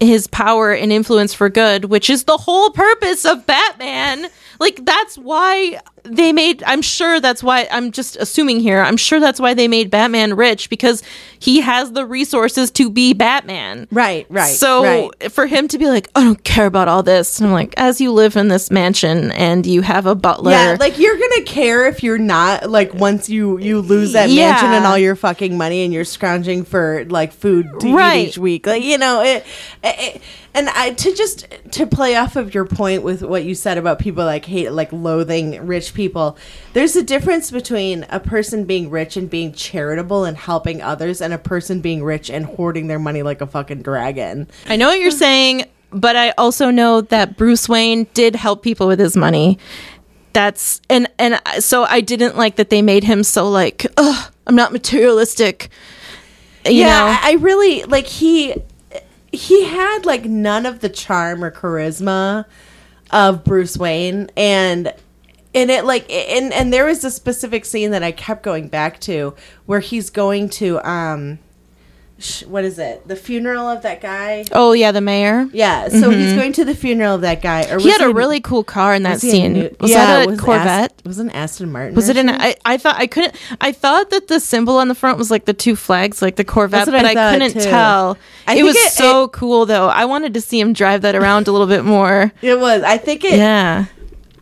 his 0.00 0.26
power 0.26 0.72
and 0.72 0.92
influence 0.92 1.32
for 1.32 1.48
good, 1.48 1.86
which 1.86 2.10
is 2.10 2.24
the 2.24 2.36
whole 2.36 2.70
purpose 2.70 3.24
of 3.24 3.46
Batman. 3.46 4.26
Like 4.60 4.84
that's 4.84 5.16
why 5.16 5.80
they 6.08 6.32
made 6.32 6.62
I'm 6.64 6.82
sure 6.82 7.20
that's 7.20 7.42
why 7.42 7.68
I'm 7.70 7.92
just 7.92 8.16
assuming 8.16 8.60
here. 8.60 8.80
I'm 8.80 8.96
sure 8.96 9.20
that's 9.20 9.40
why 9.40 9.54
they 9.54 9.68
made 9.68 9.90
Batman 9.90 10.34
rich 10.34 10.70
because 10.70 11.02
he 11.38 11.60
has 11.60 11.92
the 11.92 12.06
resources 12.06 12.70
to 12.72 12.88
be 12.90 13.12
Batman. 13.12 13.86
Right, 13.90 14.26
right. 14.30 14.54
So 14.54 14.82
right. 15.10 15.32
for 15.32 15.46
him 15.46 15.68
to 15.68 15.78
be 15.78 15.86
like, 15.88 16.08
I 16.14 16.24
don't 16.24 16.42
care 16.44 16.66
about 16.66 16.88
all 16.88 17.02
this, 17.02 17.38
and 17.38 17.48
I'm 17.48 17.52
like, 17.52 17.74
as 17.76 18.00
you 18.00 18.12
live 18.12 18.36
in 18.36 18.48
this 18.48 18.70
mansion 18.70 19.32
and 19.32 19.66
you 19.66 19.82
have 19.82 20.06
a 20.06 20.14
butler, 20.14 20.52
Yeah, 20.52 20.76
like 20.80 20.98
you're 20.98 21.16
gonna 21.16 21.42
care 21.44 21.86
if 21.86 22.02
you're 22.02 22.18
not 22.18 22.70
like 22.70 22.94
once 22.94 23.28
you 23.28 23.58
you 23.58 23.80
lose 23.80 24.12
that 24.12 24.30
Yeah. 24.30 24.50
mansion 24.52 24.72
and 24.72 24.86
all 24.86 24.98
your 24.98 25.16
fucking 25.16 25.56
money 25.58 25.84
and 25.84 25.92
you're 25.92 26.04
scrounging 26.04 26.64
for 26.64 27.04
like 27.08 27.32
food 27.32 27.68
to 27.80 27.94
Right. 27.94 28.16
eat 28.24 28.28
each 28.28 28.38
week. 28.38 28.66
Like 28.66 28.82
you 28.82 28.98
know 28.98 29.22
it, 29.22 29.44
it- 29.84 30.22
and 30.56 30.70
I 30.70 30.94
to 30.94 31.14
just 31.14 31.46
to 31.72 31.86
play 31.86 32.16
off 32.16 32.34
of 32.34 32.54
your 32.54 32.64
point 32.64 33.02
with 33.02 33.22
what 33.22 33.44
you 33.44 33.54
said 33.54 33.76
about 33.76 33.98
people 33.98 34.24
like 34.24 34.46
hate 34.46 34.72
like 34.72 34.90
loathing 34.90 35.66
rich 35.66 35.92
people. 35.92 36.38
There's 36.72 36.96
a 36.96 37.02
difference 37.02 37.50
between 37.50 38.06
a 38.08 38.18
person 38.18 38.64
being 38.64 38.88
rich 38.88 39.18
and 39.18 39.28
being 39.28 39.52
charitable 39.52 40.24
and 40.24 40.34
helping 40.34 40.80
others, 40.80 41.20
and 41.20 41.34
a 41.34 41.38
person 41.38 41.82
being 41.82 42.02
rich 42.02 42.30
and 42.30 42.46
hoarding 42.46 42.86
their 42.86 42.98
money 42.98 43.22
like 43.22 43.42
a 43.42 43.46
fucking 43.46 43.82
dragon. 43.82 44.48
I 44.66 44.76
know 44.76 44.88
what 44.88 44.98
you're 44.98 45.10
hmm. 45.10 45.18
saying, 45.18 45.64
but 45.90 46.16
I 46.16 46.30
also 46.38 46.70
know 46.70 47.02
that 47.02 47.36
Bruce 47.36 47.68
Wayne 47.68 48.04
did 48.14 48.34
help 48.34 48.62
people 48.62 48.88
with 48.88 48.98
his 48.98 49.14
money. 49.14 49.58
That's 50.32 50.80
and 50.88 51.06
and 51.18 51.38
so 51.58 51.84
I 51.84 52.00
didn't 52.00 52.38
like 52.38 52.56
that 52.56 52.70
they 52.70 52.80
made 52.80 53.04
him 53.04 53.24
so 53.24 53.50
like, 53.50 53.86
ugh, 53.98 54.32
I'm 54.46 54.56
not 54.56 54.72
materialistic. 54.72 55.68
You 56.64 56.72
yeah, 56.72 56.86
know, 56.86 57.06
I 57.06 57.20
I 57.22 57.32
really 57.34 57.82
like 57.84 58.06
he 58.06 58.54
he 59.36 59.64
had 59.64 60.06
like 60.06 60.24
none 60.24 60.66
of 60.66 60.80
the 60.80 60.88
charm 60.88 61.44
or 61.44 61.50
charisma 61.50 62.44
of 63.10 63.44
Bruce 63.44 63.76
Wayne 63.76 64.30
and 64.36 64.92
and 65.54 65.70
it 65.70 65.84
like 65.84 66.10
and 66.10 66.52
and 66.52 66.72
there 66.72 66.86
was 66.86 67.04
a 67.04 67.10
specific 67.10 67.64
scene 67.64 67.90
that 67.92 68.02
I 68.02 68.12
kept 68.12 68.42
going 68.42 68.68
back 68.68 69.00
to 69.00 69.34
where 69.66 69.80
he's 69.80 70.10
going 70.10 70.48
to 70.50 70.80
um 70.88 71.38
what 72.46 72.64
is 72.64 72.78
it? 72.78 73.06
The 73.06 73.14
funeral 73.16 73.68
of 73.68 73.82
that 73.82 74.00
guy? 74.00 74.44
oh 74.52 74.72
yeah, 74.72 74.90
the 74.90 75.02
mayor. 75.02 75.48
Yeah, 75.52 75.88
so 75.88 76.08
he's 76.10 76.32
going 76.32 76.52
to 76.54 76.64
the 76.64 76.74
funeral 76.74 77.14
of 77.16 77.20
that 77.20 77.42
guy 77.42 77.66
or 77.70 77.78
He 77.78 77.90
had 77.90 78.00
a 78.00 78.08
really 78.12 78.40
cool 78.40 78.64
car 78.64 78.94
in 78.94 79.02
that 79.02 79.20
scene. 79.20 79.52
New- 79.52 79.76
was 79.80 79.90
yeah, 79.90 80.06
that 80.06 80.26
a 80.26 80.30
was 80.30 80.40
Corvette? 80.40 80.92
Ast- 80.92 81.04
was 81.04 81.18
it 81.18 81.22
an 81.24 81.30
Aston 81.30 81.70
Martin? 81.72 81.94
Was 81.94 82.08
it 82.08 82.16
an? 82.16 82.30
I, 82.30 82.56
I 82.64 82.78
thought 82.78 82.96
I 82.96 83.06
couldn't. 83.06 83.34
I 83.60 83.70
thought 83.72 84.08
that 84.10 84.28
the 84.28 84.40
symbol 84.40 84.78
on 84.78 84.88
the 84.88 84.94
front 84.94 85.18
was 85.18 85.30
like 85.30 85.44
the 85.44 85.52
two 85.52 85.76
flags, 85.76 86.22
like 86.22 86.36
the 86.36 86.44
Corvette, 86.44 86.86
but 86.86 87.04
I 87.04 87.10
I, 87.10 87.32
couldn't 87.34 87.52
too. 87.52 87.60
tell. 87.60 88.16
I 88.46 88.56
it 88.56 88.62
was 88.62 88.76
it- 88.76 88.92
so 88.92 89.28
cool 89.28 89.66
though. 89.66 89.88
I 89.88 90.06
wanted 90.06 90.32
to 90.34 90.40
see 90.40 90.58
him 90.58 90.72
drive 90.72 91.02
that 91.02 91.14
around 91.14 91.48
a 91.48 91.52
little 91.52 91.66
bit 91.66 91.84
more. 91.84 92.32
It 92.40 92.58
was. 92.58 92.82
I 92.82 92.96
think 92.96 93.24
it 93.24 93.34
Yeah, 93.36 93.86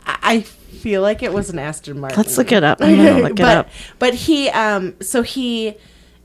I 0.05 0.17
I 0.35 0.41
feel 0.41 1.01
like 1.01 1.23
it 1.23 1.33
was 1.33 1.49
an 1.49 1.59
Aston 1.59 1.99
Martin. 1.99 2.15
let's 2.17 2.37
look 2.37 2.51
it 2.53 2.63
up. 2.63 2.77
I'm 2.81 2.95
gonna 2.95 3.19
look 3.27 3.39
it 3.39 3.41
up. 3.45 3.67
but 3.99 4.13
he 4.13 4.49
um 4.51 4.93
so 5.01 5.23
he 5.23 5.73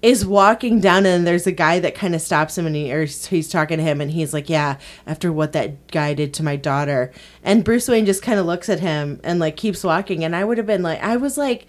is 0.03 0.25
walking 0.25 0.81
down 0.81 1.05
and 1.05 1.27
there's 1.27 1.47
a 1.47 1.53
guy 1.53 1.79
that 1.79 1.95
kind 1.95 2.15
of 2.15 2.23
stops 2.23 2.57
him 2.57 2.67
and 2.67 2.75
he 2.75 2.91
or 2.93 3.05
he's 3.05 3.49
talking 3.51 3.77
to 3.77 3.85
him 3.85 4.01
and 4.01 4.11
he's 4.13 4.33
like 4.33 4.49
yeah 4.49 4.79
after 5.07 5.31
what 5.31 5.53
that 5.53 5.87
guy 5.89 6.15
did 6.15 6.33
to 6.33 6.43
my 6.43 6.57
daughter 6.57 7.13
and 7.43 7.65
Bruce 7.65 7.87
Wayne 7.87 8.07
just 8.07 8.23
kind 8.23 8.39
of 8.41 8.47
looks 8.47 8.71
at 8.71 8.81
him 8.81 9.21
and 9.23 9.39
like 9.39 9.57
keeps 9.59 9.85
walking 9.85 10.25
and 10.25 10.35
I 10.35 10.43
would 10.45 10.57
have 10.57 10.67
been 10.67 10.83
like 10.83 11.03
I 11.03 11.17
was 11.19 11.37
like 11.37 11.67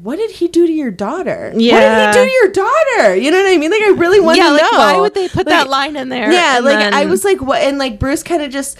what 0.00 0.14
did 0.14 0.30
he 0.30 0.46
do 0.46 0.64
to 0.64 0.72
your 0.72 0.92
daughter? 0.92 1.52
Yeah. 1.56 1.74
What 1.74 2.12
did 2.12 2.20
he 2.20 2.24
do 2.24 2.30
to 2.30 2.32
your 2.32 2.52
daughter? 2.52 3.16
You 3.16 3.32
know 3.32 3.42
what 3.42 3.52
I 3.52 3.56
mean? 3.56 3.72
Like 3.72 3.82
I 3.82 3.88
really 3.88 4.20
want 4.20 4.38
Yeah, 4.38 4.44
to 4.44 4.52
like 4.52 4.62
know. 4.62 4.78
why 4.78 5.00
would 5.00 5.14
they 5.14 5.26
put 5.26 5.38
Like, 5.38 5.46
that 5.46 5.68
line 5.68 5.96
in 5.96 6.08
there? 6.08 6.30
yeah, 6.30 6.60
like 6.62 6.78
then- 6.78 6.94
I 6.94 7.06
was 7.06 7.24
like, 7.24 7.40
what? 7.40 7.60
And 7.62 7.78
like 7.78 7.98
Bruce 7.98 8.22
kind 8.22 8.40
of 8.40 8.52
just 8.52 8.78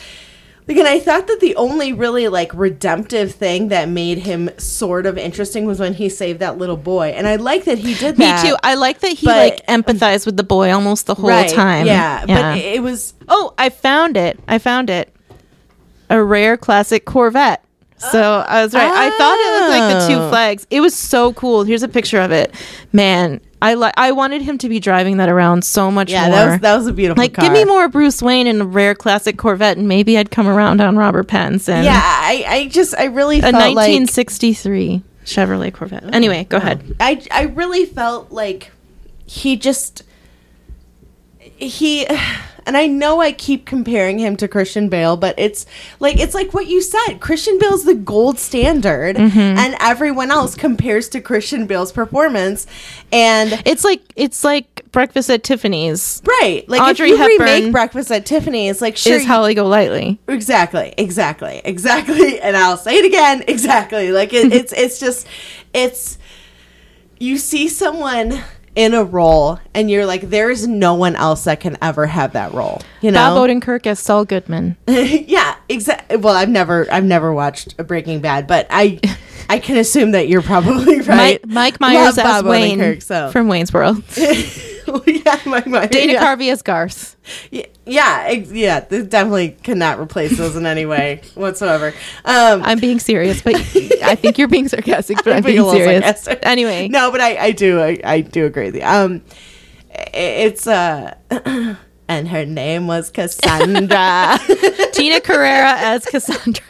like, 0.69 0.77
and 0.77 0.87
I 0.87 1.01
thought 1.01 1.27
that 1.27 1.41
the 1.41 1.57
only 1.57 1.93
really 1.93 2.29
like 2.29 2.53
redemptive 2.55 3.35
thing 3.35 3.69
that 3.69 3.89
made 3.89 4.19
him 4.19 4.51
sort 4.59 5.07
of 5.07 5.17
interesting 5.17 5.65
was 5.65 5.81
when 5.81 5.95
he 5.95 6.09
saved 6.09 6.41
that 6.41 6.59
little 6.59 6.77
boy, 6.77 7.09
and 7.09 7.27
I 7.27 7.37
like 7.37 7.65
that 7.65 7.79
he 7.79 7.95
did 7.95 8.19
Me 8.19 8.27
that. 8.27 8.45
too. 8.45 8.57
I 8.63 8.75
like 8.75 9.01
that 9.01 9.13
he 9.13 9.27
but- 9.27 9.37
like 9.37 9.67
empathized 9.67 10.27
with 10.27 10.37
the 10.37 10.45
boy 10.45 10.73
almost 10.73 11.07
the 11.07 11.15
whole 11.15 11.31
right, 11.31 11.51
time. 11.51 11.87
Yeah, 11.87 12.27
but 12.27 12.59
it 12.59 12.83
was 12.83 13.15
oh, 13.29 13.55
I 13.57 13.71
found 13.71 14.17
it. 14.17 14.39
I 14.47 14.59
found 14.59 14.91
it. 14.91 15.13
A 16.11 16.23
rare 16.23 16.57
classic 16.57 17.05
Corvette. 17.05 17.65
So 17.99 18.45
I 18.47 18.63
was 18.63 18.75
right. 18.75 18.91
I 18.91 19.11
thought 19.11 19.39
it 19.39 19.61
looked 19.61 19.71
like 19.71 20.09
the 20.09 20.15
two 20.15 20.21
ah. 20.21 20.31
flags. 20.31 20.67
It 20.71 20.81
was 20.81 20.95
so 20.95 21.33
cool. 21.33 21.65
Here's 21.65 21.83
a 21.83 21.89
picture 21.89 22.21
of 22.21 22.31
it. 22.31 22.55
Man, 22.93 23.41
I 23.61 23.75
like. 23.75 23.95
I 23.97 24.13
wanted 24.13 24.43
him 24.43 24.59
to 24.59 24.69
be 24.69 24.79
driving 24.79 25.17
that 25.17 25.29
around 25.29 25.65
so 25.65 25.91
much 25.91 26.11
yeah, 26.11 26.29
more. 26.29 26.37
that 26.37 26.51
was 26.51 26.61
that 26.61 26.77
was 26.77 26.87
a 26.87 26.93
beautiful. 26.93 27.21
like, 27.21 27.35
car. 27.35 27.45
give 27.45 27.53
me 27.53 27.65
more 27.65 27.89
Bruce 27.89 28.23
Wayne 28.23 28.47
in 28.47 28.61
a 28.61 28.65
rare 28.65 28.95
classic 28.95 29.37
Corvette, 29.37 29.77
and 29.77 29.89
maybe 29.89 30.17
I'd 30.17 30.31
come 30.31 30.47
around 30.47 30.81
on 30.81 30.97
Robert 30.97 31.27
Pattinson. 31.27 31.85
Yeah, 31.85 32.01
I 32.01 32.45
I 32.47 32.69
just 32.69 32.95
I 32.97 33.05
really 33.05 33.39
a 33.39 33.43
felt 33.43 33.55
like 33.55 33.75
1963 33.75 35.03
Chevrolet 35.25 35.75
Corvette. 35.75 36.05
Oh, 36.05 36.11
anyway, 36.13 36.45
go 36.45 36.59
ahead. 36.59 36.97
I 37.01 37.25
I 37.31 37.43
really 37.45 37.85
felt 37.85 38.31
like 38.31 38.71
he 39.27 39.57
just 39.57 40.05
he 41.39 42.07
and 42.69 42.77
I 42.77 42.87
know 42.87 43.21
I 43.21 43.33
keep 43.33 43.67
comparing 43.67 44.21
him 44.21 44.37
to 44.37 44.47
Christian 44.47 44.89
Bale, 44.89 45.17
but 45.17 45.35
it's 45.39 45.67
like 45.99 46.19
it's 46.21 46.35
like 46.35 46.55
what 46.55 46.69
you 46.69 46.81
said. 46.81 47.15
Christian 47.19 47.59
Bale's 47.59 47.85
the 47.85 47.95
gold 47.97 48.39
standard 48.39 49.17
Mm-hmm. 49.17 49.39
and 49.39 49.75
everyone 49.81 50.31
else 50.31 50.55
compares 50.55 51.09
to 51.09 51.21
Christian 51.21 51.67
Bale's 51.67 51.91
performance. 51.91 52.67
And 53.11 53.61
It's 53.67 53.83
like 53.83 54.03
it's 54.15 54.45
like 54.45 54.85
Breakfast 54.93 55.31
at 55.31 55.43
Tiffany's. 55.43 56.23
right, 56.27 56.65
like 56.69 56.81
Audrey 56.81 57.11
if 57.11 57.19
you 57.19 57.39
Hepburn 57.39 57.47
remake 57.47 57.73
Breakfast 57.73 58.11
at 58.13 58.25
Tiffany's, 58.27 58.81
like 58.81 58.97
sure 58.97 59.15
is 59.15 59.25
Holly 59.27 59.55
Golightly. 59.55 60.19
Exactly, 60.29 60.95
exactly, 60.99 61.61
exactly. 61.65 62.39
And 62.49 62.57
I'll 62.57 62.77
say 62.77 62.97
it 62.99 63.05
again, 63.07 63.45
exactly. 63.49 64.13
Like 64.13 64.33
it, 64.35 64.53
it's 64.53 64.73
it's 64.73 65.01
just 65.01 65.27
it's 65.73 66.19
you 67.19 67.39
see 67.39 67.67
someone 67.69 68.43
in 68.79 68.95
a 68.95 69.03
role 69.03 69.59
and 69.75 69.91
you're 69.91 70.07
like, 70.07 70.31
there 70.31 70.51
is 70.51 70.69
no 70.69 70.95
one 70.95 71.17
else 71.17 71.45
that 71.45 71.59
can 71.59 71.77
ever 71.83 72.07
have 72.07 72.35
that 72.35 72.55
role. 72.55 72.81
You 73.01 73.11
know? 73.11 73.35
Bob 73.35 73.51
Odenkirk 73.51 73.89
as 73.89 73.99
Saul 73.99 74.25
Goodman. 74.25 74.77
yeah, 74.87 75.57
exactly. 75.69 76.17
Well, 76.17 76.37
I've 76.37 76.49
never 76.49 76.87
I've 76.91 77.05
never 77.05 77.33
watched 77.33 77.77
Breaking 77.77 78.21
Bad, 78.21 78.47
but 78.47 78.69
I 78.71 79.01
I 79.51 79.59
can 79.59 79.79
assume 79.79 80.13
that 80.13 80.29
you're 80.29 80.43
probably 80.43 81.01
right. 81.01 81.45
Mike, 81.45 81.49
Mike 81.49 81.81
Myers 81.81 82.17
Love 82.17 82.19
as 82.19 82.25
Bob 82.25 82.47
Wayne 82.47 82.79
Odenkirk, 82.79 83.03
so. 83.03 83.33
from 83.33 83.49
Wayne's 83.49 83.73
World. 83.73 84.05
yeah, 85.07 85.41
Mike 85.47 85.67
Myers. 85.67 85.91
Dana 85.91 86.13
yeah. 86.15 86.23
Carvey 86.25 86.51
as 86.53 86.63
Garth. 86.63 87.17
Y- 87.53 87.67
Yeah, 87.87 88.31
yeah, 88.31 88.81
this 88.81 89.07
definitely 89.07 89.51
cannot 89.63 89.99
replace 90.01 90.37
those 90.37 90.57
in 90.57 90.67
any 90.67 90.87
way 90.87 91.23
whatsoever. 91.35 91.89
Um, 92.25 92.63
I'm 92.63 92.79
being 92.79 92.99
serious, 92.99 93.41
but 93.43 93.55
I 93.57 94.15
think 94.15 94.39
you're 94.39 94.49
being 94.49 94.69
sarcastic. 94.69 95.19
But 95.25 95.33
I'm, 95.35 95.43
being 95.43 95.57
being 95.63 95.69
a 95.69 95.71
serious. 95.73 96.05
sarcastic. 96.05 96.39
Anyway, 96.43 96.89
no, 96.89 97.11
but 97.11 97.21
I, 97.21 97.37
I 97.37 97.51
do, 97.53 97.81
I, 97.81 97.99
I 98.05 98.21
do 98.21 98.47
agree 98.47 98.67
with 98.67 98.77
you. 98.77 98.83
Um, 98.83 99.23
it's 100.15 100.67
uh, 100.67 101.15
and 102.09 102.29
her 102.29 102.45
name 102.47 102.87
was 102.87 103.11
Cassandra. 103.11 104.39
Tia 104.93 105.21
Carrere 105.21 105.75
as 105.77 106.05
Cassandra. 106.07 106.65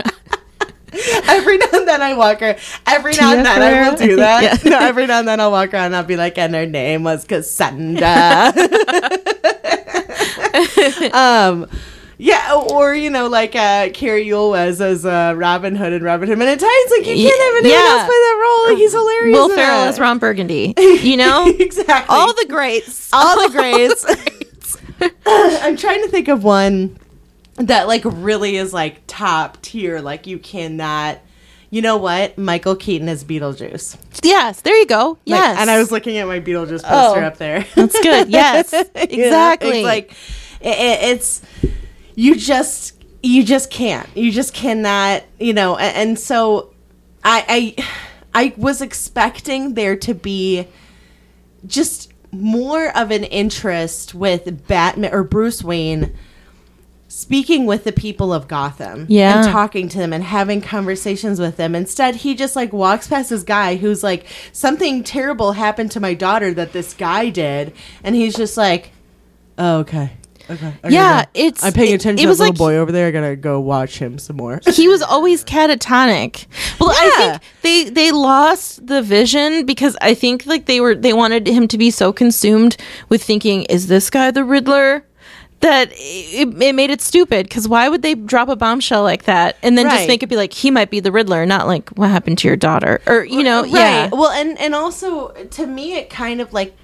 every 1.28 1.58
now 1.58 1.66
and 1.72 1.86
then 1.88 2.02
I 2.02 2.14
walk 2.14 2.40
her. 2.40 2.56
Every 2.86 3.12
now 3.14 3.32
and 3.34 3.44
then 3.44 3.62
I 3.62 3.88
will 3.90 3.96
do 4.08 4.16
that. 4.16 4.42
Yeah. 4.42 4.56
No, 4.70 4.78
every 4.78 5.06
now 5.06 5.18
and 5.20 5.28
then 5.28 5.40
I'll 5.40 5.50
walk 5.50 5.72
around 5.72 5.86
and 5.86 5.96
I'll 5.96 6.04
be 6.04 6.16
like, 6.16 6.38
and 6.38 6.54
her 6.54 6.66
name 6.66 7.04
was 7.04 7.24
Cassandra. 7.24 8.52
um. 11.12 11.68
Yeah, 12.20 12.52
or 12.72 12.96
you 12.96 13.10
know, 13.10 13.28
like 13.28 13.54
uh, 13.54 13.90
Cary 13.90 14.28
Elwes 14.28 14.80
as 14.80 15.06
uh, 15.06 15.34
Robin 15.36 15.76
Hood 15.76 15.92
and 15.92 16.04
Robin 16.04 16.28
Hood 16.28 16.36
and 16.40 16.48
in 16.48 16.58
Tights. 16.58 16.90
Like 16.90 17.06
you 17.06 17.28
can't 17.28 17.40
have 17.40 17.64
anyone 17.64 17.78
Yeah. 17.80 17.90
else 17.92 18.06
play 18.06 18.08
that 18.08 18.38
role. 18.42 18.68
Like, 18.74 18.78
he's 18.78 18.92
hilarious. 18.92 19.38
Will 19.38 19.48
Ferrell 19.50 19.82
as 19.84 20.00
Ron 20.00 20.18
Burgundy. 20.18 20.74
You 20.76 21.16
know, 21.16 21.46
exactly. 21.46 22.12
all 22.16 22.34
the 22.34 22.46
greats. 22.48 23.08
all 23.12 23.48
the 23.48 23.52
greats. 23.56 24.04
I'm 25.24 25.76
trying 25.76 26.02
to 26.02 26.08
think 26.08 26.26
of 26.26 26.42
one 26.42 26.98
that 27.58 27.88
like 27.88 28.02
really 28.04 28.56
is 28.56 28.72
like 28.72 29.02
top 29.06 29.60
tier. 29.62 30.00
Like 30.00 30.26
you 30.26 30.38
cannot, 30.38 31.18
You 31.70 31.82
know 31.82 31.96
what? 31.98 32.38
Michael 32.38 32.76
Keaton 32.76 33.08
is 33.08 33.24
Beetlejuice. 33.24 33.98
Yes, 34.24 34.62
there 34.62 34.76
you 34.78 34.86
go. 34.86 35.10
Like, 35.10 35.18
Yes. 35.26 35.58
and 35.60 35.68
I 35.70 35.78
was 35.78 35.90
looking 35.92 36.16
at 36.16 36.26
my 36.26 36.40
Beetlejuice 36.40 36.82
poster 36.82 37.20
Oh. 37.22 37.26
up 37.26 37.36
there. 37.36 37.66
That's 37.74 37.98
good. 38.00 38.28
Yes, 38.30 38.72
You 38.72 38.78
know, 38.84 38.90
exactly. 39.24 39.78
it's 39.80 39.84
like 39.84 40.12
it, 40.60 40.78
it- 40.78 41.02
it's 41.16 41.42
you 42.14 42.34
just 42.36 42.94
you 43.22 43.42
just 43.44 43.70
can't. 43.70 44.08
You 44.16 44.30
just 44.32 44.54
cannot. 44.54 45.24
You 45.40 45.52
know. 45.52 45.76
a- 45.76 45.80
And, 45.82 46.18
so 46.18 46.72
I 47.24 47.74
I 48.34 48.44
I 48.46 48.54
was 48.56 48.80
expecting 48.80 49.74
there 49.74 49.96
to 49.96 50.14
be 50.14 50.66
just 51.66 52.12
more 52.32 52.96
of 52.96 53.10
an 53.10 53.24
interest 53.24 54.14
with 54.14 54.66
Batman 54.68 55.12
or 55.12 55.24
Bruce 55.24 55.62
Wayne 55.64 56.14
speaking 57.18 57.66
with 57.66 57.82
the 57.82 57.90
people 57.90 58.32
of 58.32 58.46
Gotham 58.46 59.06
Yeah. 59.08 59.42
and 59.42 59.48
talking 59.50 59.88
to 59.88 59.98
them 59.98 60.12
and 60.12 60.22
having 60.22 60.60
conversations 60.60 61.40
with 61.40 61.56
them. 61.56 61.74
Instead, 61.74 62.14
he 62.16 62.34
just 62.36 62.54
like 62.54 62.72
walks 62.72 63.08
past 63.08 63.30
this 63.30 63.42
guy 63.42 63.74
who's 63.74 64.04
like 64.04 64.24
something 64.52 65.02
terrible 65.02 65.52
happened 65.52 65.90
to 65.92 66.00
my 66.00 66.14
daughter 66.14 66.54
that 66.54 66.72
this 66.72 66.94
guy 66.94 67.28
did 67.30 67.72
and 68.04 68.14
he's 68.14 68.36
just 68.36 68.56
like 68.56 68.92
oh, 69.58 69.78
okay. 69.80 70.12
Okay. 70.50 70.72
Yeah, 70.88 71.24
go. 71.24 71.30
it's- 71.34 71.62
I'm 71.62 71.74
paying 71.74 71.92
attention 71.92 72.20
it 72.20 72.22
to 72.22 72.28
was 72.28 72.38
that 72.38 72.44
little 72.44 72.66
like- 72.66 72.74
boy 72.74 72.76
over 72.78 72.90
there. 72.90 73.08
I 73.08 73.10
gotta 73.10 73.36
go 73.36 73.60
watch 73.60 73.98
him 73.98 74.18
some 74.18 74.36
more. 74.36 74.60
he 74.72 74.88
was 74.88 75.02
always 75.02 75.44
catatonic. 75.44 76.46
Well, 76.80 76.90
I 76.90 77.10
think 77.38 77.42
they 77.62 77.90
they 77.90 78.12
lost 78.12 78.86
the 78.86 79.02
vision 79.02 79.66
because 79.66 79.94
I 80.00 80.14
think 80.14 80.46
like 80.46 80.64
they 80.66 80.80
were 80.80 80.94
they 80.94 81.12
wanted 81.12 81.46
him 81.48 81.68
to 81.68 81.76
be 81.76 81.90
so 81.90 82.12
consumed 82.14 82.76
with 83.10 83.22
thinking, 83.22 83.64
is 83.64 83.88
this 83.88 84.08
guy 84.08 84.30
the 84.30 84.44
Riddler? 84.44 85.04
That 85.60 85.90
it, 85.92 86.62
it 86.62 86.74
made 86.74 86.90
it 86.90 87.00
stupid 87.00 87.48
because 87.48 87.66
why 87.66 87.88
would 87.88 88.02
they 88.02 88.14
drop 88.14 88.48
a 88.48 88.54
bombshell 88.54 89.02
like 89.02 89.24
that 89.24 89.56
and 89.62 89.76
then 89.76 89.86
just 89.86 89.96
Right. 89.96 90.08
make 90.08 90.22
it 90.22 90.28
be 90.28 90.36
like 90.36 90.52
he 90.52 90.70
might 90.70 90.88
be 90.88 91.00
the 91.00 91.10
Riddler, 91.10 91.44
not 91.46 91.66
like 91.66 91.88
what 91.90 92.10
happened 92.10 92.38
to 92.38 92.48
your 92.48 92.56
daughter? 92.56 93.00
Or 93.06 93.24
you 93.24 93.42
know, 93.42 93.64
yeah, 93.64 94.08
Well, 94.12 94.30
and 94.30 94.56
and 94.58 94.74
also 94.74 95.30
to 95.32 95.66
me, 95.66 95.94
it 95.94 96.10
kind 96.10 96.40
of 96.40 96.52
like 96.52 96.76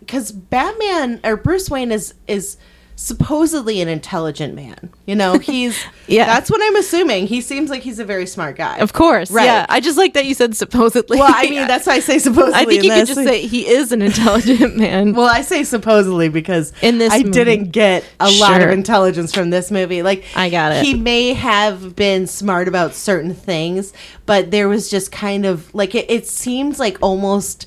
because 0.00 0.32
Batman 0.32 1.20
or 1.24 1.36
Bruce 1.36 1.68
Wayne 1.68 1.92
is 1.92 2.14
is 2.26 2.56
supposedly 2.96 3.80
an 3.80 3.88
intelligent 3.88 4.54
man. 4.54 4.90
You 5.06 5.16
know, 5.16 5.38
he's 5.38 5.78
Yeah. 6.06 6.26
That's 6.26 6.50
what 6.50 6.60
I'm 6.62 6.76
assuming. 6.76 7.26
He 7.26 7.40
seems 7.40 7.70
like 7.70 7.82
he's 7.82 7.98
a 7.98 8.04
very 8.04 8.26
smart 8.26 8.56
guy. 8.56 8.78
of 8.78 8.92
course, 8.92 9.30
Right. 9.30 9.44
yeah. 9.44 9.66
I 9.68 9.80
just 9.80 9.98
like 9.98 10.14
that 10.14 10.26
you 10.26 10.34
said 10.34 10.56
supposedly. 10.56 11.18
Well, 11.18 11.32
I 11.34 11.48
mean, 11.48 11.66
that's 11.66 11.86
why 11.86 11.94
I 11.94 12.00
say 12.00 12.18
supposedly. 12.18 12.54
I 12.60 12.64
think 12.64 12.84
you 12.84 12.90
could 12.90 13.06
just 13.06 13.24
say 13.24 13.46
he 13.46 13.66
is 13.68 13.92
an 13.92 14.02
intelligent 14.02 14.76
man. 14.76 15.14
Well, 15.14 15.26
I 15.28 15.42
say 15.42 15.64
supposedly 15.64 16.28
because 16.28 16.72
In 16.82 16.98
this 16.98 17.12
I 17.12 17.18
movie. 17.18 17.30
didn't 17.30 17.70
get 17.72 18.04
a 18.20 18.30
lot 18.38 18.60
of 18.60 18.70
intelligence 18.70 19.32
from 19.34 19.50
this 19.50 19.70
movie. 19.70 20.02
Like 20.02 20.24
I 20.36 20.50
got 20.50 20.72
it. 20.72 20.84
He 20.84 20.94
may 20.94 21.32
have 21.34 21.96
been 21.96 22.26
smart 22.26 22.68
about 22.68 22.94
certain 22.94 23.34
things, 23.34 23.92
but 24.26 24.50
there 24.50 24.68
was 24.68 24.88
just 24.90 25.10
kind 25.12 25.44
of 25.46 25.74
like 25.74 25.94
it, 25.94 26.10
it 26.10 26.26
seems 26.26 26.78
like 26.78 26.98
almost 27.00 27.66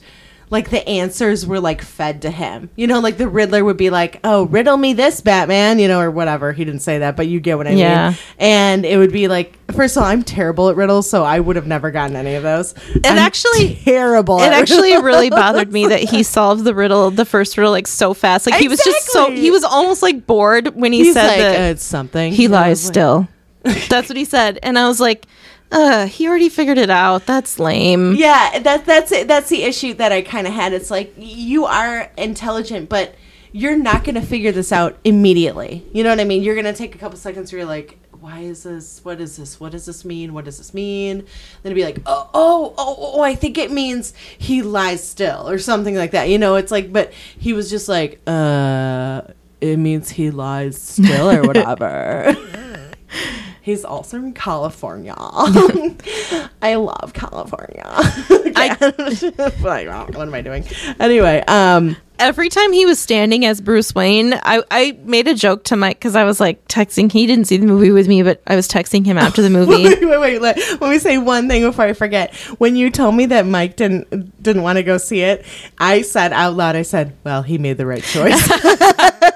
like 0.50 0.70
the 0.70 0.88
answers 0.88 1.46
were 1.46 1.60
like 1.60 1.82
fed 1.82 2.22
to 2.22 2.30
him. 2.32 2.70
You 2.76 2.88
know, 2.88 3.00
like 3.00 3.18
the 3.18 3.28
Riddler 3.28 3.64
would 3.64 3.78
be 3.78 3.90
like, 3.90 4.20
"Oh, 4.24 4.44
riddle 4.46 4.78
me 4.78 4.94
this, 4.94 5.22
Batman," 5.22 5.80
you 5.80 5.88
know, 5.88 6.00
or 6.00 6.12
whatever. 6.12 6.52
He 6.54 6.64
didn't 6.66 6.82
say 6.82 7.00
that, 7.00 7.16
but 7.16 7.28
you 7.28 7.40
get 7.40 7.58
what 7.58 7.68
I 7.68 7.72
Yeah. 7.72 8.10
mean. 8.10 8.18
And 8.40 8.86
it 8.86 8.98
would 8.98 9.12
be 9.12 9.28
like, 9.28 9.54
first 9.74 9.98
of 9.98 10.04
all, 10.04 10.10
I'm 10.10 10.22
terrible 10.24 10.70
at 10.70 10.76
riddles, 10.76 11.10
so 11.10 11.24
I 11.24 11.40
would 11.40 11.56
have 11.56 11.68
never 11.68 11.90
gotten 11.92 12.16
any 12.16 12.36
of 12.36 12.44
those. 12.44 12.74
It 12.94 13.06
actually- 13.06 13.80
terrible. 13.86 14.40
it 14.40 14.52
actually 14.54 14.90
riddles. 14.92 15.04
really 15.06 15.30
bothered 15.30 15.72
me 15.74 15.88
that 15.88 16.00
he 16.02 16.22
solved 16.38 16.64
the 16.64 16.76
riddle, 16.76 17.10
the 17.12 17.26
first 17.26 17.58
riddle, 17.58 17.72
like 17.72 17.88
so 17.88 18.14
fast. 18.14 18.46
Like 18.50 18.60
he 18.62 18.68
was 18.68 18.80
just 18.86 19.08
so 19.08 19.32
he 19.32 19.50
was 19.52 19.64
almost 19.64 20.02
like 20.04 20.28
bored 20.28 20.76
when 20.76 20.94
he 20.94 21.06
He's 21.06 21.14
said 21.16 21.28
like, 21.28 21.38
that 21.40 21.60
"Uh, 21.60 21.64
it's 21.72 21.84
something. 21.84 22.32
he 22.34 22.48
lies 22.48 22.84
like, 22.86 22.94
still. 22.94 23.28
That's 23.90 24.10
what 24.10 24.16
he 24.18 24.26
said, 24.26 24.60
and 24.62 24.78
I 24.78 24.88
was 24.88 25.00
like, 25.00 25.26
uh, 25.72 26.08
he 26.08 26.28
already 26.28 26.50
figured 26.50 26.78
it 26.78 26.90
out. 26.90 27.26
That's 27.26 27.60
lame. 27.60 28.16
Yeah, 28.16 28.60
that 28.60 28.86
that's 28.86 29.12
it. 29.12 29.28
That's 29.28 29.50
the 29.50 29.64
issue 29.64 29.94
that 29.96 30.12
I 30.12 30.22
kind 30.22 30.48
of 30.48 30.54
had. 30.54 30.74
It's 30.74 30.92
like 30.92 31.14
you 31.18 31.66
are 31.66 32.12
intelligent, 32.18 32.90
but 32.90 33.16
you're 33.52 33.78
not 33.78 34.04
going 34.04 34.16
to 34.16 34.22
figure 34.22 34.52
this 34.52 34.72
out 34.72 34.98
immediately. 35.06 35.86
You 35.94 36.04
know 36.04 36.10
what 36.10 36.20
I 36.20 36.26
mean? 36.26 36.44
You're 36.44 36.56
going 36.56 36.66
to 36.66 36.74
take 36.74 36.94
a 36.94 36.98
couple 36.98 37.18
seconds 37.18 37.54
where 37.54 37.60
you're 37.60 37.68
like, 37.68 37.98
why 38.20 38.40
is 38.40 38.64
this? 38.64 39.00
What 39.04 39.22
is 39.22 39.38
this? 39.38 39.60
What 39.60 39.72
does 39.72 39.86
this 39.86 40.04
mean? 40.04 40.34
What 40.34 40.46
does 40.46 40.58
this 40.58 40.74
mean? 40.74 41.20
Then 41.20 41.72
it'd 41.72 41.76
be 41.76 41.86
like, 41.86 42.00
oh, 42.06 42.30
oh, 42.34 42.74
oh, 42.78 42.96
oh, 43.16 43.22
I 43.22 43.34
think 43.36 43.58
it 43.58 43.72
means 43.72 44.14
he 44.38 44.62
lies 44.62 45.08
still 45.08 45.48
or 45.48 45.58
something 45.58 45.96
like 45.96 46.12
that. 46.12 46.28
You 46.28 46.38
know, 46.38 46.56
it's 46.56 46.72
like, 46.72 46.92
but 46.92 47.14
he 47.14 47.54
was 47.54 47.70
just 47.70 47.88
like, 47.88 48.20
uh, 48.28 49.22
it 49.62 49.78
means 49.78 50.10
he 50.10 50.32
lies 50.32 50.82
still 50.82 51.30
or 51.30 51.44
whatever. 51.48 52.36
He's 53.66 53.84
also 53.84 54.20
from 54.20 54.34
California. 54.34 55.16
I 55.18 56.76
love 56.76 57.14
California. 57.16 57.82
I, 57.84 58.78
like, 59.60 59.88
oh, 59.88 60.06
what 60.14 60.28
am 60.28 60.36
I 60.36 60.42
doing? 60.42 60.64
Anyway, 61.00 61.44
um, 61.48 61.98
Every 62.18 62.48
time 62.48 62.72
he 62.72 62.86
was 62.86 62.98
standing 62.98 63.44
as 63.44 63.60
Bruce 63.60 63.94
Wayne, 63.94 64.36
I, 64.36 64.64
I 64.72 64.98
made 65.04 65.28
a 65.28 65.34
joke 65.34 65.66
to 65.66 65.76
Mike 65.76 65.98
because 65.98 66.16
I 66.16 66.24
was 66.24 66.40
like 66.40 66.66
texting. 66.68 67.12
He 67.12 67.26
didn't 67.26 67.46
see 67.46 67.58
the 67.58 67.66
movie 67.66 67.92
with 67.92 68.08
me, 68.08 68.24
but 68.24 68.42
I 68.48 68.56
was 68.56 68.70
texting 68.70 69.06
him 69.06 69.18
after 69.18 69.42
the 69.42 69.50
movie. 69.50 69.84
wait, 69.84 70.06
wait, 70.06 70.20
wait. 70.20 70.42
Let, 70.42 70.58
let 70.80 70.90
me 70.92 70.98
say 71.00 71.18
one 71.18 71.50
thing 71.50 71.64
before 71.64 71.86
I 71.86 71.94
forget. 71.94 72.34
When 72.58 72.78
you 72.78 72.90
told 72.90 73.16
me 73.16 73.26
that 73.26 73.46
Mike 73.46 73.76
didn't 73.76 74.42
didn't 74.42 74.62
want 74.62 74.78
to 74.78 74.84
go 74.84 74.98
see 74.98 75.22
it, 75.22 75.46
I 75.78 76.04
said 76.04 76.32
out 76.32 76.54
loud, 76.54 76.78
I 76.78 76.84
said, 76.84 77.18
"Well, 77.26 77.42
he 77.42 77.58
made 77.58 77.78
the 77.78 77.86
right 77.86 78.04
choice." 78.04 79.32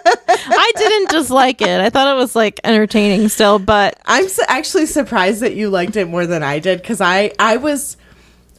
I 0.75 0.79
didn't 0.89 1.09
dislike 1.09 1.61
it. 1.61 1.81
I 1.81 1.89
thought 1.89 2.13
it 2.15 2.17
was 2.19 2.35
like 2.35 2.59
entertaining 2.63 3.27
still, 3.29 3.59
but 3.59 3.99
I'm 4.05 4.27
su- 4.27 4.43
actually 4.47 4.85
surprised 4.85 5.41
that 5.41 5.55
you 5.55 5.69
liked 5.69 5.95
it 5.95 6.05
more 6.07 6.25
than 6.25 6.43
I 6.43 6.59
did 6.59 6.81
because 6.81 7.01
I 7.01 7.31
I 7.39 7.57
was 7.57 7.97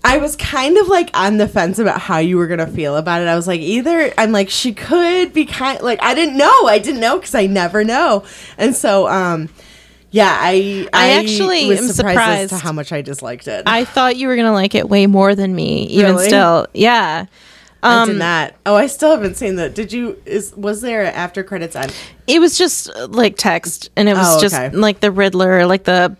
I 0.02 0.16
was 0.18 0.34
kind 0.36 0.78
of 0.78 0.88
like 0.88 1.10
on 1.14 1.36
the 1.36 1.46
fence 1.46 1.78
about 1.78 2.00
how 2.00 2.18
you 2.18 2.36
were 2.38 2.46
gonna 2.46 2.66
feel 2.66 2.96
about 2.96 3.20
it. 3.22 3.28
I 3.28 3.36
was 3.36 3.46
like 3.46 3.60
either 3.60 4.12
I'm 4.18 4.32
like 4.32 4.50
she 4.50 4.72
could 4.72 5.32
be 5.32 5.44
kind 5.44 5.80
like 5.82 6.02
I 6.02 6.14
didn't 6.14 6.36
know 6.38 6.66
I 6.66 6.78
didn't 6.78 7.00
know 7.00 7.18
because 7.18 7.34
I 7.34 7.46
never 7.46 7.84
know, 7.84 8.24
and 8.58 8.74
so 8.74 9.06
um 9.08 9.48
yeah 10.10 10.36
I 10.40 10.88
I 10.92 11.10
actually 11.20 11.68
was 11.68 11.78
am 11.80 11.84
as 11.90 11.96
surprised. 11.96 12.50
to 12.50 12.56
how 12.58 12.72
much 12.72 12.92
I 12.92 13.02
disliked 13.02 13.46
it. 13.46 13.62
I 13.66 13.84
thought 13.84 14.16
you 14.16 14.26
were 14.28 14.36
gonna 14.36 14.52
like 14.52 14.74
it 14.74 14.88
way 14.88 15.06
more 15.06 15.34
than 15.34 15.54
me. 15.54 15.84
Even 15.84 16.12
Really? 16.16 16.26
still, 16.28 16.66
yeah. 16.74 17.26
I 17.82 18.02
Um, 18.02 18.08
did 18.10 18.18
not. 18.18 18.54
Oh, 18.66 18.74
I 18.76 18.86
still 18.86 19.10
haven't 19.10 19.36
seen 19.36 19.56
that. 19.56 19.74
Did 19.74 19.92
you? 19.92 20.20
Is 20.26 20.52
was 20.56 20.80
there 20.82 21.02
an 21.02 21.14
after 21.14 21.42
credits 21.42 21.74
end? 21.76 21.94
it 22.26 22.38
was 22.40 22.58
just 22.58 22.90
uh, 22.90 23.06
like 23.08 23.36
text, 23.36 23.90
and 23.96 24.08
it 24.08 24.14
was 24.16 24.36
Oh, 24.36 24.40
just 24.40 24.54
okay. 24.54 24.70
like 24.76 25.00
the 25.00 25.10
Riddler, 25.10 25.66
like 25.66 25.84
the 25.84 26.16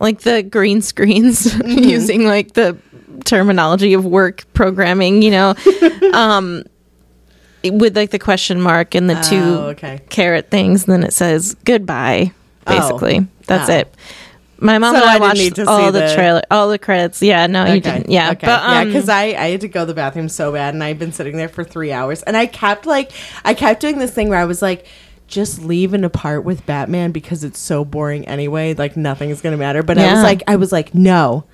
like 0.00 0.20
the 0.20 0.42
green 0.42 0.80
screens 0.90 1.46
Mm-hmm. 1.46 1.78
using 1.88 2.24
like 2.26 2.52
the 2.54 2.76
terminology 3.24 3.94
of 3.94 4.04
work 4.04 4.44
programming, 4.54 5.22
you 5.22 5.30
know, 5.30 5.54
um, 6.12 6.62
with 7.64 7.96
like 7.96 8.10
the 8.10 8.18
question 8.18 8.60
mark 8.60 8.94
and 8.94 9.08
the 9.08 9.14
two 9.28 9.36
Oh, 9.42 9.66
okay. 9.70 10.00
caret 10.10 10.50
things, 10.50 10.84
and 10.84 10.92
then 10.92 11.02
it 11.04 11.12
says 11.12 11.54
goodbye. 11.64 12.32
Oh. 12.66 12.78
Basically, 12.78 13.26
that's 13.46 13.68
Oh. 13.70 13.74
it. 13.78 13.94
My 14.58 14.78
mom 14.78 14.94
So 14.94 15.00
and 15.00 15.10
I 15.10 15.16
I 15.16 15.18
watched 15.18 15.58
all 15.60 15.92
the, 15.92 16.00
the- 16.00 16.14
trailer, 16.14 16.42
all 16.50 16.68
the 16.68 16.78
credits. 16.78 17.20
Yeah, 17.22 17.46
no, 17.46 17.64
you 17.64 17.80
didn't. 17.80 18.08
Yeah, 18.10 18.30
okay. 18.32 18.46
but 18.46 18.62
yeah, 18.62 18.80
um, 18.80 18.86
because 18.86 19.08
I 19.08 19.22
I 19.24 19.50
had 19.50 19.60
to 19.62 19.68
go 19.68 19.80
to 19.80 19.86
the 19.86 19.94
bathroom 19.94 20.28
so 20.28 20.52
bad, 20.52 20.74
and 20.74 20.82
I've 20.82 20.98
been 20.98 21.12
sitting 21.12 21.36
there 21.36 21.48
for 21.48 21.64
three 21.64 21.92
hours, 21.92 22.22
and 22.22 22.36
I 22.36 22.46
kept 22.46 22.86
like 22.86 23.12
I 23.44 23.54
kept 23.54 23.80
doing 23.80 23.98
this 23.98 24.12
thing 24.12 24.28
where 24.28 24.38
I 24.38 24.44
was 24.44 24.62
like. 24.62 24.86
Just 25.26 25.62
leave 25.62 25.94
and 25.94 26.04
apart 26.04 26.44
with 26.44 26.66
Batman 26.66 27.10
because 27.10 27.44
it's 27.44 27.58
so 27.58 27.82
boring 27.82 28.28
anyway. 28.28 28.74
Like 28.74 28.94
nothing's 28.94 29.40
gonna 29.40 29.56
matter. 29.56 29.82
But 29.82 29.96
I 29.96 30.12
was 30.12 30.22
like, 30.22 30.42
I 30.46 30.56
was 30.56 30.70
like, 30.70 30.94
no, 30.94 31.44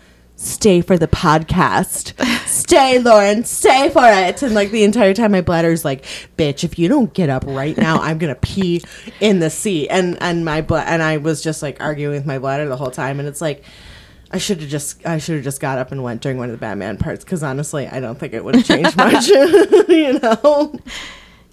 stay 0.41 0.81
for 0.81 0.97
the 0.97 1.07
podcast. 1.07 2.15
stay, 2.47 2.99
Lauren. 2.99 3.45
Stay 3.45 3.91
for 3.91 4.05
it. 4.05 4.43
And 4.43 4.55
like 4.55 4.71
the 4.71 4.85
entire 4.85 5.15
time, 5.15 5.33
my 5.33 5.43
bladder's 5.43 5.85
like, 5.85 6.05
bitch, 6.37 6.65
if 6.65 6.79
you 6.79 6.89
don't 6.89 7.13
get 7.13 7.29
up 7.29 7.45
right 7.47 7.77
now, 7.77 8.01
I'm 8.01 8.19
gonna 8.19 8.35
pee 8.35 8.83
in 9.21 9.39
the 9.41 9.51
seat. 9.51 9.89
And 9.89 10.17
and 10.21 10.45
my 10.45 10.63
bla- 10.63 10.83
and 10.83 11.03
I 11.03 11.19
was 11.19 11.43
just 11.43 11.63
like 11.63 11.81
arguing 11.81 12.15
with 12.15 12.27
my 12.27 12.39
bladder 12.39 12.69
the 12.69 12.77
whole 12.77 12.91
time. 12.91 13.19
And 13.21 13.29
it's 13.29 13.41
like. 13.41 13.65
I 14.33 14.39
should 14.39 14.61
have 14.61 14.71
just 14.71 15.05
I 15.05 15.19
should 15.19 15.35
have 15.35 15.43
just 15.43 15.61
got 15.61 15.79
up 15.79 15.91
and 15.91 16.05
went 16.05 16.23
during 16.23 16.39
one 16.39 16.51
of 16.51 16.53
the 16.53 16.59
Batman 16.59 16.99
parts 16.99 17.25
because 17.25 17.43
honestly 17.43 17.89
I 17.89 17.99
don't 17.99 18.17
think 18.17 18.33
it 18.33 18.45
would 18.45 18.55
have 18.55 18.65
changed 18.65 18.97
much. 18.97 19.27
you 19.89 20.21
know, 20.21 20.79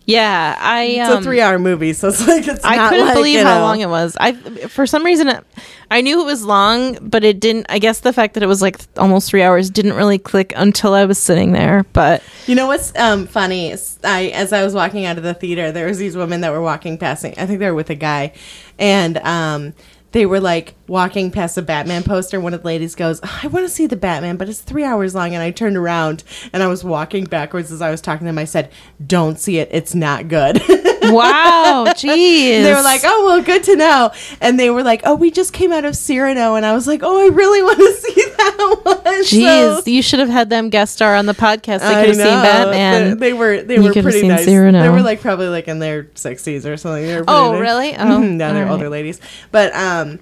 yeah, 0.08 0.56
I 0.58 0.84
it's 0.84 1.10
um, 1.10 1.18
a 1.18 1.22
three 1.22 1.42
hour 1.42 1.60
movie, 1.60 1.92
so 1.92 2.08
it's 2.08 2.26
like 2.28 2.48
it's. 2.48 2.64
I 2.64 2.88
couldn't 2.90 3.08
like, 3.08 3.16
believe 3.16 3.42
how 3.42 3.56
know- 3.56 3.62
long 3.66 3.82
it 3.82 3.90
was. 3.90 4.16
I 4.18 4.32
for 4.32 4.88
some 4.88 5.04
reason 5.04 5.28
it, 5.28 5.44
I 5.92 6.00
knew 6.00 6.22
it 6.22 6.26
was 6.26 6.46
long, 6.46 6.98
but 7.02 7.26
it 7.26 7.42
didn't. 7.42 7.66
I 7.68 7.78
guess 7.80 8.00
the 8.00 8.14
fact 8.14 8.34
that 8.36 8.42
it 8.42 8.48
was 8.48 8.62
like 8.62 8.80
almost 8.96 9.30
three 9.30 9.44
hours 9.44 9.70
didn't 9.70 9.96
really 9.96 10.18
click 10.18 10.54
until 10.56 10.94
I 10.94 11.04
was 11.04 11.18
sitting 11.18 11.52
there. 11.52 11.86
But 11.92 12.24
You 12.46 12.56
know 12.56 12.68
what's 12.68 12.96
um, 12.96 13.28
funny? 13.28 13.74
I 14.06 14.28
as 14.28 14.54
I 14.54 14.64
was 14.64 14.74
walking 14.74 15.06
out 15.06 15.18
of 15.18 15.24
the 15.24 15.34
theater, 15.34 15.74
there 15.74 15.88
was 15.88 15.98
these 15.98 16.16
women 16.16 16.40
that 16.40 16.54
were 16.54 16.62
walking 16.62 16.98
past 16.98 17.26
me. 17.26 17.34
I 17.38 17.46
think 17.46 17.60
they 17.60 17.70
were 17.70 17.76
with 17.76 17.90
a 17.90 17.96
guy, 17.96 18.32
and 18.80 19.18
um, 19.18 19.74
they 20.14 20.26
were 20.26 20.40
like 20.40 20.76
walking 20.88 21.32
past 21.32 21.58
a 21.58 21.62
Batman 21.62 22.04
poster. 22.04 22.40
One 22.40 22.54
of 22.54 22.62
the 22.62 22.68
ladies 22.68 22.96
goes, 22.96 23.20
"I 23.24 23.48
want 23.48 23.66
to 23.66 23.70
see 23.70 23.88
the 23.88 23.96
Batman, 23.98 24.38
but 24.38 24.48
it's 24.50 24.62
three 24.62 24.84
hours 24.84 25.14
long." 25.14 25.34
And 25.34 25.44
I 25.44 25.52
turned 25.52 25.78
around 25.78 26.24
and 26.54 26.64
I 26.64 26.68
was 26.68 26.84
walking 26.84 27.26
backwards 27.26 27.72
as 27.72 27.82
I 27.82 27.92
was 27.92 28.02
talking 28.02 28.20
to 28.20 28.26
them. 28.26 28.38
I 28.38 28.46
said, 28.46 28.72
"Don't 29.06 29.40
see 29.40 29.58
it. 29.60 29.70
It's 29.72 29.94
not 29.94 30.28
good." 30.28 30.62
wow, 31.04 31.86
jeez, 31.90 32.64
they 32.64 32.74
were 32.74 32.82
like, 32.82 33.02
"Oh 33.04 33.26
well, 33.26 33.42
good 33.42 33.64
to 33.66 33.76
know." 33.76 34.12
And 34.42 34.60
they 34.60 34.70
were 34.70 34.84
like, 34.84 35.02
"Oh, 35.04 35.16
we 35.16 35.32
just 35.32 35.54
came 35.54 35.72
out 35.72 35.86
of 35.86 35.96
Cyrano," 35.96 36.56
and 36.56 36.66
I 36.66 36.74
was 36.74 36.88
like, 36.88 37.02
"Oh, 37.04 37.26
I 37.26 37.34
really 37.34 37.62
want 37.64 37.78
to 37.78 37.94
see 38.02 38.14
that." 38.38 38.78
one. 38.84 39.24
Jeez, 39.24 39.84
so- 39.84 39.90
you 39.92 40.02
should 40.02 40.20
have 40.20 40.30
had 40.30 40.50
them 40.50 40.70
guest 40.70 40.94
star 40.94 41.16
on 41.16 41.26
the 41.26 41.34
podcast. 41.34 41.80
They 41.80 41.94
could 42.06 42.08
have 42.08 42.16
seen. 42.16 42.26
Batman. 42.26 43.10
They, 43.18 43.30
they 43.30 43.34
were 43.34 43.62
they 43.62 43.76
You 43.76 43.84
were 43.84 43.94
pretty 43.94 44.28
nice. 44.28 44.46
Cyrano. 44.46 44.82
They 44.82 44.90
were 44.90 45.02
like 45.02 45.22
probably 45.22 45.48
like 45.48 45.68
in 45.68 45.80
their 45.80 46.08
sixties 46.16 46.66
or 46.66 46.78
something. 46.78 47.04
They 47.06 47.18
were 47.18 47.24
Oh, 47.28 47.54
nice. 47.54 47.62
really? 47.62 47.96
Oh, 47.96 48.20
no, 48.22 48.54
they're 48.54 48.66
all 48.68 48.74
older 48.74 48.90
ladies. 48.90 49.20
But 49.52 49.74
um, 49.76 49.97
Um, 50.02 50.20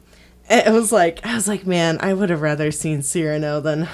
it 0.50 0.72
was 0.72 0.92
like 0.92 1.20
I 1.26 1.36
was 1.36 1.48
like, 1.48 1.66
man, 1.66 1.98
I 2.02 2.14
would 2.14 2.30
have 2.30 2.42
rather 2.42 2.72
seen 2.72 3.02
Cyrano 3.02 3.60
than 3.62 3.88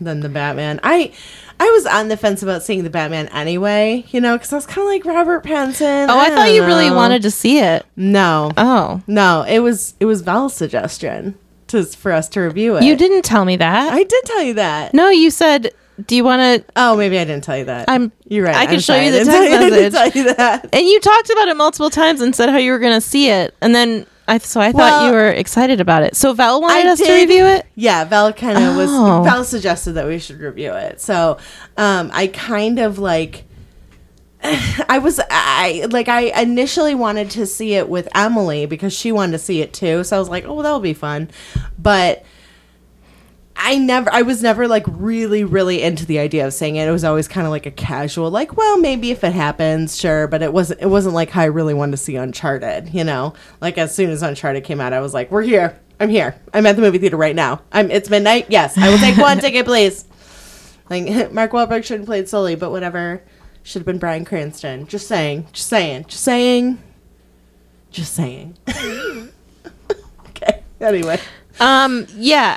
than 0.00 0.20
the 0.20 0.28
Batman. 0.28 0.80
I. 0.82 1.12
I 1.60 1.70
was 1.70 1.86
on 1.86 2.08
the 2.08 2.16
fence 2.16 2.42
about 2.42 2.64
seeing 2.64 2.82
the 2.82 2.90
Batman 2.90 3.28
anyway, 3.28 4.04
you 4.08 4.20
know, 4.20 4.36
because 4.36 4.52
I 4.52 4.56
was 4.56 4.66
kind 4.66 4.80
of 4.80 4.86
like 4.86 5.04
Robert 5.04 5.44
Pattinson. 5.44 6.08
oh, 6.10 6.18
I, 6.18 6.30
thought 6.30 6.46
don't 6.46 6.54
you 6.54 6.64
really 6.66 6.90
wanted 6.90 7.22
to 7.22 7.30
see 7.30 7.60
it. 7.60 7.86
No, 7.94 8.50
Oh, 8.56 9.02
no, 9.06 9.44
it 9.48 9.60
was 9.60 9.94
it 10.00 10.06
was 10.06 10.22
Val's 10.22 10.52
suggestion 10.54 11.38
to 11.68 11.84
for 11.84 12.10
us 12.10 12.28
to 12.30 12.40
review 12.40 12.76
it. 12.76 12.82
you 12.82 12.96
didn't 12.96 13.22
tell 13.22 13.44
me 13.44 13.54
that. 13.54 13.92
I 13.92 14.02
did 14.02 14.24
tell 14.24 14.42
you 14.42 14.54
that. 14.54 14.94
no, 14.94 15.10
you 15.10 15.30
said, 15.30 15.70
"Do 16.04 16.16
you 16.16 16.24
want 16.24 16.40
to?" 16.66 16.72
Oh, 16.74 16.96
maybe 16.96 17.20
I 17.20 17.24
didn't 17.24 17.44
tell 17.44 17.56
you 17.56 17.66
that. 17.66 17.88
I'm- 17.88 18.10
You're 18.26 18.46
right. 18.46 18.56
I 18.56 18.64
can 18.66 18.74
I'm 18.74 18.80
show 18.80 18.94
sorry. 18.94 19.06
you 19.06 19.12
the 19.12 19.20
I 19.20 19.24
text 19.24 19.30
tell 19.30 19.42
I 19.44 19.70
didn't 19.70 19.92
message. 19.92 20.12
tell 20.12 20.22
you 20.24 20.34
that. 20.34 20.68
And 20.72 20.84
you 20.88 20.98
talked 20.98 21.30
about 21.30 21.46
it 21.46 21.56
multiple 21.56 21.88
times 21.90 22.20
and 22.20 22.34
said 22.34 22.48
how 22.48 22.58
you 22.58 22.72
were 22.72 22.80
going 22.80 22.94
to 22.94 23.00
see 23.00 23.30
it, 23.30 23.54
and 23.60 23.72
then 23.76 24.06
I 24.26 24.38
so 24.38 24.60
I 24.60 24.72
thought 24.72 24.78
Well, 24.78 25.06
you 25.08 25.12
were 25.12 25.28
excited 25.30 25.80
about 25.80 26.02
it. 26.02 26.16
So 26.16 26.32
Val 26.32 26.60
wanted 26.60 26.86
I 26.86 26.92
us 26.92 26.98
to 27.00 27.12
review 27.12 27.44
it. 27.44 27.66
Yeah, 27.74 28.04
Val 28.04 28.32
kind 28.32 28.56
of 28.58 28.76
Oh. 28.76 28.78
was. 28.78 29.26
Val 29.26 29.44
suggested 29.44 29.92
that 29.92 30.06
we 30.06 30.18
should 30.18 30.40
review 30.40 30.72
it, 30.72 31.00
so 31.00 31.38
um, 31.76 32.10
I 32.12 32.28
kind 32.28 32.78
of 32.78 32.98
like. 32.98 33.44
I 34.42 34.98
was 35.02 35.20
I 35.30 35.86
like 35.90 36.08
I 36.08 36.40
initially 36.42 36.94
wanted 36.94 37.30
to 37.30 37.46
see 37.46 37.74
it 37.74 37.88
with 37.88 38.08
Emily 38.14 38.66
because 38.66 38.92
she 38.92 39.10
wanted 39.12 39.32
to 39.32 39.38
see 39.38 39.60
it 39.62 39.72
too. 39.72 40.04
So 40.04 40.16
I 40.16 40.18
was 40.18 40.28
like, 40.28 40.44
"Oh, 40.46 40.62
that'll 40.62 40.80
be 40.80 40.94
fun." 40.94 41.30
But 41.78 42.24
I 43.64 43.78
never 43.78 44.12
I 44.12 44.20
was 44.20 44.42
never 44.42 44.68
like 44.68 44.84
really 44.86 45.42
really 45.42 45.82
into 45.82 46.04
the 46.04 46.18
idea 46.18 46.46
of 46.46 46.52
saying 46.52 46.76
it. 46.76 46.86
It 46.86 46.90
was 46.90 47.02
always 47.02 47.26
kind 47.26 47.46
of 47.46 47.50
like 47.50 47.64
a 47.64 47.70
casual 47.70 48.30
like, 48.30 48.58
"Well, 48.58 48.78
maybe 48.78 49.10
if 49.10 49.24
it 49.24 49.32
happens, 49.32 49.98
sure." 49.98 50.28
But 50.28 50.42
it 50.42 50.52
wasn't 50.52 50.82
it 50.82 50.86
wasn't 50.86 51.14
like 51.14 51.30
how 51.30 51.40
I 51.40 51.46
really 51.46 51.72
wanted 51.72 51.92
to 51.92 51.96
see 51.96 52.16
Uncharted, 52.16 52.92
you 52.92 53.04
know? 53.04 53.32
Like 53.62 53.78
as 53.78 53.94
soon 53.94 54.10
as 54.10 54.22
Uncharted 54.22 54.64
came 54.64 54.82
out, 54.82 54.92
I 54.92 55.00
was 55.00 55.14
like, 55.14 55.30
"We're 55.30 55.42
here. 55.42 55.80
I'm 55.98 56.10
here. 56.10 56.38
I'm 56.52 56.66
at 56.66 56.76
the 56.76 56.82
movie 56.82 56.98
theater 56.98 57.16
right 57.16 57.34
now. 57.34 57.62
I'm 57.72 57.90
it's 57.90 58.10
midnight. 58.10 58.46
Yes, 58.50 58.76
I 58.76 58.90
will 58.90 58.98
take 58.98 59.16
one 59.16 59.38
ticket, 59.40 59.64
please." 59.64 60.04
Like 60.90 61.32
Mark 61.32 61.52
Wahlberg 61.52 61.84
shouldn't 61.84 62.02
have 62.02 62.06
played 62.06 62.28
Sully, 62.28 62.56
but 62.56 62.70
whatever. 62.70 63.22
Should 63.62 63.80
have 63.80 63.86
been 63.86 63.98
Bryan 63.98 64.26
Cranston. 64.26 64.86
Just 64.86 65.08
saying. 65.08 65.48
Just 65.52 65.68
saying. 65.68 66.04
Just 66.06 66.22
saying. 66.22 66.82
Just 67.90 68.12
saying. 68.14 68.58
okay. 70.28 70.62
Anyway. 70.82 71.18
Um, 71.60 72.06
yeah, 72.16 72.56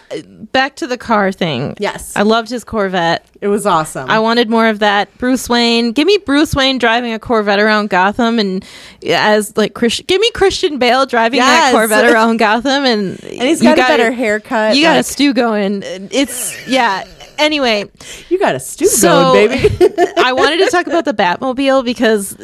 back 0.52 0.76
to 0.78 0.88
the 0.88 0.98
car 0.98 1.32
thing. 1.32 1.76
Yes. 1.80 2.16
I 2.16 2.24
loved 2.24 2.50
his 2.50 2.64
Corvette. 2.64 3.26
It 3.42 3.48
was 3.48 3.66
awesome. 3.66 4.10
I 4.10 4.20
wanted 4.20 4.50
more 4.50 4.68
of 4.68 4.80
that. 4.80 5.16
Bruce 5.20 5.48
Wayne, 5.48 5.92
give 5.92 6.08
me 6.08 6.18
Bruce 6.18 6.56
Wayne 6.56 6.80
driving 6.80 7.14
a 7.14 7.20
Corvette 7.20 7.60
around 7.60 7.90
Gotham, 7.90 8.40
and 8.40 8.66
as 9.08 9.56
like 9.56 9.74
Christian, 9.76 10.06
give 10.08 10.20
me 10.20 10.32
Christian 10.32 10.80
Bale 10.80 11.06
driving 11.06 11.38
Yes. 11.38 11.72
that 11.72 11.78
Corvette 11.78 12.06
around 12.12 12.38
Gotham, 12.38 12.86
and 12.86 13.24
and 13.24 13.42
he's 13.44 13.62
got, 13.62 13.78
a 13.78 13.82
better 13.82 14.12
haircut. 14.12 14.76
You 14.76 14.84
got 14.84 14.98
a 14.98 15.04
stew 15.04 15.34
going. 15.34 15.84
It's 15.84 16.68
yeah. 16.68 17.06
Anyway, 17.38 17.90
you 18.30 18.40
got 18.40 18.56
a 18.56 18.60
stew 18.60 18.88
so 18.88 19.34
going, 19.34 19.50
baby. 19.50 19.76
I 20.18 20.34
wanted 20.34 20.58
to 20.66 20.72
talk 20.72 20.88
about 20.88 21.06
the 21.06 21.14
Batmobile 21.14 21.86
because 21.86 22.38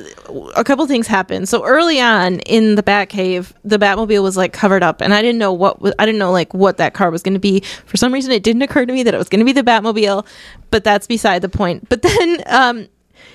a 0.55 0.63
couple 0.63 0.85
things 0.87 1.07
happened. 1.07 1.49
So 1.49 1.65
early 1.65 1.99
on 1.99 2.39
in 2.41 2.75
the 2.75 2.83
Batcave, 2.83 3.51
the 3.63 3.77
Batmobile 3.77 4.21
was 4.21 4.37
like 4.37 4.53
covered 4.53 4.83
up, 4.83 5.01
and 5.01 5.13
I 5.13 5.21
didn't 5.21 5.39
know 5.39 5.53
what 5.53 5.81
was, 5.81 5.93
I 5.99 6.05
didn't 6.05 6.19
know 6.19 6.31
like 6.31 6.53
what 6.53 6.77
that 6.77 6.93
car 6.93 7.11
was 7.11 7.23
going 7.23 7.33
to 7.33 7.39
be. 7.39 7.61
For 7.85 7.97
some 7.97 8.13
reason, 8.13 8.31
it 8.31 8.43
didn't 8.43 8.61
occur 8.61 8.85
to 8.85 8.93
me 8.93 9.03
that 9.03 9.13
it 9.13 9.17
was 9.17 9.29
going 9.29 9.39
to 9.39 9.45
be 9.45 9.51
the 9.51 9.63
Batmobile, 9.63 10.25
but 10.71 10.83
that's 10.83 11.07
beside 11.07 11.41
the 11.41 11.49
point. 11.49 11.89
But 11.89 12.01
then, 12.01 12.43
um, 12.45 12.87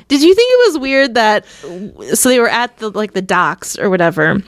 did 0.09 0.23
you 0.23 0.35
think 0.35 0.53
it 0.53 0.73
was 0.73 0.79
weird 0.79 1.15
that 1.15 1.47
so 2.15 2.29
they 2.29 2.41
were 2.41 2.49
at 2.49 2.77
the 2.79 2.91
like 2.91 3.13
the 3.13 3.23
docks 3.23 3.79
or 3.79 3.91
whatever, 3.91 4.43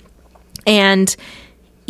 and 0.66 1.14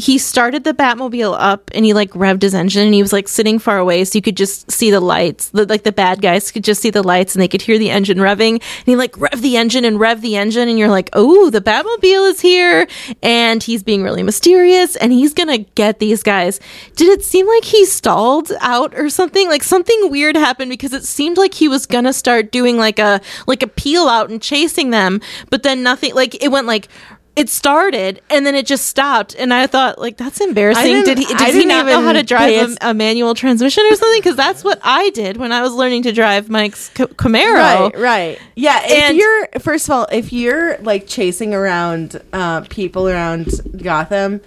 he 0.00 0.16
started 0.18 0.64
the 0.64 0.72
Batmobile 0.72 1.36
up 1.38 1.70
and 1.74 1.84
he 1.84 1.92
like 1.92 2.10
revved 2.12 2.42
his 2.42 2.54
engine 2.54 2.86
and 2.86 2.94
he 2.94 3.02
was 3.02 3.12
like 3.12 3.28
sitting 3.28 3.58
far 3.58 3.78
away 3.78 4.02
so 4.04 4.16
you 4.16 4.22
could 4.22 4.36
just 4.36 4.70
see 4.70 4.90
the 4.90 5.00
lights. 5.00 5.50
The, 5.50 5.66
like 5.66 5.82
the 5.82 5.92
bad 5.92 6.22
guys 6.22 6.50
could 6.50 6.64
just 6.64 6.80
see 6.80 6.90
the 6.90 7.02
lights 7.02 7.34
and 7.34 7.42
they 7.42 7.48
could 7.48 7.62
hear 7.62 7.78
the 7.78 7.90
engine 7.90 8.18
revving. 8.18 8.54
And 8.54 8.86
he 8.86 8.96
like 8.96 9.16
rev 9.18 9.42
the 9.42 9.56
engine 9.56 9.84
and 9.84 10.00
rev 10.00 10.22
the 10.22 10.36
engine 10.36 10.68
and 10.68 10.78
you're 10.78 10.88
like, 10.88 11.10
oh, 11.12 11.50
the 11.50 11.60
Batmobile 11.60 12.30
is 12.30 12.40
here 12.40 12.88
and 13.22 13.62
he's 13.62 13.82
being 13.82 14.02
really 14.02 14.22
mysterious 14.22 14.96
and 14.96 15.12
he's 15.12 15.34
gonna 15.34 15.58
get 15.58 15.98
these 15.98 16.22
guys. 16.22 16.60
Did 16.96 17.08
it 17.08 17.22
seem 17.22 17.46
like 17.46 17.64
he 17.64 17.84
stalled 17.84 18.50
out 18.60 18.94
or 18.94 19.10
something? 19.10 19.48
Like 19.48 19.62
something 19.62 20.10
weird 20.10 20.34
happened 20.34 20.70
because 20.70 20.94
it 20.94 21.04
seemed 21.04 21.36
like 21.36 21.52
he 21.52 21.68
was 21.68 21.84
gonna 21.84 22.14
start 22.14 22.50
doing 22.50 22.78
like 22.78 22.98
a 22.98 23.20
like 23.46 23.62
a 23.62 23.68
peel 23.68 24.08
out 24.08 24.30
and 24.30 24.40
chasing 24.40 24.90
them, 24.90 25.20
but 25.50 25.62
then 25.62 25.82
nothing. 25.82 26.14
Like 26.14 26.42
it 26.42 26.48
went 26.48 26.66
like 26.66 26.88
it 27.36 27.48
started 27.48 28.20
and 28.28 28.44
then 28.44 28.54
it 28.54 28.66
just 28.66 28.86
stopped 28.86 29.34
and 29.38 29.54
i 29.54 29.66
thought 29.66 29.98
like 29.98 30.16
that's 30.16 30.40
embarrassing. 30.40 30.84
didn't- 31.04 31.18
he 31.18 31.24
did 31.26 31.40
he 31.54 31.64
didn't 31.64 31.86
know 31.86 32.02
how 32.02 32.12
to 32.12 32.22
drive 32.22 32.76
a, 32.82 32.90
a 32.90 32.94
manual 32.94 33.34
transmission 33.34 33.84
or 33.90 33.94
something? 33.94 34.20
Because 34.20 34.36
that's 34.36 34.64
what 34.64 34.78
i 34.82 35.10
did 35.10 35.36
when 35.36 35.52
i 35.52 35.62
was 35.62 35.72
learning 35.72 36.02
to 36.02 36.12
drive 36.12 36.48
mike's 36.50 36.90
C- 36.96 37.04
camaro. 37.04 37.92
Right, 37.92 37.98
right. 37.98 38.38
Yeah, 38.56 38.80
if 38.84 38.90
And- 39.10 39.16
you're 39.16 39.48
first 39.60 39.86
of 39.88 39.92
all, 39.92 40.06
if 40.12 40.32
you're 40.32 40.76
like 40.78 41.06
chasing 41.06 41.54
around 41.54 42.20
uh, 42.32 42.62
people 42.62 43.08
around 43.08 43.48
Gotham, 43.80 44.40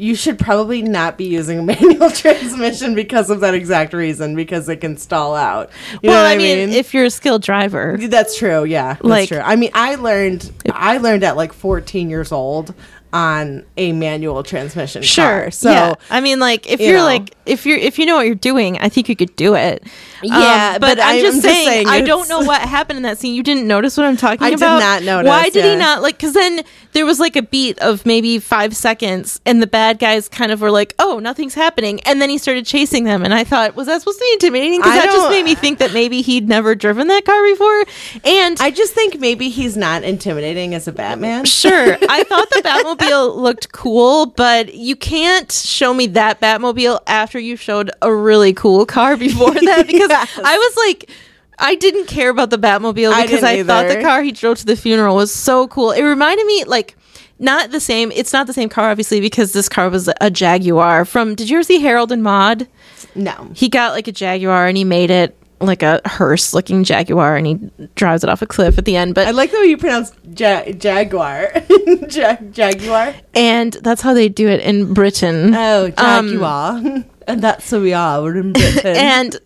you 0.00 0.14
should 0.14 0.38
probably 0.38 0.80
not 0.80 1.18
be 1.18 1.24
using 1.26 1.58
a 1.58 1.62
manual 1.74 2.10
transmission 2.10 2.94
because 2.94 3.28
of 3.28 3.40
that 3.40 3.54
exact 3.54 3.92
reason, 3.92 4.34
because 4.34 4.68
it 4.68 4.76
can 4.76 4.96
stall 4.96 5.34
out. 5.34 5.70
You 6.02 6.08
well 6.10 6.26
i 6.26 6.36
mean, 6.36 6.70
if 6.70 6.94
you're 6.94 7.04
a 7.04 7.10
skilled 7.10 7.42
driver 7.42 7.96
that's 8.00 8.36
true, 8.38 8.64
yeah, 8.64 8.94
that's 8.94 9.04
Like- 9.04 9.28
true. 9.28 9.38
I 9.40 9.56
mean, 9.56 9.70
I 9.74 9.96
learned 9.96 10.50
I 10.72 10.98
learned 10.98 11.22
at 11.24 11.36
like 11.36 11.52
14 11.52 12.08
years 12.08 12.32
old 12.32 12.74
on 13.12 13.64
a 13.76 13.92
manual 13.92 14.42
transmission. 14.42 15.02
sure 15.02 15.24
car. 15.42 15.50
so 15.50 15.70
yeah. 15.70 15.94
i 16.10 16.20
mean 16.20 16.38
like 16.38 16.70
if 16.70 16.80
you 16.80 16.86
you're 16.88 16.98
know. 16.98 17.04
like 17.04 17.34
if 17.46 17.66
you're 17.66 17.78
if 17.78 17.98
you 17.98 18.06
know 18.06 18.16
what 18.16 18.26
you're 18.26 18.34
doing 18.34 18.78
i 18.78 18.88
think 18.88 19.08
you 19.08 19.16
could 19.16 19.34
do 19.36 19.54
it 19.54 19.82
Um, 19.82 19.88
Yeah, 20.30 20.72
but, 20.78 20.96
but 20.96 21.00
i'm 21.00 21.16
I- 21.16 21.20
just 21.20 21.36
I'm 21.38 21.42
just 21.42 21.54
saying, 21.54 21.66
saying 21.68 21.88
i 21.88 22.00
don't 22.00 22.28
know 22.28 22.40
what 22.40 22.60
happened 22.62 22.98
in 22.98 23.02
that 23.02 23.18
scene 23.18 23.34
you 23.34 23.42
didn't 23.42 23.66
notice 23.66 23.96
what 23.96 24.06
i'm 24.06 24.16
talking 24.16 24.42
I 24.46 24.50
did 24.50 24.58
about 24.60 24.78
not 24.80 25.02
notice, 25.02 25.28
why 25.28 25.50
did 25.50 25.64
he 25.64 25.76
not 25.76 26.02
like 26.02 26.16
because 26.16 26.34
then 26.34 26.62
there 26.92 27.06
was 27.06 27.18
like 27.20 27.36
a 27.36 27.42
beat 27.42 27.78
of 27.80 28.04
maybe 28.06 28.38
five 28.38 28.74
seconds 28.76 29.40
and 29.46 29.60
the 29.62 29.66
bad 29.66 29.98
guys 29.98 30.28
kind 30.28 30.52
of 30.52 30.60
were 30.60 30.70
like 30.70 30.94
oh 30.98 31.18
nothing's 31.18 31.54
happening 31.54 32.00
and 32.02 32.20
then 32.22 32.30
he 32.30 32.38
started 32.38 32.64
chasing 32.66 33.04
them 33.04 33.24
and 33.24 33.34
i 33.34 33.42
thought 33.44 33.74
was 33.74 33.86
that 33.86 34.00
supposed 34.00 34.18
to 34.18 34.24
be 34.24 34.32
intimidating 34.34 34.78
because 34.80 34.94
that 34.94 35.06
just 35.06 35.30
made 35.30 35.44
me 35.44 35.54
think 35.54 35.78
that 35.78 35.92
maybe 35.92 36.22
he'd 36.22 36.48
never 36.48 36.74
driven 36.74 37.08
that 37.08 37.24
car 37.24 37.42
before 37.44 37.84
and 38.24 38.60
I 38.60 38.70
just 38.70 38.92
think 38.94 39.18
maybe 39.18 39.48
he's 39.48 39.76
not 39.76 40.02
intimidating 40.04 40.74
as 40.74 40.86
a 40.86 40.92
Batman. 40.92 41.44
Sure. 41.46 41.96
I 42.08 42.22
thought 42.24 42.50
the 42.50 42.60
Batmobile 42.62 42.98
looked 43.36 43.72
cool, 43.72 44.26
but 44.26 44.74
you 44.74 44.96
can't 44.96 45.50
show 45.50 45.92
me 45.94 46.06
that 46.08 46.40
Batmobile 46.40 47.00
after 47.06 47.38
you 47.38 47.56
showed 47.56 47.90
a 48.02 48.14
really 48.14 48.52
cool 48.52 48.86
car 48.86 49.16
before 49.16 49.54
that 49.54 49.86
because 49.86 50.10
Yes. 50.10 50.38
I 50.42 50.56
was 50.56 50.76
like 50.76 51.10
I 51.58 51.74
didn't 51.74 52.06
care 52.06 52.30
about 52.30 52.50
the 52.50 52.58
Batmobile 52.58 53.14
because 53.22 53.40
didn't 53.40 53.44
I, 53.44 53.62
thought 53.64 53.88
the 53.88 54.00
car 54.00 54.22
he 54.22 54.32
drove 54.32 54.58
to 54.58 54.66
the 54.66 54.76
funeral 54.76 55.14
was 55.14 55.32
so 55.32 55.68
cool. 55.68 55.90
It 55.92 56.02
reminded 56.02 56.46
me 56.46 56.64
like 56.64 56.96
not 57.38 57.70
the 57.70 57.80
same. 57.80 58.12
It's 58.12 58.32
not 58.32 58.46
the 58.46 58.52
same 58.52 58.68
car, 58.68 58.90
obviously, 58.90 59.20
because 59.20 59.52
this 59.52 59.68
car 59.68 59.88
was 59.88 60.10
a 60.20 60.30
Jaguar. 60.30 61.04
From 61.04 61.34
Did 61.34 61.48
you 61.50 61.56
ever 61.56 61.62
see 61.64 61.80
Harold 61.80 62.12
and 62.12 62.22
Maude? 62.22 62.68
No. 63.14 63.50
He 63.54 63.68
got 63.68 63.92
like 63.92 64.08
a 64.08 64.12
Jaguar 64.12 64.66
and 64.66 64.76
he 64.76 64.84
made 64.84 65.10
it 65.10 65.36
like 65.60 65.82
a 65.82 66.00
hearse 66.06 66.54
looking 66.54 66.84
Jaguar 66.84 67.36
and 67.36 67.46
he 67.46 67.70
drives 67.94 68.24
it 68.24 68.30
off 68.30 68.42
a 68.42 68.46
cliff 68.46 68.78
at 68.78 68.84
the 68.86 68.96
end. 68.96 69.14
But 69.14 69.28
I 69.28 69.30
like 69.32 69.50
the 69.50 69.58
way 69.58 69.66
you 69.66 69.76
pronounce 69.76 70.12
ja- 70.36 70.70
Jaguar. 70.72 71.52
ja- 72.10 72.36
Jaguar. 72.50 73.14
and 73.34 73.74
that's 73.74 74.00
how 74.02 74.14
they 74.14 74.28
do 74.28 74.48
it 74.48 74.60
in 74.60 74.94
Britain. 74.94 75.54
Oh, 75.54 75.92
Um, 75.98 76.28
Jaguar. 76.30 77.04
and 77.28 77.42
that's 77.42 77.68
who 77.70 77.82
we 77.82 77.92
are. 77.92 78.22
We're 78.22 78.38
in 78.38 78.52
Britain. 78.52 78.96
and 78.96 79.38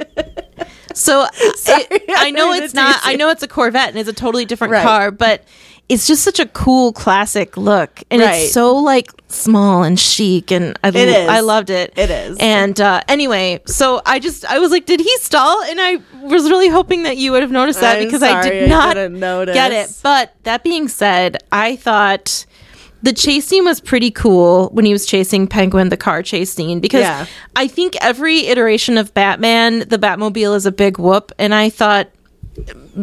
so 0.95 1.27
Sorry, 1.57 1.83
it, 1.91 2.05
I 2.11 2.29
I 2.29 2.31
know 2.31 2.53
it's 2.53 2.75
not. 2.75 3.01
I 3.03 3.17
know 3.17 3.31
it's 3.31 3.43
a 3.43 3.49
Corvette 3.49 3.89
and 3.89 3.99
it's 3.99 4.09
a 4.09 4.13
totally 4.13 4.45
different 4.45 4.73
Right. 4.73 4.83
car, 4.85 5.11
but 5.11 5.43
it's 5.89 6.07
just 6.07 6.23
such 6.23 6.41
a 6.41 6.47
cool 6.47 6.93
classic 6.93 7.57
look, 7.57 8.03
and 8.11 8.23
Right. 8.23 8.35
it's 8.45 8.53
so 8.53 8.75
like 8.77 9.11
small 9.29 9.83
and 9.83 9.99
chic, 10.01 10.51
and 10.51 10.79
I 10.83 10.91
lo- 10.91 11.27
I 11.29 11.41
loved 11.41 11.69
it. 11.71 11.93
It 11.97 12.09
is. 12.11 12.39
And 12.41 12.81
uh, 12.81 13.03
anyway, 13.09 13.61
so 13.67 14.01
I 14.07 14.19
just 14.19 14.45
I 14.47 14.59
was 14.59 14.71
like, 14.71 14.87
did 14.87 15.01
he 15.01 15.17
stall? 15.19 15.63
And 15.65 15.81
I 15.81 15.99
was 16.23 16.49
really 16.49 16.69
hoping 16.69 17.03
that 17.03 17.17
you 17.19 17.33
would 17.33 17.43
have 17.43 17.51
noticed 17.51 17.81
that 17.81 17.99
I'm 17.99 18.05
because 18.05 18.23
I 18.23 18.43
did 18.49 18.69
not 18.71 18.97
notice. 19.13 19.55
get 19.55 19.73
it. 19.73 19.93
But 20.03 20.35
that 20.45 20.65
being 20.65 20.89
said, 20.89 21.39
I 21.53 21.77
thought. 21.77 22.47
The 23.03 23.13
chase 23.13 23.45
scene 23.47 23.67
was 23.67 23.81
pretty 23.83 24.11
cool 24.11 24.71
when 24.71 24.87
he 24.87 24.93
was 24.95 25.05
chasing 25.05 25.47
Penguin, 25.47 25.91
the 25.91 25.97
car 25.99 26.23
chase 26.23 26.51
scene, 26.55 26.81
because 26.81 27.03
Yeah. 27.03 27.27
I 27.55 27.69
think 27.69 27.97
every 28.03 28.47
iteration 28.47 28.97
of 28.97 29.13
Batman, 29.13 29.81
the 29.81 29.99
Batmobile 29.99 30.57
is 30.57 30.65
a 30.65 30.73
big 30.73 30.99
whoop. 30.99 31.31
And 31.39 31.55
I 31.55 31.69
thought, 31.69 32.09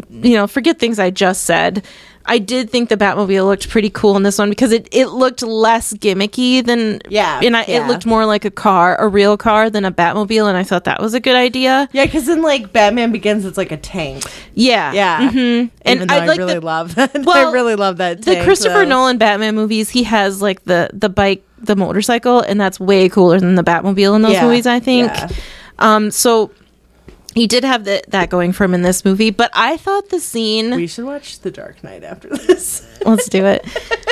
you 0.10 0.34
know, 0.34 0.48
forget 0.48 0.80
things 0.80 0.98
I 0.98 1.12
just 1.12 1.44
said. 1.44 1.86
I 2.26 2.38
did 2.38 2.70
think 2.70 2.90
the 2.90 2.98
Batmobile 2.98 3.46
looked 3.46 3.70
pretty 3.70 3.90
cool 3.90 4.16
in 4.16 4.24
this 4.24 4.38
one 4.38 4.50
because 4.50 4.72
it, 4.72 4.88
it 4.92 5.08
looked 5.08 5.42
less 5.42 5.92
gimmicky 5.94 6.64
than 6.66 7.00
Yeah, 7.10 7.40
and 7.44 7.58
I, 7.58 7.66
yeah. 7.68 7.84
it 7.84 7.88
looked 7.88 8.06
more 8.06 8.26
like 8.26 8.46
a 8.46 8.52
car, 8.52 8.96
a 9.00 9.08
real 9.08 9.38
car 9.38 9.70
than 9.70 9.86
a 9.86 9.92
Batmobile, 9.92 10.48
and 10.48 10.56
I 10.58 10.64
thought 10.64 10.84
that 10.86 11.02
was 11.02 11.14
a 11.14 11.20
good 11.20 11.36
idea. 11.36 11.90
Yeah, 11.92 12.06
because 12.06 12.30
in 12.30 12.42
like 12.42 12.72
Batman 12.72 13.12
Begins, 13.12 13.44
it's 13.46 13.58
like 13.58 13.72
a 13.72 13.78
tank. 13.78 14.24
Yeah, 14.54 14.94
Yeah, 14.94 15.32
hmm 15.32 15.66
and 15.84 16.12
I, 16.12 16.26
like 16.28 16.38
really 16.38 16.54
the, 16.56 16.62
love 16.62 16.96
that. 16.96 17.12
Well, 17.26 17.50
I 17.50 17.52
really 17.52 17.76
love 17.76 17.98
that. 17.98 18.22
the 18.22 18.44
Christopher. 18.44 18.86
Nolan 18.86 19.18
Batman 19.18 19.56
movies. 19.56 19.90
He 19.90 20.04
has 20.04 20.42
like 20.42 20.64
the 20.66 20.90
the 20.94 21.10
bike, 21.10 21.44
the 21.58 21.76
motorcycle, 21.76 22.42
and 22.42 22.60
that's 22.62 22.80
way 22.80 23.10
cooler 23.10 23.40
than 23.40 23.56
the 23.56 23.64
Batmobile 23.64 24.16
in 24.16 24.22
those 24.22 24.34
Yeah, 24.34 24.46
movies. 24.46 24.68
I 24.68 24.80
think. 24.80 25.08
yeah. 25.12 25.30
Um, 25.80 26.12
so 26.12 26.52
he 27.34 27.48
did 27.48 27.64
have 27.64 27.86
the, 27.86 28.04
that 28.10 28.30
going 28.30 28.52
for 28.52 28.66
him 28.66 28.74
in 28.74 28.82
this 28.82 29.06
movie, 29.06 29.30
but 29.30 29.52
I 29.54 29.78
thought 29.78 30.10
the 30.10 30.20
scene. 30.20 30.76
We 30.76 30.88
should 30.88 31.06
watch 31.06 31.40
The 31.40 31.52
Dark 31.52 31.84
Knight 31.84 32.04
after 32.04 32.30
this. 32.30 32.88
Let's 33.06 33.30
do 33.30 33.46
it. 33.46 33.66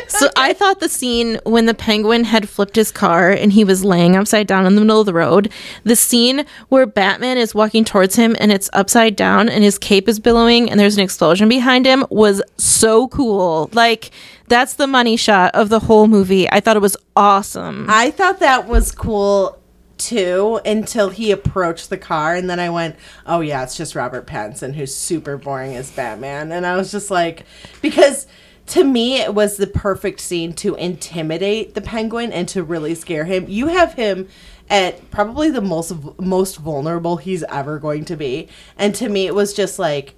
So 0.08 0.30
I 0.38 0.54
thought 0.54 0.80
the 0.80 0.90
scene 0.90 1.40
when 1.44 1.66
the 1.66 1.74
penguin 1.74 2.24
had 2.24 2.48
flipped 2.48 2.76
his 2.76 2.92
car 2.92 3.30
and 3.30 3.52
he 3.52 3.64
was 3.64 3.84
laying 3.84 4.16
upside 4.16 4.48
down 4.48 4.66
in 4.66 4.76
the 4.76 4.82
middle 4.82 5.02
of 5.02 5.06
the 5.06 5.14
road, 5.14 5.52
the 5.84 5.96
scene 5.96 6.46
where 6.70 6.86
Batman 6.86 7.38
is 7.38 7.54
walking 7.54 7.84
towards 7.84 8.16
him 8.16 8.36
and 8.40 8.52
it's 8.52 8.70
upside 8.74 9.16
down 9.16 9.50
and 9.50 9.64
his 9.64 9.78
cape 9.78 10.08
is 10.08 10.20
billowing 10.20 10.70
and 10.70 10.80
there's 10.80 10.98
an 10.98 11.04
explosion 11.04 11.50
behind 11.50 11.86
him 11.86 12.06
was 12.10 12.42
so 12.58 13.10
cool. 13.10 13.70
Like 13.74 14.12
that's 14.48 14.74
the 14.76 14.88
money 14.88 15.18
shot 15.18 15.54
of 15.54 15.70
the 15.70 15.80
whole 15.80 16.08
movie. 16.08 16.50
I 16.50 16.60
thought 16.62 16.78
it 16.78 16.82
was 16.82 16.98
awesome. 17.16 17.86
I 17.90 18.12
thought 18.12 18.40
that 18.40 18.68
was 18.68 18.92
cool 18.92 19.59
too 20.00 20.60
until 20.66 21.10
he 21.10 21.32
approached 21.32 21.90
the 21.90 21.98
car 21.98 22.34
and 22.36 22.50
then 22.50 22.60
I 22.60 22.70
went, 22.70 22.96
"Oh 23.26 23.42
yeah, 23.42 23.62
it's 23.64 23.78
just 23.78 23.96
Robert 23.96 24.26
Pattinson 24.26 24.74
who's 24.76 24.96
super 24.96 25.38
boring 25.38 25.76
as 25.76 25.92
Batman." 25.92 26.52
And 26.52 26.66
I 26.66 26.76
was 26.76 26.92
just 26.92 27.12
like 27.12 27.46
because 27.82 28.26
to 28.68 28.84
me 28.84 29.20
it 29.20 29.34
was 29.36 29.58
the 29.58 29.68
perfect 29.68 30.20
scene 30.20 30.54
to 30.54 30.76
intimidate 30.76 31.74
the 31.76 31.82
penguin 31.82 32.32
and 32.32 32.48
to 32.50 32.64
really 32.64 32.96
scare 32.96 33.26
him. 33.26 33.46
You 33.48 33.68
have 33.68 33.94
him 33.94 34.28
at 34.70 35.10
probably 35.12 35.50
the 35.50 35.62
most 35.62 35.94
most 36.20 36.58
vulnerable 36.58 37.18
he's 37.18 37.44
ever 37.44 37.80
going 37.80 38.06
to 38.06 38.16
be. 38.16 38.48
And 38.78 38.94
to 38.96 39.10
me 39.10 39.26
it 39.28 39.34
was 39.36 39.54
just 39.54 39.80
like 39.80 40.16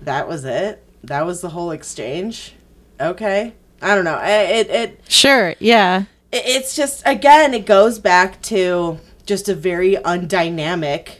that 0.00 0.28
was 0.28 0.44
it. 0.44 0.82
That 1.04 1.26
was 1.26 1.40
the 1.40 1.48
whole 1.50 1.70
exchange. 1.72 2.54
Okay. 3.00 3.52
I 3.82 3.94
don't 3.94 4.04
know. 4.04 4.14
I- 4.16 4.30
It 4.42 4.70
it 4.70 5.00
Sure, 5.08 5.54
yeah. 5.58 6.04
it- 6.32 6.42
it's 6.46 6.76
just 6.76 7.02
again 7.06 7.54
it 7.54 7.66
goes 7.66 7.98
back 7.98 8.40
to 8.42 8.98
just 9.28 9.48
a 9.48 9.54
very 9.54 9.92
undynamic 9.96 11.18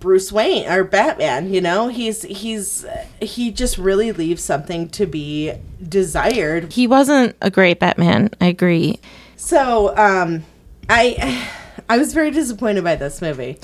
Bruce 0.00 0.32
Wayne 0.32 0.68
or 0.68 0.82
Batman, 0.82 1.54
you 1.54 1.60
know? 1.60 1.86
He's 1.86 2.22
he's 2.22 2.84
he 3.22 3.52
just 3.52 3.78
really 3.78 4.10
leaves 4.10 4.42
something 4.42 4.88
to 4.90 5.06
be 5.06 5.52
desired. 5.88 6.72
He 6.72 6.88
wasn't 6.88 7.36
a 7.40 7.50
great 7.50 7.78
Batman. 7.78 8.30
I 8.40 8.46
agree. 8.46 8.98
So, 9.36 9.96
um 9.96 10.44
I 10.88 11.48
I 11.88 11.98
was 11.98 12.12
very 12.12 12.32
disappointed 12.32 12.82
by 12.82 12.96
this 12.96 13.22
movie. 13.22 13.58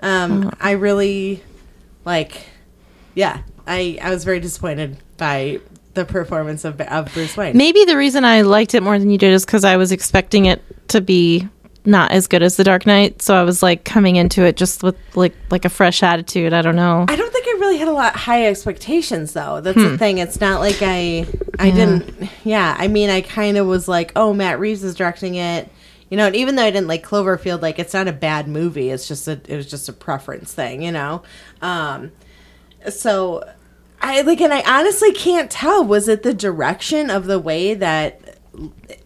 Um 0.00 0.50
I 0.60 0.72
really 0.72 1.42
like 2.04 2.46
yeah, 3.14 3.42
I 3.64 3.96
I 4.02 4.10
was 4.10 4.24
very 4.24 4.40
disappointed 4.40 4.98
by 5.18 5.60
the 5.94 6.04
performance 6.04 6.64
of 6.64 6.80
of 6.80 7.14
Bruce 7.14 7.36
Wayne. 7.36 7.56
Maybe 7.56 7.84
the 7.84 7.96
reason 7.96 8.24
I 8.24 8.42
liked 8.42 8.74
it 8.74 8.82
more 8.82 8.98
than 8.98 9.08
you 9.08 9.18
did 9.18 9.32
is 9.32 9.46
because 9.46 9.64
I 9.64 9.76
was 9.76 9.92
expecting 9.92 10.46
it 10.46 10.64
to 10.88 11.00
be 11.00 11.48
not 11.86 12.12
as 12.12 12.26
good 12.26 12.42
as 12.42 12.56
The 12.56 12.64
Dark 12.64 12.86
Knight, 12.86 13.20
so 13.20 13.34
I 13.34 13.42
was 13.42 13.62
like 13.62 13.84
coming 13.84 14.16
into 14.16 14.42
it 14.42 14.56
just 14.56 14.82
with 14.82 14.96
like 15.14 15.34
like 15.50 15.64
a 15.64 15.68
fresh 15.68 16.02
attitude. 16.02 16.52
I 16.52 16.62
don't 16.62 16.76
know. 16.76 17.04
I 17.08 17.16
don't 17.16 17.32
think 17.32 17.46
I 17.46 17.58
really 17.60 17.76
had 17.76 17.88
a 17.88 17.92
lot 17.92 18.16
high 18.16 18.46
expectations 18.46 19.32
though. 19.32 19.60
That's 19.60 19.76
the 19.76 19.98
thing. 19.98 20.18
It's 20.18 20.40
not 20.40 20.60
like 20.60 20.78
I 20.80 21.26
I 21.58 21.70
didn't 21.70 22.30
yeah, 22.44 22.74
I 22.78 22.88
mean 22.88 23.10
I 23.10 23.20
kind 23.20 23.56
of 23.56 23.66
was 23.66 23.86
like, 23.88 24.12
"Oh, 24.16 24.32
Matt 24.32 24.58
Reeves 24.58 24.82
is 24.82 24.94
directing 24.94 25.34
it." 25.34 25.70
You 26.10 26.16
know, 26.16 26.26
and 26.26 26.36
even 26.36 26.54
though 26.54 26.62
I 26.64 26.70
didn't 26.70 26.88
like 26.88 27.04
Cloverfield, 27.04 27.60
like 27.60 27.78
it's 27.78 27.94
not 27.94 28.08
a 28.08 28.12
bad 28.12 28.48
movie. 28.48 28.90
It's 28.90 29.08
just 29.08 29.28
a 29.28 29.40
it 29.46 29.56
was 29.56 29.68
just 29.68 29.88
a 29.88 29.92
preference 29.92 30.52
thing, 30.52 30.82
you 30.82 30.92
know. 30.92 31.22
Um 31.60 32.12
so 32.88 33.42
I 34.00 34.20
like 34.22 34.40
and 34.40 34.52
I 34.52 34.62
honestly 34.66 35.12
can't 35.12 35.50
tell 35.50 35.84
was 35.84 36.08
it 36.08 36.22
the 36.22 36.34
direction 36.34 37.10
of 37.10 37.26
the 37.26 37.38
way 37.38 37.74
that 37.74 38.33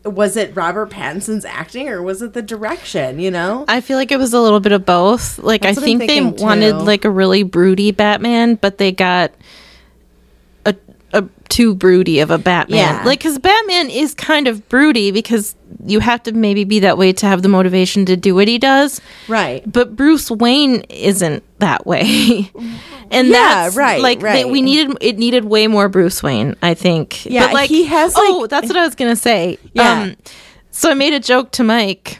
was 0.04 0.36
it 0.36 0.54
Robert 0.54 0.90
Pattinson's 0.90 1.44
acting 1.44 1.88
or 1.88 2.02
was 2.02 2.22
it 2.22 2.32
the 2.32 2.42
direction, 2.42 3.18
you 3.18 3.30
know? 3.30 3.64
I 3.68 3.80
feel 3.80 3.96
like 3.96 4.12
it 4.12 4.18
was 4.18 4.32
a 4.32 4.40
little 4.40 4.60
bit 4.60 4.72
of 4.72 4.84
both. 4.84 5.38
Like 5.38 5.62
That's 5.62 5.78
I 5.78 5.80
think 5.82 6.06
they 6.06 6.20
wanted 6.20 6.72
too. 6.72 6.78
like 6.78 7.04
a 7.04 7.10
really 7.10 7.42
broody 7.42 7.90
Batman, 7.90 8.56
but 8.56 8.78
they 8.78 8.92
got 8.92 9.32
too 11.48 11.74
broody 11.74 12.20
of 12.20 12.30
a 12.30 12.38
Batman. 12.38 12.78
Yeah. 12.96 13.02
Like 13.04 13.20
cuz 13.20 13.38
Batman 13.38 13.90
is 13.90 14.14
kind 14.14 14.46
of 14.48 14.68
broody 14.68 15.10
because 15.10 15.54
you 15.86 16.00
have 16.00 16.22
to 16.24 16.32
maybe 16.32 16.64
be 16.64 16.80
that 16.80 16.98
way 16.98 17.12
to 17.12 17.26
have 17.26 17.42
the 17.42 17.48
motivation 17.48 18.04
to 18.06 18.16
do 18.16 18.34
what 18.34 18.48
he 18.48 18.58
does. 18.58 19.00
Right. 19.28 19.62
But 19.70 19.96
Bruce 19.96 20.30
Wayne 20.30 20.82
isn't 20.90 21.42
that 21.60 21.86
way. 21.86 22.50
and 23.10 23.28
Yeah, 23.28 23.64
that's 23.64 23.76
right, 23.76 24.00
like 24.02 24.20
they- 24.20 24.24
right. 24.44 24.48
we 24.50 24.60
needed 24.62 24.96
it 25.00 25.18
needed 25.18 25.44
way 25.46 25.66
more 25.66 25.88
Bruce 25.88 26.22
Wayne, 26.22 26.54
I 26.62 26.74
think. 26.74 27.24
Yeah, 27.26 27.46
but 27.46 27.54
like 27.54 27.68
he 27.70 27.84
has, 27.84 28.12
Oh, 28.16 28.46
that's 28.46 28.68
what 28.68 28.76
I 28.76 28.84
was 28.84 28.94
going 28.94 29.10
to 29.12 29.20
say. 29.20 29.58
Yeah. 29.72 30.02
Um 30.02 30.16
so 30.70 30.90
I 30.90 30.94
made 30.94 31.12
a 31.14 31.20
joke 31.20 31.50
to 31.52 31.64
Mike 31.64 32.18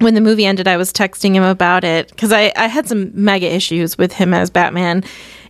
when 0.00 0.14
the 0.14 0.20
movie 0.20 0.44
ended. 0.44 0.68
I 0.68 0.76
was 0.76 0.92
texting 0.92 1.34
him 1.34 1.42
about 1.42 1.84
it 1.84 2.16
cuz 2.16 2.32
I 2.32 2.52
I 2.56 2.66
had 2.66 2.88
some 2.88 3.12
mega 3.14 3.46
issues 3.54 3.96
with 3.96 4.12
him 4.14 4.34
as 4.34 4.50
Batman. 4.50 5.04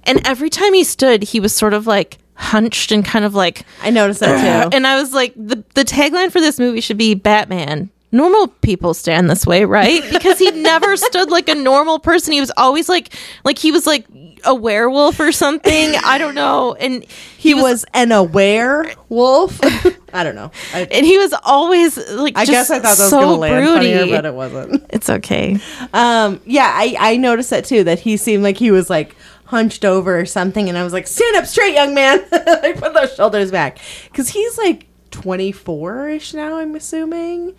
And 0.04 0.20
every 0.24 0.50
time 0.50 0.72
he 0.72 0.84
stood, 0.84 1.24
he 1.24 1.40
was 1.40 1.52
sort 1.52 1.74
of 1.74 1.86
like 1.88 2.18
hunched 2.36 2.92
and 2.92 3.04
kind 3.04 3.24
of 3.24 3.34
like 3.34 3.64
I 3.82 3.90
noticed 3.90 4.20
that 4.20 4.64
too. 4.64 4.70
and 4.76 4.86
I 4.86 5.00
was 5.00 5.12
like, 5.12 5.34
the 5.34 5.64
the 5.74 5.84
tagline 5.84 6.30
for 6.30 6.40
this 6.40 6.58
movie 6.58 6.80
should 6.80 6.98
be 6.98 7.14
Batman. 7.14 7.90
Normal 8.12 8.48
people 8.48 8.94
stand 8.94 9.28
this 9.28 9.44
way, 9.46 9.64
right? 9.64 10.02
Because 10.16 10.38
he 10.38 10.50
never 10.50 10.96
stood 10.96 11.30
like 11.30 11.48
a 11.48 11.54
normal 11.54 11.98
person. 11.98 12.32
He 12.32 12.40
was 12.40 12.52
always 12.56 12.88
like, 12.88 13.12
like 13.44 13.58
he 13.58 13.72
was 13.72 13.86
like 13.86 14.06
a 14.44 14.54
werewolf 14.54 15.18
or 15.20 15.32
something. 15.32 15.94
I 15.96 16.16
don't 16.16 16.34
know. 16.34 16.74
And 16.74 17.04
he 17.36 17.54
was, 17.54 17.84
an 17.94 18.12
aware 18.12 18.92
wolf. 19.08 19.58
I 20.12 20.22
don't 20.22 20.34
know. 20.34 20.50
I, 20.72 20.86
and 20.90 21.04
he 21.04 21.18
was 21.18 21.34
always 21.44 21.98
like, 22.12 22.38
I 22.38 22.44
guess 22.44 22.70
I 22.70 22.76
thought 22.76 22.96
that 22.96 23.02
was 23.02 23.10
so 23.10 23.20
to 23.20 23.26
land 23.32 23.66
broody. 23.66 23.94
funnier, 23.94 24.16
but 24.16 24.24
it 24.24 24.34
wasn't. 24.34 24.84
it's 24.90 25.10
okay. 25.10 25.58
Um, 25.92 26.40
yeah, 26.46 26.70
I, 26.74 26.96
I 26.98 27.16
noticed 27.16 27.50
that 27.50 27.64
too. 27.64 27.84
That 27.84 27.98
he 27.98 28.16
seemed 28.16 28.42
like 28.42 28.56
he 28.56 28.70
was 28.70 28.88
like 28.88 29.14
hunched 29.46 29.84
over 29.84 30.18
or 30.18 30.26
something, 30.26 30.68
and 30.68 30.76
I 30.76 30.84
was 30.84 30.92
like, 30.92 31.06
"Stand 31.06 31.36
up 31.36 31.46
straight, 31.46 31.74
young 31.74 31.94
man!" 31.94 32.20
I 32.32 32.74
put 32.76 32.94
those 32.94 33.14
shoulders 33.14 33.50
back, 33.50 33.78
because 34.04 34.28
he's 34.28 34.58
like 34.58 34.86
twenty 35.10 35.52
four 35.52 36.08
ish 36.08 36.34
now. 36.34 36.56
I'm 36.56 36.74
assuming, 36.74 37.54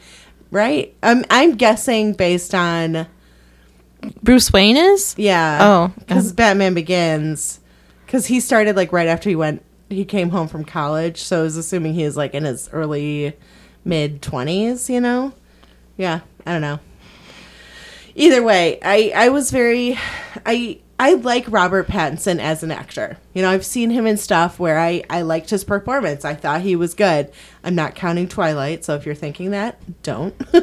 right? 0.51 0.95
I'm 1.03 1.23
I'm 1.29 1.55
guessing 1.55 2.13
based 2.13 2.53
on 2.53 3.07
Bruce 4.21 4.51
Wayne 4.53 4.77
is. 4.77 5.15
yeah. 5.17 5.59
Oh, 5.61 5.93
because 5.99 6.31
Batman 6.33 6.73
Begins, 6.73 7.59
because 8.05 8.27
he 8.27 8.39
started 8.39 8.75
like 8.75 8.91
right 8.91 9.07
after 9.07 9.29
he 9.29 9.35
went. 9.35 9.63
He 9.89 10.03
came 10.03 10.31
home 10.31 10.49
from 10.49 10.65
college, 10.65 11.21
so 11.21 11.39
I 11.39 11.43
was 11.43 11.55
assuming 11.55 11.93
he 11.93 12.03
was 12.03 12.17
like 12.17 12.33
in 12.33 12.43
his 12.43 12.69
early 12.73 13.33
mid 13.85 14.21
twenties. 14.21 14.89
You 14.89 14.99
know, 14.99 15.33
yeah. 15.95 16.21
I 16.45 16.51
don't 16.51 16.61
know. 16.61 16.79
Either 18.17 18.41
way, 18.41 18.79
I 18.81 19.13
I 19.15 19.29
was 19.29 19.51
very, 19.51 19.97
I 20.43 20.79
I 20.99 21.13
like 21.13 21.45
Robert 21.47 21.87
Pattinson 21.87 22.39
as 22.39 22.63
an 22.63 22.71
actor. 22.71 23.17
You 23.35 23.43
know, 23.43 23.51
I've 23.51 23.63
seen 23.63 23.91
him 23.91 24.07
in 24.07 24.17
stuff 24.17 24.59
where 24.59 24.79
I 24.79 25.03
I 25.07 25.21
liked 25.21 25.51
his 25.51 25.63
performance. 25.63 26.25
I 26.25 26.33
thought 26.33 26.61
he 26.61 26.75
was 26.75 26.95
good. 26.95 27.31
I'm 27.63 27.75
not 27.75 27.93
counting 27.93 28.27
Twilight, 28.27 28.83
so 28.83 28.95
if 28.95 29.05
you're 29.05 29.13
thinking 29.13 29.51
that, 29.51 29.79
don't. 30.01 30.33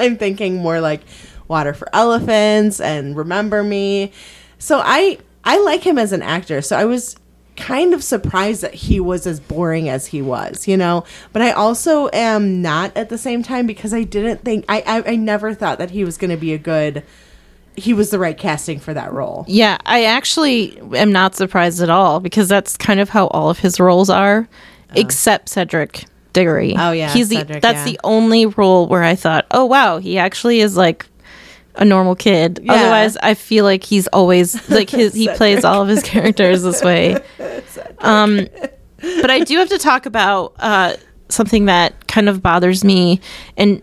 I'm 0.00 0.18
thinking 0.18 0.56
more 0.56 0.80
like 0.80 1.02
Water 1.46 1.74
for 1.74 1.88
Elephants 1.94 2.80
and 2.80 3.16
Remember 3.16 3.62
Me. 3.62 4.10
So 4.58 4.82
I 4.84 5.18
I 5.44 5.62
like 5.62 5.86
him 5.86 5.98
as 5.98 6.10
an 6.10 6.22
actor. 6.22 6.60
So 6.60 6.76
I 6.76 6.86
was 6.86 7.14
kind 7.56 7.94
of 7.94 8.02
surprised 8.02 8.62
that 8.62 8.74
he 8.74 9.00
was 9.00 9.26
as 9.26 9.40
boring 9.40 9.88
as 9.88 10.06
he 10.06 10.22
was, 10.22 10.68
you 10.68 10.76
know. 10.76 11.04
But 11.32 11.42
I 11.42 11.52
also 11.52 12.08
am 12.12 12.62
not 12.62 12.96
at 12.96 13.08
the 13.08 13.18
same 13.18 13.42
time 13.42 13.66
because 13.66 13.92
I 13.92 14.02
didn't 14.02 14.44
think 14.44 14.64
I 14.68 14.82
I, 14.86 15.12
I 15.12 15.16
never 15.16 15.54
thought 15.54 15.78
that 15.78 15.90
he 15.90 16.04
was 16.04 16.16
going 16.16 16.30
to 16.30 16.36
be 16.36 16.52
a 16.52 16.58
good. 16.58 17.02
He 17.78 17.92
was 17.92 18.08
the 18.08 18.18
right 18.18 18.38
casting 18.38 18.80
for 18.80 18.94
that 18.94 19.12
role. 19.12 19.44
Yeah, 19.48 19.76
I 19.84 20.04
actually 20.04 20.78
am 20.94 21.12
not 21.12 21.34
surprised 21.34 21.82
at 21.82 21.90
all 21.90 22.20
because 22.20 22.48
that's 22.48 22.74
kind 22.76 23.00
of 23.00 23.10
how 23.10 23.26
all 23.28 23.50
of 23.50 23.58
his 23.58 23.78
roles 23.78 24.08
are, 24.08 24.48
oh. 24.48 24.92
except 24.94 25.50
Cedric 25.50 26.06
Diggory. 26.32 26.74
Oh, 26.76 26.92
yeah, 26.92 27.12
he's 27.12 27.28
the 27.28 27.42
that's 27.42 27.64
yeah. 27.64 27.84
the 27.84 28.00
only 28.02 28.46
role 28.46 28.86
where 28.86 29.02
I 29.02 29.14
thought, 29.14 29.46
oh 29.50 29.66
wow, 29.66 29.98
he 29.98 30.18
actually 30.18 30.60
is 30.60 30.76
like 30.76 31.06
a 31.76 31.84
normal 31.84 32.14
kid. 32.14 32.60
Yeah. 32.62 32.72
Otherwise, 32.72 33.16
I 33.18 33.34
feel 33.34 33.64
like 33.64 33.84
he's 33.84 34.06
always 34.08 34.68
like 34.68 34.90
his 34.90 35.14
he 35.14 35.28
plays 35.36 35.64
all 35.64 35.82
of 35.82 35.88
his 35.88 36.02
characters 36.02 36.62
this 36.62 36.82
way. 36.82 37.22
Um, 37.98 38.46
but 39.00 39.30
I 39.30 39.40
do 39.40 39.58
have 39.58 39.70
to 39.70 39.78
talk 39.78 40.06
about 40.06 40.54
uh, 40.58 40.96
something 41.28 41.66
that 41.66 42.06
kind 42.06 42.28
of 42.28 42.42
bothers 42.42 42.84
me 42.84 43.20
and 43.56 43.82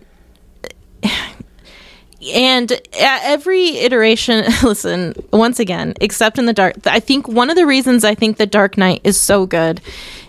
and 2.34 2.80
every 2.98 3.78
iteration 3.80 4.46
listen 4.64 5.14
once 5.32 5.60
again 5.60 5.94
except 6.00 6.38
in 6.38 6.46
the 6.46 6.54
dark 6.54 6.76
i 6.86 7.00
think 7.00 7.28
one 7.28 7.50
of 7.50 7.58
the 7.58 7.66
reasons 7.66 8.06
i 8.06 8.16
think 8.16 8.38
the 8.38 8.46
dark 8.46 8.78
knight 8.78 9.02
is 9.04 9.20
so 9.20 9.46
good 9.46 9.82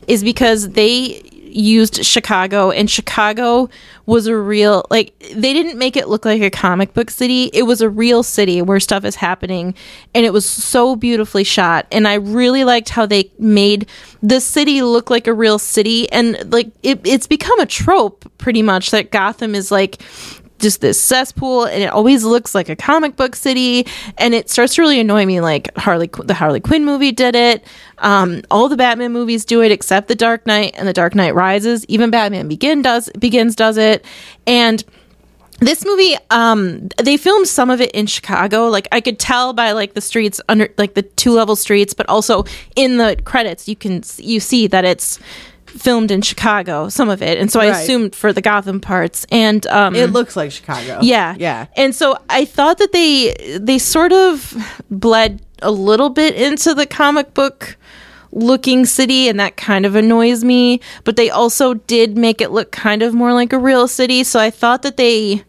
is 0.09 0.25
because 0.25 0.71
they 0.71 1.23
used 1.55 2.05
Chicago 2.05 2.71
and 2.71 2.91
Chicago 2.91 3.69
was 4.07 4.27
a 4.27 4.37
real 4.37 4.85
like 4.91 5.19
they 5.19 5.53
didn't 5.53 5.79
make 5.79 5.97
it 5.97 6.09
look 6.09 6.25
like 6.25 6.43
a 6.43 6.51
comic 6.51 6.93
book 6.95 7.11
city. 7.11 7.51
It 7.53 7.63
was 7.63 7.81
a 7.81 7.89
real 7.89 8.23
city 8.23 8.61
where 8.63 8.81
stuff 8.81 9.05
is 9.05 9.15
happening 9.17 9.75
and 10.15 10.27
it 10.27 10.33
was 10.33 10.49
so 10.49 10.97
beautifully 10.97 11.45
shot 11.45 11.87
and 11.93 12.07
I 12.09 12.15
really 12.15 12.65
liked 12.65 12.91
how 12.91 13.07
they 13.07 13.31
made 13.39 13.89
the 14.23 14.41
city 14.41 14.83
look 14.83 15.11
like 15.11 15.27
a 15.27 15.35
real 15.35 15.59
city 15.59 16.11
and 16.11 16.53
like 16.53 16.71
it, 16.83 17.01
it's 17.05 17.27
become 17.27 17.59
a 17.61 17.67
trope 17.67 18.31
pretty 18.39 18.63
much 18.63 18.91
that 18.91 19.11
Gotham 19.11 19.55
is 19.55 19.71
like 19.71 20.03
just 20.65 20.81
this 20.81 20.99
cesspool 20.99 21.67
and 21.67 21.83
it 21.83 21.87
always 21.87 22.25
looks 22.25 22.55
like 22.55 22.71
a 22.71 22.75
comic 22.75 23.17
book 23.17 23.37
city. 23.37 23.87
And 24.17 24.35
it 24.35 24.49
starts 24.49 24.75
to 24.77 24.83
really 24.83 24.99
annoy 24.99 25.27
me 25.27 25.41
like 25.41 25.77
harley 25.77 26.11
the 26.25 26.35
harley 26.35 26.59
quinn 26.59 26.85
movie 26.85 27.13
did 27.13 27.37
it. 27.37 27.65
Um, 27.99 28.43
all 28.51 28.69
the 28.69 28.77
batman 28.77 29.13
movies 29.13 29.45
do 29.45 29.63
it 29.63 29.71
except 29.71 30.09
the 30.09 30.15
dark 30.15 30.47
knight 30.47 30.75
and 30.77 30.89
the 30.89 30.93
dark 30.93 31.15
knight 31.15 31.35
rises. 31.35 31.85
Even 31.87 32.11
batman 32.11 32.49
begin 32.49 32.83
does 32.83 33.11
begins 33.19 33.55
does 33.55 33.77
it. 33.77 34.05
And 34.47 34.83
this 35.61 35.85
movie 35.85 36.17
um 36.31 36.89
they 36.97 37.19
filmed 37.19 37.47
some 37.47 37.69
of 37.69 37.83
it 37.83 37.93
in 37.93 38.07
chicago. 38.07 38.69
Like 38.69 38.89
i 38.91 39.03
could 39.03 39.19
tell 39.19 39.53
by 39.53 39.73
like 39.73 39.93
the 39.93 40.01
streets 40.01 40.41
under 40.49 40.73
like 40.79 40.95
the 40.95 41.03
two 41.03 41.33
level 41.33 41.57
streets 41.57 41.93
but 41.93 42.09
also 42.09 42.45
in 42.75 42.97
the 42.97 43.21
credits 43.25 43.69
you 43.69 43.77
can 43.77 44.03
you 44.17 44.41
see 44.41 44.67
that 44.67 44.87
it's 44.87 45.21
filmed 45.77 46.11
in 46.11 46.23
chicago 46.23 46.89
some 46.89 47.09
of 47.09 47.21
it 47.23 47.37
and 47.39 47.51
so 47.51 47.61
i 47.61 47.69
Right. 47.71 47.77
assumed 47.83 48.15
for 48.15 48.33
the 48.33 48.41
gotham 48.41 48.81
parts 48.81 49.27
and 49.31 49.67
um 49.67 49.95
It 49.95 50.11
looks 50.13 50.37
like 50.37 50.51
Chicago. 50.53 50.99
yeah. 51.03 51.35
Yeah. 51.39 51.67
And 51.77 51.95
so 51.95 52.17
I 52.31 52.45
thought 52.45 52.79
that 52.79 52.93
they 52.93 53.59
they 53.61 53.79
sort 53.79 54.13
of 54.13 54.55
bled 54.91 55.41
a 55.63 55.71
little 55.71 56.11
bit 56.11 56.35
into 56.35 56.75
the 56.75 56.87
comic 56.87 57.35
book 57.35 57.77
looking 58.35 58.85
city 58.85 59.29
and 59.29 59.39
that 59.41 59.57
kind 59.57 59.87
of 59.87 59.95
annoys 59.95 60.43
me, 60.45 60.81
but 61.05 61.17
they 61.17 61.31
also 61.31 61.75
did 61.75 62.19
make 62.19 62.41
it 62.41 62.51
look 62.51 62.73
kind 62.73 63.03
of 63.03 63.15
more 63.15 63.33
like 63.33 63.53
a 63.53 63.59
real 63.59 63.87
city, 63.89 64.25
so 64.25 64.39
I 64.41 64.51
thought 64.51 64.83
that 64.83 64.97
they 64.97 65.45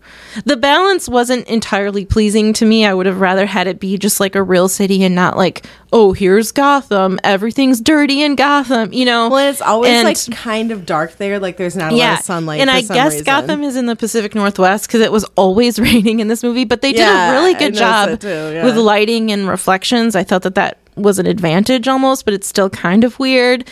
the 0.45 0.57
balance 0.57 1.07
wasn't 1.09 1.47
entirely 1.47 2.05
pleasing 2.05 2.53
to 2.53 2.65
me. 2.65 2.85
I 2.85 2.93
would 2.93 3.05
have 3.05 3.19
rather 3.21 3.45
had 3.45 3.67
it 3.67 3.79
be 3.79 3.97
just 3.97 4.19
like 4.19 4.35
a 4.35 4.43
real 4.43 4.67
city 4.67 5.03
and 5.03 5.15
not 5.15 5.37
like, 5.37 5.65
oh, 5.93 6.11
here's 6.13 6.51
Gotham, 6.51 7.19
everything's 7.23 7.79
dirty 7.81 8.21
in 8.21 8.35
Gotham, 8.35 8.91
you 8.93 9.05
know. 9.05 9.29
Well, 9.29 9.49
it's 9.49 9.61
always 9.61 9.91
And- 9.91 10.03
like 10.05 10.37
kind 10.37 10.71
of 10.71 10.85
dark 10.85 11.15
there. 11.17 11.39
Like 11.39 11.57
there's 11.57 11.75
not 11.75 11.93
a 11.93 11.95
lot 11.95 12.19
of 12.19 12.25
sunlight. 12.25 12.59
and 12.61 12.69
I 12.69 12.81
guess 12.81 13.13
reason. 13.13 13.25
Gotham 13.25 13.63
is 13.63 13.75
in 13.75 13.85
the 13.85 13.95
Pacific 13.95 14.35
Northwest 14.35 14.87
because 14.87 15.01
it 15.01 15.11
was 15.11 15.23
always 15.35 15.79
raining 15.87 16.19
in 16.19 16.27
this 16.27 16.43
movie. 16.43 16.65
But 16.65 16.81
they 16.81 16.91
did 16.93 17.01
a 17.07 17.31
really 17.31 17.53
good 17.55 17.73
job 17.73 18.19
too, 18.19 18.27
yeah. 18.27 18.63
with 18.65 18.75
lighting 18.77 19.31
and 19.31 19.47
reflections. 19.47 20.15
I 20.15 20.23
thought 20.23 20.43
that 20.43 20.55
that 20.55 20.77
was 20.95 21.19
an 21.19 21.25
advantage 21.27 21.87
almost, 21.87 22.25
but 22.25 22.33
it's 22.33 22.47
still 22.47 22.69
kind 22.69 23.03
of 23.03 23.17
weird. 23.19 23.67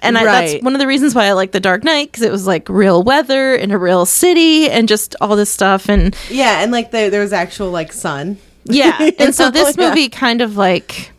And 0.00 0.16
I, 0.16 0.24
Right. 0.24 0.46
that's 0.52 0.64
one 0.64 0.74
of 0.74 0.78
the 0.78 0.86
reasons 0.86 1.14
why 1.14 1.24
I 1.26 1.32
like 1.32 1.50
The 1.52 1.58
Dark 1.60 1.82
Knight 1.82 2.12
because 2.12 2.22
it 2.22 2.30
was 2.30 2.46
like 2.46 2.68
real 2.68 3.02
weather 3.02 3.54
in 3.54 3.70
a 3.72 3.78
real 3.78 4.06
city 4.06 4.70
and 4.70 4.86
just 4.88 5.16
all 5.20 5.34
this 5.34 5.50
stuff. 5.50 5.88
And 5.88 6.16
Yeah, 6.30 6.60
and 6.62 6.70
like 6.70 6.90
the, 6.92 7.08
there 7.10 7.20
was 7.20 7.32
actual 7.32 7.70
like 7.70 7.92
sun. 7.92 8.38
yeah, 8.64 9.10
and 9.18 9.34
so 9.34 9.50
this 9.50 9.76
Yeah. 9.76 9.88
movie 9.88 10.08
kind 10.08 10.40
of 10.40 10.56
like, 10.56 11.10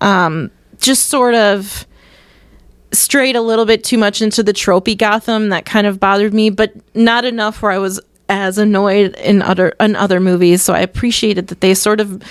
um, 0.00 0.50
just 0.80 1.06
sort 1.08 1.34
of 1.34 1.86
strayed 2.92 3.34
a 3.36 3.40
little 3.40 3.64
bit 3.64 3.82
too 3.82 3.98
much 3.98 4.22
into 4.22 4.42
the 4.42 4.52
tropey 4.52 4.96
Gotham. 4.96 5.48
That 5.48 5.64
kind 5.64 5.86
of 5.86 5.98
bothered 5.98 6.34
me, 6.34 6.50
but 6.50 6.72
not 6.94 7.24
enough 7.24 7.62
where 7.62 7.72
I 7.72 7.78
was 7.78 8.00
as 8.28 8.56
annoyed 8.58 9.14
in 9.16 9.42
other 9.42 9.70
in 9.80 9.96
other 9.96 10.20
movies. 10.20 10.62
So 10.62 10.72
I 10.74 10.80
appreciated 10.80 11.48
that 11.48 11.60
they 11.60 11.74
sort 11.74 12.00
of 12.00 12.22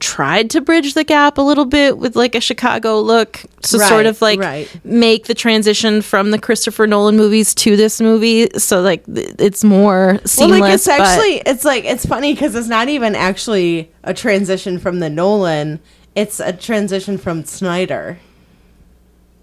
tried 0.00 0.50
to 0.50 0.60
bridge 0.60 0.94
the 0.94 1.04
gap 1.04 1.38
a 1.38 1.42
little 1.42 1.66
bit 1.66 1.98
with 1.98 2.16
like 2.16 2.34
a 2.34 2.40
Chicago 2.40 3.00
look 3.00 3.44
to 3.62 3.78
Right, 3.78 3.88
sort 3.88 4.06
of 4.06 4.20
like 4.20 4.40
right. 4.40 4.68
make 4.84 5.26
the 5.26 5.34
transition 5.34 6.02
from 6.02 6.30
the 6.30 6.38
Christopher 6.38 6.86
Nolan 6.86 7.16
movies 7.16 7.54
to 7.56 7.76
this 7.76 8.00
movie 8.00 8.48
so 8.58 8.80
like 8.80 9.04
th- 9.06 9.34
it's 9.38 9.62
more 9.62 10.18
seamless 10.24 10.50
well, 10.50 10.60
like 10.60 10.74
it's 10.74 10.88
actually 10.88 11.42
it's 11.46 11.64
like 11.64 11.84
it's 11.84 12.06
funny 12.06 12.32
because 12.32 12.54
it's 12.54 12.68
not 12.68 12.88
even 12.88 13.14
actually 13.14 13.92
a 14.02 14.14
transition 14.14 14.78
from 14.78 15.00
the 15.00 15.10
Nolan. 15.10 15.80
It's 16.14 16.40
a 16.40 16.52
transition 16.52 17.18
from 17.18 17.44
Snyder 17.44 18.18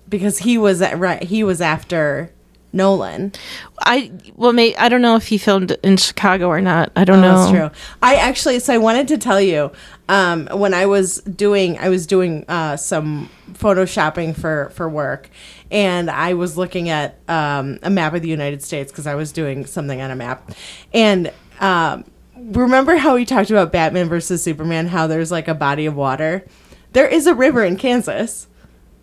because 0.09 0.39
he 0.39 0.57
was 0.57 0.81
at, 0.81 0.97
right. 0.97 1.23
He 1.23 1.43
was 1.43 1.61
after 1.61 2.31
Nolan. 2.77 3.33
I 3.79 4.11
well, 4.35 4.53
may 4.53 4.75
I 4.75 4.87
don't 4.87 5.01
know 5.01 5.15
if 5.15 5.27
he 5.27 5.37
filmed 5.37 5.71
in 5.83 5.97
Chicago 5.97 6.47
or 6.47 6.61
not. 6.61 6.91
I 6.95 7.03
don't 7.03 7.21
know. 7.21 7.35
Oh, 7.35 7.51
That's 7.51 7.51
true. 7.51 7.81
I 8.01 8.15
actually, 8.15 8.59
so 8.59 8.73
I 8.73 8.77
wanted 8.77 9.07
to 9.09 9.17
tell 9.17 9.41
you, 9.41 9.71
um, 10.07 10.47
when 10.53 10.73
I 10.73 10.85
was 10.85 11.17
doing, 11.21 11.77
I 11.79 11.89
was 11.89 12.07
doing 12.07 12.45
uh, 12.47 12.77
some 12.77 13.29
photoshopping 13.53 14.39
for 14.39 14.69
for 14.73 14.87
work, 14.87 15.29
and 15.71 16.09
I 16.09 16.33
was 16.35 16.57
looking 16.57 16.89
at 16.89 17.17
um, 17.27 17.79
a 17.83 17.89
map 17.89 18.13
of 18.13 18.21
the 18.21 18.29
United 18.29 18.63
States 18.63 18.91
because 18.91 19.07
I 19.07 19.15
was 19.15 19.31
doing 19.31 19.65
something 19.65 19.99
on 20.01 20.11
a 20.11 20.15
map, 20.15 20.51
and 20.93 21.33
um, 21.59 22.05
remember 22.35 22.95
how 22.95 23.15
we 23.15 23.25
talked 23.25 23.49
about 23.49 23.71
Batman 23.71 24.07
versus 24.07 24.43
Superman? 24.43 24.87
How 24.87 25.07
there's 25.07 25.31
like 25.31 25.47
a 25.47 25.55
body 25.55 25.85
of 25.85 25.95
water. 25.95 26.45
There 26.93 27.07
is 27.07 27.27
a 27.27 27.33
river 27.33 27.63
in 27.63 27.77
Kansas. 27.77 28.47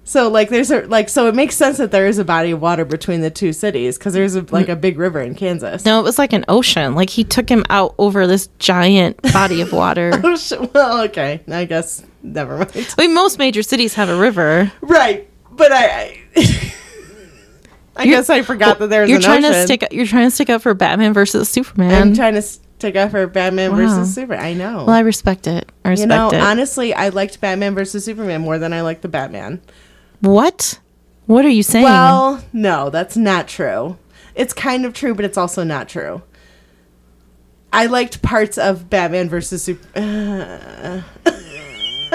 So 0.06 0.28
like 0.28 0.50
there's 0.50 0.70
a 0.70 0.82
like 0.82 1.08
so 1.08 1.28
it 1.28 1.34
makes 1.34 1.56
sense 1.56 1.78
that 1.78 1.90
there 1.90 2.06
is 2.06 2.18
a 2.18 2.24
body 2.26 2.50
of 2.50 2.60
water 2.60 2.84
between 2.84 3.22
the 3.22 3.30
two 3.30 3.54
cities 3.54 3.96
because 3.96 4.12
there's 4.12 4.34
a, 4.36 4.42
like 4.50 4.68
a 4.68 4.76
big 4.76 4.98
river 4.98 5.20
in 5.20 5.34
Kansas. 5.34 5.84
No, 5.86 5.98
it 5.98 6.02
was 6.02 6.18
like 6.18 6.34
an 6.34 6.44
ocean. 6.46 6.94
Like 6.94 7.08
he 7.08 7.24
took 7.24 7.48
him 7.48 7.64
out 7.70 7.94
over 7.96 8.26
this 8.26 8.48
giant 8.58 9.20
body 9.32 9.60
of 9.62 9.72
water. 9.72 10.12
Oh, 10.24 10.70
well, 10.74 11.00
okay. 11.04 11.40
I 11.50 11.64
guess 11.64 12.04
never 12.22 12.58
mind. 12.58 12.94
I 12.98 13.06
mean, 13.06 13.14
most 13.14 13.38
major 13.38 13.62
cities 13.62 13.94
have 13.94 14.08
a 14.10 14.16
river. 14.16 14.70
Right, 14.82 15.28
but 15.50 15.72
I, 15.72 16.20
I, 16.36 16.72
I 17.96 18.06
guess 18.06 18.28
I 18.28 18.42
forgot 18.42 18.78
that 18.80 18.88
there's 18.90 19.08
You're 19.08 19.18
an 19.18 19.22
trying 19.22 19.42
to 19.42 19.62
stick. 19.64 19.86
You're 19.92 20.06
trying 20.06 20.26
to 20.26 20.30
stick 20.30 20.50
up 20.50 20.60
for 20.62 20.74
Batman 20.74 21.12
versus 21.14 21.48
Superman. 21.48 21.94
I'm 21.94 22.14
trying 22.14 22.34
to 22.34 22.42
stick 22.42 22.96
up 22.96 23.12
for 23.12 23.26
Batman 23.26 23.70
Wow. 23.70 23.76
versus 23.78 24.14
Super. 24.14 24.34
I 24.34 24.52
know. 24.52 24.78
well, 24.84 24.90
I 24.90 25.00
respect 25.00 25.46
it. 25.46 25.70
I 25.84 25.88
you 25.88 25.92
respect 25.92 26.08
know, 26.08 26.28
it. 26.30 26.40
honestly, 26.40 26.92
I 26.92 27.10
liked 27.10 27.40
Batman 27.40 27.74
versus 27.74 28.04
Superman 28.04 28.40
more 28.42 28.58
than 28.58 28.72
I 28.72 28.80
liked 28.82 29.02
the 29.02 29.08
Batman. 29.08 29.62
What? 30.24 30.78
What 31.26 31.44
are 31.44 31.50
you 31.50 31.62
saying? 31.62 31.84
Well, 31.84 32.44
no, 32.52 32.90
that's 32.90 33.16
not 33.16 33.48
true. 33.48 33.96
It's 34.34 34.52
kind 34.52 34.84
of 34.84 34.92
true, 34.92 35.14
but 35.14 35.24
it's 35.24 35.38
also 35.38 35.64
not 35.64 35.88
true. 35.88 36.22
I 37.72 37.86
liked 37.86 38.22
parts 38.22 38.58
of 38.58 38.88
Batman 38.90 39.28
versus 39.28 39.62
Super. 39.62 39.84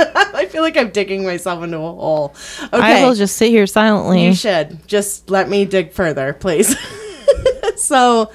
I 0.01 0.45
feel 0.49 0.61
like 0.61 0.77
I'm 0.77 0.91
digging 0.91 1.25
myself 1.25 1.63
into 1.63 1.77
a 1.77 1.81
hole. 1.81 2.33
Okay. 2.63 3.01
I 3.03 3.05
will 3.05 3.15
just 3.15 3.35
sit 3.35 3.49
here 3.49 3.67
silently. 3.67 4.23
You 4.23 4.33
should 4.33 4.87
just 4.87 5.29
let 5.29 5.49
me 5.49 5.65
dig 5.65 5.91
further, 5.91 6.31
please. 6.31 6.77
so, 7.75 8.31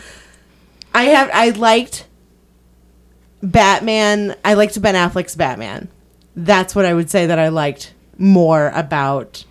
I 0.93 1.05
have 1.05 1.31
I 1.33 1.51
liked 1.51 2.07
Batman. 3.43 4.37
I 4.45 4.55
liked 4.55 4.81
Ben 4.83 4.95
Affleck's 4.95 5.37
Batman. 5.37 5.89
That's 6.37 6.75
what 6.75 6.85
I 6.85 6.93
would 6.93 7.09
say 7.09 7.27
that 7.27 7.39
I 7.39 7.49
liked 7.49 7.95
more 8.19 8.69
about 8.75 9.45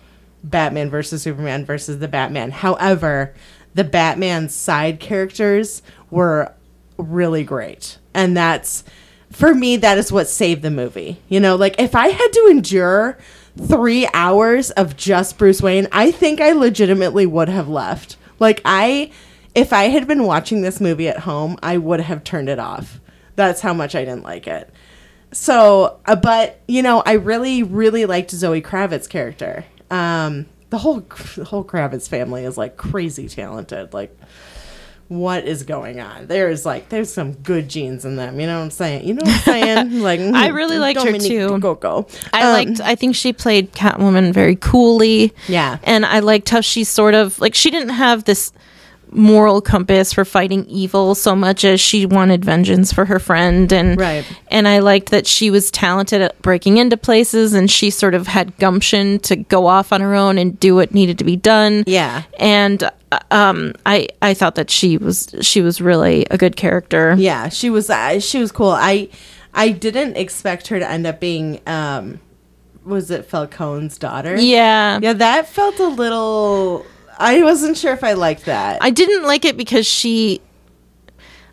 Batman 0.44 0.90
versus 0.90 1.22
Superman 1.22 1.64
versus 1.64 1.98
the 1.98 2.08
Batman. 2.08 2.50
However, 2.50 3.34
the 3.74 3.84
Batman 3.84 4.48
side 4.48 5.00
characters 5.00 5.82
were 6.10 6.52
really 6.96 7.42
great, 7.42 7.98
and 8.12 8.36
that's 8.36 8.84
for 9.32 9.54
me 9.54 9.76
that 9.78 9.98
is 9.98 10.12
what 10.12 10.28
saved 10.28 10.62
the 10.62 10.70
movie. 10.70 11.20
You 11.28 11.40
know, 11.40 11.56
like 11.56 11.80
if 11.80 11.94
I 11.94 12.08
had 12.08 12.32
to 12.32 12.48
endure 12.50 13.18
three 13.58 14.08
hours 14.12 14.70
of 14.72 14.96
just 14.96 15.38
Bruce 15.38 15.62
Wayne, 15.62 15.88
I 15.90 16.10
think 16.10 16.40
I 16.40 16.52
legitimately 16.52 17.26
would 17.26 17.48
have 17.48 17.68
left. 17.68 18.16
Like 18.38 18.60
I, 18.64 19.10
if 19.54 19.72
I 19.72 19.84
had 19.84 20.06
been 20.06 20.24
watching 20.24 20.62
this 20.62 20.80
movie 20.80 21.08
at 21.08 21.20
home, 21.20 21.56
I 21.62 21.78
would 21.78 22.00
have 22.00 22.24
turned 22.24 22.48
it 22.48 22.58
off. 22.58 23.00
That's 23.36 23.60
how 23.60 23.72
much 23.72 23.94
I 23.94 24.04
didn't 24.04 24.24
like 24.24 24.46
it. 24.46 24.70
So, 25.32 25.98
uh, 26.06 26.16
but 26.16 26.60
you 26.68 26.82
know, 26.82 27.02
I 27.04 27.12
really, 27.12 27.62
really 27.62 28.06
liked 28.06 28.30
Zoe 28.30 28.62
Kravitz's 28.62 29.08
character. 29.08 29.64
Um, 29.90 30.46
the 30.70 30.78
whole, 30.78 31.00
the 31.36 31.44
whole 31.44 31.64
Kravitz 31.64 32.08
family 32.08 32.44
is 32.44 32.58
like 32.58 32.76
crazy 32.76 33.28
talented. 33.28 33.92
Like, 33.92 34.16
what 35.08 35.44
is 35.44 35.62
going 35.62 36.00
on? 36.00 36.26
There's 36.26 36.64
like, 36.64 36.88
there's 36.88 37.12
some 37.12 37.32
good 37.34 37.68
genes 37.68 38.04
in 38.04 38.16
them. 38.16 38.40
You 38.40 38.46
know 38.46 38.58
what 38.58 38.64
I'm 38.64 38.70
saying? 38.70 39.06
You 39.06 39.14
know 39.14 39.22
what 39.22 39.34
I'm 39.34 39.40
saying? 39.40 40.00
Like, 40.04 40.20
I 40.20 40.48
really 40.48 40.78
liked 40.78 41.02
her, 41.02 41.18
too. 41.18 41.58
Coco. 41.60 42.06
I 42.32 42.50
liked. 42.52 42.80
I 42.80 42.94
think 42.94 43.14
she 43.14 43.32
played 43.32 43.72
Catwoman 43.72 44.32
very 44.32 44.56
coolly. 44.56 45.32
Yeah. 45.48 45.78
and 45.82 46.04
I 46.04 46.20
liked 46.20 46.48
how 46.50 46.60
she 46.60 46.84
sort 46.84 47.14
of 47.14 47.38
like 47.38 47.54
she 47.54 47.70
didn't 47.70 47.90
have 47.90 48.24
this 48.24 48.52
moral 49.14 49.60
compass 49.60 50.12
for 50.12 50.24
fighting 50.24 50.66
evil 50.66 51.14
so 51.14 51.34
much 51.36 51.64
as 51.64 51.80
she 51.80 52.04
wanted 52.04 52.44
vengeance 52.44 52.92
for 52.92 53.04
her 53.04 53.18
friend 53.18 53.72
and 53.72 53.98
Right. 53.98 54.24
and 54.48 54.66
I 54.66 54.80
liked 54.80 55.10
that 55.10 55.26
she 55.26 55.50
was 55.50 55.70
talented 55.70 56.20
at 56.20 56.40
breaking 56.42 56.76
into 56.78 56.96
places 56.96 57.54
and 57.54 57.70
she 57.70 57.90
sort 57.90 58.14
of 58.14 58.26
had 58.26 58.56
gumption 58.58 59.20
to 59.20 59.36
go 59.36 59.66
off 59.66 59.92
on 59.92 60.00
her 60.00 60.14
own 60.14 60.36
and 60.38 60.58
do 60.58 60.74
what 60.74 60.92
needed 60.92 61.18
to 61.18 61.24
be 61.24 61.36
done. 61.36 61.84
Yeah. 61.86 62.22
And 62.38 62.90
um 63.30 63.72
I 63.86 64.08
I 64.20 64.34
thought 64.34 64.56
that 64.56 64.70
she 64.70 64.98
was 64.98 65.34
she 65.40 65.60
was 65.62 65.80
really 65.80 66.26
a 66.30 66.36
good 66.36 66.56
character. 66.56 67.14
Yeah, 67.16 67.48
she 67.48 67.70
was 67.70 67.88
uh, 67.88 68.18
she 68.20 68.40
was 68.40 68.50
cool. 68.50 68.70
I 68.70 69.08
I 69.54 69.70
didn't 69.70 70.16
expect 70.16 70.66
her 70.68 70.80
to 70.80 70.88
end 70.90 71.06
up 71.06 71.20
being 71.20 71.60
um 71.66 72.20
was 72.84 73.10
it 73.10 73.24
Falcone's 73.24 73.96
daughter? 73.96 74.36
Yeah. 74.36 74.98
Yeah, 75.00 75.14
that 75.14 75.48
felt 75.48 75.78
a 75.78 75.86
little. 75.88 76.84
I 77.18 77.42
wasn't 77.42 77.76
sure 77.76 77.92
if 77.92 78.04
I 78.04 78.12
liked 78.14 78.46
that. 78.46 78.82
I 78.82 78.90
didn't 78.90 79.24
like 79.24 79.44
it 79.44 79.56
because 79.56 79.86
she. 79.86 80.40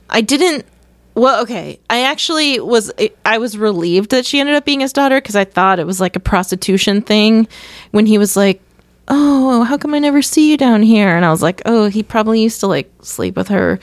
I 0.10 0.22
didn't. 0.22 0.66
Well, 1.14 1.42
okay. 1.44 1.80
I 1.90 2.04
actually 2.04 2.60
was. 2.60 2.92
I 3.26 3.38
was 3.38 3.58
relieved 3.58 4.12
that 4.12 4.26
she 4.26 4.40
ended 4.40 4.56
up 4.56 4.66
being 4.66 4.80
his 4.80 4.94
daughter 4.94 5.18
because 5.20 5.36
I 5.36 5.46
thought 5.46 5.80
it 5.80 5.86
was 5.86 6.00
like 6.00 6.16
a 6.16 6.20
prostitution 6.20 7.02
thing 7.02 7.48
when 7.92 8.06
he 8.06 8.18
was 8.18 8.36
like, 8.36 8.62
"Oh, 9.08 9.64
how 9.64 9.78
come 9.78 9.94
I 9.94 10.00
never 10.00 10.22
see 10.22 10.52
you 10.52 10.58
down 10.58 10.84
here?" 10.84 11.16
And 11.16 11.26
I 11.26 11.32
was 11.32 11.42
like, 11.42 11.62
"Oh, 11.66 11.90
he 11.90 12.04
probably 12.04 12.42
used 12.42 12.60
to 12.62 12.68
like 12.68 12.92
sleep 13.02 13.36
with 13.36 13.48
her." 13.50 13.80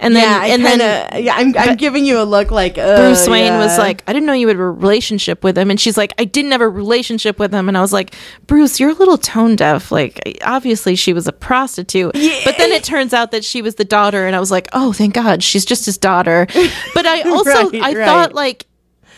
And 0.00 0.16
then, 0.16 0.24
yeah, 0.24 0.52
and 0.54 0.62
kinda, 0.64 0.78
then 1.12 1.22
yeah, 1.22 1.34
I'm, 1.36 1.56
I'm 1.56 1.76
giving 1.76 2.04
you 2.04 2.20
a 2.20 2.24
look 2.24 2.50
like 2.50 2.76
uh, 2.76 2.96
Bruce 2.96 3.28
Wayne 3.28 3.52
was 3.58 3.78
like, 3.78 4.02
I 4.08 4.12
didn't 4.12 4.26
know 4.26 4.32
you 4.32 4.48
had 4.48 4.56
a 4.56 4.60
relationship 4.60 5.44
with 5.44 5.56
him. 5.56 5.70
And 5.70 5.80
she's 5.80 5.96
like, 5.96 6.12
I 6.18 6.24
didn't 6.24 6.50
have 6.50 6.60
a 6.60 6.68
relationship 6.68 7.38
with 7.38 7.54
him. 7.54 7.68
And 7.68 7.78
I 7.78 7.80
was 7.80 7.92
like, 7.92 8.12
Bruce, 8.48 8.80
you're 8.80 8.90
a 8.90 8.94
little 8.94 9.16
tone 9.16 9.54
deaf. 9.54 9.92
Like, 9.92 10.40
obviously 10.44 10.96
she 10.96 11.12
was 11.12 11.28
a 11.28 11.32
prostitute. 11.32 12.14
But 12.14 12.56
then 12.58 12.72
it 12.72 12.82
turns 12.82 13.14
out 13.14 13.30
that 13.30 13.44
she 13.44 13.62
was 13.62 13.76
the 13.76 13.84
daughter. 13.84 14.26
And 14.26 14.34
I 14.34 14.40
was 14.40 14.50
like, 14.50 14.66
oh, 14.72 14.92
thank 14.92 15.14
God. 15.14 15.40
She's 15.40 15.64
just 15.64 15.86
his 15.86 15.98
daughter. 15.98 16.48
But 16.96 17.06
I 17.06 17.20
also, 17.22 17.70
Right, 17.70 17.74
I 17.82 17.94
right. 17.94 18.04
thought, 18.04 18.34
like, 18.34 18.66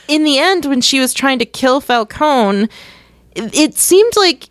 in 0.07 0.25
the 0.25 0.39
end, 0.39 0.67
when 0.67 0.83
she 0.83 1.01
was 1.01 1.15
trying 1.15 1.39
to 1.39 1.47
kill 1.47 1.81
Falcone, 1.81 2.69
it, 3.35 3.55
it 3.55 3.75
seemed 3.79 4.13
like 4.17 4.51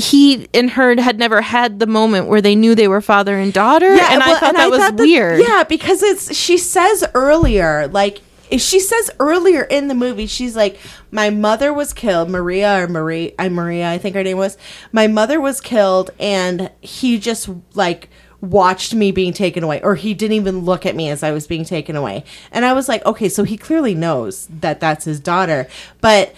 he 0.00 0.48
and 0.54 0.70
her 0.70 1.00
had 1.00 1.18
never 1.18 1.40
had 1.40 1.78
the 1.78 1.86
moment 1.86 2.26
where 2.26 2.40
they 2.40 2.54
knew 2.54 2.74
they 2.74 2.88
were 2.88 3.00
father 3.00 3.36
and 3.36 3.52
daughter. 3.52 3.86
and 3.90 4.22
I 4.22 4.26
well, 4.28 4.40
thought 4.40 4.54
that 4.54 4.70
was 4.70 4.80
thought 4.80 4.94
weird. 4.96 5.40
yeah, 5.40 5.64
because 5.64 6.02
it's 6.02 6.34
she 6.34 6.56
says 6.58 7.04
earlier, 7.14 7.88
like 7.88 8.20
she 8.50 8.80
says 8.80 9.10
earlier 9.20 9.62
in 9.62 9.88
the 9.88 9.94
movie, 9.94 10.26
she's 10.26 10.56
like, 10.56 10.78
"My 11.10 11.30
mother 11.30 11.72
was 11.72 11.92
killed, 11.92 12.30
Maria 12.30 12.82
or 12.82 12.88
Marie, 12.88 13.34
I 13.38 13.48
Maria, 13.48 13.90
I 13.90 13.98
think 13.98 14.16
her 14.16 14.24
name 14.24 14.38
was. 14.38 14.56
My 14.92 15.06
mother 15.06 15.40
was 15.40 15.60
killed, 15.60 16.10
and 16.18 16.70
he 16.80 17.18
just 17.18 17.48
like." 17.74 18.08
watched 18.42 18.94
me 18.94 19.12
being 19.12 19.34
taken 19.34 19.62
away 19.62 19.82
or 19.82 19.96
he 19.96 20.14
didn't 20.14 20.34
even 20.34 20.64
look 20.64 20.86
at 20.86 20.96
me 20.96 21.10
as 21.10 21.22
I 21.22 21.30
was 21.30 21.46
being 21.46 21.62
taken 21.62 21.94
away. 21.94 22.24
And 22.50 22.64
I 22.64 22.72
was 22.72 22.88
like, 22.88 23.04
okay, 23.04 23.28
so 23.28 23.44
he 23.44 23.58
clearly 23.58 23.94
knows 23.94 24.48
that 24.60 24.80
that's 24.80 25.04
his 25.04 25.20
daughter. 25.20 25.68
But 26.00 26.34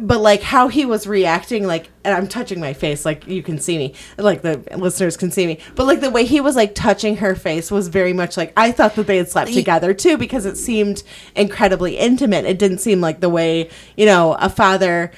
but 0.00 0.20
like 0.20 0.40
how 0.42 0.68
he 0.68 0.84
was 0.84 1.06
reacting 1.06 1.66
like 1.66 1.90
and 2.04 2.14
i'm 2.14 2.28
touching 2.28 2.60
my 2.60 2.72
face 2.72 3.04
like 3.04 3.26
you 3.26 3.42
can 3.42 3.58
see 3.58 3.76
me 3.76 3.94
like 4.18 4.42
the 4.42 4.62
listeners 4.76 5.16
can 5.16 5.30
see 5.30 5.46
me 5.46 5.58
but 5.74 5.84
like 5.84 6.00
the 6.00 6.10
way 6.10 6.24
he 6.24 6.40
was 6.40 6.54
like 6.54 6.74
touching 6.76 7.16
her 7.16 7.34
face 7.34 7.70
was 7.70 7.88
very 7.88 8.12
much 8.12 8.36
like 8.36 8.52
i 8.56 8.70
thought 8.70 8.94
that 8.94 9.08
they 9.08 9.16
had 9.16 9.28
slept 9.28 9.52
together 9.52 9.92
too 9.92 10.16
because 10.16 10.46
it 10.46 10.56
seemed 10.56 11.02
incredibly 11.34 11.98
intimate. 11.98 12.44
It 12.44 12.58
didn't 12.58 12.78
seem 12.78 13.00
like 13.00 13.20
the 13.20 13.28
way 13.28 13.68
you 13.96 14.06
know 14.06 14.34
a 14.34 14.48
father 14.48 15.10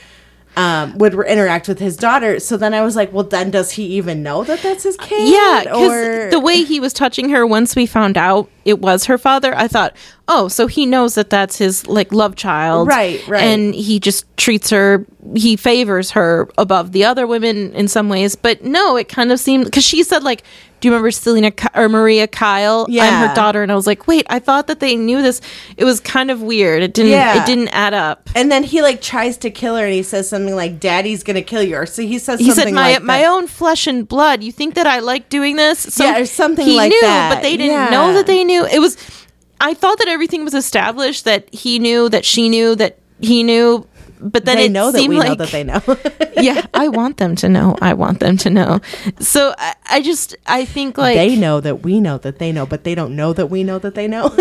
um, 0.54 0.98
would 0.98 1.14
re- 1.14 1.30
interact 1.30 1.66
with 1.66 1.78
his 1.78 1.96
daughter. 1.96 2.38
So 2.38 2.56
then 2.56 2.74
i 2.74 2.82
was 2.82 2.96
like 2.96 3.12
well 3.12 3.24
then 3.24 3.50
does 3.50 3.72
he 3.72 3.84
even 3.96 4.22
know 4.22 4.44
that 4.44 4.60
that's 4.60 4.84
his 4.84 4.96
kid? 4.96 5.28
Yeah, 5.28 5.64
because 5.64 6.30
the 6.30 6.40
way 6.40 6.62
he 6.62 6.80
was 6.80 6.92
touching 6.92 7.30
her 7.30 7.46
once 7.46 7.74
we 7.76 7.86
found 7.86 8.16
out 8.16 8.48
it 8.64 8.80
was 8.80 9.04
her 9.06 9.18
father, 9.18 9.54
I 9.56 9.68
thought, 9.68 9.94
oh, 10.28 10.48
so 10.48 10.66
he 10.66 10.86
knows 10.86 11.14
that 11.16 11.30
that's 11.30 11.58
his 11.58 11.86
like 11.86 12.12
love 12.12 12.36
child, 12.36 12.88
Right, 12.88 13.26
right. 13.28 13.42
And 13.42 13.74
he 13.74 13.98
just 14.00 14.24
treats 14.36 14.70
her, 14.70 15.04
he 15.34 15.56
favors 15.56 16.12
her 16.12 16.48
above 16.58 16.92
the 16.92 17.04
other 17.04 17.26
women 17.26 17.72
in 17.74 17.88
some 17.88 18.08
ways. 18.08 18.34
But 18.36 18.64
no, 18.64 18.96
it 18.96 19.08
kind 19.08 19.30
of 19.32 19.40
seemed 19.40 19.64
because 19.66 19.84
she 19.84 20.02
said 20.02 20.22
like, 20.22 20.42
do 20.80 20.88
you 20.88 20.92
remember 20.92 21.12
Selina 21.12 21.52
or 21.76 21.88
Maria 21.88 22.26
Kyle? 22.26 22.86
I'm 22.88 22.92
Yeah. 22.92 23.28
her 23.28 23.34
daughter, 23.36 23.62
and 23.62 23.70
I 23.70 23.76
was 23.76 23.86
like, 23.86 24.08
wait, 24.08 24.26
I 24.28 24.40
thought 24.40 24.66
that 24.66 24.80
they 24.80 24.96
knew 24.96 25.22
this. 25.22 25.40
It 25.76 25.84
was 25.84 26.00
kind 26.00 26.28
of 26.28 26.42
weird. 26.42 26.82
It 26.82 26.92
didn't. 26.92 27.12
Yeah. 27.12 27.40
It 27.40 27.46
didn't 27.46 27.68
add 27.68 27.94
up. 27.94 28.28
and 28.34 28.50
then 28.50 28.64
he 28.64 28.82
like 28.82 29.00
tries 29.00 29.36
to 29.38 29.50
kill 29.50 29.76
her 29.76 29.84
and 29.84 29.92
he 29.94 30.02
says 30.02 30.28
something 30.28 30.56
like 30.56 30.80
daddy's 30.80 31.22
gonna 31.22 31.42
kill 31.42 31.62
you 31.62 31.76
or 31.76 31.86
so 31.86 32.02
he 32.02 32.18
says 32.18 32.40
He 32.40 32.46
something 32.50 32.68
said, 32.68 32.74
"My 32.74 32.94
like 32.94 33.02
my 33.04 33.18
that. 33.18 33.30
own 33.30 33.46
flesh 33.46 33.86
and 33.86 34.08
blood. 34.08 34.42
You 34.42 34.50
think 34.50 34.74
that 34.74 34.86
I 34.88 34.98
like 34.98 35.28
doing 35.28 35.54
this? 35.54 35.78
So 35.78 36.02
Yeah, 36.04 36.18
or 36.18 36.26
something 36.26 36.66
he 36.66 36.76
like 36.76 36.90
knew, 36.90 37.00
that. 37.02 37.32
But 37.32 37.42
they 37.42 37.56
didn't 37.56 37.74
Yeah. 37.76 37.90
know 37.90 38.12
that 38.14 38.26
they 38.26 38.42
knew. 38.42 38.51
It 38.52 38.80
was. 38.80 38.96
I 39.60 39.74
thought 39.74 39.98
that 39.98 40.08
everything 40.08 40.44
was 40.44 40.54
established. 40.54 41.24
That 41.24 41.52
he 41.54 41.78
knew. 41.78 42.08
That 42.08 42.24
she 42.24 42.48
knew. 42.48 42.74
That 42.74 42.98
he 43.20 43.42
knew. 43.42 43.86
But 44.20 44.44
then 44.44 44.56
they 44.56 44.66
it 44.66 44.72
know 44.72 44.92
that 44.92 44.98
seemed 44.98 45.10
we 45.10 45.18
like 45.18 45.30
know 45.30 45.44
that 45.44 45.50
they 45.50 45.64
know 45.64 45.82
yeah, 46.42 46.64
I 46.74 46.88
want 46.88 47.16
them 47.16 47.34
to 47.36 47.48
know. 47.48 47.76
I 47.82 47.94
want 47.94 48.20
them 48.20 48.36
to 48.38 48.50
know. 48.50 48.80
So 49.18 49.52
I, 49.58 49.74
I 49.90 50.00
just 50.00 50.36
I 50.46 50.64
think 50.64 50.96
like 50.96 51.16
they 51.16 51.34
know 51.34 51.60
that 51.60 51.82
we 51.82 52.00
know 52.00 52.18
that 52.18 52.38
they 52.38 52.52
know, 52.52 52.64
but 52.64 52.84
they 52.84 52.94
don't 52.94 53.16
know 53.16 53.32
that 53.32 53.46
we 53.46 53.64
know 53.64 53.80
that 53.80 53.96
they 53.96 54.06
know. 54.06 54.32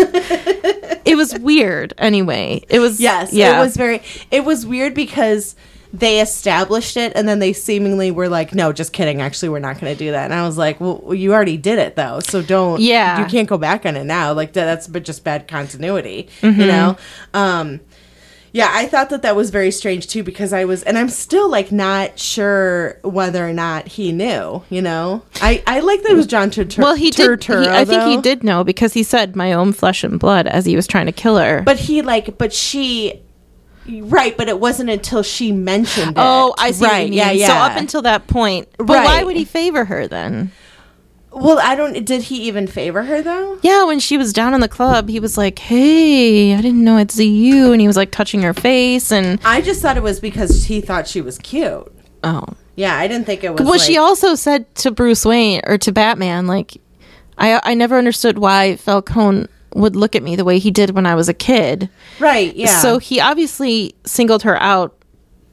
it 1.04 1.16
was 1.16 1.36
weird. 1.38 1.94
Anyway, 1.98 2.64
it 2.68 2.78
was 2.78 3.00
yes, 3.00 3.32
Yeah, 3.32 3.58
it 3.58 3.60
was 3.60 3.76
very. 3.76 4.02
It 4.30 4.44
was 4.44 4.64
weird 4.64 4.94
because 4.94 5.56
they 5.92 6.20
established 6.20 6.96
it 6.96 7.12
and 7.14 7.28
then 7.28 7.38
they 7.38 7.52
seemingly 7.52 8.10
were 8.10 8.28
like, 8.28 8.54
"No, 8.54 8.72
just 8.72 8.92
kidding. 8.92 9.20
Actually, 9.20 9.50
we're 9.50 9.58
not 9.58 9.78
going 9.80 9.92
to 9.92 9.98
do 9.98 10.10
that." 10.12 10.24
And 10.24 10.34
I 10.34 10.46
was 10.46 10.56
like, 10.56 10.80
"Well, 10.80 11.12
you 11.14 11.32
already 11.34 11.56
did 11.56 11.78
it 11.78 11.96
though, 11.96 12.20
so 12.20 12.40
don't. 12.42 12.80
Yeah. 12.80 13.20
you 13.20 13.26
can't 13.26 13.48
go 13.48 13.58
back 13.58 13.84
on 13.84 13.96
it 13.96 14.04
now. 14.04 14.32
Like 14.32 14.52
that's 14.54 14.88
but 14.88 15.04
just 15.04 15.22
bad 15.24 15.46
continuity, 15.48 16.28
Mm-hmm. 16.40 16.60
you 16.60 16.66
know." 16.66 16.96
Um, 17.34 17.80
yeah, 18.54 18.68
I 18.70 18.84
thought 18.86 19.08
that 19.08 19.22
that 19.22 19.34
was 19.34 19.48
very 19.48 19.70
strange 19.70 20.08
too 20.08 20.22
because 20.22 20.52
I 20.52 20.66
was, 20.66 20.82
and 20.82 20.98
I'm 20.98 21.08
still 21.08 21.48
like 21.50 21.72
not 21.72 22.18
sure 22.18 22.98
whether 23.02 23.48
or 23.48 23.52
not 23.54 23.88
he 23.88 24.12
knew. 24.12 24.62
You 24.68 24.82
know, 24.82 25.22
I 25.40 25.62
I 25.66 25.80
like 25.80 26.02
that 26.02 26.12
it 26.12 26.16
was 26.16 26.26
John 26.26 26.50
Turturro. 26.50 26.82
well, 26.82 26.94
he 26.94 27.10
did. 27.10 27.42
he- 27.44 27.52
I 27.68 27.84
think 27.86 28.02
he 28.04 28.18
did 28.20 28.44
know 28.44 28.62
because 28.62 28.92
he 28.92 29.02
said 29.04 29.36
my 29.36 29.54
own 29.54 29.72
flesh 29.72 30.04
and 30.04 30.18
blood 30.20 30.46
as 30.46 30.66
he 30.66 30.76
was 30.76 30.86
trying 30.86 31.06
to 31.06 31.12
kill 31.12 31.38
her. 31.38 31.62
But 31.62 31.78
he 31.78 32.02
like, 32.02 32.36
but 32.36 32.52
she, 32.52 33.22
right? 33.88 34.36
But 34.36 34.48
it 34.48 34.60
wasn't 34.60 34.90
until 34.90 35.22
she 35.22 35.52
mentioned 35.52 36.12
it. 36.12 36.16
Oh, 36.18 36.54
I 36.58 36.70
see. 36.72 36.84
Right? 36.84 37.12
Yeah, 37.12 37.30
yeah. 37.30 37.46
So 37.48 37.54
up 37.54 37.76
until 37.76 38.02
that 38.02 38.26
point, 38.26 38.68
but 38.78 38.88
why 38.88 39.22
would 39.22 39.36
he 39.36 39.44
favor 39.44 39.84
her 39.84 40.06
then? 40.08 40.52
well, 41.34 41.58
I 41.58 41.74
don't. 41.74 42.04
Did 42.04 42.22
he 42.24 42.42
even 42.48 42.66
favor 42.66 43.02
her 43.04 43.22
though? 43.22 43.58
Yeah, 43.62 43.84
when 43.84 44.00
she 44.00 44.18
was 44.18 44.32
down 44.32 44.52
in 44.54 44.60
the 44.60 44.68
club, 44.68 45.08
he 45.08 45.18
was 45.18 45.38
like, 45.38 45.58
"Hey, 45.58 46.54
I 46.54 46.60
didn't 46.60 46.84
know 46.84 46.96
I'd 46.96 47.10
see 47.10 47.28
you," 47.28 47.72
and 47.72 47.80
he 47.80 47.86
was 47.86 47.96
like 47.96 48.10
touching 48.10 48.42
her 48.42 48.52
face, 48.54 49.10
and 49.10 49.40
I 49.44 49.60
just 49.62 49.80
thought 49.80 49.96
it 49.96 50.02
was 50.02 50.20
because 50.20 50.64
he 50.66 50.80
thought 50.80 51.08
she 51.08 51.20
was 51.22 51.38
cute. 51.38 51.90
oh, 52.22 52.44
Yeah, 52.76 52.96
I 52.96 53.08
didn't 53.08 53.24
think 53.26 53.44
it 53.44 53.54
was. 53.54 53.62
well, 53.66 53.78
she 53.78 53.96
also 53.96 54.34
said 54.34 54.72
to 54.76 54.90
Bruce 54.90 55.24
Wayne 55.24 55.62
or 55.66 55.78
to 55.78 55.90
Batman, 55.92 56.46
like, 56.46 56.76
I 57.38 57.60
I 57.64 57.74
never 57.74 57.96
understood 57.96 58.36
why 58.38 58.76
Falcone 58.76 59.46
would 59.74 59.96
look 59.96 60.14
at 60.16 60.22
me 60.22 60.36
the 60.36 60.44
way 60.44 60.58
he 60.58 60.70
did 60.70 60.90
when 60.90 61.06
I 61.06 61.14
was 61.14 61.28
a 61.28 61.34
kid. 61.34 61.88
right? 62.20 62.54
Yeah. 62.54 62.78
So 62.80 62.98
he 62.98 63.20
obviously 63.20 63.94
singled 64.04 64.42
her 64.42 64.60
out 64.62 64.96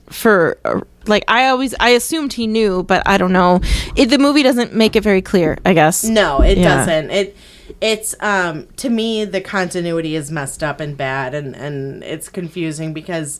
for 0.09 0.57
uh, 0.65 0.81
like 1.05 1.23
I 1.27 1.47
always 1.47 1.75
I 1.79 1.89
assumed 1.89 2.33
he 2.33 2.47
knew, 2.47 2.83
but 2.83 3.03
I 3.07 3.17
don't 3.17 3.31
know. 3.33 3.61
It, 3.95 4.07
the 4.07 4.17
movie 4.17 4.43
doesn't 4.43 4.73
make 4.73 4.95
it 4.95 5.03
very 5.03 5.21
clear. 5.21 5.57
I 5.65 5.73
guess. 5.73 6.03
no, 6.03 6.41
it 6.41 6.57
Yeah. 6.57 6.75
doesn't. 6.77 7.11
It. 7.11 7.37
It's 7.81 8.15
um 8.19 8.67
to 8.77 8.89
me 8.89 9.25
the 9.25 9.41
continuity 9.41 10.15
is 10.15 10.31
messed 10.31 10.63
up 10.63 10.79
and 10.79 10.97
bad 10.97 11.35
and 11.35 11.55
and 11.55 12.03
it's 12.03 12.27
confusing 12.27 12.93
because 12.93 13.39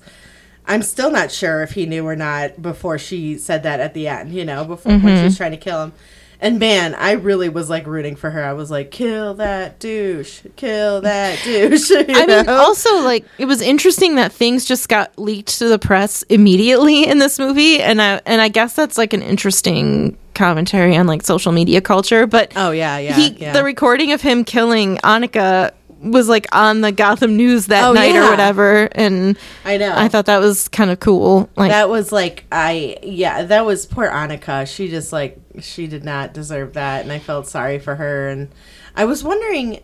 I'm 0.68 0.84
still 0.84 1.10
not 1.10 1.32
sure 1.32 1.64
if 1.64 1.72
he 1.72 1.88
knew 1.88 2.06
or 2.06 2.16
not 2.16 2.62
before 2.62 3.00
she 3.00 3.40
said 3.40 3.64
that 3.64 3.80
at 3.80 3.96
the 3.96 4.08
end, 4.08 4.32
you 4.32 4.46
know, 4.46 4.64
before 4.66 4.92
when 4.92 5.02
Mm-hmm. 5.02 5.18
she 5.18 5.24
was 5.24 5.38
trying 5.38 5.52
to 5.52 5.58
kill 5.58 5.82
him. 5.86 5.94
And 6.42 6.58
man, 6.58 6.96
I 6.96 7.14
really 7.14 7.50
was 7.50 7.70
like 7.70 7.86
rooting 7.86 8.16
for 8.16 8.30
her. 8.30 8.44
I 8.44 8.54
was 8.54 8.72
like, 8.72 8.92
kill 8.92 9.34
that 9.36 9.80
douche, 9.80 10.42
kill 10.56 11.02
that 11.02 11.40
douche. 11.44 11.90
you 11.90 12.06
I 12.08 12.26
mean, 12.26 12.50
also 12.50 13.02
like 13.02 13.26
it 13.38 13.46
was 13.46 13.62
interesting 13.62 14.16
that 14.16 14.32
things 14.32 14.66
just 14.66 14.88
got 14.88 15.18
leaked 15.20 15.60
to 15.60 15.68
the 15.68 15.80
press 15.80 16.24
immediately 16.24 17.06
in 17.08 17.20
this 17.20 17.40
movie, 17.40 17.82
and 17.82 18.02
I 18.02 18.22
and 18.26 18.42
I 18.42 18.48
guess 18.48 18.74
that's 18.74 18.98
like 18.98 19.14
an 19.14 19.22
interesting 19.22 20.18
commentary 20.34 20.96
on 20.96 21.08
like 21.08 21.24
social 21.24 21.52
media 21.52 21.82
culture. 21.82 22.26
But 22.26 22.54
Oh 22.56 22.72
yeah, 22.72 22.98
yeah, 22.98 23.16
he 23.16 23.30
yeah. 23.32 23.52
the 23.54 23.64
recording 23.64 24.14
of 24.14 24.22
him 24.22 24.46
killing 24.46 24.96
Annika 24.98 25.72
was 26.02 26.30
like 26.30 26.48
on 26.56 26.82
the 26.82 26.92
Gotham 26.92 27.36
News 27.38 27.68
that 27.68 27.84
Oh, 27.84 27.94
night 27.94 28.16
or 28.16 28.30
whatever, 28.30 28.90
and 28.94 29.38
I 29.66 29.78
know. 29.78 29.94
I 29.96 30.08
thought 30.08 30.26
that 30.28 30.40
was 30.40 30.68
kind 30.70 30.90
of 30.92 31.00
cool. 31.00 31.50
Like 31.56 31.70
that 31.72 31.90
was 31.90 32.12
like 32.12 32.46
I 32.52 32.98
yeah, 33.04 33.44
that 33.44 33.66
was 33.66 33.86
poor 33.86 34.08
Annika. 34.10 34.66
She 34.68 34.88
just 34.90 35.12
like 35.12 35.40
she 35.60 35.88
did 35.88 36.04
not 36.04 36.34
deserve 36.34 36.74
that 36.74 37.04
and 37.04 37.12
I 37.12 37.20
felt 37.20 37.48
sorry 37.48 37.80
for 37.80 37.96
her 37.96 38.30
and 38.30 38.50
I 38.96 39.06
was 39.06 39.24
wondering 39.24 39.82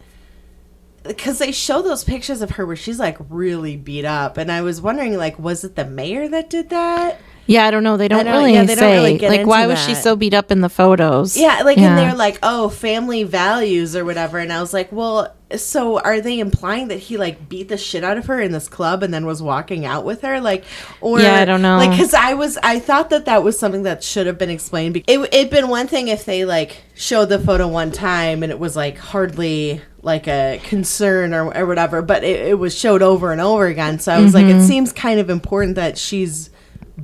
because 1.04 1.38
they 1.38 1.52
show 1.52 1.82
those 1.82 2.04
pictures 2.04 2.42
of 2.42 2.52
her 2.52 2.66
where 2.66 2.76
she's 2.76 2.98
like 3.00 3.18
really 3.30 3.78
beat 3.78 4.06
up 4.06 4.38
and 4.38 4.52
I 4.52 4.62
was 4.62 4.82
wondering 4.82 5.18
like 5.18 5.38
was 5.38 5.64
it 5.64 5.76
the 5.76 5.86
mayor 5.86 6.28
that 6.30 6.50
did 6.50 6.70
that? 6.70 7.20
Yeah, 7.48 7.68
I 7.68 7.72
don't 7.72 7.84
know. 7.84 7.96
They 7.96 8.08
don't, 8.08 8.26
don't- 8.26 8.34
really 8.34 8.54
yeah, 8.54 8.62
they 8.64 8.74
don't 8.74 8.78
say. 8.80 8.94
really 8.96 9.18
get 9.20 9.30
like, 9.30 9.46
why 9.46 9.64
into 9.64 9.74
was 9.76 9.86
she 9.86 9.94
so 9.94 10.16
beat 10.16 10.34
up 10.34 10.50
in 10.52 10.62
the 10.62 10.70
photos? 10.70 11.38
Yeah, 11.38 11.62
like 11.64 11.78
Yeah. 11.78 11.90
and 11.90 11.98
they're 12.00 12.16
like, 12.16 12.40
"Oh, 12.42 12.70
family 12.70 13.22
values 13.24 13.96
or 13.96 14.04
whatever." 14.04 14.40
And 14.40 14.52
I 14.52 14.60
was 14.62 14.74
like, 14.74 14.92
"Well, 14.92 15.32
so 15.64 16.00
are 16.00 16.22
they 16.22 16.40
implying 16.40 16.88
that 16.90 17.00
he 17.00 17.18
like 17.18 17.48
beat 17.50 17.70
the 17.70 17.78
shit 17.78 18.04
out 18.04 18.18
of 18.18 18.26
her 18.28 18.40
in 18.40 18.52
this 18.52 18.68
club 18.68 19.04
and 19.04 19.14
then 19.14 19.26
was 19.26 19.42
walking 19.42 19.86
out 19.86 20.06
with 20.06 20.22
her 20.22 20.40
like 20.42 20.64
or 21.02 21.20
Yeah, 21.20 21.36
I 21.36 21.46
don't 21.46 21.62
know. 21.62 21.78
Like 21.78 21.98
cuz 22.00 22.14
I 22.14 22.34
was 22.34 22.58
I 22.64 22.80
thought 22.80 23.10
that 23.12 23.26
that 23.26 23.44
was 23.44 23.58
something 23.60 23.84
that 23.84 24.04
should 24.04 24.28
have 24.28 24.38
been 24.38 24.50
explained. 24.50 24.98
It 25.08 25.20
it'd 25.34 25.50
been 25.50 25.68
one 25.70 25.88
thing 25.88 26.08
if 26.08 26.26
they 26.26 26.46
like 26.46 26.84
showed 26.96 27.26
the 27.30 27.40
photo 27.40 27.68
one 27.68 27.92
time 27.92 28.44
and 28.44 28.52
it 28.52 28.60
was 28.60 28.76
like 28.76 28.98
hardly 28.98 29.82
like 30.02 30.28
a 30.28 30.60
concern 30.64 31.34
or, 31.34 31.56
or 31.58 31.66
whatever, 31.66 32.02
but 32.04 32.24
it, 32.24 32.50
it 32.50 32.60
was 32.60 32.78
showed 32.78 33.02
over 33.02 33.32
and 33.32 33.42
over 33.42 33.66
again. 33.66 33.98
So 34.00 34.14
I 34.14 34.22
was 34.22 34.34
like, 34.36 34.46
Mm-hmm. 34.46 34.60
it 34.60 34.68
seems 34.68 34.94
kind 34.94 35.20
of 35.20 35.30
important 35.32 35.76
that 35.76 35.98
she's 35.98 36.52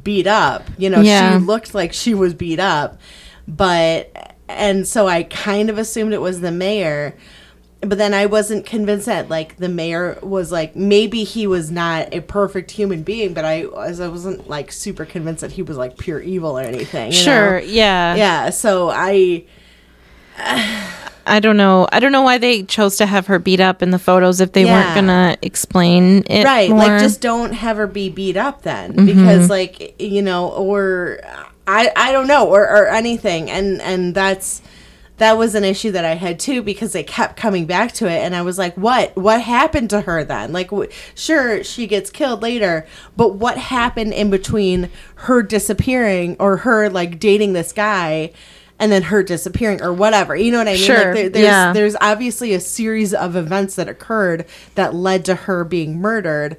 beat 0.04 0.28
up. 0.28 0.64
You 0.78 0.90
know, 0.92 1.02
Yeah. 1.02 1.40
she 1.40 1.44
looked 1.44 1.74
like 1.74 1.94
she 1.94 2.14
was 2.14 2.34
beat 2.36 2.60
up, 2.60 3.00
but 3.48 4.36
and 4.48 4.88
so 4.88 5.08
I 5.08 5.24
kind 5.24 5.70
of 5.70 5.78
assumed 5.78 6.14
it 6.14 6.22
was 6.22 6.42
the 6.42 6.52
mayor. 6.52 7.16
But 7.84 7.98
then 7.98 8.14
I 8.14 8.28
wasn't 8.28 8.66
convinced 8.66 9.08
that 9.08 9.28
like 9.30 9.58
the 9.58 9.68
mayor 9.68 10.20
was 10.22 10.52
like 10.52 10.76
maybe 10.76 11.24
he 11.24 11.48
was 11.48 11.72
not 11.72 12.14
a 12.14 12.22
perfect 12.22 12.70
human 12.72 13.02
being, 13.02 13.34
but 13.34 13.44
I 13.44 13.66
as 13.86 14.00
I 14.00 14.08
wasn't 14.08 14.48
like 14.48 14.72
super 14.72 15.04
convinced 15.04 15.42
that 15.42 15.54
he 15.54 15.64
was 15.64 15.78
like 15.78 15.98
pure 15.98 16.22
evil 16.22 16.58
or 16.60 16.62
anything. 16.62 17.08
you 17.12 17.18
Sure, 17.18 17.60
know? 17.60 17.66
yeah. 17.66 18.16
Yeah. 18.16 18.50
So 18.52 18.92
I 18.92 19.46
I 21.26 21.40
don't 21.40 21.58
know. 21.58 21.88
I 21.92 22.00
don't 22.00 22.12
know 22.12 22.24
why 22.24 22.38
they 22.40 22.64
chose 22.64 22.98
to 22.98 23.06
have 23.06 23.28
her 23.28 23.38
beat 23.40 23.60
up 23.60 23.82
in 23.84 23.92
the 23.92 24.00
photos 24.00 24.42
if 24.42 24.54
they 24.54 24.66
Yeah. 24.66 24.74
weren't 24.84 24.96
gonna 24.96 25.38
explain 25.42 26.24
it 26.28 26.44
right 26.44 26.70
more. 26.70 26.80
like 26.80 27.00
just 27.02 27.22
don't 27.22 27.54
have 27.54 27.78
her 27.78 27.88
be 27.88 28.10
beat 28.10 28.38
up 28.38 28.64
then 28.64 28.94
Mm-hmm. 28.94 29.06
because 29.06 29.50
like 29.50 30.00
you 30.02 30.22
know 30.24 30.50
or 30.50 31.20
i 31.68 31.92
i 31.96 32.12
don't 32.12 32.28
know 32.28 32.48
or 32.48 32.64
or 32.64 32.88
anything 32.88 33.52
and 33.52 33.82
and 33.82 34.16
that's 34.16 34.62
that 35.22 35.38
was 35.38 35.56
an 35.56 35.64
issue 35.64 35.92
that 35.92 36.04
i 36.06 36.16
had 36.16 36.40
too 36.40 36.62
because 36.62 36.94
they 36.94 37.04
kept 37.04 37.38
coming 37.38 37.66
back 37.66 37.92
to 37.94 38.06
it 38.08 38.18
and 38.24 38.36
i 38.36 38.42
was 38.42 38.58
like 38.58 38.76
what 38.76 39.16
what 39.16 39.40
happened 39.42 39.90
to 39.90 40.02
her 40.02 40.24
then 40.24 40.52
like 40.52 40.70
wh- 40.72 40.92
sure 41.16 41.64
she 41.64 41.88
gets 41.88 42.10
killed 42.10 42.42
later 42.42 42.86
but 43.16 43.36
what 43.36 43.58
happened 43.58 44.14
in 44.14 44.30
between 44.30 44.90
her 45.16 45.42
disappearing 45.42 46.36
or 46.40 46.58
her 46.58 46.90
like 46.90 47.20
dating 47.20 47.54
this 47.54 47.72
guy 47.72 48.32
and 48.80 48.92
then 48.92 49.04
her 49.04 49.22
disappearing 49.22 49.82
or 49.82 49.94
whatever 49.94 50.36
you 50.36 50.52
know 50.52 50.58
what 50.58 50.68
i 50.68 50.74
mean 50.74 50.82
Sure, 50.84 50.98
like 51.06 51.14
there, 51.14 51.30
there's 51.30 51.44
yeah. 51.46 51.74
there's 51.74 51.96
obviously 52.02 52.54
a 52.54 52.60
series 52.60 53.14
of 53.14 53.36
events 53.36 53.76
that 53.76 53.88
occurred 53.88 54.46
that 54.76 54.96
led 54.96 55.24
to 55.26 55.36
her 55.36 55.64
being 55.64 56.00
murdered 56.02 56.58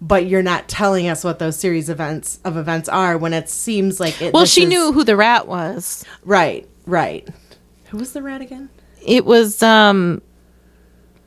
but 0.00 0.26
you're 0.26 0.42
not 0.42 0.68
telling 0.68 1.08
us 1.08 1.24
what 1.24 1.38
those 1.38 1.58
series 1.58 1.88
events 1.88 2.38
of 2.44 2.56
events 2.56 2.88
are 2.88 3.16
when 3.18 3.32
it 3.32 3.48
seems 3.48 3.98
like 3.98 4.20
it 4.22 4.32
well, 4.32 4.44
she 4.44 4.62
is- 4.62 4.68
knew 4.68 4.92
who 4.92 5.02
the 5.02 5.16
rat 5.16 5.48
was. 5.48 6.04
right 6.24 6.68
right 6.86 7.26
who 7.88 7.98
was 7.98 8.12
the 8.12 8.22
rat 8.22 8.40
again 8.40 8.68
It 9.04 9.24
was 9.24 9.62
um 9.62 10.20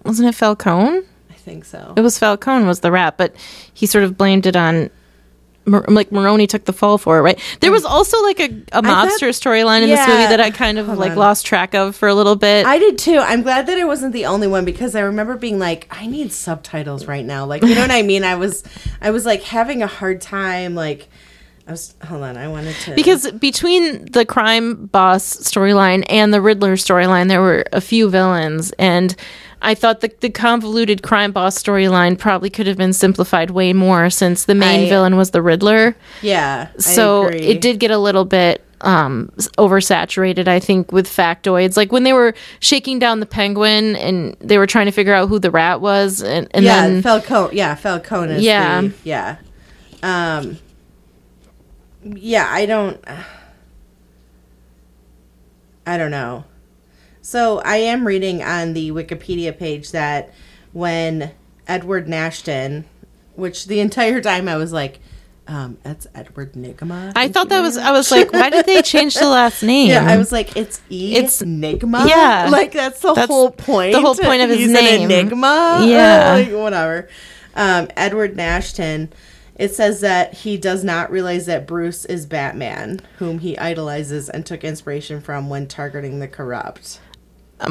wasn't 0.05 0.29
it 0.29 0.35
Falcone? 0.35 1.01
i 1.29 1.33
think 1.33 1.65
so 1.65 1.93
It 1.97 2.01
was 2.01 2.17
Falcone 2.19 2.65
was 2.65 2.79
the 2.81 2.91
rat, 2.91 3.17
but 3.17 3.35
he 3.73 3.85
sort 3.85 4.03
of 4.03 4.17
blamed 4.17 4.45
it 4.45 4.55
on 4.55 4.89
like 5.65 6.11
Maroni 6.11 6.47
took 6.47 6.65
the 6.65 6.73
fall 6.73 6.97
for 6.97 7.19
it, 7.19 7.21
right? 7.21 7.39
There 7.59 7.71
was 7.71 7.85
also 7.85 8.19
like 8.23 8.39
a, 8.39 8.45
a 8.71 8.81
mobster 8.81 9.29
storyline 9.29 9.83
in 9.83 9.89
this 9.89 9.99
movie 10.07 10.23
that 10.23 10.41
I 10.41 10.49
kind 10.49 10.79
of 10.79 10.87
Hold 10.87 10.97
like 10.97 11.11
on. 11.11 11.17
lost 11.17 11.45
track 11.45 11.75
of 11.75 11.95
for 11.95 12.07
a 12.07 12.15
little 12.15 12.35
bit. 12.35 12.65
I 12.65 12.79
did 12.79 12.97
too. 12.97 13.19
I'm 13.19 13.43
glad 13.43 13.67
that 13.67 13.77
it 13.77 13.85
wasn't 13.85 14.13
the 14.13 14.25
only 14.25 14.47
one 14.47 14.65
because 14.65 14.95
I 14.95 15.01
remember 15.01 15.37
being 15.37 15.59
like, 15.59 15.85
I 15.91 16.07
need 16.07 16.31
subtitles 16.33 17.05
right 17.05 17.23
now. 17.25 17.45
Like, 17.45 17.61
you 17.61 17.75
know 17.75 17.81
what 17.81 17.91
I 17.91 18.01
mean? 18.01 18.23
I 18.23 18.33
was, 18.35 18.63
I 18.99 19.11
was 19.11 19.27
like 19.27 19.43
having 19.43 19.83
a 19.83 19.87
hard 19.87 20.21
time. 20.21 20.73
Like, 20.73 21.07
I 21.69 21.71
was. 21.71 21.93
Hold 22.07 22.23
on, 22.23 22.35
I 22.35 22.47
wanted 22.47 22.75
to 22.77 22.95
because 22.95 23.31
between 23.33 24.05
the 24.05 24.25
crime 24.25 24.87
boss 24.87 25.23
storyline 25.23 26.03
and 26.09 26.33
the 26.33 26.41
Riddler 26.41 26.73
storyline, 26.77 27.27
there 27.27 27.41
were 27.41 27.63
a 27.71 27.79
few 27.79 28.09
villains, 28.09 28.71
and 28.79 29.15
I 29.61 29.75
thought 29.75 30.01
the, 30.01 30.11
the 30.19 30.31
convoluted 30.31 31.03
crime 31.03 31.31
boss 31.31 31.61
storyline 31.61 32.17
probably 32.17 32.49
could 32.49 32.65
have 32.65 32.77
been 32.77 32.91
simplified 32.93 33.51
way 33.51 33.73
more 33.73 34.09
since 34.09 34.45
the 34.45 34.55
main 34.55 34.87
I- 34.87 34.89
villain 34.89 35.15
was 35.15 35.29
the 35.29 35.43
Riddler. 35.43 35.95
yeah. 36.23 36.69
I 36.75 36.79
so 36.81 37.27
it 37.27 37.61
did 37.61 37.79
get 37.79 37.91
a 37.91 37.99
little 37.99 38.25
bit 38.25 38.65
um 38.81 39.29
oversaturated 39.57 40.47
i 40.47 40.57
think 40.57 40.89
with 40.93 41.05
factoids 41.05 41.75
like 41.75 41.91
when 41.91 42.03
they 42.03 42.13
were 42.13 42.33
shaking 42.61 42.97
down 42.97 43.19
the 43.19 43.25
penguin 43.25 43.97
and 43.97 44.37
they 44.39 44.57
were 44.57 44.65
trying 44.65 44.85
to 44.85 44.91
figure 44.93 45.13
out 45.13 45.27
who 45.27 45.37
the 45.37 45.51
rat 45.51 45.81
was 45.81 46.23
and, 46.23 46.47
and 46.51 46.63
yeah, 46.63 46.87
then 46.87 47.01
Falcone. 47.01 47.57
Yeah, 47.57 47.75
Falcone 47.75 48.31
is. 48.35 48.41
Yeah. 48.41 48.79
the- 48.81 48.93
yeah. 49.03 49.35
Um. 50.01 50.57
Yeah, 52.03 52.47
I 52.49 52.65
don't. 52.65 53.03
I 55.85 55.97
don't 55.97 56.11
know. 56.11 56.45
So 57.21 57.59
I 57.59 57.77
am 57.77 58.05
reading 58.05 58.41
on 58.43 58.73
the 58.73 58.91
Wikipedia 58.91 59.57
page 59.57 59.91
that 59.91 60.33
when 60.71 61.31
Edward 61.67 62.07
Nashton, 62.07 62.85
which 63.35 63.65
the 63.65 63.79
entire 63.79 64.21
time 64.21 64.47
I 64.47 64.55
was 64.57 64.71
like, 64.71 64.99
um, 65.47 65.77
that's 65.81 66.05
Edward 66.13 66.53
Nygma. 66.53 67.11
i 67.15 67.27
thought 67.27 67.49
that 67.49 67.61
was 67.61 67.75
i 67.75 67.91
was 67.91 68.11
like 68.11 68.31
why 68.31 68.51
did 68.51 68.67
they 68.67 68.83
change 68.83 69.15
the 69.15 69.27
last 69.27 69.63
name 69.73 69.87
Yeah, 69.89 70.05
I 70.07 70.15
was 70.17 70.31
like, 70.31 70.55
it's 70.55 70.79
E. 70.91 71.15
It's- 71.15 71.41
Nygma. 71.41 72.07
yeah. 72.07 72.49
like 72.51 72.71
that's 72.71 72.99
the 72.99 73.15
That's 73.15 73.27
whole 73.31 73.49
point. 73.49 73.93
the 73.93 73.99
whole 73.99 74.13
point 74.13 74.43
of 74.43 74.49
his 74.51 74.59
He's 74.59 74.69
name. 74.71 75.09
Enigma. 75.09 75.83
Yeah. 75.87 76.33
like 76.33 76.51
whatever. 76.51 77.09
Um, 77.55 77.87
Edward 77.97 78.35
Nashton. 78.37 79.11
It 79.59 79.75
says 79.75 79.99
that 79.99 80.33
he 80.33 80.55
does 80.57 80.85
not 80.85 81.11
realize 81.11 81.45
that 81.47 81.67
Bruce 81.67 82.05
is 82.05 82.25
Batman, 82.25 83.01
whom 83.17 83.39
he 83.39 83.57
idolizes 83.57 84.29
and 84.29 84.45
took 84.45 84.63
inspiration 84.63 85.19
from 85.19 85.49
when 85.49 85.67
targeting 85.67 86.19
the 86.19 86.29
corrupt. 86.29 87.01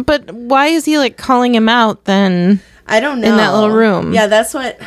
but 0.04 0.30
why 0.30 0.66
is 0.66 0.84
he 0.84 0.98
like 0.98 1.16
calling 1.16 1.54
him 1.54 1.66
out 1.66 2.04
then 2.04 2.60
I 2.86 3.00
don't 3.00 3.22
know. 3.22 3.28
In 3.28 3.36
that 3.38 3.54
little 3.54 3.70
room. 3.70 4.12
Yeah, 4.12 4.26
that's 4.26 4.52
what. 4.52 4.78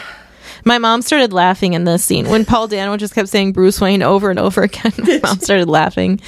My 0.65 0.77
mom 0.77 1.01
started 1.01 1.33
laughing 1.33 1.73
in 1.73 1.83
this 1.85 2.03
scene 2.03 2.27
when 2.29 2.45
paul 2.45 2.67
dano 2.67 2.95
just 2.97 3.13
kept 3.15 3.29
saying 3.29 3.51
bruce 3.51 3.79
wayne 3.81 4.01
over 4.03 4.29
and 4.29 4.39
over 4.39 4.61
again 4.63 4.91
my 4.97 5.19
mom 5.23 5.39
started 5.39 5.67
laughing 5.69 6.19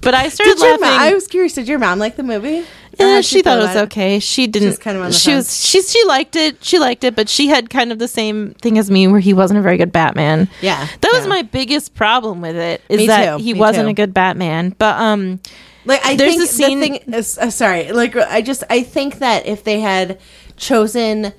but 0.00 0.14
i 0.14 0.28
started 0.28 0.54
Did 0.56 0.60
laughing 0.62 0.80
mom, 0.80 1.00
I 1.00 1.14
was 1.14 1.26
curious. 1.26 1.52
Did 1.54 1.68
your 1.68 1.78
mom 1.78 1.98
like 1.98 2.16
the 2.16 2.22
movie? 2.22 2.64
Yeah, 3.00 3.14
how'd 3.14 3.24
she 3.24 3.40
thought 3.40 3.58
it 3.58 3.62
was 3.62 3.76
okay. 3.84 4.18
She 4.18 4.46
didn't. 4.46 4.78
kind 4.80 4.98
of 4.98 5.14
she 5.14 5.30
fence. 5.30 5.46
was. 5.48 5.66
She 5.66 5.80
she 5.80 6.04
liked 6.04 6.36
it. 6.36 6.62
She 6.62 6.78
liked 6.78 7.04
it, 7.04 7.16
but 7.16 7.26
she 7.28 7.48
had 7.48 7.70
kind 7.70 7.90
of 7.90 7.98
the 7.98 8.06
same 8.06 8.52
thing 8.60 8.76
as 8.78 8.90
me, 8.90 9.08
where 9.08 9.18
he 9.18 9.32
wasn't 9.32 9.58
a 9.58 9.62
very 9.62 9.78
good 9.78 9.92
Batman. 9.92 10.46
Yeah, 10.60 10.86
that 11.00 11.10
was 11.14 11.26
my 11.26 11.40
biggest 11.40 11.94
problem 11.94 12.42
with 12.42 12.54
it. 12.54 12.82
Is 12.90 12.98
Me 12.98 13.06
that 13.06 13.38
too, 13.38 13.42
he 13.42 13.54
wasn't 13.54 13.86
too. 13.86 13.90
a 13.90 13.94
good 13.94 14.12
Batman? 14.12 14.74
But 14.78 15.00
um, 15.00 15.40
Like 15.86 16.04
I 16.04 16.16
There's 16.16 16.32
think 16.36 16.42
a 16.44 16.46
scene- 16.46 16.80
the 16.80 16.86
thing 16.98 17.14
is, 17.14 17.38
uh, 17.38 17.48
sorry, 17.48 17.92
like 17.92 18.14
I 18.14 18.42
just 18.42 18.62
I 18.68 18.82
think 18.82 19.20
that 19.20 19.46
if 19.46 19.64
they 19.64 19.80
had 19.80 20.20
chosen 20.58 21.32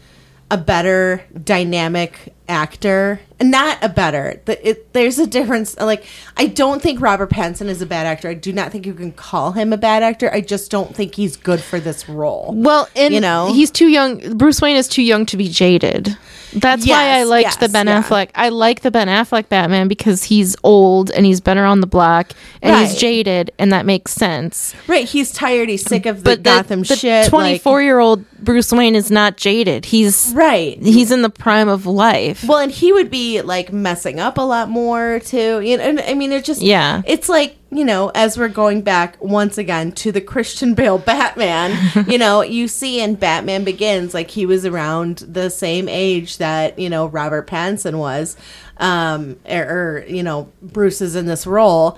a 0.50 0.58
better 0.58 1.24
dynamic 1.44 2.33
actor, 2.48 3.20
not 3.44 3.78
a 3.84 3.90
better, 3.90 4.42
the, 4.46 4.68
it, 4.70 4.94
there's 4.94 5.20
a 5.20 5.28
difference. 5.28 5.78
Like 5.80 6.06
I 6.38 6.48
don't 6.48 6.82
think 6.82 7.02
Robert 7.02 7.30
Pattinson 7.30 7.68
is 7.68 7.82
a 7.82 7.86
bad 7.86 8.06
actor. 8.06 8.30
I 8.30 8.34
do 8.34 8.52
not 8.54 8.72
think 8.72 8.86
you 8.86 8.94
can 8.94 9.12
call 9.12 9.52
him 9.52 9.74
a 9.74 9.78
bad 9.78 10.04
actor. 10.04 10.32
I 10.34 10.42
just 10.42 10.72
don't 10.72 10.96
think 10.96 11.16
he's 11.16 11.36
good 11.38 11.62
for 11.62 11.80
this 11.80 12.08
role. 12.10 12.54
well, 12.56 12.88
and 12.96 13.14
You 13.14 13.20
know? 13.22 13.52
he's 13.54 13.72
too 13.72 13.88
young. 13.88 14.38
Bruce 14.38 14.62
Wayne 14.62 14.76
is 14.76 14.88
too 14.88 15.04
young 15.04 15.26
to 15.28 15.38
be 15.38 15.48
jaded. 15.50 16.18
That's 16.56 16.88
why 16.88 16.94
I 17.06 17.20
Yes, 17.20 17.28
liked 17.28 17.60
the 17.62 17.70
Ben 17.70 17.88
yeah. 17.88 18.04
Affleck. 18.04 18.30
I 18.36 18.50
like 18.50 18.82
the 18.82 18.92
Ben 18.92 19.08
Affleck 19.08 19.50
Batman 19.50 19.88
because 19.88 20.24
he's 20.26 20.56
old 20.64 21.10
and 21.10 21.26
he's 21.26 21.42
been 21.42 21.58
around 21.58 21.82
the 21.82 21.88
block 21.88 22.32
and 22.62 22.80
he's 22.80 22.96
jaded, 22.96 23.52
and 23.58 23.74
that 23.74 23.88
makes 23.88 24.12
sense. 24.12 24.76
Right? 24.88 25.06
He's 25.10 25.32
tired. 25.32 25.68
He's 25.70 25.82
sick 25.84 26.06
of 26.06 26.18
the 26.18 26.24
But 26.32 26.44
Gotham 26.44 26.84
the, 26.84 26.96
shit. 26.96 27.24
like- 27.24 27.30
twenty-four-year-old 27.30 28.24
Bruce 28.40 28.72
Wayne 28.72 28.94
is 28.94 29.10
not 29.10 29.38
jaded. 29.38 29.86
He's 29.86 30.32
right? 30.36 30.78
he's 30.82 31.12
in 31.12 31.24
the 31.24 31.30
prime 31.30 31.70
of 31.70 31.86
life. 31.88 32.44
Well, 32.48 32.60
and 32.60 32.72
he 32.72 32.92
would 32.94 33.10
be 33.10 33.33
like 33.42 33.74
messing 33.74 34.20
up 34.20 34.38
a 34.38 34.42
lot 34.42 34.70
more 34.70 35.20
too. 35.20 35.60
You 35.62 35.78
know, 35.78 35.84
and 35.84 36.00
I 36.00 36.14
mean, 36.14 36.32
it's 36.32 36.48
just 36.48 36.62
Yeah. 36.62 37.02
It's 37.06 37.30
like 37.30 37.58
you 37.72 37.84
know, 37.84 38.12
as 38.14 38.38
we're 38.38 38.50
going 38.50 38.82
back 38.82 39.22
once 39.22 39.58
again 39.58 39.92
to 39.94 40.12
the 40.12 40.22
Christian 40.22 40.74
Bale 40.76 41.00
Batman. 41.00 42.06
you 42.08 42.18
know, 42.18 42.42
you 42.42 42.68
see 42.68 43.02
in 43.02 43.16
Batman 43.16 43.64
Begins, 43.64 44.14
like 44.14 44.32
he 44.32 44.46
was 44.46 44.66
around 44.66 45.18
the 45.20 45.50
same 45.50 45.90
age 45.90 46.38
that 46.38 46.78
you 46.78 46.90
know 46.90 47.08
Robert 47.08 47.48
Pattinson 47.48 47.98
was, 47.98 48.38
um, 48.78 49.38
or, 49.50 49.64
or 49.64 50.06
you 50.08 50.24
know 50.24 50.52
Bruce 50.62 51.02
is 51.02 51.16
in 51.16 51.26
this 51.26 51.48
role, 51.48 51.98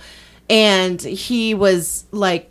and 0.49 1.01
he 1.01 1.53
was 1.53 2.05
like 2.11 2.49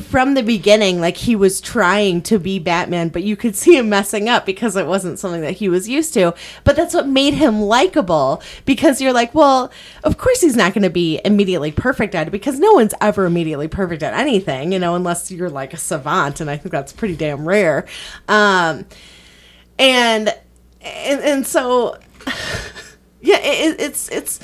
from 0.00 0.34
the 0.34 0.42
beginning, 0.42 1.00
like 1.00 1.16
he 1.16 1.36
was 1.36 1.60
trying 1.60 2.20
to 2.22 2.40
be 2.40 2.58
Batman, 2.58 3.08
but 3.08 3.22
you 3.22 3.36
could 3.36 3.54
see 3.54 3.76
him 3.78 3.88
messing 3.88 4.28
up 4.28 4.44
because 4.44 4.74
it 4.74 4.86
wasn't 4.86 5.20
something 5.20 5.42
that 5.42 5.52
he 5.52 5.68
was 5.68 5.88
used 5.88 6.12
to. 6.14 6.34
But 6.64 6.74
that's 6.74 6.92
what 6.92 7.06
made 7.06 7.34
him 7.34 7.60
likable 7.60 8.42
because 8.64 9.00
you're 9.00 9.12
like, 9.12 9.32
well, 9.32 9.70
of 10.02 10.18
course 10.18 10.40
he's 10.40 10.56
not 10.56 10.74
going 10.74 10.82
to 10.82 10.90
be 10.90 11.20
immediately 11.24 11.70
perfect 11.70 12.16
at 12.16 12.26
it 12.26 12.32
because 12.32 12.58
no 12.58 12.72
one's 12.72 12.94
ever 13.00 13.26
immediately 13.26 13.68
perfect 13.68 14.02
at 14.02 14.12
anything, 14.12 14.72
you 14.72 14.80
know, 14.80 14.96
unless 14.96 15.30
you're 15.30 15.50
like 15.50 15.72
a 15.72 15.76
savant, 15.78 16.40
and 16.40 16.50
I 16.50 16.56
think 16.56 16.72
that's 16.72 16.92
pretty 16.92 17.14
damn 17.14 17.46
rare. 17.46 17.86
Um, 18.26 18.86
and 19.78 20.34
and 20.80 21.20
and 21.20 21.46
so 21.46 21.96
yeah, 23.20 23.38
it, 23.38 23.80
it's 23.80 24.08
it's. 24.10 24.40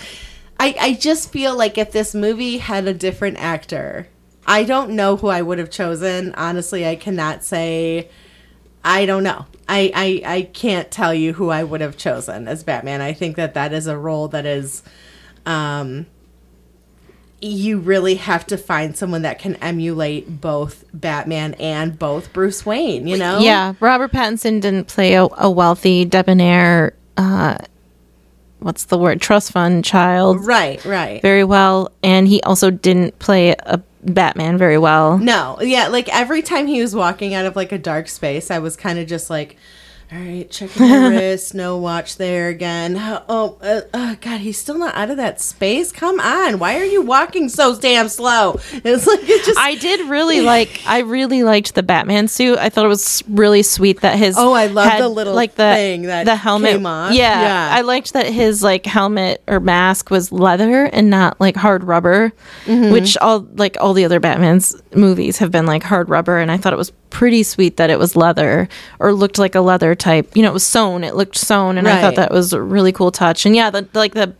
I 0.61 0.77
I 0.79 0.93
just 0.95 1.33
feel 1.33 1.57
like 1.57 1.79
if 1.79 1.91
this 1.91 2.15
movie 2.15 2.59
had 2.59 2.87
a 2.87 2.95
different 2.95 3.39
actor, 3.39 4.07
I 4.53 4.65
don't 4.65 4.91
know 4.91 5.17
who 5.17 5.29
I 5.29 5.41
would 5.41 5.59
have 5.59 5.71
chosen. 5.71 6.35
Honestly, 6.35 6.87
I 6.87 6.95
cannot 6.95 7.43
say. 7.43 8.11
I 8.85 9.07
don't 9.07 9.23
know. 9.23 9.47
I, 9.67 9.93
I 9.95 10.35
I 10.35 10.43
can't 10.43 10.91
tell 10.91 11.15
you 11.15 11.33
who 11.33 11.49
I 11.49 11.65
would 11.65 11.81
have 11.81 11.97
chosen 11.97 12.47
as 12.49 12.63
Batman. 12.63 13.01
I 13.01 13.15
think 13.15 13.37
that 13.37 13.55
that 13.55 13.73
is 13.73 13.87
a 13.87 13.97
role 13.97 14.29
that 14.29 14.45
is, 14.45 14.83
um, 15.47 16.05
you 17.41 17.79
really 17.79 18.17
have 18.17 18.47
to 18.49 18.59
find 18.59 18.95
someone 18.95 19.23
that 19.23 19.39
can 19.39 19.55
emulate 19.57 20.43
both 20.43 20.85
Batman 20.93 21.55
and 21.55 21.99
both 21.99 22.33
Bruce 22.35 22.67
Wayne. 22.67 23.07
You 23.07 23.17
know? 23.17 23.39
Yeah, 23.39 23.73
Robert 23.81 24.13
Pattinson 24.13 24.61
didn't 24.61 24.89
play 24.89 25.15
a, 25.15 25.29
a 25.39 25.51
wealthy, 25.51 26.05
debonair 26.05 26.95
uh, 27.17 27.57
what's 28.63 28.85
the 28.85 28.99
word 28.99 29.21
trust 29.21 29.53
fund 29.53 29.85
child 29.85 30.45
Right, 30.47 30.85
right. 30.85 31.21
very 31.23 31.45
well, 31.45 31.93
and 32.03 32.27
he 32.29 32.41
also 32.43 32.71
didn't 32.71 33.19
play 33.19 33.55
a 33.59 33.81
Batman 34.05 34.59
very 34.59 34.79
well. 34.79 35.19
No, 35.19 35.59
yeah, 35.61 35.89
like 35.89 36.09
every 36.15 36.43
time 36.43 36.67
he 36.67 36.81
was 36.81 36.95
walking 36.95 37.35
out 37.35 37.47
of 37.47 37.55
like 37.57 37.73
a 37.73 37.79
dark 37.79 38.09
space, 38.09 38.51
I 38.51 38.59
was 38.59 38.77
kind 38.77 38.99
of 38.99 39.07
just 39.07 39.31
like, 39.31 39.57
all 40.13 40.19
right, 40.19 40.51
checking 40.51 40.89
the 40.89 41.09
wrist, 41.11 41.55
no 41.55 41.79
watch 41.79 42.17
there 42.17 42.49
again. 42.49 42.97
Oh, 42.99 43.57
uh, 43.63 43.81
oh, 43.95 44.17
God, 44.21 44.41
he's 44.41 44.59
still 44.59 44.77
not 44.77 44.95
out 44.95 45.09
of 45.11 45.17
that 45.17 45.41
space. 45.41 45.91
Come 45.91 46.21
on, 46.21 46.59
why 46.59 46.79
are 46.79 46.85
you 46.85 47.01
walking 47.01 47.49
so 47.49 47.75
damn 47.79 48.09
slow? 48.11 48.61
It's 48.73 49.07
like 49.07 49.21
it 49.23 49.45
just. 49.47 49.59
I 49.59 49.75
did 49.77 50.09
really 50.11 50.43
like. 50.43 50.83
I 50.87 50.99
really 51.01 51.43
liked 51.45 51.75
the 51.75 51.83
Batman 51.83 52.29
suit. 52.29 52.59
I 52.59 52.69
thought 52.69 52.85
it 52.85 52.89
was 52.89 53.23
really 53.27 53.63
sweet 53.63 54.03
that 54.03 54.19
his. 54.19 54.37
Oh, 54.39 54.53
I 54.53 54.67
love 54.67 54.99
the 54.99 55.09
little 55.09 55.35
like 55.35 55.55
the 55.55 55.73
thing 55.75 56.03
that 56.03 56.25
the 56.27 56.37
helmet. 56.37 56.73
came 56.73 56.85
off. 56.87 57.15
Yeah, 57.15 57.41
Yeah. 57.41 57.69
I 57.79 57.81
liked 57.81 58.13
that 58.13 58.27
his 58.27 58.63
like 58.63 58.85
helmet 58.85 59.43
or 59.49 59.61
mask 59.61 60.11
was 60.11 60.31
leather 60.31 60.85
and 60.85 61.09
not 61.09 61.41
like 61.41 61.57
hard 61.57 61.85
rubber, 61.85 62.33
Mm-hmm. 62.67 62.93
which 62.93 63.17
all 63.19 63.47
like 63.55 63.77
all 63.81 63.95
the 63.95 64.05
other 64.05 64.21
Batman's 64.21 64.75
movies 64.95 65.39
have 65.39 65.51
been 65.51 65.65
like 65.65 65.83
hard 65.83 66.09
rubber. 66.11 66.39
And 66.39 66.51
I 66.51 66.59
thought 66.59 66.73
it 66.75 66.77
was 66.77 66.93
pretty 67.13 67.43
sweet 67.43 67.77
that 67.77 67.91
it 67.91 67.99
was 67.99 68.17
leather 68.17 68.69
or 68.99 69.13
looked 69.13 69.39
like 69.39 69.55
a 69.55 69.61
leather 69.61 69.95
type. 69.95 70.35
You 70.35 70.43
know, 70.43 70.49
it 70.49 70.55
was 70.55 70.67
sewn. 70.67 71.05
It 71.05 71.15
looked 71.15 71.37
sewn, 71.37 71.79
and 71.79 71.87
I 71.87 72.01
thought 72.01 72.17
that 72.17 72.33
was 72.33 72.53
a 72.53 72.61
really 72.61 72.91
cool 72.91 73.13
touch. 73.13 73.47
And 73.47 73.55
yeah, 73.55 73.71
the 73.71 73.87
like 73.95 74.15
the. 74.15 74.35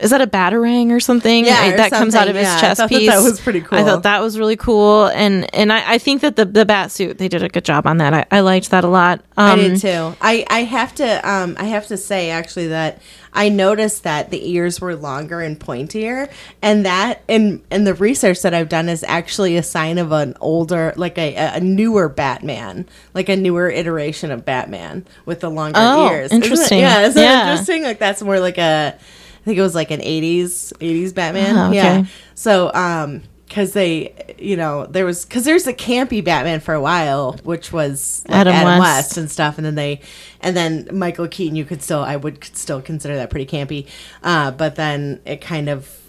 Is 0.00 0.10
that 0.10 0.20
a 0.20 0.26
batarang 0.26 0.90
or 0.90 1.00
something? 1.00 1.44
Yeah, 1.44 1.60
Like, 1.60 1.74
or 1.74 1.76
that 1.76 1.90
comes 1.92 2.14
out 2.14 2.28
of 2.28 2.34
his 2.34 2.44
yeah. 2.44 2.56
I 2.56 2.60
chest 2.60 2.80
thought 2.80 2.90
that 2.90 2.98
piece. 2.98 3.10
that 3.10 3.22
was 3.22 3.40
pretty 3.40 3.60
cool. 3.60 3.78
I 3.78 3.84
thought 3.84 4.02
that 4.04 4.20
was 4.22 4.38
really 4.38 4.56
cool, 4.56 5.06
and 5.06 5.52
and 5.54 5.72
I, 5.72 5.94
I 5.94 5.98
think 5.98 6.22
that 6.22 6.36
the 6.36 6.44
the 6.46 6.64
bat 6.64 6.90
suit 6.90 7.18
they 7.18 7.28
did 7.28 7.42
a 7.42 7.48
good 7.48 7.64
job 7.64 7.86
on 7.86 7.98
that. 7.98 8.14
I, 8.14 8.26
I 8.30 8.40
liked 8.40 8.70
that 8.70 8.84
a 8.84 8.88
lot. 8.88 9.20
Um, 9.36 9.50
I 9.52 9.56
did 9.56 9.80
too. 9.80 10.16
I, 10.20 10.44
I 10.48 10.60
have 10.64 10.94
to 10.96 11.28
um 11.30 11.56
I 11.58 11.64
have 11.64 11.86
to 11.88 11.96
say 11.96 12.30
actually 12.30 12.68
that 12.68 13.00
I 13.32 13.48
noticed 13.48 14.02
that 14.02 14.30
the 14.30 14.50
ears 14.50 14.80
were 14.80 14.96
longer 14.96 15.40
and 15.40 15.58
pointier, 15.60 16.30
and 16.62 16.84
that 16.86 17.22
and 17.28 17.62
in 17.70 17.84
the 17.84 17.94
research 17.94 18.42
that 18.42 18.54
I've 18.54 18.68
done 18.68 18.88
is 18.88 19.04
actually 19.04 19.56
a 19.56 19.62
sign 19.62 19.98
of 19.98 20.10
an 20.12 20.34
older, 20.40 20.92
like 20.96 21.16
a, 21.18 21.36
a 21.36 21.60
newer 21.60 22.08
Batman, 22.08 22.88
like 23.14 23.28
a 23.28 23.36
newer 23.36 23.68
iteration 23.70 24.30
of 24.32 24.44
Batman 24.44 25.06
with 25.26 25.40
the 25.40 25.50
longer 25.50 25.78
Oh, 25.80 26.10
ears. 26.10 26.26
Isn't 26.32 26.42
it- 26.42 26.44
interesting. 26.46 26.78
yeah, 26.80 27.02
isn't 27.02 27.22
Yeah. 27.22 27.50
interesting? 27.52 27.82
Like 27.84 27.98
that's 28.00 28.20
more 28.22 28.40
like 28.40 28.58
a, 28.58 28.98
I 29.40 29.44
think 29.44 29.58
it 29.58 29.62
was 29.62 29.74
like 29.74 29.90
an 29.90 30.00
'80s 30.00 30.72
'80s 30.78 31.14
Batman. 31.14 31.56
Oh, 31.56 31.66
okay. 31.68 31.76
Yeah. 31.76 32.04
So 32.34 32.72
um. 32.74 33.22
Because 33.48 33.72
they, 33.72 34.36
you 34.38 34.56
know, 34.56 34.86
there 34.86 35.04
was 35.04 35.24
because 35.24 35.44
there's 35.44 35.66
a 35.66 35.72
campy 35.74 36.22
Batman 36.22 36.60
for 36.60 36.72
a 36.72 36.80
while, 36.80 37.32
which 37.42 37.72
was 37.72 38.24
like 38.28 38.38
Adam 38.42 38.54
Adam, 38.54 38.78
West. 38.78 38.80
West 38.80 39.16
and 39.16 39.28
stuff 39.28 39.58
and 39.58 39.64
then 39.64 39.74
they 39.74 40.00
and 40.40 40.56
then 40.56 40.88
michael 40.92 41.26
keaton 41.28 41.56
you 41.56 41.64
could 41.64 41.82
still 41.82 42.00
i 42.00 42.16
would 42.16 42.44
still 42.56 42.80
consider 42.80 43.16
that 43.16 43.28
pretty 43.28 43.46
campy 43.46 43.88
uh, 44.22 44.50
but 44.52 44.76
then 44.76 45.20
it 45.24 45.40
kind 45.40 45.68
of 45.68 46.00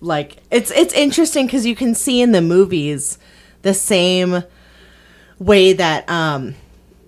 like 0.00 0.36
it's 0.50 0.70
it's 0.72 0.92
interesting 0.94 1.46
because 1.46 1.64
you 1.64 1.74
can 1.74 1.94
see 1.94 2.20
in 2.20 2.32
the 2.32 2.42
movies 2.42 3.18
the 3.62 3.74
same 3.74 4.44
way 5.38 5.72
that 5.72 6.08
um 6.08 6.54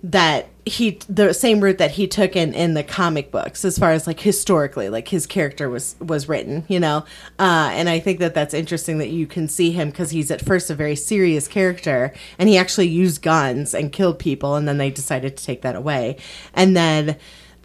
that 0.03 0.47
he 0.67 0.99
the 1.09 1.33
same 1.33 1.59
route 1.59 1.77
that 1.77 1.91
he 1.91 2.07
took 2.07 2.35
in 2.35 2.53
in 2.53 2.73
the 2.73 2.83
comic 2.83 3.31
books 3.31 3.65
as 3.65 3.77
far 3.77 3.91
as 3.91 4.07
like 4.07 4.19
historically 4.19 4.89
like 4.89 5.07
his 5.07 5.25
character 5.25 5.69
was 5.69 5.95
was 5.99 6.27
written 6.29 6.65
you 6.67 6.79
know? 6.79 7.05
Uh 7.39 7.69
and 7.73 7.89
i 7.89 7.99
think 7.99 8.19
that 8.19 8.33
that's 8.33 8.53
interesting 8.53 8.97
that 8.97 9.09
you 9.09 9.27
can 9.27 9.47
see 9.47 9.71
him 9.71 9.89
because 9.89 10.11
he's 10.11 10.31
at 10.31 10.43
first 10.45 10.69
a 10.69 10.75
very 10.75 10.95
serious 10.95 11.47
character 11.47 12.13
and 12.37 12.49
he 12.49 12.57
actually 12.57 12.87
used 12.87 13.21
guns 13.21 13.73
and 13.73 13.91
killed 13.91 14.19
people 14.19 14.55
and 14.55 14.67
then 14.67 14.77
they 14.77 14.89
decided 14.89 15.37
to 15.37 15.43
take 15.43 15.61
that 15.61 15.75
away. 15.75 16.17
And 16.53 16.75
then 16.75 17.17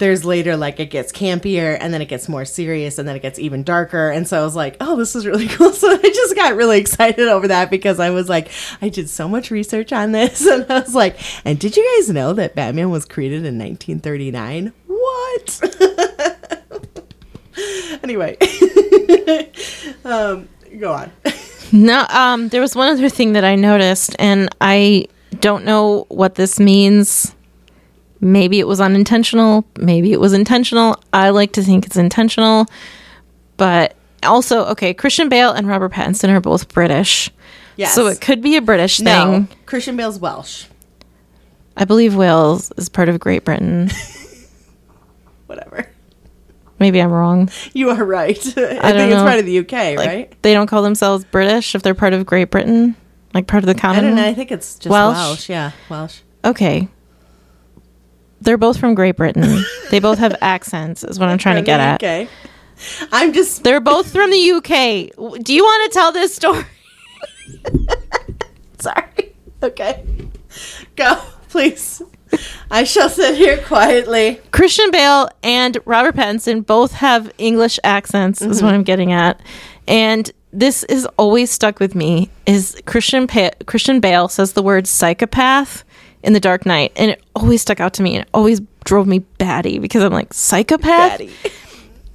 there's 0.02 0.24
later 0.24 0.56
like 0.56 0.80
it 0.80 0.90
gets 0.90 1.12
campier 1.12 1.78
and 1.80 1.94
then 1.94 2.02
it 2.02 2.06
gets 2.06 2.28
more 2.28 2.44
serious 2.44 2.98
and 2.98 3.08
then 3.08 3.14
it 3.14 3.22
gets 3.22 3.38
even 3.38 3.62
darker. 3.62 4.10
And 4.10 4.26
so 4.26 4.40
i 4.40 4.44
was 4.44 4.56
like 4.56 4.76
oh 4.80 4.96
this 4.96 5.14
is 5.14 5.24
really 5.26 5.48
cool. 5.56 5.72
So 5.72 5.90
i 5.90 5.96
just 5.96 6.34
got 6.34 6.56
really 6.56 6.78
excited 6.78 7.28
over 7.28 7.48
that 7.48 7.70
because 7.70 8.00
i 8.00 8.10
was 8.10 8.28
like 8.28 8.50
i 8.82 8.88
did 8.88 9.08
so 9.08 9.28
much 9.28 9.50
research 9.50 9.92
on 9.92 10.12
this. 10.12 10.46
And 10.52 10.66
i 10.70 10.80
was 10.80 10.94
like 10.94 11.18
and 11.46 11.58
did 11.58 11.76
you 11.76 11.96
guys 11.96 12.10
know 12.10 12.32
that 12.34 12.54
batman 12.54 12.90
was 12.90 13.04
created 13.04 13.44
in 13.46 13.58
1939 13.58 14.72
what? 14.86 15.60
Anyway 18.02 18.36
um 20.04 20.48
go 20.78 20.92
on. 20.92 21.12
No, 21.70 22.04
um, 22.10 22.48
there 22.48 22.60
was 22.60 22.74
one 22.76 22.92
other 22.92 23.08
thing 23.08 23.32
that 23.32 23.44
I 23.44 23.54
noticed, 23.54 24.14
and 24.18 24.50
I 24.60 25.06
don't 25.40 25.64
know 25.64 26.04
what 26.08 26.34
this 26.34 26.60
means. 26.60 27.34
Maybe 28.22 28.58
it 28.60 28.66
was 28.66 28.80
unintentional. 28.80 29.66
Maybe 29.76 30.12
it 30.12 30.20
was 30.20 30.32
intentional. 30.32 30.96
I 31.12 31.28
like 31.30 31.52
to 31.52 31.62
think 31.62 31.84
it's 31.84 31.96
intentional, 31.98 32.66
but 33.58 33.94
also, 34.22 34.64
okay, 34.66 34.94
Christian 34.94 35.28
Bale 35.28 35.50
and 35.50 35.66
Robert 35.68 35.92
Pattinson 35.92 36.30
are 36.30 36.40
both 36.40 36.72
British, 36.72 37.30
yes 37.76 37.94
so 37.94 38.06
it 38.06 38.20
could 38.20 38.40
be 38.42 38.56
a 38.56 38.60
British 38.62 38.98
thing. 38.98 39.04
no 39.06 39.46
christian 39.66 39.96
bale's 39.96 40.18
welsh 40.18 40.66
I 41.74 41.86
believe 41.86 42.14
Wales 42.14 42.70
is 42.76 42.90
part 42.90 43.08
of 43.08 43.18
Great 43.18 43.46
Britain. 43.46 43.88
whatever 45.46 45.88
Maybe 46.78 47.00
I'm 47.00 47.10
wrong. 47.10 47.48
you 47.72 47.90
are 47.90 48.04
right 48.04 48.36
i, 48.56 48.60
don't 48.60 48.80
think 48.82 49.12
it's 49.12 49.22
part 49.22 49.38
of 49.38 49.46
the 49.46 49.58
uk 49.60 49.72
Like, 49.72 49.96
right 49.98 50.42
They 50.42 50.52
don't 50.52 50.66
call 50.66 50.82
themselves 50.82 51.24
British 51.24 51.74
if 51.74 51.82
they're 51.82 51.94
part 51.94 52.12
of 52.12 52.26
Great 52.26 52.50
Britain, 52.50 52.94
like 53.32 53.46
part 53.46 53.62
of 53.62 53.66
the 53.68 53.74
common. 53.74 54.04
I 54.04 54.08
don't 54.08 54.16
know. 54.16 54.26
I 54.26 54.34
think 54.34 54.52
it's 54.52 54.74
just 54.78 54.90
Welsh? 54.90 55.16
Welsh. 55.16 55.48
Yeah, 55.48 55.70
Welsh. 55.88 56.20
Okay. 56.44 56.88
They're 58.44 58.58
both 58.58 58.78
from 58.78 58.94
Great 58.94 59.16
Britain. 59.16 59.64
they 59.90 60.00
both 60.00 60.18
have 60.18 60.36
accents, 60.42 61.04
is 61.04 61.18
what 61.18 61.28
I'm 61.28 61.38
trying 61.38 61.56
to 61.56 61.62
get 61.62 61.80
at. 61.80 62.02
Okay. 62.02 62.28
I'm 63.12 63.32
just 63.32 63.62
They're 63.62 63.80
both 63.80 64.10
from 64.10 64.30
the 64.30 64.50
UK. 64.50 65.42
Do 65.42 65.54
you 65.54 65.62
want 65.62 65.92
to 65.92 65.98
tell 65.98 66.12
this 66.12 66.34
story? 66.34 66.64
sorry. 68.78 69.34
Okay. 69.62 70.04
Go, 70.96 71.16
please. 71.48 72.02
I 72.70 72.84
shall 72.84 73.08
sit 73.08 73.36
here 73.36 73.62
quietly. 73.62 74.40
Christian 74.50 74.90
Bale 74.90 75.28
and 75.42 75.78
Robert 75.84 76.16
Pattinson 76.16 76.64
both 76.64 76.92
have 76.92 77.30
English 77.38 77.78
accents, 77.84 78.40
is 78.40 78.62
what 78.62 78.68
mm-hmm. 78.68 78.76
I'm 78.76 78.82
getting 78.82 79.12
at. 79.12 79.40
And 79.86 80.30
this 80.52 80.84
is 80.84 81.06
always 81.16 81.50
stuck 81.50 81.80
with 81.80 81.94
me 81.94 82.30
is 82.46 82.80
Christian 82.86 83.26
pa- 83.26 83.50
Christian 83.66 84.00
Bale 84.00 84.28
says 84.28 84.52
the 84.52 84.62
word 84.62 84.86
psychopath 84.86 85.84
in 86.22 86.32
The 86.32 86.40
Dark 86.40 86.66
Knight 86.66 86.92
and 86.96 87.10
it 87.10 87.22
always 87.34 87.62
stuck 87.62 87.80
out 87.80 87.94
to 87.94 88.02
me 88.02 88.14
and 88.16 88.22
it 88.22 88.28
always 88.32 88.60
drove 88.84 89.06
me 89.06 89.20
batty 89.20 89.78
because 89.78 90.02
I'm 90.02 90.12
like 90.12 90.32
psychopath 90.34 91.18
Daddy. 91.18 91.32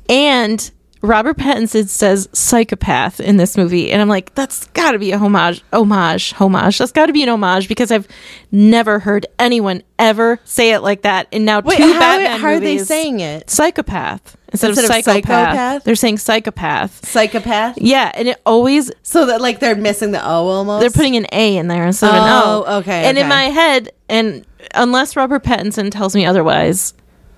And 0.10 0.72
Robert 1.02 1.38
Pattinson 1.38 1.88
says 1.88 2.28
psychopath 2.34 3.20
in 3.20 3.38
this 3.38 3.56
movie. 3.58 3.92
And 3.92 4.02
I'm 4.02 4.08
like, 4.08 4.34
that's 4.36 4.66
got 4.68 4.92
to 4.92 5.00
be 5.00 5.12
a 5.12 5.18
homage, 5.18 5.62
homage, 5.72 6.32
homage. 6.34 6.78
That's 6.78 6.92
got 6.92 7.06
to 7.08 7.14
be 7.14 7.24
an 7.24 7.30
homage 7.30 7.68
because 7.68 7.92
I've 7.92 8.08
never 8.52 9.00
heard 9.00 9.26
anyone 9.38 9.84
ever 10.00 10.40
say 10.44 10.72
it 10.72 10.80
like 10.80 11.04
that. 11.04 11.28
And 11.32 11.46
now 11.46 11.60
Wait, 11.62 11.78
two 11.78 11.94
how, 11.94 12.00
Batman 12.00 12.40
how 12.40 12.48
are 12.48 12.60
they 12.60 12.78
saying 12.80 13.20
it? 13.20 13.50
Psychopath 13.50 14.38
instead, 14.52 14.70
Instead 14.70 14.86
of, 14.86 14.90
of 14.90 14.96
psychopath, 14.96 15.24
psychopath? 15.28 15.84
They're 15.84 15.96
saying 15.96 16.18
psychopath. 16.18 17.06
Psychopath? 17.06 17.78
Yeah, 17.80 18.12
and 18.16 18.30
it 18.30 18.42
always 18.46 18.92
So 19.04 19.26
that 19.28 19.40
like 19.42 19.60
they're 19.60 19.76
missing 19.76 20.12
the 20.12 20.26
O 20.26 20.48
almost? 20.48 20.82
they're 20.82 20.90
putting 20.90 21.16
an 21.18 21.28
A 21.32 21.58
in 21.58 21.68
there 21.68 21.86
instead 21.86 22.10
of 22.10 22.16
an 22.16 22.22
Oh, 22.24 22.64
O. 22.66 22.78
okay, 22.80 23.06
And 23.06 23.18
in 23.18 23.28
my 23.28 23.44
head, 23.46 23.92
and 24.10 24.46
unless 24.76 25.16
Robert 25.16 25.44
Pattinson 25.44 25.92
tells 25.92 26.16
me 26.16 26.26
otherwise, 26.26 26.94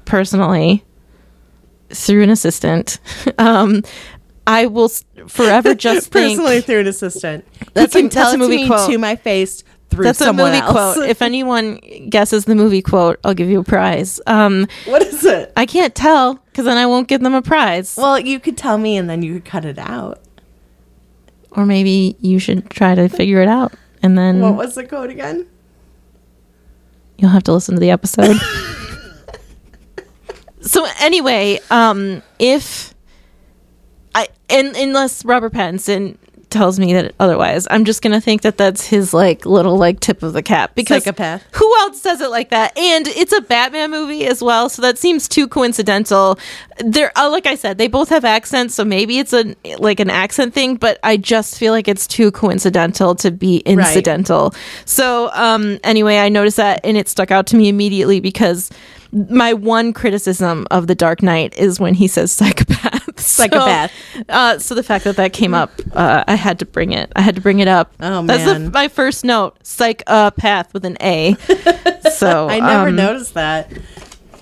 personally, 0.06 0.84
through 1.90 2.24
an 2.24 2.30
assistant, 2.30 3.00
um, 3.38 3.84
I 4.48 4.66
will 4.68 4.90
forever 5.28 5.74
just 5.76 6.12
think 6.12 6.38
personally 6.38 6.62
through 6.62 6.82
an 6.82 6.88
assistant. 6.88 7.46
That's 7.74 7.94
you 7.96 8.06
a- 8.08 8.10
tell 8.10 8.24
that's 8.32 8.36
a 8.36 8.38
movie 8.38 8.68
quote. 8.68 8.90
to 8.90 8.98
my 8.98 9.16
face 9.16 9.64
through 9.90 10.06
that's 10.06 10.22
a 10.22 10.32
movie 10.32 10.58
else. 10.58 10.72
quote. 10.72 11.10
If 11.10 11.22
anyone 11.24 11.78
guesses 12.10 12.46
the 12.46 12.54
movie 12.56 12.82
quote, 12.84 13.20
I'll 13.24 13.34
give 13.34 13.50
you 13.50 13.60
a 13.62 13.64
prize. 13.64 14.22
Um, 14.28 14.68
what 14.86 15.02
is 15.02 15.26
it? 15.26 15.52
I 15.58 15.66
can't 15.66 15.96
tell 15.96 16.36
because 16.36 16.66
then 16.66 16.78
I 16.78 16.86
won't 16.86 17.08
give 17.08 17.22
them 17.22 17.34
a 17.34 17.41
prize. 17.41 17.96
Well, 17.98 18.20
you 18.20 18.40
could 18.40 18.58
tell 18.58 18.78
me 18.78 18.98
and 18.98 19.10
then 19.10 19.24
you 19.24 19.34
could 19.36 19.46
cut 19.46 19.66
it 19.66 19.80
out. 19.80 20.20
or 21.52 21.66
maybe 21.66 22.16
you 22.22 22.38
should 22.38 22.70
try 22.70 22.94
to 22.94 23.10
figure 23.10 23.41
it 23.41 23.48
out, 23.48 23.74
and 24.04 24.16
then 24.16 24.40
What 24.41 24.56
was 24.56 24.76
the 24.76 24.86
quote 24.86 25.10
again? 25.10 25.48
You'll 27.20 27.32
have 27.32 27.44
to 27.44 27.54
listen 27.54 27.76
to 27.76 27.82
the 27.82 27.91
episode. 27.91 28.38
so 30.62 30.88
anyway, 31.02 31.60
um, 31.70 32.24
if 32.40 32.94
I 34.16 34.30
and 34.50 34.74
unless 34.78 35.26
Robert 35.26 35.52
Pattinson 35.52 36.16
tells 36.50 36.80
me 36.80 36.94
that 36.94 37.14
otherwise, 37.20 37.68
I'm 37.70 37.86
just 37.86 38.02
gonna 38.02 38.22
think 38.22 38.42
that 38.42 38.58
that's 38.58 38.86
his 38.88 39.14
like 39.14 39.46
little 39.46 39.78
like 39.78 40.00
tip 40.00 40.24
of 40.24 40.34
the 40.34 40.44
cap 40.44 40.76
because 40.76 41.04
Psychopath. 41.04 41.44
who 41.54 41.78
else 41.80 42.02
says 42.02 42.22
it 42.22 42.30
like 42.30 42.50
that? 42.50 42.78
And 42.78 43.08
it's 43.08 43.34
a 43.34 43.42
Batman 43.42 43.92
movie 43.92 44.26
as 44.26 44.42
well, 44.42 44.70
so 44.70 44.82
that 44.82 44.98
seems 44.98 45.28
too 45.28 45.48
coincidental. 45.48 46.40
There, 46.80 47.12
uh, 47.18 47.30
like 47.30 47.46
I 47.46 47.56
said, 47.56 47.78
they 47.78 47.88
both 47.88 48.10
have 48.10 48.26
accents, 48.26 48.76
so 48.76 48.86
maybe 48.86 49.20
it's 49.20 49.34
a 49.34 49.56
like 49.78 50.00
an 50.00 50.10
accent 50.10 50.54
thing, 50.54 50.76
but 50.76 51.00
I 51.04 51.18
just 51.18 51.58
feel 51.58 51.74
like 51.74 51.88
it's 51.88 52.08
too 52.08 52.32
coincidental 52.32 53.16
to 53.16 53.32
be 53.32 53.58
incidental. 53.60 54.54
So, 54.86 55.30
um, 55.34 55.80
anyway, 55.84 56.18
I 56.18 56.30
noticed 56.30 56.58
that 56.58 56.82
and 56.84 56.98
it 56.98 57.08
stuck 57.08 57.32
out 57.32 57.48
to 57.48 57.56
me 57.56 57.70
immediately 57.70 58.20
because 58.20 58.70
my 59.12 59.54
one 59.54 59.94
criticism 59.94 60.68
of 60.72 60.88
the 60.88 60.96
Dark 60.96 61.24
Knight 61.24 61.58
is 61.58 61.80
when 61.80 61.94
he 61.94 62.08
says 62.08 62.32
psychopath. 62.32 62.99
So, 63.20 63.44
Psychopath. 63.44 63.91
uh, 64.30 64.60
so 64.60 64.76
the 64.76 64.84
fact 64.84 65.04
that 65.06 65.16
that 65.18 65.34
came 65.34 65.54
up, 65.54 65.72
uh, 65.94 66.24
I 66.28 66.36
had 66.36 66.60
to 66.60 66.66
bring 66.66 66.91
it. 66.91 67.12
I 67.16 67.22
had 67.22 67.36
to 67.36 67.41
bring 67.41 67.60
it 67.60 67.68
up. 67.68 67.94
Oh, 68.00 68.22
man, 68.22 68.28
That's 68.28 68.44
the, 68.64 68.72
my 68.72 68.88
first 68.88 69.24
note. 69.26 69.58
Psychopath 69.66 70.74
with 70.74 70.86
an 70.86 70.98
A. 71.02 71.36
So 72.14 72.50
I 72.50 72.60
never 72.60 72.90
um, 72.90 72.96
noticed 72.96 73.34
that. 73.36 73.72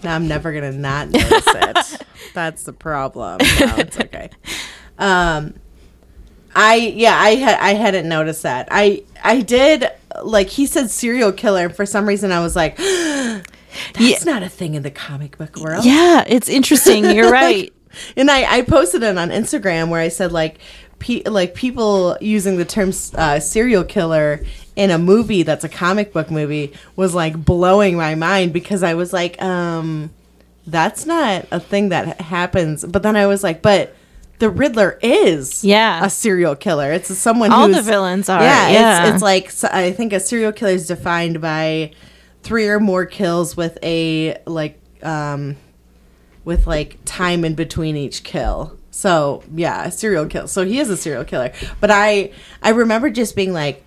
Now 0.04 0.16
I'm 0.16 0.28
never 0.28 0.52
gonna 0.54 0.72
not 0.72 1.10
notice 1.10 1.44
it. 1.48 2.02
That's 2.34 2.64
the 2.64 2.74
problem. 2.74 3.38
No, 3.40 3.76
it's 3.78 4.00
okay. 4.00 4.30
Um, 4.98 5.56
I 6.56 6.76
yeah, 6.76 7.16
I 7.20 7.36
had 7.36 7.60
I 7.60 7.74
hadn't 7.74 8.08
noticed 8.08 8.44
that. 8.44 8.68
I 8.72 9.04
I 9.24 9.42
did 9.42 9.90
like 10.24 10.48
he 10.50 10.66
said 10.66 10.90
serial 10.90 11.32
killer, 11.32 11.66
and 11.66 11.76
for 11.76 11.86
some 11.86 12.08
reason 12.08 12.32
I 12.32 12.40
was 12.40 12.56
like, 12.56 12.78
that's 12.78 13.50
Yeah. 14.00 14.18
not 14.26 14.44
a 14.44 14.50
thing 14.50 14.74
in 14.76 14.82
the 14.84 14.92
comic 14.92 15.38
book 15.38 15.58
world. 15.58 15.86
Yeah, 15.86 16.24
it's 16.28 16.50
interesting. 16.50 17.06
You're 17.06 17.32
right. 17.44 17.72
And 18.16 18.30
I, 18.32 18.58
I 18.58 18.62
posted 18.62 19.04
it 19.04 19.18
on 19.18 19.30
Instagram 19.30 19.90
where 19.90 20.02
I 20.02 20.08
said 20.10 20.32
like 20.32 20.60
pe- 21.00 21.24
like 21.24 21.54
people 21.56 22.18
using 22.22 22.58
the 22.58 22.66
term 22.66 22.92
uh, 23.16 23.40
serial 23.40 23.84
killer 23.84 24.42
in 24.76 24.92
a 24.92 24.98
movie 24.98 25.44
that's 25.44 25.64
a 25.64 25.70
comic 25.70 26.14
book 26.14 26.30
movie 26.30 26.72
was 26.96 27.14
like 27.16 27.44
blowing 27.44 27.98
my 27.98 28.16
mind 28.16 28.54
because 28.54 28.84
I 28.84 28.94
was 28.94 29.12
like 29.14 29.42
um 29.42 30.12
that's 30.68 31.06
not 31.06 31.46
a 31.52 31.60
thing 31.60 31.90
that 31.90 32.22
happens 32.22 32.86
but 32.86 33.02
then 33.02 33.16
I 33.16 33.26
was 33.26 33.44
like 33.44 33.62
but 33.64 33.96
the 34.40 34.52
Riddler 34.52 35.00
is 35.02 35.64
Yeah. 35.64 36.06
a 36.06 36.10
serial 36.12 36.56
killer 36.56 36.92
it's 36.92 37.16
someone 37.18 37.52
All 37.52 37.66
who's 37.68 37.78
the 37.78 37.82
villains 37.82 38.30
are, 38.30 38.40
yeah, 38.42 38.70
yeah. 38.70 39.06
It's, 39.06 39.14
it's 39.16 39.24
like 39.24 39.50
so 39.50 39.68
I 39.72 39.92
think 39.94 40.14
a 40.14 40.20
serial 40.20 40.52
killer 40.52 40.74
is 40.74 40.88
defined 40.88 41.42
by 41.42 41.92
three 42.44 42.68
or 42.68 42.80
more 42.80 43.06
kills 43.08 43.58
with 43.58 43.80
a 43.82 44.38
like 44.46 44.80
um 45.02 45.56
with 46.48 46.66
like 46.66 46.98
time 47.04 47.44
in 47.44 47.56
between 47.56 47.98
each 47.98 48.24
kill. 48.24 48.80
So 48.90 49.44
yeah, 49.54 49.90
serial 49.90 50.26
kill. 50.28 50.48
So 50.48 50.66
he 50.66 50.80
is 50.80 50.90
a 50.90 50.96
serial 50.96 51.26
killer. 51.26 51.52
But 51.82 51.92
I 51.92 52.32
I 52.64 52.70
remember 52.70 53.10
just 53.10 53.36
being 53.36 53.52
like, 53.52 53.84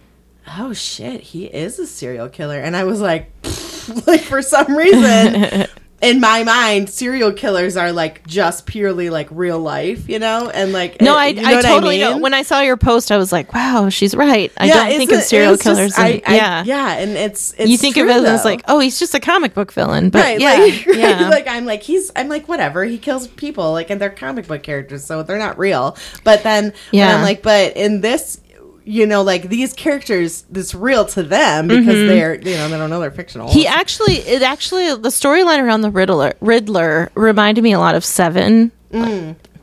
oh 0.58 0.74
shit, 0.74 1.22
he 1.22 1.46
is 1.46 1.78
a 1.78 1.86
serial 1.86 2.28
killer, 2.28 2.60
and 2.60 2.76
I 2.76 2.84
was 2.84 3.00
like, 3.00 3.32
like 4.06 4.20
for 4.20 4.42
some 4.42 4.76
reason. 4.76 5.66
In 6.02 6.18
my 6.18 6.44
mind, 6.44 6.88
serial 6.88 7.30
killers 7.30 7.76
are 7.76 7.92
like 7.92 8.26
just 8.26 8.64
purely 8.64 9.10
like 9.10 9.28
real 9.30 9.58
life, 9.60 10.08
you 10.08 10.18
know, 10.18 10.48
and 10.48 10.72
like 10.72 10.98
No, 11.02 11.12
it- 11.12 11.18
I, 11.18 11.26
you 11.28 11.42
know 11.42 11.58
I 11.58 11.62
totally 11.62 11.98
mean? 11.98 12.10
know. 12.12 12.18
When 12.18 12.32
I 12.32 12.40
saw 12.40 12.62
your 12.62 12.78
post, 12.78 13.12
I 13.12 13.18
was 13.18 13.32
like, 13.32 13.52
wow, 13.52 13.90
she's 13.90 14.14
right. 14.14 14.50
I 14.56 14.66
Yeah, 14.66 14.74
don't 14.88 14.96
think 14.96 15.12
of 15.12 15.22
serial 15.22 15.52
just- 15.52 15.62
killers. 15.62 15.98
I- 15.98 16.08
and- 16.08 16.22
I- 16.26 16.34
yeah. 16.36 16.64
yeah, 16.64 16.92
and 16.92 17.10
it's, 17.18 17.52
it's 17.58 17.70
you 17.70 17.76
think 17.76 17.98
of 17.98 18.06
true, 18.06 18.12
it 18.16 18.24
as 18.24 18.46
like, 18.46 18.62
oh, 18.66 18.78
he's 18.78 18.98
just 18.98 19.14
a 19.14 19.20
comic 19.20 19.52
book 19.52 19.72
villain. 19.72 20.08
But 20.08 20.22
right, 20.22 20.40
yeah, 20.40 20.54
like, 20.54 20.86
yeah. 20.86 21.28
like 21.28 21.46
I'm 21.46 21.66
like 21.66 21.82
he's 21.82 22.10
I'm 22.16 22.28
like 22.30 22.48
whatever 22.48 22.82
he 22.84 22.96
kills 22.96 23.28
people 23.28 23.72
like 23.72 23.90
and 23.90 24.00
they're 24.00 24.08
comic 24.08 24.46
book 24.46 24.62
characters 24.62 25.04
so 25.04 25.22
they're 25.22 25.38
not 25.38 25.58
real. 25.58 25.98
But 26.24 26.42
then 26.44 26.72
yeah, 26.92 27.10
Yeah. 27.10 27.16
I'm 27.16 27.22
like, 27.22 27.42
but 27.42 27.76
in 27.76 28.00
this, 28.00 28.40
you 28.84 29.06
know, 29.06 29.22
like 29.22 29.48
these 29.48 29.72
characters, 29.72 30.42
this 30.50 30.74
real 30.74 31.04
to 31.06 31.22
them 31.22 31.68
because 31.68 31.84
they're 32.08 32.34
you 32.34 32.54
know 32.56 32.68
they 32.68 32.76
don't 32.78 32.90
know 32.90 33.00
they're 33.00 33.10
fictional. 33.10 33.48
Mm-hmm. 33.48 33.58
he 33.58 33.66
actually, 33.66 34.14
it 34.16 34.42
actually, 34.42 34.86
the 34.88 35.08
storyline 35.10 35.62
around 35.62 35.82
the 35.82 35.90
Riddler, 35.90 36.34
Riddler 36.40 37.10
reminded 37.14 37.62
me 37.62 37.72
a 37.72 37.78
lot 37.78 37.94
of 37.94 38.04
Seven. 38.04 38.72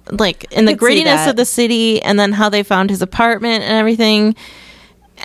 Like 0.09 0.45
in 0.53 0.63
the 0.65 0.73
Mm. 0.73 0.77
grittiness 0.77 1.29
of 1.29 1.35
the 1.35 1.43
city, 1.45 2.01
and 2.01 2.17
then 2.17 2.31
how 2.31 2.47
they 2.47 2.63
found 2.63 2.89
his 2.89 3.01
apartment 3.01 3.63
and 3.63 3.73
everything. 3.73 4.35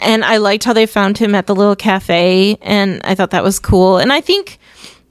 And 0.01 0.24
I 0.24 0.39
liked 0.39 0.64
how 0.64 0.73
they 0.73 0.86
found 0.86 1.19
him 1.19 1.35
at 1.36 1.47
the 1.47 1.55
little 1.55 1.77
cafe, 1.77 2.56
and 2.62 3.01
I 3.05 3.14
thought 3.14 3.31
that 3.31 3.44
was 3.44 3.59
cool. 3.60 3.98
And 3.98 4.12
I 4.12 4.20
think 4.20 4.59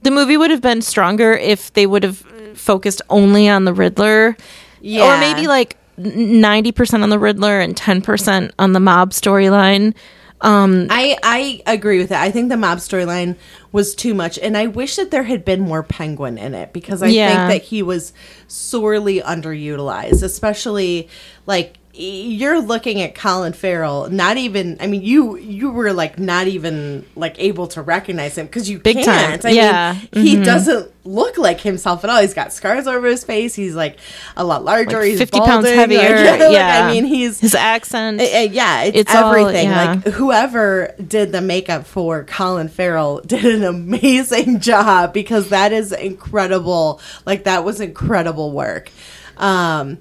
the 0.02 0.10
movie 0.10 0.36
would 0.36 0.50
have 0.50 0.60
been 0.60 0.82
stronger 0.82 1.32
if 1.32 1.72
they 1.72 1.86
would 1.86 2.02
have 2.02 2.18
focused 2.54 3.00
only 3.08 3.48
on 3.48 3.64
the 3.64 3.72
Riddler, 3.72 4.36
Yeah. 4.82 5.04
or 5.16 5.18
maybe 5.20 5.46
like 5.46 5.76
ninety 5.96 6.72
percent 6.72 7.02
on 7.02 7.10
the 7.10 7.18
Riddler 7.18 7.60
and 7.60 7.76
ten 7.76 8.02
percent 8.02 8.52
on 8.58 8.72
the 8.72 8.80
mob 8.80 9.10
storyline. 9.10 9.94
Um, 10.40 10.88
I 10.90 11.16
I 11.22 11.62
agree 11.66 11.98
with 11.98 12.08
that. 12.08 12.20
I 12.22 12.30
think 12.32 12.48
the 12.48 12.56
mob 12.56 12.78
storyline 12.78 13.36
was 13.70 13.94
too 13.94 14.12
much, 14.12 14.38
and 14.40 14.56
I 14.56 14.66
wish 14.66 14.96
that 14.96 15.10
there 15.12 15.22
had 15.22 15.44
been 15.44 15.60
more 15.60 15.84
Penguin 15.84 16.36
in 16.36 16.54
it 16.54 16.72
because 16.72 17.00
I 17.02 17.06
Yeah. 17.08 17.46
think 17.48 17.60
that 17.62 17.68
he 17.68 17.82
was 17.82 18.12
sorely 18.48 19.20
underutilized, 19.20 20.22
especially 20.24 21.08
like 21.46 21.76
you're 21.94 22.60
looking 22.60 23.02
at 23.02 23.14
Colin 23.14 23.52
Farrell. 23.52 24.08
Not 24.08 24.38
even, 24.38 24.78
I 24.80 24.86
mean, 24.86 25.02
you 25.02 25.36
you 25.36 25.70
were 25.70 25.92
like 25.92 26.18
not 26.18 26.46
even 26.46 27.04
like 27.16 27.38
able 27.38 27.66
to 27.68 27.82
recognize 27.82 28.38
him 28.38 28.46
because 28.46 28.70
you 28.70 28.78
Big 28.78 28.96
time. 28.96 29.04
can't. 29.04 29.44
I 29.44 29.50
Yeah. 29.50 29.98
mean, 30.14 30.24
he 30.24 30.42
doesn't 30.42 30.90
look 31.04 31.36
like 31.36 31.60
himself 31.60 32.02
at 32.04 32.08
all. 32.08 32.20
He's 32.22 32.32
got 32.32 32.50
scars 32.52 32.86
over 32.86 33.06
his 33.08 33.24
face. 33.24 33.54
He's 33.54 33.74
like 33.74 33.98
a 34.38 34.44
lot 34.44 34.64
larger. 34.64 34.98
like 35.00 35.08
he's 35.08 35.18
fifty 35.18 35.38
pounds 35.40 35.68
heavier. 35.68 36.00
Like, 36.24 36.40
like, 36.40 36.52
yeah, 36.52 36.86
I 36.86 36.92
mean, 36.92 37.04
he's 37.04 37.40
his 37.40 37.54
accent. 37.54 38.20
uh, 38.20 38.24
uh, 38.24 38.26
yeah, 38.50 38.84
it's, 38.84 38.96
It's 39.00 39.14
all- 39.14 39.34
everything. 39.34 39.68
yeah. 39.68 40.00
Like 40.04 40.14
whoever 40.14 40.94
did 41.06 41.30
the 41.32 41.42
makeup 41.42 41.84
for 41.86 42.24
Colin 42.24 42.68
Farrell 42.68 43.20
did 43.26 43.44
an 43.44 43.64
amazing 43.64 44.60
job 44.60 45.12
because 45.12 45.50
that 45.50 45.72
is 45.72 45.92
incredible. 45.92 47.00
Like 47.26 47.44
that 47.44 47.64
was 47.64 47.80
incredible 47.82 48.50
work. 48.52 48.90
Um 49.36 49.98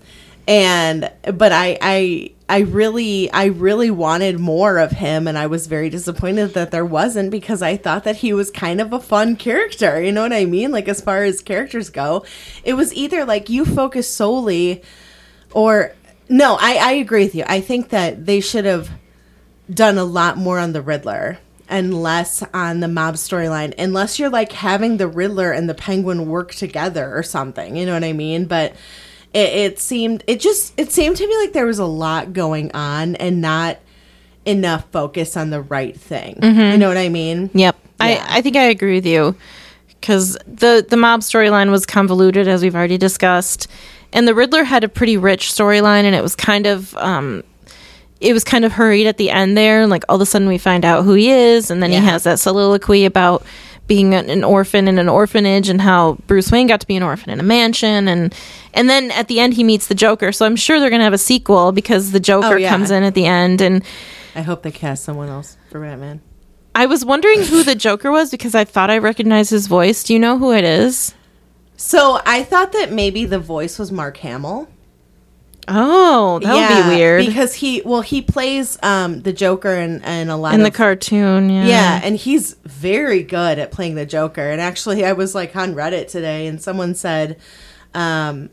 and 0.51 1.09
but 1.37 1.53
I 1.53 1.77
I 1.81 2.31
I 2.49 2.59
really 2.59 3.31
I 3.31 3.45
really 3.45 3.89
wanted 3.89 4.37
more 4.37 4.79
of 4.79 4.91
him 4.91 5.25
and 5.25 5.37
I 5.37 5.47
was 5.47 5.67
very 5.67 5.89
disappointed 5.89 6.53
that 6.55 6.71
there 6.71 6.83
wasn't 6.83 7.31
because 7.31 7.61
I 7.61 7.77
thought 7.77 8.03
that 8.03 8.17
he 8.17 8.33
was 8.33 8.51
kind 8.51 8.81
of 8.81 8.91
a 8.91 8.99
fun 8.99 9.37
character. 9.37 10.01
You 10.01 10.11
know 10.11 10.23
what 10.23 10.33
I 10.33 10.43
mean? 10.43 10.71
Like 10.73 10.89
as 10.89 10.99
far 10.99 11.23
as 11.23 11.41
characters 11.41 11.89
go, 11.89 12.25
it 12.65 12.73
was 12.73 12.93
either 12.93 13.23
like 13.23 13.49
you 13.49 13.63
focus 13.63 14.13
solely 14.13 14.83
or 15.53 15.93
no, 16.27 16.57
I, 16.59 16.75
I 16.75 16.91
agree 16.93 17.23
with 17.23 17.35
you. 17.35 17.45
I 17.47 17.61
think 17.61 17.87
that 17.89 18.25
they 18.25 18.41
should 18.41 18.65
have 18.65 18.89
done 19.73 19.97
a 19.97 20.03
lot 20.03 20.37
more 20.37 20.59
on 20.59 20.73
the 20.73 20.81
Riddler 20.81 21.39
and 21.69 21.93
less 22.03 22.43
on 22.53 22.81
the 22.81 22.89
mob 22.89 23.15
storyline, 23.15 23.73
unless 23.77 24.19
you're 24.19 24.29
like 24.29 24.51
having 24.51 24.97
the 24.97 25.07
Riddler 25.07 25.53
and 25.53 25.69
the 25.69 25.73
Penguin 25.73 26.27
work 26.27 26.53
together 26.53 27.15
or 27.15 27.23
something. 27.23 27.77
You 27.77 27.85
know 27.85 27.93
what 27.93 28.03
I 28.03 28.11
mean? 28.11 28.45
But 28.45 28.75
it, 29.33 29.49
it 29.73 29.79
seemed 29.79 30.23
it 30.27 30.39
just 30.39 30.73
it 30.77 30.91
seemed 30.91 31.17
to 31.17 31.27
me 31.27 31.37
like 31.37 31.53
there 31.53 31.65
was 31.65 31.79
a 31.79 31.85
lot 31.85 32.33
going 32.33 32.71
on 32.73 33.15
and 33.15 33.41
not 33.41 33.77
enough 34.45 34.85
focus 34.91 35.37
on 35.37 35.49
the 35.51 35.61
right 35.61 35.95
thing. 35.99 36.37
You 36.41 36.77
know 36.77 36.87
what 36.87 36.97
I 36.97 37.09
mean? 37.09 37.49
Yep. 37.53 37.75
Yeah. 37.99 38.05
I, 38.05 38.37
I 38.37 38.41
think 38.41 38.55
I 38.55 38.63
agree 38.63 38.95
with 38.95 39.05
you 39.05 39.35
because 39.87 40.35
the, 40.47 40.83
the 40.89 40.97
mob 40.97 41.19
storyline 41.19 41.69
was 41.69 41.85
convoluted, 41.85 42.47
as 42.47 42.63
we've 42.63 42.73
already 42.75 42.97
discussed. 42.97 43.67
And 44.13 44.27
the 44.27 44.33
Riddler 44.33 44.63
had 44.63 44.83
a 44.83 44.89
pretty 44.89 45.15
rich 45.15 45.49
storyline, 45.51 46.03
and 46.05 46.15
it 46.15 46.23
was 46.23 46.35
kind 46.35 46.65
of. 46.65 46.95
Um, 46.97 47.43
it 48.19 48.33
was 48.33 48.43
kind 48.43 48.65
of 48.65 48.71
hurried 48.71 49.07
at 49.07 49.17
the 49.17 49.29
end 49.31 49.55
there. 49.57 49.87
Like 49.87 50.03
all 50.09 50.15
of 50.17 50.21
a 50.21 50.25
sudden, 50.25 50.47
we 50.47 50.57
find 50.57 50.85
out 50.85 51.03
who 51.05 51.13
he 51.13 51.29
is, 51.31 51.71
and 51.71 51.81
then 51.81 51.91
Yeah. 51.91 52.01
he 52.01 52.05
has 52.07 52.23
that 52.23 52.39
soliloquy 52.39 53.05
about 53.05 53.43
being 53.91 54.13
an, 54.13 54.29
an 54.29 54.41
orphan 54.45 54.87
in 54.87 54.97
an 54.97 55.09
orphanage 55.09 55.67
and 55.67 55.81
how 55.81 56.13
Bruce 56.25 56.49
Wayne 56.49 56.65
got 56.65 56.79
to 56.79 56.87
be 56.87 56.95
an 56.95 57.03
orphan 57.03 57.29
in 57.29 57.41
a 57.41 57.43
mansion, 57.43 58.07
and 58.07 58.33
and 58.73 58.89
then 58.89 59.11
at 59.11 59.27
the 59.27 59.41
end 59.41 59.53
he 59.55 59.65
meets 59.65 59.87
the 59.87 59.93
Joker. 59.95 60.31
So 60.31 60.45
I'm 60.45 60.55
sure 60.55 60.79
they're 60.79 60.89
gonna 60.89 61.03
have 61.03 61.11
a 61.11 61.17
sequel 61.17 61.73
because 61.73 62.13
the 62.13 62.19
Joker 62.21 62.53
Oh, 62.53 62.55
yeah. 62.55 62.69
comes 62.69 62.89
in 62.89 63.03
at 63.03 63.15
the 63.15 63.25
end, 63.25 63.59
and 63.59 63.83
I 64.33 64.43
hope 64.43 64.63
they 64.63 64.71
cast 64.71 65.03
someone 65.03 65.27
else 65.27 65.57
for 65.69 65.81
Batman. 65.81 66.21
I 66.73 66.85
was 66.85 67.03
wondering 67.03 67.43
who 67.43 67.63
the 67.63 67.75
Joker 67.75 68.11
was 68.11 68.31
because 68.31 68.55
I 68.55 68.63
thought 68.63 68.89
I 68.89 68.97
recognized 68.97 69.49
his 69.51 69.67
voice. 69.67 70.05
Do 70.05 70.13
you 70.13 70.19
know 70.19 70.37
who 70.37 70.53
it 70.53 70.63
is? 70.63 71.13
So 71.75 72.21
I 72.25 72.43
thought 72.43 72.71
that 72.71 72.93
maybe 72.93 73.25
the 73.25 73.39
voice 73.39 73.77
was 73.77 73.91
Mark 73.91 74.15
Hamill. 74.17 74.69
Oh, 75.73 76.39
that 76.39 76.53
would 76.53 76.83
be 76.91 76.95
weird. 76.97 77.25
because 77.25 77.53
he 77.55 77.81
well 77.85 78.01
he 78.01 78.21
plays 78.21 78.77
um 78.83 79.21
the 79.21 79.33
Joker 79.33 79.73
in, 79.73 80.03
in 80.03 80.29
a 80.29 80.37
lot 80.37 80.53
in 80.53 80.61
of 80.61 80.65
the 80.65 80.71
cartoon, 80.71 81.49
yeah. 81.49 81.65
yeah 81.65 82.01
and 82.03 82.15
he's 82.17 82.55
very 82.65 83.23
good 83.23 83.59
at 83.59 83.71
playing 83.71 83.95
the 83.95 84.05
Joker 84.05 84.49
and 84.49 84.59
actually 84.61 85.05
I 85.05 85.13
was 85.13 85.33
like 85.35 85.55
on 85.55 85.73
Reddit 85.75 86.07
today 86.09 86.47
and 86.47 86.61
someone 86.61 86.95
said 86.95 87.37
um 87.93 88.49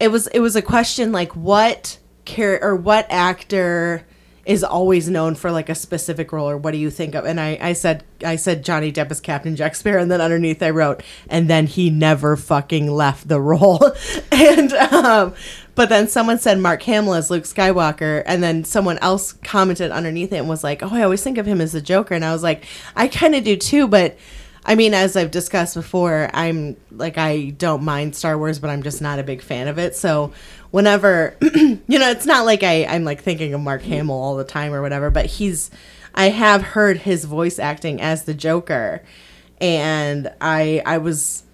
it 0.00 0.08
was 0.08 0.26
it 0.28 0.40
was 0.40 0.56
a 0.56 0.62
question 0.62 1.12
like 1.12 1.34
what 1.34 1.98
char- 2.24 2.60
or 2.62 2.76
what 2.76 3.06
actor 3.10 4.06
is 4.46 4.64
always 4.64 5.10
known 5.10 5.34
for 5.34 5.50
like 5.52 5.68
a 5.68 5.74
specific 5.74 6.32
role 6.32 6.48
or 6.48 6.56
what 6.56 6.70
do 6.70 6.78
you 6.78 6.88
think 6.88 7.14
of 7.14 7.26
and 7.26 7.38
I, 7.38 7.58
I 7.60 7.72
said 7.74 8.02
I 8.24 8.36
said 8.36 8.64
Johnny 8.64 8.90
Depp 8.90 9.10
as 9.10 9.20
Captain 9.20 9.56
Jack 9.56 9.74
Sparrow 9.74 10.00
and 10.00 10.10
then 10.10 10.22
underneath 10.22 10.62
I 10.62 10.70
wrote 10.70 11.02
and 11.28 11.50
then 11.50 11.66
he 11.66 11.90
never 11.90 12.34
fucking 12.34 12.90
left 12.90 13.28
the 13.28 13.40
role 13.42 13.92
and 14.32 14.72
um 14.72 15.34
but 15.78 15.88
then 15.88 16.08
someone 16.08 16.40
said 16.40 16.58
Mark 16.58 16.82
Hamill 16.82 17.14
as 17.14 17.30
Luke 17.30 17.44
Skywalker 17.44 18.24
and 18.26 18.42
then 18.42 18.64
someone 18.64 18.98
else 18.98 19.32
commented 19.32 19.92
underneath 19.92 20.32
it 20.32 20.38
and 20.38 20.48
was 20.48 20.64
like 20.64 20.82
oh 20.82 20.90
I 20.90 21.04
always 21.04 21.22
think 21.22 21.38
of 21.38 21.46
him 21.46 21.60
as 21.60 21.70
the 21.70 21.80
Joker 21.80 22.14
and 22.14 22.24
I 22.24 22.32
was 22.32 22.42
like 22.42 22.64
I 22.96 23.06
kind 23.06 23.36
of 23.36 23.44
do 23.44 23.56
too 23.56 23.86
but 23.86 24.18
I 24.64 24.74
mean, 24.74 24.92
as 24.92 25.16
I've 25.16 25.30
discussed 25.30 25.74
before, 25.74 26.28
I'm 26.34 26.76
like 26.90 27.16
I 27.16 27.50
don't 27.56 27.84
mind 27.84 28.14
Star 28.14 28.36
Wars, 28.36 28.58
but 28.58 28.68
I'm 28.68 28.82
just 28.82 29.00
not 29.00 29.18
a 29.18 29.22
big 29.22 29.40
fan 29.40 29.66
of 29.66 29.78
it. 29.78 29.96
So 29.96 30.32
whenever 30.72 31.36
you 31.40 31.98
know, 31.98 32.10
it's 32.10 32.26
not 32.26 32.44
like 32.44 32.62
I 32.62 32.84
I'm 32.84 33.04
like 33.04 33.22
thinking 33.22 33.54
of 33.54 33.62
Mark 33.62 33.80
Hamill 33.82 34.16
all 34.16 34.36
the 34.36 34.44
time 34.44 34.74
or 34.74 34.82
whatever, 34.82 35.10
but 35.10 35.24
he's 35.24 35.70
I 36.14 36.28
have 36.28 36.60
heard 36.60 36.98
his 36.98 37.24
voice 37.24 37.58
acting 37.58 38.02
as 38.02 38.24
the 38.24 38.34
Joker, 38.34 39.02
and 39.58 40.30
I 40.40 40.82
I 40.84 40.98
was 40.98 41.44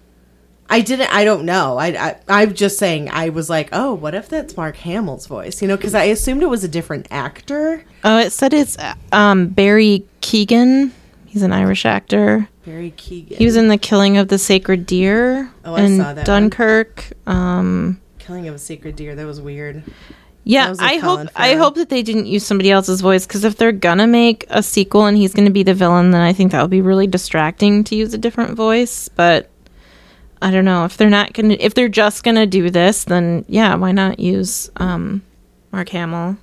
I 0.69 0.81
didn't. 0.81 1.13
I 1.13 1.23
don't 1.25 1.45
know. 1.45 1.77
I, 1.77 1.87
I 1.87 2.15
I'm 2.27 2.53
just 2.53 2.77
saying. 2.79 3.09
I 3.09 3.29
was 3.29 3.49
like, 3.49 3.69
oh, 3.71 3.93
what 3.93 4.15
if 4.15 4.29
that's 4.29 4.57
Mark 4.57 4.77
Hamill's 4.77 5.27
voice? 5.27 5.61
You 5.61 5.67
know, 5.67 5.77
because 5.77 5.93
I 5.93 6.05
assumed 6.05 6.41
it 6.43 6.47
was 6.49 6.63
a 6.63 6.67
different 6.67 7.07
actor. 7.11 7.83
Oh, 8.03 8.17
it 8.17 8.31
said 8.31 8.53
it's 8.53 8.75
um, 9.11 9.47
Barry 9.49 10.05
Keoghan. 10.21 10.91
He's 11.25 11.43
an 11.43 11.53
Irish 11.53 11.85
actor. 11.85 12.47
Barry 12.65 12.91
Keoghan. 12.97 13.35
He 13.37 13.45
was 13.45 13.55
in 13.57 13.67
The 13.67 13.77
Killing 13.77 14.17
of 14.17 14.27
the 14.29 14.37
Sacred 14.39 14.85
Deer 14.87 15.51
Oh, 15.65 15.75
I 15.75 15.97
saw 15.97 16.13
that. 16.13 16.25
Dunkirk. 16.25 17.11
Um, 17.27 18.01
Killing 18.17 18.47
of 18.47 18.55
a 18.55 18.59
Secret 18.59 18.95
Deer. 18.95 19.13
That 19.15 19.25
was 19.27 19.39
weird. 19.39 19.83
yeah, 20.45 20.69
was 20.69 20.79
I 20.79 20.99
Colin 20.99 21.27
hope 21.27 21.35
I 21.35 21.53
hope 21.55 21.75
that 21.75 21.89
they 21.89 22.01
didn't 22.01 22.25
use 22.25 22.43
somebody 22.45 22.71
else's 22.71 23.01
voice 23.01 23.27
because 23.27 23.43
if 23.43 23.55
they're 23.57 23.71
gonna 23.71 24.07
make 24.07 24.45
a 24.49 24.63
sequel 24.63 25.05
and 25.05 25.15
he's 25.15 25.33
gonna 25.33 25.51
be 25.51 25.61
the 25.63 25.75
villain, 25.75 26.09
then 26.11 26.21
I 26.21 26.33
think 26.33 26.53
that 26.53 26.61
would 26.63 26.71
be 26.71 26.81
really 26.81 27.05
distracting 27.05 27.83
to 27.83 27.95
use 27.95 28.13
a 28.15 28.17
different 28.17 28.55
voice. 28.55 29.09
But 29.09 29.49
I 30.45 30.51
don't 30.51 30.63
know 30.63 30.85
if 30.85 30.95
they're 30.95 31.09
not 31.09 31.33
gonna 31.33 31.57
if 31.59 31.73
they're 31.73 31.89
just 31.89 32.23
gonna 32.23 32.45
do 32.45 32.69
this, 32.69 33.03
then 33.05 33.45
yeah, 33.47 33.73
why 33.73 33.91
not 33.91 34.19
use 34.19 34.69
um, 34.75 35.23
Mark 35.71 35.89
Hamill? 35.89 36.37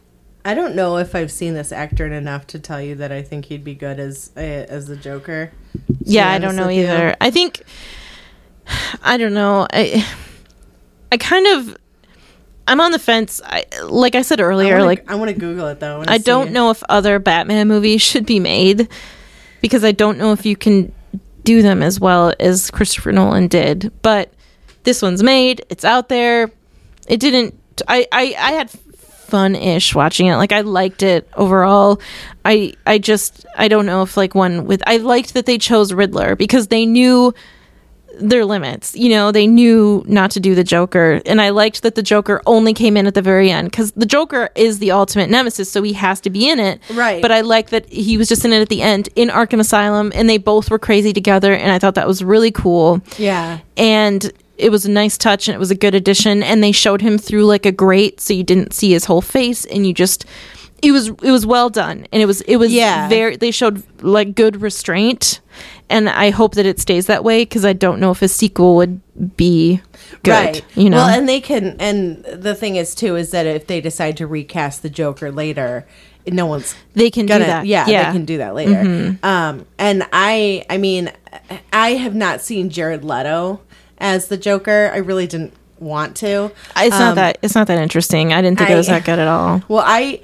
I 0.45 0.55
don't 0.55 0.75
know 0.75 0.97
if 0.97 1.15
I've 1.15 1.31
seen 1.31 1.55
this 1.55 1.71
actor 1.71 2.05
enough 2.07 2.49
to 2.49 2.59
tell 2.59 2.83
you 2.83 2.97
that 2.97 3.13
I 3.13 3.23
think 3.23 3.45
he'd 3.45 3.63
be 3.63 3.77
good 3.77 4.01
as 4.01 4.33
uh, 4.37 4.41
as 4.41 4.89
the 4.89 4.97
Joker. 4.97 5.53
Yeah 6.05 6.29
i 6.29 6.39
don't 6.41 6.57
know 6.57 6.67
with 6.67 6.77
you. 6.77 6.83
either 6.83 7.15
i 7.21 7.31
think 7.31 7.63
i 9.05 9.17
don't 9.17 9.35
know 9.35 9.69
i 9.73 10.05
i 11.13 11.17
kind 11.17 11.47
of 11.47 11.77
i'm 12.67 12.81
on 12.81 12.91
the 12.91 12.99
fence 12.99 13.41
I, 13.45 13.65
like 13.85 14.17
i 14.17 14.23
said 14.23 14.41
I 14.41 14.45
earlier 14.45 14.73
wanna, 14.75 14.85
like 14.85 15.11
I 15.11 15.15
want 15.15 15.29
to 15.31 15.37
Google 15.39 15.69
it 15.69 15.79
though. 15.79 15.99
wanna 15.99 16.11
i 16.11 16.19
don't 16.19 16.49
it. 16.49 16.53
know 16.53 16.71
if 16.71 16.83
other 16.89 17.21
batman 17.21 17.69
movies 17.69 18.03
should 18.11 18.27
be 18.27 18.41
made 18.41 18.89
because 19.61 19.85
i 19.85 19.93
don't 19.93 20.19
know 20.19 20.33
if 20.33 20.45
you 20.45 20.57
can 20.57 20.93
do 21.45 21.63
them 21.63 21.83
as 21.83 21.99
well 21.99 22.33
as 22.41 22.71
christopher 22.71 23.13
nolan 23.13 23.49
did. 23.49 23.93
But 24.03 24.33
this 24.85 25.03
one's 25.03 25.23
made. 25.23 25.65
It's 25.69 25.85
out 25.85 26.09
there. 26.09 26.51
It 27.09 27.21
didn't 27.21 27.59
i 27.89 28.07
i, 28.13 28.35
I 28.39 28.53
had 28.53 28.71
fun-ish 28.71 29.95
watching 29.95 30.27
it. 30.27 30.37
Like 30.37 30.53
i 30.53 30.61
liked 30.61 31.03
it 31.03 31.29
overall. 31.35 32.01
I 32.45 32.75
i 32.87 32.99
just 32.99 33.47
i 33.57 33.69
don't 33.69 33.87
know 33.87 34.03
if 34.03 34.17
like 34.17 34.35
one 34.35 34.67
with 34.67 34.83
i 34.87 34.99
liked 34.99 35.35
that 35.35 35.47
they 35.47 35.59
chose 35.59 35.93
riddler 35.93 36.37
because 36.37 36.69
they 36.69 36.87
knew 36.87 37.33
their 38.31 38.45
limits 38.45 38.95
you 38.95 39.09
know 39.09 39.33
they 39.33 39.47
knew 39.47 40.03
not 40.07 40.31
to 40.31 40.41
do 40.41 40.55
the 40.55 40.65
joker 40.65 41.21
and 41.27 41.41
i 41.41 41.49
liked 41.51 41.83
that 41.83 41.95
the 41.95 42.03
joker 42.03 42.41
only 42.47 42.73
came 42.73 42.97
in 42.97 43.07
at 43.07 43.15
the 43.15 43.23
very 43.23 43.51
end 43.51 43.71
because 43.71 43.93
the 43.93 44.07
joker 44.07 44.49
is 44.55 44.79
the 44.79 44.91
ultimate 44.91 45.29
nemesis 45.29 45.71
so 45.71 45.83
he 45.83 45.93
has 45.93 46.21
to 46.21 46.31
be 46.31 46.49
in 46.49 46.59
it 46.61 46.81
Right. 46.95 47.21
but 47.21 47.31
i 47.33 47.41
like 47.41 47.71
that 47.71 47.87
he 47.89 48.17
was 48.17 48.29
just 48.29 48.45
in 48.45 48.53
it 48.53 48.61
at 48.63 48.69
the 48.69 48.83
end 48.83 49.09
in 49.17 49.29
arkham 49.29 49.61
asylum 49.61 50.13
and 50.15 50.29
they 50.31 50.39
both 50.39 50.71
were 50.71 50.79
crazy 50.79 51.13
together 51.13 51.53
and 51.53 51.73
i 51.73 51.79
thought 51.79 51.95
that 51.97 52.07
was 52.07 52.23
really 52.23 52.51
cool 52.53 53.01
Yeah. 53.19 53.59
and 53.77 54.31
it 54.59 54.71
was 54.71 54.85
a 54.87 54.91
nice 54.91 55.19
touch 55.19 55.49
and 55.49 55.55
it 55.57 55.59
was 55.59 55.71
a 55.73 55.75
good 55.75 55.95
addition 55.95 56.43
and 56.43 56.63
they 56.63 56.73
showed 56.73 57.01
him 57.01 57.19
through 57.19 57.45
like 57.47 57.67
a 57.67 57.73
grate 57.73 58.21
so 58.21 58.33
you 58.33 58.45
didn't 58.45 58.73
see 58.73 58.93
his 58.93 59.07
whole 59.07 59.23
face 59.23 59.65
and 59.65 59.87
you 59.87 59.93
just 59.93 60.25
it 60.83 60.91
was 60.93 61.09
it 61.09 61.31
was 61.31 61.47
well 61.47 61.71
done 61.71 62.07
and 62.13 62.21
it 62.23 62.27
was 62.27 62.41
it 62.43 62.57
was 62.57 62.73
Yeah. 62.73 63.09
very 63.09 63.37
they 63.37 63.51
showed 63.51 63.83
like 64.03 64.35
good 64.35 64.61
restraint 64.61 65.41
and 65.89 66.09
i 66.09 66.31
hope 66.31 66.55
that 66.57 66.67
it 66.67 66.81
stays 66.81 67.07
that 67.07 67.23
way 67.25 67.43
because 67.43 67.65
i 67.65 67.73
don't 67.73 68.01
know 68.01 68.11
if 68.11 68.21
a 68.23 68.29
sequel 68.29 68.75
would 68.77 69.01
be 69.37 69.81
good 70.25 70.31
Right. 70.33 70.65
you 70.75 70.91
know 70.91 70.97
Well, 70.99 71.09
and 71.09 71.29
they 71.29 71.41
can. 71.41 71.77
And 71.79 72.25
the 72.25 72.55
thing 72.55 72.77
is 72.77 72.95
too 72.95 73.17
is 73.17 73.31
that 73.31 73.47
if 73.47 73.67
they 73.67 73.81
decide 73.81 74.17
to 74.19 74.27
recast 74.27 74.83
the 74.83 74.91
Joker 74.91 75.31
later, 75.31 75.87
no 76.27 76.47
one's 76.47 76.75
they 76.95 77.11
can 77.11 77.27
gonna. 77.27 77.45
do 77.45 77.51
that 77.51 77.67
Yeah, 77.67 77.87
yeah 77.89 78.03
Mm-hmm. 78.05 78.13
they 78.13 78.19
can 78.19 78.25
do 78.25 78.39
that 78.39 78.55
later. 78.55 79.19
Um, 79.23 79.67
and 79.79 80.07
I, 80.13 80.65
I 80.71 80.79
mean, 80.79 81.11
I 81.73 81.91
have 81.95 82.15
not 82.15 82.41
seen 82.41 82.71
Jared 82.71 83.05
Leto 83.05 83.61
as 83.99 84.29
the 84.29 84.37
Joker. 84.37 84.91
I 84.95 84.99
really 84.99 85.27
didn't 85.27 85.53
want 85.79 86.17
to. 86.19 86.51
it's 86.77 86.91
not 86.99 87.11
Um, 87.11 87.15
that 87.17 87.39
it's 87.43 87.55
not 87.57 87.67
that 87.67 87.79
interesting 87.79 88.33
i 88.33 88.41
didn't 88.41 88.57
think 88.59 88.71
it 88.71 88.77
was 88.77 88.87
that 88.87 89.05
good 89.05 89.19
at 89.19 89.29
all 89.29 89.63
Well, 89.69 89.85
I. 89.87 90.21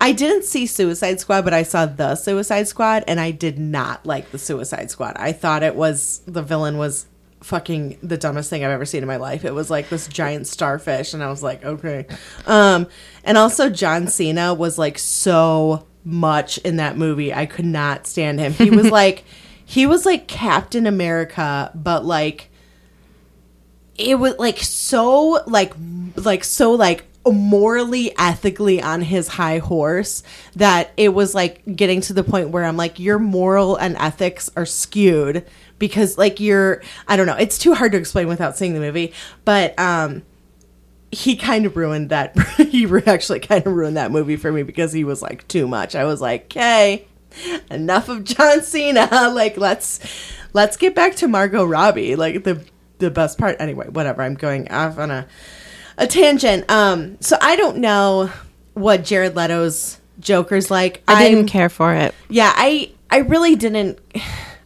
I 0.00 0.12
didn't 0.12 0.44
see 0.44 0.66
Suicide 0.66 1.20
Squad, 1.20 1.44
but 1.44 1.52
I 1.52 1.62
saw 1.62 1.86
the 1.86 2.14
Suicide 2.14 2.68
Squad, 2.68 3.04
and 3.08 3.18
I 3.18 3.30
did 3.30 3.58
not 3.58 4.06
like 4.06 4.30
the 4.30 4.38
Suicide 4.38 4.90
Squad. 4.90 5.16
I 5.16 5.32
thought 5.32 5.62
it 5.62 5.74
was 5.74 6.20
the 6.26 6.42
villain 6.42 6.78
was 6.78 7.06
fucking 7.40 7.98
the 8.02 8.16
dumbest 8.16 8.50
thing 8.50 8.64
I've 8.64 8.70
ever 8.70 8.84
seen 8.84 9.02
in 9.02 9.08
my 9.08 9.16
life. 9.16 9.44
It 9.44 9.54
was 9.54 9.70
like 9.70 9.88
this 9.88 10.06
giant 10.06 10.46
starfish, 10.46 11.14
and 11.14 11.22
I 11.22 11.30
was 11.30 11.42
like, 11.42 11.64
okay. 11.64 12.06
Um, 12.46 12.86
and 13.24 13.36
also 13.36 13.70
John 13.70 14.06
Cena 14.08 14.54
was 14.54 14.78
like 14.78 14.98
so 14.98 15.86
much 16.04 16.58
in 16.58 16.76
that 16.76 16.96
movie. 16.96 17.34
I 17.34 17.46
could 17.46 17.64
not 17.66 18.06
stand 18.06 18.38
him. 18.38 18.52
He 18.52 18.70
was 18.70 18.90
like, 18.90 19.24
he 19.64 19.86
was 19.86 20.06
like 20.06 20.28
Captain 20.28 20.86
America, 20.86 21.72
but 21.74 22.04
like 22.04 22.50
it 23.98 24.14
was 24.14 24.38
like 24.38 24.58
so 24.58 25.42
like 25.46 25.74
like 26.14 26.44
so 26.44 26.72
like 26.72 27.04
morally 27.32 28.12
ethically 28.18 28.82
on 28.82 29.00
his 29.00 29.28
high 29.28 29.58
horse 29.58 30.22
that 30.56 30.92
it 30.96 31.10
was 31.10 31.34
like 31.34 31.62
getting 31.76 32.00
to 32.02 32.12
the 32.12 32.24
point 32.24 32.50
where 32.50 32.64
I'm 32.64 32.76
like 32.76 32.98
your 32.98 33.18
moral 33.18 33.76
and 33.76 33.96
ethics 33.96 34.50
are 34.56 34.66
skewed 34.66 35.46
because 35.78 36.18
like 36.18 36.40
you're 36.40 36.82
I 37.06 37.16
don't 37.16 37.26
know. 37.26 37.36
It's 37.36 37.58
too 37.58 37.74
hard 37.74 37.92
to 37.92 37.98
explain 37.98 38.28
without 38.28 38.56
seeing 38.56 38.74
the 38.74 38.80
movie 38.80 39.12
but 39.44 39.78
um 39.78 40.22
he 41.10 41.36
kind 41.36 41.64
of 41.64 41.76
ruined 41.76 42.10
that 42.10 42.38
he 42.56 42.86
actually 43.06 43.40
kind 43.40 43.66
of 43.66 43.72
ruined 43.72 43.96
that 43.96 44.10
movie 44.10 44.36
for 44.36 44.52
me 44.52 44.62
because 44.62 44.92
he 44.92 45.04
was 45.04 45.22
like 45.22 45.46
too 45.48 45.66
much. 45.66 45.94
I 45.94 46.04
was 46.04 46.20
like 46.20 46.44
okay 46.44 47.06
enough 47.70 48.08
of 48.08 48.24
John 48.24 48.62
Cena. 48.62 49.08
Like 49.38 49.56
let's 49.56 50.00
let's 50.52 50.76
get 50.76 50.94
back 50.94 51.16
to 51.16 51.28
Margot 51.28 51.64
Robbie. 51.64 52.16
Like 52.16 52.44
the 52.44 52.64
the 52.98 53.10
best 53.10 53.38
part 53.38 53.56
anyway 53.60 53.88
whatever. 53.88 54.22
I'm 54.22 54.34
going 54.34 54.70
off 54.70 54.98
on 54.98 55.10
a 55.10 55.26
a 55.98 56.06
tangent. 56.06 56.64
Um 56.70 57.20
so 57.20 57.36
I 57.40 57.56
don't 57.56 57.76
know 57.78 58.30
what 58.74 59.04
Jared 59.04 59.36
Leto's 59.36 59.98
Joker's 60.20 60.70
like. 60.70 61.02
I 61.06 61.22
didn't 61.24 61.38
I'm- 61.40 61.46
care 61.48 61.68
for 61.68 61.94
it. 61.94 62.14
Yeah 62.30 62.52
i 62.56 62.90
i 63.10 63.18
really 63.18 63.56
didn't 63.56 63.98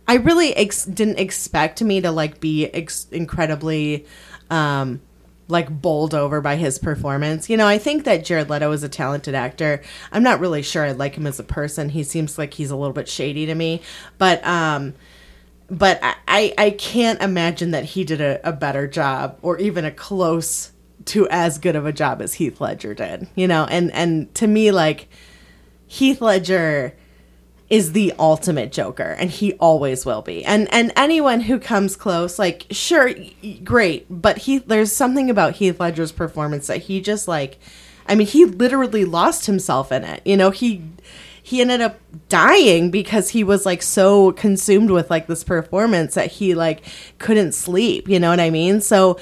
i 0.09 0.15
really 0.17 0.55
ex- 0.57 0.85
didn't 0.85 1.19
expect 1.19 1.81
me 1.83 2.01
to 2.01 2.11
like 2.11 2.41
be 2.41 2.67
ex- 2.67 3.07
incredibly 3.13 4.05
um 4.51 5.01
like 5.49 5.69
bowled 5.71 6.15
over 6.15 6.41
by 6.41 6.57
his 6.57 6.79
performance. 6.79 7.49
You 7.51 7.57
know 7.57 7.67
i 7.67 7.79
think 7.79 8.05
that 8.05 8.25
jared 8.25 8.51
leto 8.51 8.73
is 8.73 8.83
a 8.83 8.89
talented 8.89 9.35
actor. 9.35 9.81
I'm 10.11 10.23
not 10.25 10.41
really 10.41 10.63
sure 10.63 10.85
i 10.85 10.93
like 10.93 11.15
him 11.15 11.27
as 11.27 11.39
a 11.39 11.45
person. 11.45 11.89
He 11.91 12.03
seems 12.03 12.37
like 12.37 12.55
he's 12.55 12.71
a 12.71 12.77
little 12.77 12.93
bit 12.95 13.09
shady 13.09 13.47
to 13.47 13.55
me. 13.55 13.81
But 14.19 14.45
um 14.47 14.95
but 15.71 16.01
I, 16.03 16.15
I 16.29 16.55
I 16.59 16.71
can't 16.71 17.23
imagine 17.23 17.71
that 17.71 17.85
he 17.85 18.03
did 18.05 18.21
a, 18.21 18.41
a 18.47 18.53
better 18.53 18.87
job 18.89 19.39
or 19.41 19.57
even 19.59 19.85
a 19.85 19.91
close 19.93 20.72
to 21.07 21.29
as 21.29 21.59
good 21.59 21.77
of 21.77 21.87
a 21.87 21.93
job 21.93 22.23
as 22.23 22.35
Heath 22.35 22.61
Ledger 22.61 22.95
did. 22.95 23.29
You 23.35 23.49
know, 23.49 23.67
and 23.71 23.93
and 23.93 24.35
to 24.37 24.47
me 24.47 24.71
like 24.71 25.09
Heath 25.87 26.21
Ledger 26.21 26.95
is 27.73 27.93
the 27.93 28.13
ultimate 28.19 28.71
Joker, 28.71 29.17
and 29.19 29.31
he 29.31 29.55
always 29.55 30.05
will 30.05 30.21
be. 30.21 30.45
And 30.45 30.73
and 30.75 30.93
anyone 30.95 31.41
who 31.41 31.59
comes 31.59 31.97
close, 31.97 32.39
like 32.39 32.67
sure, 32.71 33.11
great, 33.65 34.05
but 34.11 34.37
he 34.37 34.59
there's 34.59 34.93
something 34.93 35.31
about 35.31 35.55
Heath 35.55 35.81
Ledger's 35.81 36.13
performance 36.13 36.67
that 36.67 36.83
he 36.83 37.01
just 37.01 37.27
like, 37.27 37.59
I 38.07 38.15
mean, 38.15 38.27
he 38.27 38.45
literally 38.45 39.07
lost 39.07 39.47
himself 39.47 39.91
in 39.91 40.05
it. 40.05 40.21
You 40.27 40.37
know, 40.37 40.51
he 40.51 40.83
he 41.43 41.63
ended 41.63 41.81
up 41.81 41.99
dying 42.29 42.91
because 42.91 43.31
he 43.31 43.43
was 43.43 43.65
like 43.65 43.81
so 43.81 44.33
consumed 44.33 44.91
with 44.91 45.09
like 45.09 45.27
this 45.27 45.43
performance 45.43 46.15
that 46.15 46.31
he 46.31 46.55
like 46.55 46.83
couldn't 47.19 47.53
sleep. 47.53 48.07
You 48.07 48.21
know 48.21 48.29
what 48.29 48.41
I 48.41 48.51
mean? 48.51 48.83
So. 48.83 49.19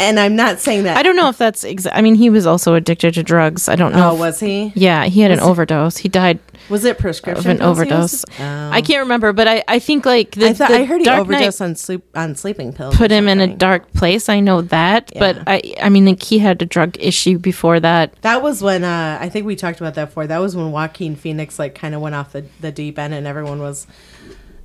And 0.00 0.18
I'm 0.18 0.34
not 0.34 0.58
saying 0.60 0.84
that. 0.84 0.96
i 0.96 1.02
don't 1.02 1.16
know 1.16 1.28
if 1.28 1.36
that's 1.38 1.62
exa- 1.64 1.90
i 1.92 2.00
mean 2.00 2.14
he 2.14 2.30
was 2.30 2.46
also 2.46 2.74
addicted 2.74 3.14
to 3.14 3.22
drugs 3.22 3.68
i 3.68 3.76
don't 3.76 3.92
know 3.92 4.10
Oh, 4.10 4.14
if- 4.14 4.20
was 4.20 4.40
he? 4.40 4.72
yeah 4.74 5.04
he 5.04 5.20
had 5.20 5.30
an 5.30 5.40
overdose 5.40 5.98
he 5.98 6.08
died 6.08 6.38
Was 6.70 6.84
it 6.84 6.98
prescription 6.98 7.50
of 7.50 7.56
an 7.58 7.62
overdose. 7.62 8.24
Oh. 8.38 8.70
I 8.72 8.80
can't 8.82 9.00
remember, 9.02 9.32
but 9.32 9.48
I, 9.48 9.64
I 9.66 9.78
think 9.80 10.06
like 10.06 10.32
the, 10.32 10.48
I 10.50 10.52
thought 10.52 10.68
the 10.70 10.78
I 10.78 10.84
heard 10.84 11.00
he 11.00 11.08
overdosed 11.08 11.60
on 11.60 11.74
sleep 11.74 12.02
on 12.14 12.36
sleeping 12.36 12.72
pills. 12.72 12.96
put 12.96 13.10
him 13.10 13.26
in 13.28 13.40
a 13.40 13.48
dark 13.48 13.90
place. 13.92 14.28
I 14.28 14.38
know 14.40 14.62
that, 14.62 15.10
Yeah. 15.12 15.18
but 15.20 15.42
I 15.48 15.74
I 15.82 15.88
mean 15.88 16.06
like 16.06 16.22
he 16.22 16.38
had 16.38 16.62
a 16.62 16.66
drug 16.66 16.96
issue 17.00 17.38
before 17.38 17.80
that. 17.80 18.14
That 18.22 18.42
was 18.42 18.62
when 18.62 18.84
uh, 18.84 19.18
I 19.20 19.28
think 19.30 19.46
we 19.46 19.56
talked 19.56 19.80
about 19.80 19.94
that 19.94 20.06
before. 20.10 20.26
That 20.28 20.38
was 20.38 20.54
when 20.54 20.70
Joaquin 20.70 21.16
Phoenix 21.16 21.58
like 21.58 21.74
kind 21.74 21.94
of 21.94 22.00
went 22.02 22.14
off 22.14 22.32
the, 22.32 22.44
the 22.60 22.70
deep 22.70 22.98
end, 22.98 23.14
and 23.14 23.26
everyone 23.26 23.58
was. 23.58 23.86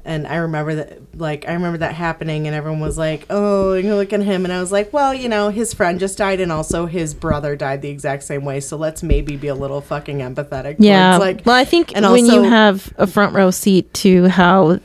And 0.08 0.28
I 0.28 0.36
remember 0.36 0.76
that, 0.76 1.00
like, 1.18 1.46
I 1.48 1.54
remember 1.54 1.80
that 1.80 1.96
happening, 1.96 2.46
and 2.46 2.56
everyone 2.56 2.80
was 2.80 2.96
like, 2.96 3.26
"Oh, 3.32 3.74
you 3.74 3.96
look 3.96 4.14
at 4.14 4.22
him," 4.22 4.46
and 4.46 4.54
I 4.54 4.60
was 4.60 4.72
like, 4.72 4.94
"Well, 4.94 5.16
you 5.16 5.28
know, 5.28 5.50
his 5.50 5.74
friend 5.74 6.00
just 6.00 6.20
died, 6.20 6.40
and 6.40 6.52
also 6.52 6.86
his 6.86 7.16
brother 7.16 7.56
died 7.56 7.82
the 7.82 7.90
exact 7.90 8.24
same 8.24 8.46
way, 8.46 8.60
so 8.60 8.78
let's 8.78 9.02
maybe 9.02 9.36
be 9.36 9.48
a 9.48 9.56
little 9.56 9.82
fucking 9.82 10.20
empathetic." 10.20 10.76
Yeah, 10.78 11.18
like, 11.18 11.42
well, 11.44 11.56
I 11.56 11.66
think 11.66 11.92
and 11.96 12.06
when 12.12 12.28
you 12.28 12.44
have 12.44 12.94
a 12.98 13.08
front 13.08 13.34
row 13.34 13.50
seat 13.50 13.92
to 13.96 14.28
how 14.28 14.80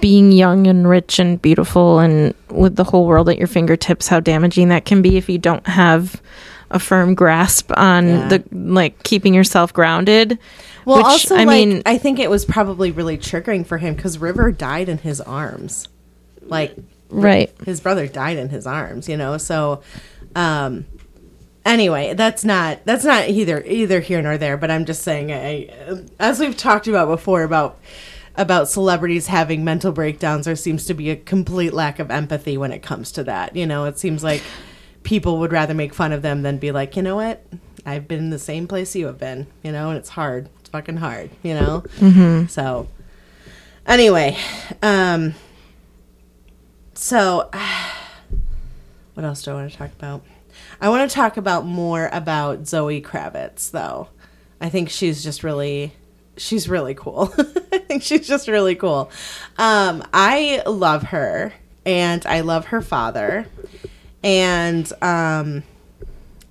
being 0.00 0.32
young 0.32 0.66
and 0.66 0.88
rich 0.88 1.18
and 1.18 1.40
beautiful 1.40 1.98
and 2.00 2.34
with 2.50 2.76
the 2.76 2.84
whole 2.84 3.06
world 3.06 3.28
at 3.28 3.38
your 3.38 3.46
fingertips, 3.46 4.08
how 4.08 4.20
damaging 4.20 4.68
that 4.68 4.84
can 4.84 5.00
be 5.00 5.16
if 5.16 5.28
you 5.28 5.38
don't 5.38 5.66
have 5.66 6.20
a 6.70 6.78
firm 6.78 7.14
grasp 7.14 7.70
on 7.76 8.08
Yeah. 8.08 8.28
the 8.28 8.42
like 8.52 9.02
keeping 9.04 9.32
yourself 9.32 9.72
grounded. 9.72 10.38
Well, 10.84 10.98
which, 10.98 11.06
also, 11.06 11.34
I 11.34 11.44
like, 11.44 11.48
mean, 11.68 11.82
I 11.86 11.98
think 11.98 12.18
it 12.18 12.30
was 12.30 12.44
probably 12.44 12.90
really 12.90 13.18
triggering 13.18 13.66
for 13.66 13.78
him 13.78 13.94
because 13.94 14.18
River 14.18 14.50
died 14.52 14.88
in 14.88 14.98
his 14.98 15.20
arms, 15.20 15.88
like 16.42 16.74
Right. 17.10 17.50
his 17.64 17.80
brother 17.80 18.06
died 18.06 18.38
in 18.38 18.48
his 18.48 18.66
arms, 18.66 19.08
you 19.08 19.16
know. 19.16 19.36
So, 19.38 19.82
um, 20.34 20.86
anyway, 21.64 22.14
that's 22.14 22.44
not 22.44 22.80
that's 22.84 23.04
not 23.04 23.28
either 23.28 23.62
either 23.66 24.00
here 24.00 24.22
nor 24.22 24.38
there. 24.38 24.56
But 24.56 24.70
I'm 24.70 24.84
just 24.84 25.02
saying, 25.02 25.30
I, 25.32 25.68
as 26.18 26.40
we've 26.40 26.56
talked 26.56 26.88
about 26.88 27.08
before 27.08 27.42
about 27.42 27.78
about 28.34 28.66
celebrities 28.68 29.26
having 29.26 29.62
mental 29.62 29.92
breakdowns, 29.92 30.46
there 30.46 30.56
seems 30.56 30.86
to 30.86 30.94
be 30.94 31.10
a 31.10 31.16
complete 31.16 31.74
lack 31.74 31.98
of 31.98 32.10
empathy 32.10 32.56
when 32.56 32.72
it 32.72 32.82
comes 32.82 33.12
to 33.12 33.24
that. 33.24 33.54
You 33.54 33.66
know, 33.66 33.84
it 33.84 33.98
seems 33.98 34.24
like 34.24 34.42
people 35.02 35.38
would 35.40 35.52
rather 35.52 35.74
make 35.74 35.92
fun 35.92 36.12
of 36.12 36.22
them 36.22 36.40
than 36.42 36.56
be 36.56 36.72
like, 36.72 36.96
you 36.96 37.02
know 37.02 37.16
what, 37.16 37.44
I've 37.84 38.08
been 38.08 38.20
in 38.20 38.30
the 38.30 38.38
same 38.38 38.66
place 38.66 38.96
you 38.96 39.06
have 39.06 39.18
been, 39.18 39.48
you 39.62 39.70
know, 39.70 39.90
and 39.90 39.98
it's 39.98 40.10
hard, 40.10 40.48
fucking 40.72 40.96
hard, 40.96 41.30
you 41.42 41.54
know. 41.54 41.84
Mm-hmm. 41.98 42.46
So, 42.46 42.88
anyway, 43.86 44.36
um, 44.82 45.34
so 46.94 47.50
what 49.14 49.24
else 49.24 49.42
do 49.42 49.52
I 49.52 49.54
want 49.54 49.70
to 49.70 49.76
talk 49.76 49.92
about? 49.92 50.22
I 50.80 50.88
want 50.88 51.08
to 51.08 51.14
talk 51.14 51.36
about 51.36 51.66
more 51.66 52.08
about 52.12 52.66
Zoe 52.66 53.00
Kravitz, 53.00 53.70
though. 53.70 54.08
I 54.60 54.68
think 54.68 54.90
she's 54.90 55.22
just 55.22 55.44
really, 55.44 55.92
she's 56.36 56.68
really 56.68 56.94
cool. 56.94 57.32
I 57.72 57.78
think 57.78 58.02
she's 58.02 58.26
just 58.26 58.48
really 58.48 58.74
cool. 58.74 59.10
Um, 59.58 60.02
I 60.12 60.62
love 60.66 61.04
her, 61.04 61.52
and 61.84 62.24
I 62.26 62.40
love 62.40 62.66
her 62.66 62.80
father, 62.80 63.46
and 64.24 64.90
um, 65.02 65.62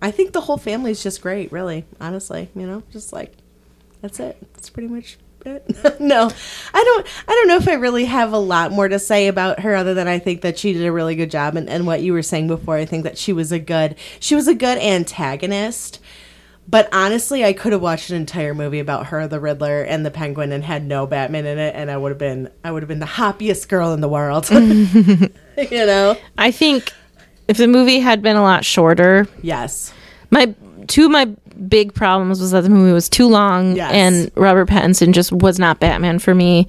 I 0.02 0.11
think 0.11 0.34
the 0.34 0.41
whole 0.41 0.57
family's 0.57 1.02
just 1.02 1.22
great. 1.22 1.52
Really, 1.52 1.85
honestly, 1.99 2.49
you 2.56 2.68
know, 2.68 2.84
just 2.91 3.11
like 3.11 3.34
that's 4.02 4.19
it. 4.19 4.38
That's 4.53 4.69
pretty 4.69 4.90
much 4.90 5.18
it. 5.45 5.64
no, 5.99 6.30
I 6.73 6.84
don't. 6.84 7.07
I 7.28 7.32
don't 7.32 7.48
know 7.48 7.57
if 7.57 7.68
I 7.68 7.73
really 7.73 8.06
have 8.06 8.34
a 8.34 8.38
lot 8.38 8.72
more 8.72 8.88
to 8.88 8.99
say 8.99 9.28
about 9.28 9.61
her, 9.61 9.76
other 9.76 9.94
than 9.94 10.07
I 10.07 10.19
think 10.19 10.41
that 10.41 10.57
she 10.57 10.73
did 10.73 10.86
a 10.86 10.91
really 10.91 11.15
good 11.15 11.32
job. 11.32 11.56
And, 11.56 11.69
and 11.69 11.88
what 11.88 12.02
you 12.02 12.14
were 12.14 12.22
saying 12.23 12.48
before, 12.48 12.76
I 12.76 12.86
think 12.86 13.03
that 13.03 13.18
she 13.18 13.34
was 13.34 13.52
a 13.52 13.60
good. 13.60 13.95
She 14.19 14.36
was 14.36 14.48
a 14.48 14.56
good 14.56 14.78
antagonist. 14.78 15.99
But 16.68 16.88
honestly, 16.94 17.44
I 17.44 17.53
could 17.53 17.73
have 17.73 17.82
watched 17.82 18.11
an 18.11 18.15
entire 18.18 18.53
movie 18.53 18.80
about 18.80 19.07
her, 19.07 19.28
the 19.28 19.40
Riddler, 19.40 19.82
and 19.82 20.06
the 20.06 20.11
Penguin, 20.11 20.52
and 20.52 20.64
had 20.64 20.86
no 20.86 21.06
Batman 21.07 21.45
in 21.45 21.57
it, 21.57 21.76
and 21.76 21.90
I 21.90 21.98
would 21.98 22.10
have 22.10 22.19
been. 22.19 22.49
I 22.64 22.72
would 22.72 22.84
have 22.84 22.88
been 22.88 22.99
the 22.99 23.06
happiest 23.06 23.68
girl 23.68 23.94
in 23.94 24.02
the 24.02 24.07
world. 24.07 24.49
you 24.52 25.30
know. 25.72 26.18
I 26.38 26.52
think 26.52 26.94
if 27.48 27.57
the 27.57 27.68
movie 27.68 27.99
had 27.99 28.22
been 28.22 28.38
a 28.38 28.44
lot 28.44 28.64
shorter, 28.64 29.28
Yes. 29.41 29.91
my 30.30 30.53
two 30.88 31.10
my 31.10 31.36
big 31.67 31.93
problems 31.93 32.39
was 32.41 32.51
that 32.51 32.61
the 32.61 32.69
movie 32.69 32.91
was 32.93 33.07
too 33.09 33.27
long 33.27 33.75
Yes. 33.75 33.91
and 33.93 34.31
Robert 34.35 34.67
Pattinson 34.67 35.13
just 35.13 35.31
was 35.31 35.59
not 35.59 35.79
Batman 35.79 36.19
for 36.19 36.33
me. 36.33 36.67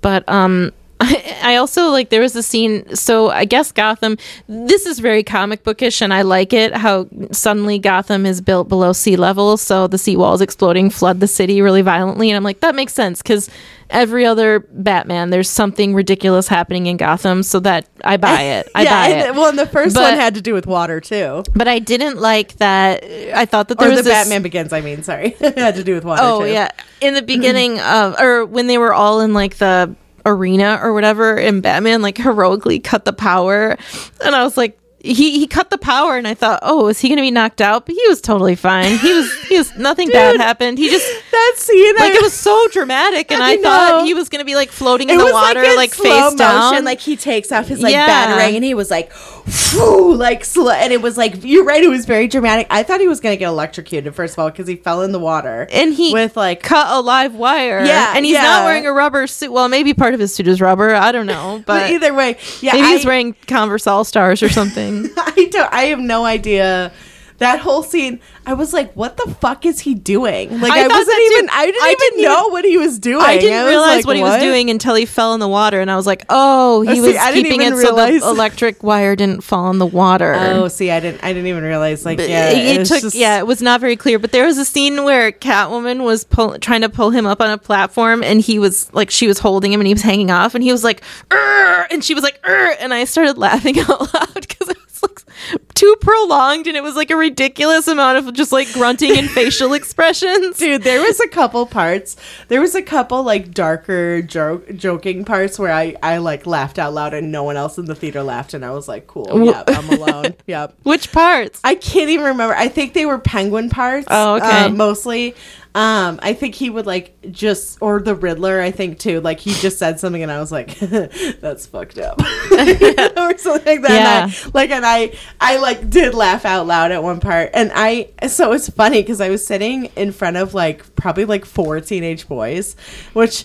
But 0.00 0.28
um 0.28 0.72
I, 1.00 1.36
I 1.42 1.56
also 1.56 1.90
like 1.90 2.08
there 2.10 2.20
was 2.20 2.34
a 2.34 2.42
scene 2.42 2.94
so 2.94 3.30
I 3.30 3.44
guess 3.44 3.70
Gotham 3.70 4.18
this 4.48 4.84
is 4.84 4.98
very 4.98 5.22
comic 5.22 5.62
bookish 5.62 6.02
and 6.02 6.12
I 6.12 6.22
like 6.22 6.52
it 6.52 6.74
how 6.74 7.06
suddenly 7.30 7.78
Gotham 7.78 8.26
is 8.26 8.40
built 8.40 8.68
below 8.68 8.92
sea 8.92 9.16
level 9.16 9.56
so 9.56 9.86
the 9.86 9.98
sea 9.98 10.16
walls 10.16 10.40
exploding 10.40 10.90
flood 10.90 11.20
the 11.20 11.28
city 11.28 11.62
really 11.62 11.82
violently 11.82 12.30
and 12.30 12.36
I'm 12.36 12.42
like 12.42 12.60
that 12.60 12.74
makes 12.74 12.94
sense 12.94 13.22
cuz 13.22 13.48
every 13.90 14.26
other 14.26 14.60
Batman 14.72 15.30
there's 15.30 15.48
something 15.48 15.94
ridiculous 15.94 16.48
happening 16.48 16.86
in 16.86 16.96
Gotham 16.96 17.42
so 17.42 17.60
that 17.60 17.86
I 18.04 18.16
buy 18.16 18.42
it. 18.58 18.68
I 18.74 18.82
yeah. 18.82 18.90
buy 18.90 19.08
and, 19.08 19.28
it. 19.28 19.34
Well, 19.38 19.48
and 19.48 19.58
the 19.58 19.66
first 19.66 19.94
But- 19.94 20.02
one 20.02 20.14
had 20.14 20.34
to 20.34 20.42
do 20.42 20.52
with 20.52 20.66
water 20.66 21.00
too, 21.00 21.44
But 21.54 21.68
I 21.68 21.78
didn't 21.78 22.18
like 22.18 22.56
that. 22.56 23.02
I 23.34 23.46
thought 23.46 23.68
that 23.68 23.78
there 23.78 23.88
or 23.88 23.92
was 23.92 24.00
the 24.00 24.04
this, 24.10 24.12
Batman 24.12 24.42
Begins. 24.42 24.72
I 24.72 24.80
mean, 24.82 25.02
sorry, 25.02 25.36
it 25.40 25.56
had 25.56 25.76
to 25.76 25.84
do 25.84 25.94
with 25.94 26.04
water. 26.04 26.20
Oh 26.22 26.40
too. 26.40 26.50
yeah, 26.50 26.70
in 27.00 27.14
the 27.14 27.22
beginning 27.22 27.80
of 27.80 28.18
or 28.18 28.44
when 28.44 28.66
they 28.66 28.76
were 28.78 28.92
all 28.92 29.20
in 29.20 29.32
like 29.32 29.56
the 29.56 29.94
arena 30.28 30.78
or 30.82 30.92
whatever, 30.92 31.36
and 31.36 31.62
Batman 31.62 32.02
like 32.02 32.18
heroically 32.18 32.78
cut 32.78 33.04
the 33.04 33.12
power, 33.12 33.76
and 34.24 34.34
I 34.34 34.44
was 34.44 34.56
like. 34.56 34.78
He, 35.08 35.38
he 35.40 35.46
cut 35.46 35.70
the 35.70 35.78
power 35.78 36.16
and 36.16 36.26
I 36.28 36.34
thought, 36.34 36.60
oh, 36.62 36.88
is 36.88 37.00
he 37.00 37.08
gonna 37.08 37.22
be 37.22 37.30
knocked 37.30 37.60
out? 37.60 37.86
But 37.86 37.94
he 37.94 38.08
was 38.08 38.20
totally 38.20 38.54
fine. 38.56 38.98
He 38.98 39.12
was 39.14 39.32
he 39.48 39.56
was 39.58 39.74
nothing 39.78 40.08
bad 40.10 40.36
happened. 40.36 40.78
He 40.78 40.88
just 40.90 41.06
that 41.32 41.54
scene. 41.56 41.94
like 41.96 42.12
I- 42.12 42.16
it 42.16 42.22
was 42.22 42.32
so 42.34 42.66
dramatic, 42.72 43.30
and 43.32 43.42
I 43.42 43.52
I, 43.52 43.56
thought 43.58 44.04
he 44.04 44.14
was 44.14 44.28
gonna 44.28 44.44
be 44.44 44.54
like 44.54 44.70
floating 44.70 45.08
in 45.10 45.18
the 45.18 45.32
water, 45.32 45.62
in 45.62 45.76
like, 45.76 45.90
face 45.94 46.34
down. 46.34 46.70
motion, 46.72 46.84
like 46.84 47.00
he 47.00 47.16
takes 47.16 47.50
off 47.52 47.66
his 47.68 47.80
like 47.80 47.92
Yeah. 47.92 48.06
batarang 48.06 48.54
and 48.56 48.64
he 48.64 48.74
was 48.74 48.90
like, 48.90 49.12
whew, 49.12 50.14
like 50.14 50.44
sl- 50.44 50.70
and 50.70 50.92
it 50.92 51.00
was 51.02 51.16
like 51.16 51.42
you're 51.44 51.64
right. 51.64 51.82
It 51.82 51.88
was 51.88 52.04
very 52.04 52.28
dramatic. 52.28 52.66
I 52.70 52.82
thought 52.82 53.00
he 53.00 53.08
was 53.08 53.20
gonna 53.20 53.36
get 53.36 53.48
electrocuted 53.48 54.14
first 54.14 54.34
of 54.34 54.38
all 54.40 54.50
because 54.50 54.66
he 54.68 54.76
fell 54.76 55.02
in 55.02 55.12
the 55.12 55.18
water 55.20 55.66
and 55.72 55.94
he 55.94 56.12
with 56.12 56.36
like 56.36 56.62
cut 56.62 56.86
a 56.90 57.00
live 57.00 57.34
wire. 57.34 57.84
Yeah, 57.84 58.12
and 58.14 58.24
he's 58.24 58.34
yeah. 58.34 58.42
not 58.42 58.64
wearing 58.64 58.86
a 58.86 58.92
rubber 58.92 59.26
suit. 59.26 59.52
Well, 59.52 59.68
maybe 59.68 59.94
part 59.94 60.14
of 60.14 60.20
his 60.20 60.34
suit 60.34 60.48
is 60.48 60.60
rubber. 60.60 60.94
I 60.94 61.12
don't 61.12 61.26
know, 61.26 61.62
but 61.66 61.78
but 61.78 61.90
either 61.90 62.12
way, 62.14 62.36
yeah. 62.60 62.72
maybe 62.74 62.88
he's 62.88 63.06
wearing 63.06 63.34
Converse 63.46 63.86
All 63.86 64.04
Stars 64.04 64.42
or 64.42 64.48
something. 64.48 64.97
I 65.16 65.48
don't. 65.50 65.72
I 65.72 65.84
have 65.86 65.98
no 66.00 66.24
idea. 66.24 66.92
That 67.38 67.60
whole 67.60 67.84
scene, 67.84 68.18
I 68.46 68.54
was 68.54 68.72
like, 68.72 68.92
"What 68.94 69.16
the 69.16 69.32
fuck 69.40 69.64
is 69.64 69.78
he 69.78 69.94
doing?" 69.94 70.60
Like, 70.60 70.72
I 70.72 70.82
I, 70.82 70.88
wasn't 70.88 71.16
too. 71.16 71.22
even. 71.34 71.48
I 71.52 71.66
didn't 71.66 71.82
I 71.84 71.86
even 71.90 71.96
didn't 72.18 72.22
know 72.24 72.48
what 72.48 72.64
he 72.64 72.76
was 72.78 72.98
doing. 72.98 73.24
I 73.24 73.38
didn't 73.38 73.62
was 73.62 73.70
realize 73.70 73.96
like, 73.98 74.06
what 74.06 74.16
he 74.16 74.22
was 74.24 74.42
doing 74.42 74.70
until 74.70 74.96
he 74.96 75.06
fell 75.06 75.34
in 75.34 75.38
the 75.40 75.46
water, 75.46 75.80
and 75.80 75.88
I 75.88 75.94
was 75.94 76.04
like, 76.04 76.24
"Oh, 76.28 76.80
he 76.82 76.98
Oh, 76.98 77.02
was 77.04 77.14
I 77.14 77.32
keeping 77.32 77.60
it 77.62 77.74
realize- 77.74 77.82
so 78.22 78.26
the 78.30 78.34
electric 78.34 78.82
wire 78.82 79.14
didn't 79.14 79.44
fall 79.44 79.70
in 79.70 79.78
the 79.78 79.86
water." 79.86 80.34
Oh, 80.36 80.66
see, 80.66 80.90
I 80.90 80.98
didn't. 80.98 81.22
I 81.22 81.28
didn't 81.32 81.46
even 81.46 81.62
realize. 81.62 82.04
Like, 82.04 82.18
But 82.18 82.28
yeah, 82.28 82.48
it, 82.50 82.80
it, 82.80 82.86
took. 82.88 83.02
just- 83.02 83.14
yeah, 83.14 83.38
it 83.38 83.46
was 83.46 83.62
not 83.62 83.80
very 83.80 83.94
clear. 83.94 84.18
But 84.18 84.32
there 84.32 84.44
was 84.46 84.58
a 84.58 84.64
scene 84.64 85.04
where 85.04 85.30
Catwoman 85.30 86.02
was 86.02 86.24
pull, 86.24 86.58
trying 86.58 86.80
to 86.80 86.88
pull 86.88 87.10
him 87.10 87.24
up 87.24 87.40
on 87.40 87.50
a 87.50 87.58
platform, 87.58 88.24
and 88.24 88.40
he 88.40 88.58
was 88.58 88.92
like, 88.92 89.10
she 89.12 89.28
was 89.28 89.38
holding 89.38 89.72
him, 89.72 89.78
and 89.80 89.86
he 89.86 89.94
was 89.94 90.02
hanging 90.02 90.32
off, 90.32 90.56
and 90.56 90.64
he 90.64 90.72
was 90.72 90.82
like, 90.82 91.02
"Urgh," 91.30 91.86
and 91.92 92.02
she 92.04 92.14
was 92.14 92.24
like, 92.24 92.42
"Urgh," 92.42 92.78
and 92.80 92.92
I 92.92 93.04
started 93.04 93.38
laughing 93.38 93.78
out 93.88 94.12
loud 94.12 94.34
because 94.34 94.74
it 95.02 95.06
was 95.06 95.26
like 95.26 95.74
too 95.74 95.96
prolonged, 96.00 96.66
and 96.66 96.76
it 96.76 96.82
was 96.82 96.96
like 96.96 97.10
a 97.10 97.16
ridiculous 97.16 97.88
amount 97.88 98.18
of 98.18 98.34
just 98.34 98.52
like 98.52 98.72
grunting 98.72 99.16
and 99.16 99.30
facial 99.30 99.72
expressions. 99.74 100.58
Dude, 100.58 100.82
there 100.82 101.00
was 101.00 101.20
a 101.20 101.28
couple 101.28 101.66
parts. 101.66 102.16
There 102.48 102.60
was 102.60 102.74
a 102.74 102.82
couple 102.82 103.22
like 103.22 103.52
darker 103.52 104.22
joke 104.22 104.74
joking 104.74 105.24
parts 105.24 105.58
where 105.58 105.72
I 105.72 105.96
I 106.02 106.18
like 106.18 106.46
laughed 106.46 106.78
out 106.78 106.94
loud 106.94 107.14
and 107.14 107.30
no 107.30 107.44
one 107.44 107.56
else 107.56 107.78
in 107.78 107.84
the 107.84 107.94
theater 107.94 108.22
laughed 108.22 108.54
and 108.54 108.64
I 108.64 108.70
was 108.70 108.88
like, 108.88 109.06
cool, 109.06 109.44
yep, 109.44 109.64
I'm 109.68 109.88
alone. 109.90 110.34
yep. 110.46 110.74
Which 110.82 111.12
parts? 111.12 111.60
I 111.64 111.74
can't 111.74 112.10
even 112.10 112.26
remember. 112.26 112.54
I 112.54 112.68
think 112.68 112.94
they 112.94 113.06
were 113.06 113.18
penguin 113.18 113.70
parts. 113.70 114.06
Oh, 114.10 114.36
okay. 114.36 114.64
uh, 114.64 114.68
mostly. 114.70 115.34
Um, 115.78 116.18
I 116.24 116.32
think 116.32 116.56
he 116.56 116.70
would 116.70 116.86
like 116.86 117.30
just 117.30 117.78
or 117.80 118.00
the 118.00 118.16
Riddler. 118.16 118.60
I 118.60 118.72
think 118.72 118.98
too. 118.98 119.20
Like 119.20 119.38
he 119.38 119.52
just 119.52 119.78
said 119.78 120.00
something, 120.00 120.20
and 120.24 120.32
I 120.32 120.40
was 120.40 120.50
like, 120.50 120.76
"That's 120.80 121.66
fucked 121.66 121.98
up," 121.98 122.20
or 122.20 123.38
something 123.38 123.64
like 123.64 123.82
that. 123.82 123.88
Yeah. 123.88 124.24
And 124.24 124.32
I, 124.32 124.50
like, 124.54 124.70
and 124.70 124.84
I, 124.84 125.12
I 125.40 125.58
like 125.58 125.88
did 125.88 126.14
laugh 126.14 126.44
out 126.44 126.66
loud 126.66 126.90
at 126.90 127.04
one 127.04 127.20
part, 127.20 127.50
and 127.54 127.70
I. 127.72 128.08
So 128.26 128.54
it's 128.54 128.68
funny 128.68 129.02
because 129.02 129.20
I 129.20 129.28
was 129.28 129.46
sitting 129.46 129.84
in 129.94 130.10
front 130.10 130.36
of 130.36 130.52
like 130.52 130.96
probably 130.96 131.26
like 131.26 131.44
four 131.44 131.80
teenage 131.80 132.26
boys, 132.26 132.74
which 133.12 133.44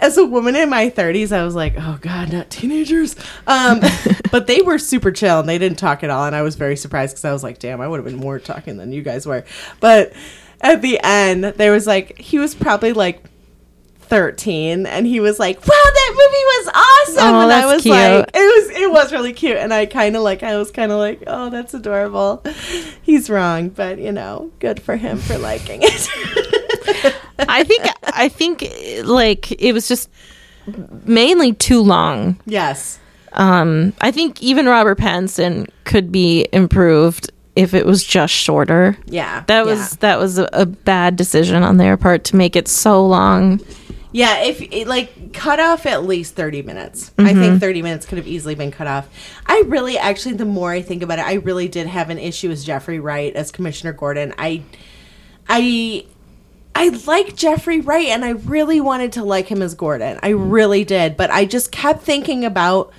as 0.00 0.16
a 0.16 0.24
woman 0.24 0.54
in 0.54 0.70
my 0.70 0.88
30s 0.88 1.32
i 1.32 1.44
was 1.44 1.56
like 1.56 1.74
oh 1.76 1.98
god 2.00 2.32
not 2.32 2.48
teenagers 2.48 3.16
um, 3.48 3.80
but 4.30 4.46
they 4.46 4.62
were 4.62 4.78
super 4.78 5.10
chill 5.10 5.40
and 5.40 5.48
they 5.48 5.58
didn't 5.58 5.80
talk 5.80 6.04
at 6.04 6.10
all 6.10 6.26
and 6.26 6.36
i 6.36 6.42
was 6.42 6.54
very 6.54 6.76
surprised 6.76 7.14
because 7.14 7.24
i 7.24 7.32
was 7.32 7.42
like 7.42 7.58
damn 7.58 7.80
i 7.80 7.88
would 7.88 7.96
have 7.96 8.04
been 8.04 8.14
more 8.14 8.38
talking 8.38 8.76
than 8.76 8.92
you 8.92 9.02
guys 9.02 9.26
were 9.26 9.44
but 9.80 10.12
at 10.60 10.82
the 10.82 10.98
end 11.02 11.44
there 11.44 11.72
was 11.72 11.86
like 11.86 12.18
he 12.18 12.38
was 12.38 12.54
probably 12.54 12.92
like 12.92 13.22
13 14.00 14.86
and 14.86 15.06
he 15.06 15.20
was 15.20 15.38
like 15.38 15.58
wow 15.60 15.66
that 15.66 16.10
movie 16.12 16.44
was 16.44 16.68
awesome 16.68 17.34
Oh, 17.34 17.40
and 17.42 17.52
i 17.52 17.66
was 17.66 17.82
cute. 17.82 17.94
like 17.94 18.30
it 18.32 18.38
was 18.38 18.70
it 18.80 18.90
was 18.90 19.12
really 19.12 19.34
cute 19.34 19.58
and 19.58 19.72
i 19.74 19.84
kind 19.84 20.16
of 20.16 20.22
like 20.22 20.42
i 20.42 20.56
was 20.56 20.70
kind 20.70 20.90
of 20.90 20.98
like 20.98 21.22
oh 21.26 21.50
that's 21.50 21.74
adorable 21.74 22.42
he's 23.02 23.28
wrong 23.28 23.68
but 23.68 23.98
you 23.98 24.10
know 24.10 24.50
good 24.60 24.80
for 24.80 24.96
him 24.96 25.18
for 25.18 25.36
liking 25.36 25.80
it 25.82 27.14
I 27.38 27.62
think 27.64 27.84
I 28.02 28.28
think 28.28 28.62
like 29.06 29.52
it 29.52 29.72
was 29.72 29.86
just 29.86 30.10
mainly 31.04 31.52
too 31.52 31.80
long. 31.80 32.40
yes 32.46 32.98
Um, 33.32 33.92
I 34.00 34.10
think 34.10 34.42
even 34.42 34.66
Robert 34.66 34.98
Pattinson 34.98 35.68
could 35.84 36.10
be 36.10 36.48
improved 36.52 37.30
if 37.58 37.74
it 37.74 37.84
was 37.84 38.04
just 38.04 38.32
shorter. 38.32 38.96
yeah 39.06 39.42
That 39.48 39.66
yeah. 39.66 39.72
was 39.72 39.96
that 39.96 40.18
was 40.18 40.38
a, 40.38 40.48
a 40.52 40.64
bad 40.64 41.16
decision 41.16 41.64
on 41.64 41.76
their 41.76 41.96
part 41.96 42.22
to 42.24 42.36
make 42.36 42.54
it 42.54 42.68
so 42.68 43.04
long. 43.04 43.60
Yeah, 44.12 44.42
if 44.42 44.62
it, 44.62 44.86
like 44.86 45.32
cut 45.32 45.58
off 45.58 45.84
at 45.84 46.04
least 46.04 46.36
30 46.36 46.62
minutes. 46.62 47.10
I 47.18 47.34
think 47.34 47.38
mm-hmm. 47.38 47.58
30 47.58 47.82
minutes 47.82 48.06
could 48.06 48.16
have 48.16 48.28
easily 48.28 48.54
been 48.54 48.70
cut 48.70 48.86
off. 48.86 49.08
I 49.44 49.64
really 49.66 49.98
actually 49.98 50.36
the 50.36 50.44
more 50.44 50.70
I 50.70 50.82
think 50.82 51.02
about 51.02 51.18
it, 51.18 51.26
I 51.26 51.34
really 51.34 51.66
did 51.66 51.88
have 51.88 52.10
an 52.10 52.18
issue 52.18 52.48
with 52.48 52.64
Jeffrey 52.64 53.00
Wright 53.00 53.34
as 53.34 53.50
Commissioner 53.50 53.92
Gordon. 53.92 54.34
I 54.38 54.62
I 55.48 56.06
I 56.76 56.90
like 57.08 57.34
Jeffrey 57.34 57.80
Wright 57.80 58.06
and 58.06 58.24
I 58.24 58.30
really 58.30 58.80
wanted 58.80 59.14
to 59.14 59.24
like 59.24 59.48
him 59.48 59.62
as 59.62 59.74
Gordon. 59.74 60.20
I 60.22 60.28
really 60.28 60.84
did, 60.84 61.16
but 61.16 61.32
I 61.32 61.44
just 61.44 61.72
kept 61.72 62.04
thinking 62.04 62.44
about 62.44 62.92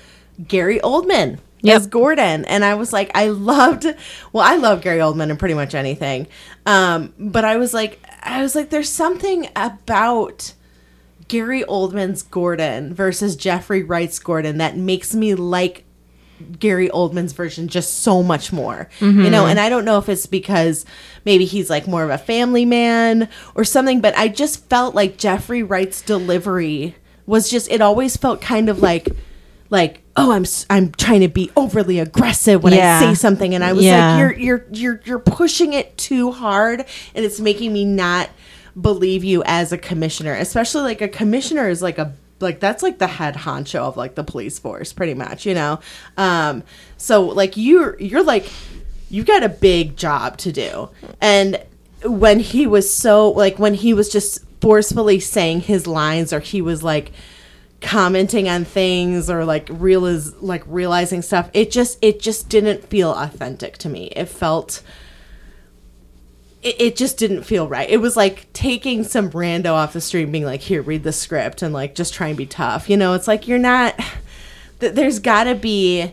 Gary 0.45 0.81
Oldman 0.81 1.39
Yep. 1.61 1.75
as 1.75 1.87
Gordon 1.87 2.45
and 2.45 2.63
I 2.63 2.75
was 2.75 2.93
like 2.93 3.11
I 3.15 3.27
loved 3.27 3.85
well 4.31 4.45
I 4.45 4.55
love 4.55 4.81
Gary 4.81 4.99
Oldman 4.99 5.29
in 5.29 5.37
pretty 5.37 5.55
much 5.55 5.75
anything. 5.75 6.27
Um 6.65 7.13
but 7.19 7.43
I 7.45 7.57
was 7.57 7.73
like 7.73 7.99
I 8.21 8.41
was 8.41 8.55
like 8.55 8.69
there's 8.69 8.89
something 8.89 9.49
about 9.55 10.53
Gary 11.27 11.63
Oldman's 11.63 12.23
Gordon 12.23 12.93
versus 12.93 13.35
Jeffrey 13.35 13.83
Wright's 13.83 14.19
Gordon 14.19 14.57
that 14.57 14.77
makes 14.77 15.13
me 15.13 15.35
like 15.35 15.83
Gary 16.57 16.89
Oldman's 16.89 17.33
version 17.33 17.67
just 17.67 17.99
so 17.99 18.23
much 18.23 18.53
more. 18.53 18.87
You 19.25 19.29
know, 19.29 19.45
and 19.45 19.59
I 19.59 19.67
don't 19.67 19.83
know 19.83 19.97
if 19.97 20.07
it's 20.07 20.25
because 20.25 20.85
maybe 21.25 21.43
he's 21.45 21.69
like 21.69 21.85
more 21.85 22.03
of 22.03 22.09
a 22.09 22.17
family 22.17 22.63
man 22.65 23.27
or 23.55 23.65
something, 23.65 23.99
but 23.99 24.17
I 24.17 24.29
just 24.29 24.69
felt 24.69 24.95
like 24.95 25.17
Jeffrey 25.17 25.63
Wright's 25.63 26.01
delivery 26.01 26.95
was 27.25 27.49
just 27.51 27.69
it 27.69 27.81
always 27.81 28.15
felt 28.17 28.41
kind 28.41 28.69
of 28.69 28.79
like 28.81 29.09
like 29.69 30.01
oh 30.15 30.31
I'm 30.31 30.45
I'm 30.69 30.91
trying 30.93 31.21
to 31.21 31.27
be 31.27 31.51
overly 31.55 31.99
aggressive 31.99 32.63
when 32.63 32.73
Yeah. 32.73 32.99
I 33.01 33.05
say 33.07 33.13
something 33.15 33.53
and 33.55 33.63
I 33.63 33.73
was 33.73 33.85
Yeah. 33.85 34.11
like 34.15 34.19
you're 34.19 34.33
you're 34.39 34.65
you're 34.71 35.01
you're 35.05 35.19
pushing 35.19 35.73
it 35.73 35.97
too 35.97 36.31
hard 36.31 36.85
and 37.15 37.25
it's 37.25 37.39
making 37.39 37.71
me 37.73 37.85
not 37.85 38.29
believe 38.79 39.23
you 39.23 39.43
as 39.45 39.71
a 39.71 39.77
commissioner 39.77 40.33
especially 40.33 40.81
like 40.83 41.01
a 41.01 41.07
commissioner 41.07 41.67
is 41.69 41.81
like 41.81 41.97
a 41.97 42.13
like 42.39 42.59
that's 42.59 42.81
like 42.81 42.97
the 42.99 43.07
head 43.07 43.35
honcho 43.35 43.79
of 43.79 43.97
like 43.97 44.15
the 44.15 44.23
police 44.23 44.57
force 44.57 44.93
pretty 44.93 45.13
much 45.13 45.45
you 45.45 45.53
know 45.53 45.79
um 46.17 46.63
so 46.97 47.25
like 47.25 47.57
you're 47.57 47.99
you're 47.99 48.23
like 48.23 48.49
you 49.09 49.23
got 49.23 49.43
a 49.43 49.49
big 49.49 49.97
job 49.97 50.37
to 50.37 50.51
do 50.51 50.89
and 51.19 51.61
when 52.05 52.39
he 52.39 52.65
was 52.65 52.93
so 52.93 53.29
like 53.31 53.59
when 53.59 53.73
he 53.73 53.93
was 53.93 54.07
just 54.09 54.39
forcefully 54.61 55.19
saying 55.19 55.61
his 55.61 55.85
lines 55.87 56.31
or 56.31 56.39
he 56.39 56.61
was 56.61 56.81
like 56.83 57.11
commenting 57.81 58.49
on 58.49 58.65
things 58.65 59.29
or 59.29 59.45
like 59.45 59.67
real 59.71 60.05
is 60.05 60.35
like 60.41 60.63
realizing 60.67 61.21
stuff 61.21 61.49
it 61.53 61.71
just 61.71 61.97
it 62.01 62.19
just 62.19 62.49
didn't 62.49 62.83
feel 62.89 63.11
authentic 63.11 63.77
to 63.77 63.87
me 63.87 64.07
it 64.15 64.25
felt 64.25 64.81
it, 66.61 66.75
it 66.79 66.95
just 66.97 67.17
didn't 67.17 67.43
feel 67.43 67.67
right 67.69 67.89
it 67.89 67.97
was 67.97 68.17
like 68.17 68.51
taking 68.51 69.03
some 69.03 69.29
rando 69.31 69.71
off 69.71 69.93
the 69.93 70.01
street 70.01 70.25
being 70.25 70.43
like 70.43 70.61
here 70.61 70.81
read 70.81 71.03
the 71.03 71.13
script 71.13 71.61
and 71.61 71.73
like 71.73 71.95
just 71.95 72.13
try 72.13 72.27
and 72.27 72.37
be 72.37 72.45
tough 72.45 72.89
you 72.89 72.97
know 72.97 73.13
it's 73.13 73.27
like 73.29 73.47
you're 73.47 73.57
not 73.57 73.97
th- 74.79 74.93
there's 74.93 75.19
gotta 75.19 75.55
be 75.55 76.11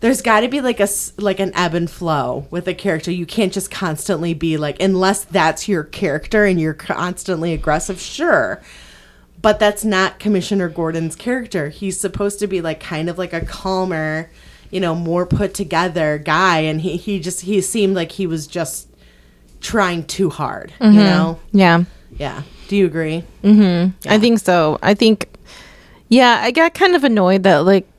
there's 0.00 0.22
got 0.22 0.40
to 0.40 0.48
be 0.48 0.60
like 0.60 0.80
a 0.80 0.88
like 1.18 1.40
an 1.40 1.52
ebb 1.54 1.74
and 1.74 1.90
flow 1.90 2.46
with 2.50 2.66
a 2.66 2.74
character. 2.74 3.10
You 3.10 3.26
can't 3.26 3.52
just 3.52 3.70
constantly 3.70 4.34
be 4.34 4.56
like 4.56 4.80
unless 4.82 5.24
that's 5.24 5.68
your 5.68 5.84
character 5.84 6.44
and 6.44 6.58
you're 6.58 6.74
constantly 6.74 7.52
aggressive, 7.52 8.00
sure. 8.00 8.60
But 9.40 9.58
that's 9.58 9.84
not 9.84 10.18
Commissioner 10.18 10.68
Gordon's 10.68 11.16
character. 11.16 11.68
He's 11.70 11.98
supposed 11.98 12.38
to 12.40 12.46
be 12.46 12.60
like 12.60 12.80
kind 12.80 13.08
of 13.08 13.16
like 13.16 13.32
a 13.32 13.40
calmer, 13.40 14.30
you 14.70 14.80
know, 14.80 14.94
more 14.94 15.24
put 15.24 15.54
together 15.54 16.18
guy 16.18 16.60
and 16.60 16.80
he 16.80 16.96
he 16.96 17.20
just 17.20 17.42
he 17.42 17.60
seemed 17.60 17.94
like 17.94 18.12
he 18.12 18.26
was 18.26 18.46
just 18.46 18.88
trying 19.60 20.04
too 20.04 20.30
hard, 20.30 20.72
you 20.80 20.90
know? 20.90 21.38
Yeah. 21.52 21.84
Yeah. 22.16 22.42
Do 22.68 22.76
you 22.76 22.86
agree? 22.86 23.24
mm-hmm 23.42 23.90
I 24.08 24.18
think 24.18 24.38
so. 24.38 24.78
I 24.82 24.94
think, 24.94 25.28
yeah, 26.08 26.40
I 26.42 26.50
got 26.50 26.74
kind 26.74 26.94
of 26.94 27.04
annoyed 27.04 27.42
that 27.44 27.64
like 27.64 27.89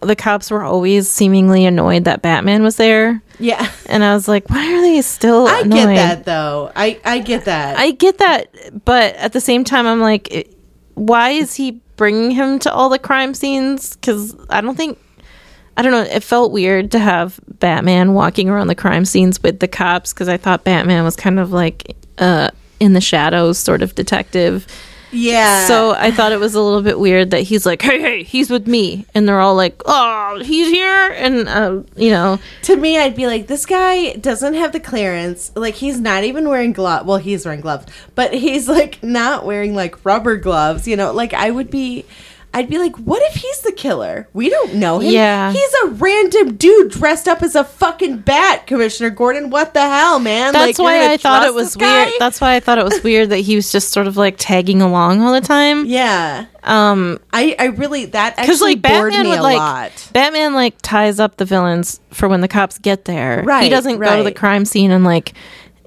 the 0.00 0.16
cops 0.16 0.50
were 0.50 0.62
always 0.62 1.08
seemingly 1.10 1.64
annoyed 1.66 2.04
that 2.04 2.22
Batman 2.22 2.62
was 2.62 2.76
there, 2.76 3.22
Yeah. 3.38 3.70
and 3.86 4.02
I 4.04 4.14
was 4.14 4.26
like, 4.28 4.48
why 4.50 4.72
are 4.74 4.80
they 4.80 5.02
still? 5.02 5.46
I 5.46 5.60
annoyed? 5.60 5.76
get 5.76 5.94
that 5.96 6.24
though. 6.24 6.72
I 6.74 7.00
I 7.04 7.18
get 7.18 7.44
that. 7.44 7.78
I 7.78 7.90
get 7.92 8.18
that, 8.18 8.84
but 8.84 9.14
at 9.16 9.32
the 9.32 9.40
same 9.40 9.64
time, 9.64 9.86
I'm 9.86 10.00
like, 10.00 10.48
why 10.94 11.30
is 11.30 11.54
he 11.54 11.80
bringing 11.96 12.30
him 12.30 12.58
to 12.60 12.72
all 12.72 12.88
the 12.88 12.98
crime 12.98 13.34
scenes? 13.34 13.94
Because 13.96 14.34
I 14.48 14.60
don't 14.60 14.76
think. 14.76 14.98
I 15.76 15.82
don't 15.82 15.92
know. 15.92 16.02
It 16.02 16.22
felt 16.22 16.52
weird 16.52 16.90
to 16.92 16.98
have 16.98 17.40
Batman 17.58 18.12
walking 18.12 18.50
around 18.50 18.66
the 18.66 18.74
crime 18.74 19.04
scenes 19.06 19.42
with 19.42 19.60
the 19.60 19.68
cops 19.68 20.12
because 20.12 20.28
I 20.28 20.36
thought 20.36 20.64
Batman 20.64 21.04
was 21.04 21.16
kind 21.16 21.38
of 21.38 21.52
like 21.52 21.96
uh, 22.18 22.50
in 22.80 22.92
the 22.92 23.00
shadows, 23.00 23.58
sort 23.58 23.80
of 23.80 23.94
detective. 23.94 24.66
Yeah. 25.12 25.66
So 25.66 25.92
I 25.92 26.10
thought 26.10 26.32
it 26.32 26.40
was 26.40 26.54
a 26.54 26.60
little 26.60 26.82
bit 26.82 26.98
weird 26.98 27.30
that 27.30 27.42
he's 27.42 27.66
like, 27.66 27.82
"Hey, 27.82 28.00
hey, 28.00 28.22
he's 28.22 28.50
with 28.50 28.66
me," 28.66 29.06
and 29.14 29.28
they're 29.28 29.40
all 29.40 29.54
like, 29.54 29.80
"Oh, 29.86 30.40
he's 30.42 30.68
here," 30.68 31.10
and 31.16 31.48
uh, 31.48 31.80
you 31.96 32.10
know, 32.10 32.38
to 32.62 32.76
me, 32.76 32.98
I'd 32.98 33.16
be 33.16 33.26
like, 33.26 33.46
this 33.46 33.66
guy 33.66 34.14
doesn't 34.14 34.54
have 34.54 34.72
the 34.72 34.80
clearance. 34.80 35.52
Like, 35.54 35.74
he's 35.74 36.00
not 36.00 36.24
even 36.24 36.48
wearing 36.48 36.72
gloves. 36.72 37.06
Well, 37.06 37.18
he's 37.18 37.44
wearing 37.44 37.60
gloves, 37.60 37.86
but 38.14 38.32
he's 38.34 38.68
like 38.68 39.02
not 39.02 39.44
wearing 39.44 39.74
like 39.74 40.04
rubber 40.04 40.36
gloves. 40.36 40.86
You 40.86 40.96
know, 40.96 41.12
like 41.12 41.34
I 41.34 41.50
would 41.50 41.70
be. 41.70 42.04
I'd 42.52 42.68
be 42.68 42.78
like, 42.78 42.96
what 42.96 43.22
if 43.30 43.34
he's 43.40 43.60
the 43.60 43.70
killer? 43.70 44.28
We 44.32 44.50
don't 44.50 44.74
know 44.74 44.98
him. 44.98 45.12
Yeah. 45.12 45.52
He's 45.52 45.74
a 45.84 45.86
random 45.88 46.56
dude 46.56 46.90
dressed 46.90 47.28
up 47.28 47.42
as 47.42 47.54
a 47.54 47.62
fucking 47.62 48.18
bat, 48.18 48.66
Commissioner 48.66 49.10
Gordon. 49.10 49.50
What 49.50 49.72
the 49.72 49.88
hell, 49.88 50.18
man? 50.18 50.52
that's 50.52 50.78
Like, 50.78 50.84
why 50.84 51.12
I 51.12 51.16
thought 51.16 51.46
it 51.46 51.54
was 51.54 51.76
guy? 51.76 52.06
weird. 52.06 52.14
That's 52.18 52.40
why 52.40 52.54
I 52.56 52.60
thought 52.60 52.78
it 52.78 52.84
was 52.84 53.02
weird 53.04 53.30
that 53.30 53.38
he 53.38 53.54
was 53.54 53.70
just 53.70 53.90
sort 53.92 54.08
of 54.08 54.16
like 54.16 54.34
tagging 54.36 54.82
along 54.82 55.20
all 55.22 55.32
the 55.32 55.40
time. 55.40 55.84
yeah. 55.86 56.46
Um, 56.62 57.18
I, 57.32 57.56
I 57.58 57.64
really, 57.66 58.04
that 58.06 58.36
because 58.36 58.56
actually 58.60 58.74
like 58.74 58.82
bored 58.82 59.12
Batman 59.12 59.22
me 59.24 59.30
would 59.30 59.38
a 59.38 59.42
like 59.42 59.56
lot. 59.56 60.10
Batman 60.12 60.52
like 60.52 60.74
ties 60.82 61.18
up 61.18 61.36
the 61.36 61.46
villains 61.46 62.00
for 62.10 62.28
when 62.28 62.42
the 62.42 62.48
cops 62.48 62.76
get 62.78 63.06
there. 63.06 63.42
Right, 63.46 63.62
He 63.64 63.70
doesn't 63.70 63.98
go 63.98 64.16
to 64.18 64.22
the 64.22 64.32
crime 64.32 64.66
scene 64.66 64.90
and 64.90 65.02
like 65.02 65.32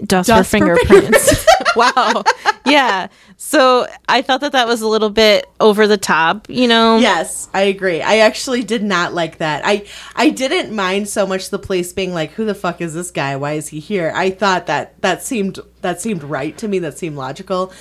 dust, 0.06 0.28
Dust 0.28 0.50
for 0.50 0.58
fingerprints. 0.58 1.46
wow. 1.76 2.24
Yeah. 2.66 3.08
So 3.38 3.88
I 4.08 4.22
thought 4.22 4.42
that 4.42 4.52
that 4.52 4.68
was 4.68 4.82
a 4.82 4.88
little 4.88 5.10
bit 5.10 5.50
over 5.60 5.88
the 5.88 5.98
top. 5.98 6.50
You 6.50 6.68
know. 6.68 6.98
Yes, 6.98 7.50
I 7.54 7.64
agree. 7.64 8.02
I 8.02 8.18
actually 8.18 8.64
did 8.64 8.84
not 8.84 9.14
like 9.14 9.38
that. 9.38 9.64
I 9.66 9.86
I 10.16 10.30
didn't 10.30 10.76
mind 10.76 11.10
so 11.10 11.26
much 11.26 11.50
the 11.50 11.60
police 11.60 11.94
being 11.94 12.14
like, 12.14 12.32
"Who 12.32 12.46
the 12.46 12.56
fuck 12.56 12.82
is 12.82 12.94
this 12.94 13.12
guy? 13.12 13.36
Why 13.36 13.54
is 13.54 13.70
he 13.70 13.80
here?" 13.80 14.12
I 14.16 14.30
thought 14.30 14.68
that 14.68 15.02
that 15.02 15.24
seemed 15.24 15.60
that 15.82 16.02
seemed 16.02 16.24
right 16.24 16.58
to 16.58 16.68
me. 16.68 16.80
That 16.80 16.98
seemed 16.98 17.16
logical. 17.16 17.74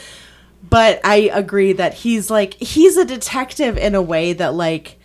But 0.68 1.00
I 1.04 1.30
agree 1.32 1.72
that 1.74 1.94
he's 1.94 2.30
like 2.30 2.54
he's 2.54 2.96
a 2.96 3.04
detective 3.04 3.76
in 3.76 3.94
a 3.94 4.02
way 4.02 4.32
that 4.32 4.54
like 4.54 4.98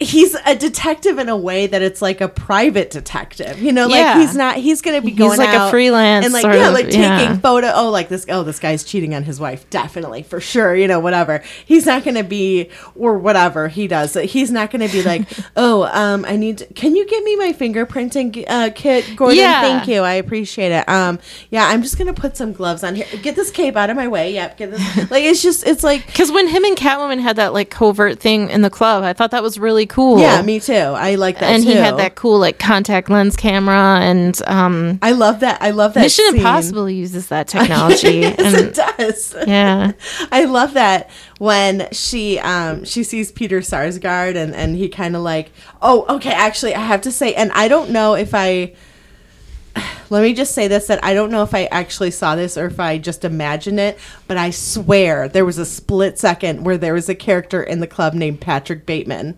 he's 0.00 0.34
a 0.46 0.56
detective 0.56 1.18
in 1.18 1.28
a 1.28 1.36
way 1.36 1.66
that 1.66 1.82
it's 1.82 2.00
like 2.00 2.20
a 2.20 2.28
private 2.28 2.90
detective. 2.90 3.60
You 3.62 3.70
know, 3.72 3.86
like 3.86 3.98
Yeah. 3.98 4.18
he's 4.18 4.34
not 4.34 4.56
he's 4.56 4.80
going 4.82 4.96
to 5.00 5.02
be 5.04 5.10
He's 5.10 5.18
going 5.18 5.38
like 5.38 5.54
a 5.54 5.70
freelance 5.70 6.24
and 6.24 6.32
like 6.32 6.42
sort 6.42 6.54
yeah, 6.56 6.68
of- 6.68 6.74
like 6.74 6.86
taking 6.86 7.00
yeah. 7.02 7.36
photo 7.38 7.70
oh 7.74 7.90
like 7.90 8.08
this 8.08 8.24
oh 8.28 8.42
this 8.42 8.58
guy's 8.58 8.82
cheating 8.84 9.14
on 9.14 9.22
his 9.24 9.38
wife 9.38 9.68
definitely 9.70 10.22
for 10.22 10.40
sure 10.40 10.74
you 10.74 10.88
know 10.88 11.00
whatever 11.00 11.42
he's 11.64 11.84
not 11.86 12.02
going 12.04 12.14
to 12.16 12.24
be 12.24 12.70
or 12.96 13.18
whatever 13.18 13.68
he 13.68 13.86
does 13.86 14.14
he's 14.14 14.50
not 14.50 14.70
going 14.70 14.86
to 14.86 14.92
be 14.92 15.02
like 15.02 15.28
oh 15.56 15.84
um 15.92 16.24
i 16.26 16.36
need 16.36 16.58
to, 16.58 16.66
can 16.74 16.96
you 16.96 17.06
give 17.06 17.22
me 17.24 17.36
my 17.36 17.52
fingerprinting 17.52 18.44
uh 18.48 18.70
kit 18.74 19.04
gordon 19.16 19.38
Yeah. 19.38 19.60
thank 19.60 19.88
you 19.88 20.00
i 20.02 20.14
appreciate 20.14 20.72
it 20.72 20.88
um 20.88 21.18
yeah 21.50 21.66
i'm 21.68 21.82
just 21.82 21.98
going 21.98 22.12
to 22.12 22.18
put 22.18 22.36
some 22.36 22.52
gloves 22.52 22.82
on 22.84 22.94
here 22.94 23.06
get 23.22 23.36
this 23.36 23.50
cape 23.50 23.76
out 23.76 23.90
of 23.90 23.96
my 23.96 24.08
way 24.08 24.32
yep 24.32 24.56
get 24.56 24.70
this 24.70 24.96
like 25.10 25.24
it's 25.24 25.42
just 25.42 25.66
it's 25.66 25.82
like 25.84 26.06
Because 26.06 26.30
when 26.32 26.48
him 26.48 26.64
and 26.64 26.76
Catwoman 26.76 27.20
had 27.20 27.36
that 27.36 27.52
like 27.52 27.70
covert 27.70 28.18
thing 28.20 28.48
in 28.50 28.62
the 28.62 28.70
club, 28.70 29.02
I 29.02 29.12
thought 29.12 29.30
that 29.32 29.42
was 29.42 29.58
really 29.58 29.86
cool. 29.90 30.18
yeah 30.20 30.40
me 30.40 30.60
too 30.60 30.72
i 30.72 31.16
like 31.16 31.38
that 31.40 31.50
and 31.52 31.62
too 31.62 31.70
he 31.70 31.76
had 31.76 31.98
that 31.98 32.14
cool 32.14 32.38
like 32.38 32.58
contact 32.58 33.10
lens 33.10 33.36
camera, 33.36 33.98
and 34.00 34.40
um, 34.46 34.98
i 35.02 35.12
love 35.12 35.40
that 35.40 35.60
i 35.60 35.70
love 35.70 35.94
that 35.94 36.02
Mission 36.02 36.24
scene. 36.26 36.36
Impossible 36.36 36.88
uses 36.88 37.28
that 37.28 37.48
technology. 37.56 38.08
yes, 38.20 38.38
and 38.38 38.54
it 38.56 38.74
does 38.74 39.34
yeah, 39.46 39.92
I 40.30 40.44
love 40.44 40.74
that 40.74 41.10
when 41.38 41.88
she 41.92 42.38
um 42.38 42.84
she 42.84 43.02
sees 43.02 43.32
Peter 43.32 43.60
Sarsgaard 43.60 44.36
and 44.36 44.54
and 44.54 44.76
he 44.76 44.88
kind 44.88 45.16
of 45.16 45.22
like 45.22 45.50
oh 45.82 46.06
okay 46.08 46.32
actually 46.32 46.74
I 46.74 46.80
have 46.80 47.00
to 47.02 47.10
say 47.12 47.34
and 47.34 47.50
I 47.52 47.68
don't 47.68 47.90
know 47.90 48.14
if 48.14 48.34
I 48.34 48.74
let 50.10 50.22
me 50.22 50.34
just 50.34 50.54
say 50.54 50.68
this 50.68 50.86
that 50.86 51.02
I 51.04 51.14
don't 51.14 51.30
know 51.30 51.42
if 51.42 51.54
I 51.54 51.64
actually 51.66 52.10
saw 52.10 52.36
this 52.36 52.56
or 52.56 52.66
if 52.66 52.78
I 52.78 52.98
just 52.98 53.24
imagined 53.24 53.80
it 53.80 53.98
but 54.28 54.36
I 54.36 54.50
swear 54.50 55.28
there 55.28 55.44
was 55.44 55.58
a 55.58 55.66
split 55.66 56.18
second 56.18 56.64
where 56.64 56.78
there 56.78 56.94
was 56.94 57.08
a 57.08 57.14
character 57.14 57.62
in 57.62 57.80
the 57.80 57.86
club 57.86 58.14
named 58.14 58.40
Patrick 58.40 58.86
Bateman. 58.86 59.36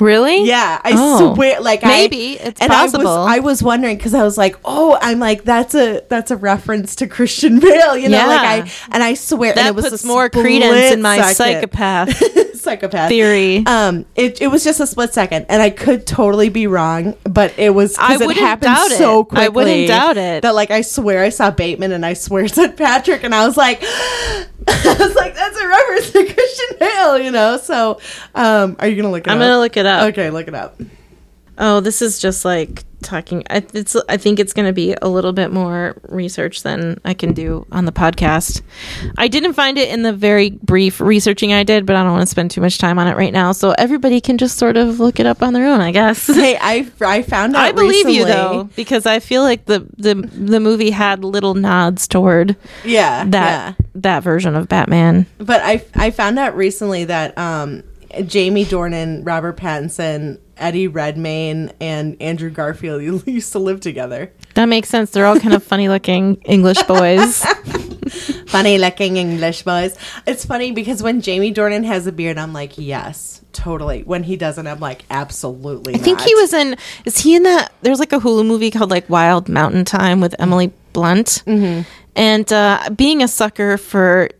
Really? 0.00 0.44
Yeah, 0.44 0.80
I 0.82 0.92
Oh. 0.96 1.34
swear. 1.34 1.60
Like 1.60 1.82
Maybe. 1.82 2.38
I, 2.40 2.44
It's 2.44 2.60
and 2.60 2.70
possible. 2.70 3.06
I 3.08 3.14
was, 3.14 3.36
I 3.36 3.38
was 3.40 3.62
wondering 3.62 3.96
because 3.96 4.14
I 4.14 4.22
was 4.22 4.36
like, 4.38 4.56
oh, 4.64 4.98
I'm 5.00 5.18
like 5.18 5.44
that's 5.44 5.74
a 5.74 6.02
that's 6.08 6.30
a 6.30 6.36
reference 6.36 6.96
to 6.96 7.06
Christian 7.06 7.60
Bale, 7.60 7.96
you 7.96 8.08
know? 8.08 8.26
Like 8.26 8.66
I 8.66 8.70
and 8.92 9.02
I 9.02 9.14
swear 9.14 9.50
and 9.50 9.58
That 9.58 9.66
it 9.68 9.74
was 9.74 9.88
puts 9.90 10.04
more 10.04 10.28
credence 10.30 10.92
in 10.92 11.02
my 11.02 11.32
second. 11.32 11.70
psychopath 11.70 12.56
psychopath 12.60 13.08
theory. 13.08 13.64
Um, 13.66 14.04
it, 14.16 14.42
it 14.42 14.48
was 14.48 14.62
just 14.64 14.80
a 14.80 14.86
split 14.86 15.14
second, 15.14 15.46
and 15.48 15.62
I 15.62 15.70
could 15.70 16.06
totally 16.06 16.50
be 16.50 16.66
wrong, 16.66 17.16
but 17.24 17.58
it 17.58 17.70
was 17.70 17.96
I 17.96 18.08
because 18.08 18.20
it 18.20 18.26
wouldn't 18.26 18.44
happened 18.46 18.74
doubt 18.74 18.90
it. 18.90 18.98
so 18.98 19.26
I 19.30 19.48
wouldn't 19.48 19.88
doubt 19.88 20.18
it. 20.18 20.42
That 20.42 20.54
like 20.54 20.70
I 20.70 20.82
swear 20.82 21.24
I 21.24 21.30
saw 21.30 21.50
Bateman, 21.50 21.92
and 21.92 22.04
I 22.04 22.12
swear 22.12 22.46
said 22.48 22.76
Patrick, 22.76 23.24
and 23.24 23.34
I 23.34 23.46
was 23.46 23.56
like, 23.56 23.82
I 24.68 24.96
was 24.98 25.14
like, 25.14 25.34
that's 25.34 25.56
a 25.58 25.66
reference 25.68 26.10
to 26.12 26.24
Christian 26.34 26.76
Bale, 26.78 27.18
you 27.18 27.30
know. 27.30 27.56
So, 27.56 28.00
um, 28.34 28.76
are 28.78 28.86
you 28.88 28.96
gonna 28.96 29.10
look 29.10 29.26
it 29.26 29.30
I'm 29.30 29.38
up? 29.38 29.42
gonna 29.42 29.58
look 29.58 29.76
it 29.76 29.86
up. 29.86 30.08
Okay, 30.12 30.30
look 30.30 30.48
it 30.48 30.54
up. 30.54 30.80
Oh, 31.58 31.80
this 31.80 32.02
is 32.02 32.18
just 32.18 32.44
like 32.44 32.84
talking. 33.02 33.42
I, 33.50 33.64
it's 33.74 33.96
I 34.08 34.16
think 34.16 34.38
it's 34.38 34.52
going 34.52 34.66
to 34.66 34.72
be 34.72 34.94
a 35.02 35.08
little 35.08 35.32
bit 35.32 35.52
more 35.52 35.96
research 36.08 36.62
than 36.62 37.00
I 37.04 37.14
can 37.14 37.32
do 37.32 37.66
on 37.72 37.84
the 37.84 37.92
podcast. 37.92 38.62
I 39.18 39.28
didn't 39.28 39.54
find 39.54 39.78
it 39.78 39.88
in 39.88 40.02
the 40.02 40.12
very 40.12 40.50
brief 40.50 41.00
researching 41.00 41.52
I 41.52 41.62
did, 41.64 41.86
but 41.86 41.96
I 41.96 42.02
don't 42.02 42.12
want 42.12 42.22
to 42.22 42.26
spend 42.26 42.50
too 42.50 42.60
much 42.60 42.78
time 42.78 42.98
on 42.98 43.06
it 43.06 43.16
right 43.16 43.32
now. 43.32 43.52
So 43.52 43.70
everybody 43.78 44.20
can 44.20 44.38
just 44.38 44.58
sort 44.58 44.76
of 44.76 45.00
look 45.00 45.18
it 45.20 45.26
up 45.26 45.42
on 45.42 45.52
their 45.52 45.66
own, 45.66 45.80
I 45.80 45.92
guess. 45.92 46.26
Hey, 46.40 46.56
I 46.60 46.90
I 47.00 47.22
found 47.22 47.54
out. 47.54 47.62
I 47.62 47.72
believe 47.72 48.08
you 48.08 48.24
though 48.24 48.70
because 48.76 49.04
I 49.06 49.20
feel 49.20 49.42
like 49.42 49.66
the 49.66 49.86
the 49.98 50.14
the 50.14 50.58
movie 50.60 50.90
had 50.90 51.22
little 51.24 51.54
nods 51.54 52.08
toward 52.08 52.56
Yeah, 52.84 53.24
that 53.26 53.76
yeah. 53.78 53.86
that 53.96 54.22
version 54.22 54.54
of 54.56 54.68
Batman. 54.68 55.26
But 55.38 55.60
I 55.62 55.84
I 55.94 56.10
found 56.12 56.38
out 56.38 56.56
recently 56.56 57.04
that 57.04 57.36
um, 57.36 57.82
Jamie 58.26 58.64
Dornan, 58.64 59.24
Robert 59.26 59.56
Pattinson, 59.56 60.38
Eddie 60.60 60.88
Redmayne, 60.88 61.72
and 61.80 62.20
Andrew 62.20 62.50
Garfield 62.50 63.02
used 63.26 63.52
to 63.52 63.58
live 63.58 63.80
together. 63.80 64.32
That 64.54 64.66
makes 64.66 64.88
sense. 64.88 65.10
They're 65.10 65.26
all 65.26 65.40
kind 65.40 65.54
of 65.54 65.62
funny 65.62 65.88
looking 65.88 66.36
English 66.42 66.82
boys. 66.84 67.44
Funny 68.50 68.78
looking 68.78 69.16
English 69.16 69.62
boys. 69.62 69.96
It's 70.26 70.44
funny 70.44 70.72
because 70.72 71.02
when 71.02 71.20
Jamie 71.20 71.54
Dornan 71.54 71.84
has 71.84 72.08
a 72.08 72.12
beard, 72.12 72.36
I'm 72.36 72.52
like, 72.52 72.76
yes, 72.76 73.40
totally. 73.52 74.02
When 74.02 74.24
he 74.24 74.36
doesn't, 74.36 74.66
I'm 74.66 74.80
like, 74.80 75.04
absolutely. 75.08 75.94
I 75.94 75.98
think 75.98 76.20
he 76.20 76.34
was 76.34 76.52
in. 76.52 76.76
Is 77.04 77.18
he 77.18 77.36
in 77.36 77.44
that? 77.44 77.72
There's 77.82 78.00
like 78.00 78.12
a 78.12 78.18
Hulu 78.18 78.44
movie 78.44 78.72
called 78.72 78.90
like 78.90 79.08
Wild 79.08 79.48
Mountain 79.48 79.84
Thyme 79.84 80.20
with 80.20 80.34
Emily 80.40 80.72
Blunt. 80.92 81.44
Mm-hmm. 81.46 81.88
And 82.16 82.52
uh, 82.52 82.90
being 82.96 83.22
a 83.22 83.28
sucker 83.28 83.78
for 83.78 84.30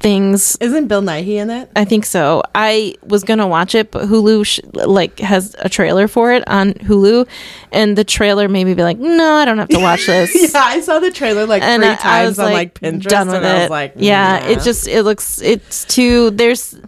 things, 0.00 0.56
Isn't 0.60 0.88
Bill 0.88 1.02
Nighy 1.02 1.36
in 1.36 1.50
it? 1.50 1.70
I 1.76 1.84
think 1.84 2.04
so. 2.06 2.42
I 2.54 2.94
was 3.02 3.24
gonna 3.24 3.46
watch 3.46 3.74
it, 3.74 3.90
but 3.90 4.04
Hulu 4.08 4.46
sh- 4.46 4.60
like 4.74 5.18
has 5.20 5.54
a 5.58 5.68
trailer 5.68 6.08
for 6.08 6.32
it 6.32 6.46
on 6.48 6.74
Hulu, 6.74 7.26
and 7.72 7.96
the 7.96 8.04
trailer 8.04 8.48
made 8.48 8.64
me 8.64 8.74
be 8.74 8.82
like, 8.82 8.98
no, 8.98 9.34
I 9.34 9.44
don't 9.44 9.58
have 9.58 9.68
to 9.70 9.80
watch 9.80 10.06
this. 10.06 10.52
Yeah, 10.54 10.60
I 10.60 10.80
saw 10.80 10.98
the 11.00 11.10
trailer 11.10 11.46
like 11.46 11.62
and 11.62 11.82
three 11.82 11.90
I- 11.90 11.94
I 11.94 11.96
times 11.96 12.28
was 12.28 12.38
on 12.40 12.52
like 12.52 12.74
Pinterest, 12.80 13.02
done 13.08 13.26
with 13.28 13.36
and 13.36 13.44
it. 13.44 13.48
I 13.48 13.60
was 13.62 13.70
like, 13.70 13.92
yeah, 13.96 14.40
nah. 14.42 14.48
it 14.50 14.60
just 14.62 14.86
it 14.88 15.02
looks 15.02 15.40
it's 15.42 15.84
too 15.84 16.30
there's 16.30 16.78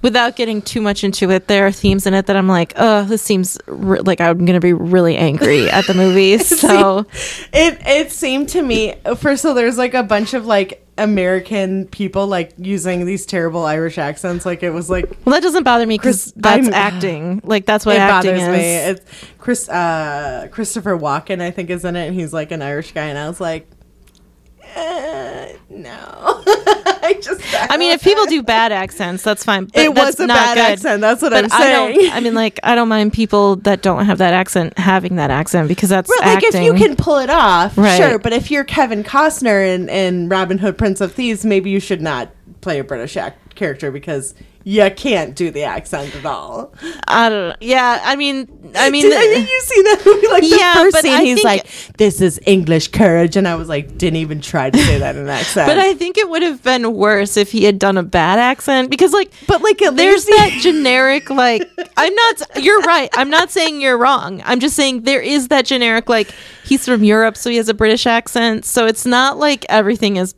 without 0.00 0.36
getting 0.36 0.62
too 0.62 0.80
much 0.80 1.02
into 1.02 1.28
it. 1.32 1.48
There 1.48 1.66
are 1.66 1.72
themes 1.72 2.06
in 2.06 2.14
it 2.14 2.26
that 2.26 2.36
I'm 2.36 2.46
like, 2.46 2.72
oh, 2.76 3.02
this 3.04 3.20
seems 3.20 3.58
re- 3.66 3.98
like 4.00 4.20
I'm 4.20 4.44
gonna 4.44 4.60
be 4.60 4.72
really 4.72 5.16
angry 5.16 5.68
at 5.70 5.86
the 5.86 5.94
movie. 5.94 6.38
So 6.38 7.06
it 7.52 7.78
it 7.86 8.12
seemed 8.12 8.48
to 8.50 8.62
me 8.62 8.94
first 9.16 9.44
of 9.44 9.48
all 9.50 9.54
there's 9.54 9.78
like 9.78 9.94
a 9.94 10.02
bunch 10.02 10.34
of 10.34 10.46
like 10.46 10.84
American 10.98 11.86
people 11.88 12.26
like 12.26 12.52
using 12.58 13.06
these 13.06 13.24
terrible 13.24 13.64
Irish 13.64 13.98
accents. 13.98 14.44
Like 14.44 14.62
it 14.62 14.70
was 14.70 14.90
like 14.90 15.08
well, 15.24 15.34
that 15.34 15.42
doesn't 15.42 15.62
bother 15.64 15.86
me 15.86 15.96
because 15.96 16.24
Chris, 16.24 16.34
that's 16.36 16.68
I'm- 16.68 16.74
acting. 16.74 17.40
Like 17.44 17.64
that's 17.66 17.86
what 17.86 17.96
it 17.96 18.00
acting 18.00 18.32
bothers 18.36 18.42
is. 18.42 18.48
me. 18.48 18.74
It's 18.74 19.24
Chris 19.38 19.68
uh 19.68 20.48
Christopher 20.50 20.98
Walken 20.98 21.40
I 21.40 21.50
think 21.50 21.70
is 21.70 21.84
in 21.84 21.96
it 21.96 22.08
and 22.08 22.14
he's 22.14 22.32
like 22.32 22.50
an 22.50 22.60
Irish 22.62 22.92
guy 22.92 23.04
and 23.06 23.18
I 23.18 23.28
was 23.28 23.40
like 23.40 23.68
uh, 24.76 25.46
no. 25.70 26.44
I 27.02 27.14
just 27.14 27.40
I 27.70 27.76
mean, 27.76 27.92
if 27.92 28.02
people 28.02 28.26
do 28.26 28.42
bad 28.42 28.72
accents, 28.72 29.22
that's 29.22 29.44
fine. 29.44 29.66
But 29.66 29.76
it 29.82 29.94
that's 29.94 30.06
was 30.18 30.20
a 30.20 30.26
not 30.26 30.34
bad 30.36 30.54
good. 30.54 30.60
accent. 30.72 31.00
That's 31.00 31.22
what 31.22 31.30
But 31.32 31.44
I'm 31.44 31.52
I 31.52 31.58
saying. 31.62 31.98
don't. 31.98 32.12
I 32.16 32.20
mean, 32.20 32.34
like, 32.34 32.58
I 32.62 32.74
don't 32.74 32.88
mind 32.88 33.12
people 33.12 33.56
that 33.56 33.82
don't 33.82 34.04
have 34.06 34.18
that 34.18 34.32
accent 34.34 34.78
having 34.78 35.16
that 35.16 35.30
accent 35.30 35.68
because 35.68 35.88
that's 35.88 36.10
Right, 36.20 36.34
like 36.34 36.44
if 36.44 36.54
you 36.62 36.74
can 36.74 36.96
pull 36.96 37.18
it 37.18 37.30
off, 37.30 37.76
Right. 37.78 37.96
sure. 37.96 38.18
But 38.18 38.32
if 38.32 38.50
you're 38.50 38.64
Kevin 38.64 39.04
Costner 39.04 39.74
in, 39.74 39.88
in 39.88 40.28
Robin 40.28 40.58
Hood, 40.58 40.76
Prince 40.78 41.00
of 41.00 41.12
Thieves, 41.12 41.44
maybe 41.44 41.70
you 41.70 41.80
should 41.80 42.00
not 42.02 42.30
play 42.60 42.78
a 42.78 42.84
British 42.84 43.16
act- 43.16 43.54
character 43.54 43.90
because 43.90 44.34
you 44.64 44.90
can't 44.90 45.34
do 45.34 45.50
the 45.50 45.62
accent 45.62 46.14
at 46.14 46.26
all. 46.26 46.74
I 47.06 47.28
don't. 47.28 47.48
know. 47.48 47.56
Yeah, 47.60 48.00
I 48.04 48.16
mean, 48.16 48.72
I 48.76 48.90
mean, 48.90 49.04
Did 49.08 49.30
mean 49.38 49.46
you 49.48 49.60
see 49.62 49.82
that 49.82 50.02
movie? 50.04 50.28
Like 50.28 50.42
the 50.42 50.56
Yeah, 50.58 50.74
first 50.74 50.94
but 50.94 51.02
scene, 51.02 51.12
I 51.14 51.24
he's 51.24 51.42
like, 51.42 51.66
"This 51.96 52.20
is 52.20 52.38
English 52.44 52.88
courage," 52.88 53.36
and 53.36 53.48
I 53.48 53.54
was 53.54 53.68
like, 53.68 53.96
didn't 53.96 54.16
even 54.16 54.40
try 54.40 54.68
to 54.68 54.78
say 54.78 54.98
that 54.98 55.16
in 55.16 55.22
an 55.22 55.28
accent. 55.30 55.68
But 55.68 55.78
I 55.78 55.94
think 55.94 56.18
it 56.18 56.28
would 56.28 56.42
have 56.42 56.62
been 56.62 56.92
worse 56.94 57.36
if 57.36 57.50
he 57.52 57.64
had 57.64 57.78
done 57.78 57.96
a 57.96 58.02
bad 58.02 58.38
accent 58.38 58.90
because, 58.90 59.12
like, 59.12 59.32
but 59.46 59.62
like, 59.62 59.78
there's 59.78 60.26
that 60.26 60.58
generic, 60.60 61.30
like, 61.30 61.62
I'm 61.96 62.14
not, 62.14 62.42
you're 62.62 62.80
right. 62.80 63.08
I'm 63.14 63.30
not 63.30 63.50
saying 63.50 63.80
you're 63.80 63.96
wrong. 63.98 64.42
I'm 64.44 64.60
just 64.60 64.76
saying 64.76 65.02
there 65.02 65.22
is 65.22 65.48
that 65.48 65.64
generic, 65.64 66.08
like, 66.08 66.30
he's 66.64 66.84
from 66.84 67.04
Europe, 67.04 67.36
so 67.36 67.48
he 67.48 67.56
has 67.56 67.68
a 67.68 67.74
British 67.74 68.06
accent. 68.06 68.64
So 68.64 68.86
it's 68.86 69.06
not 69.06 69.38
like 69.38 69.64
everything 69.68 70.16
is 70.16 70.34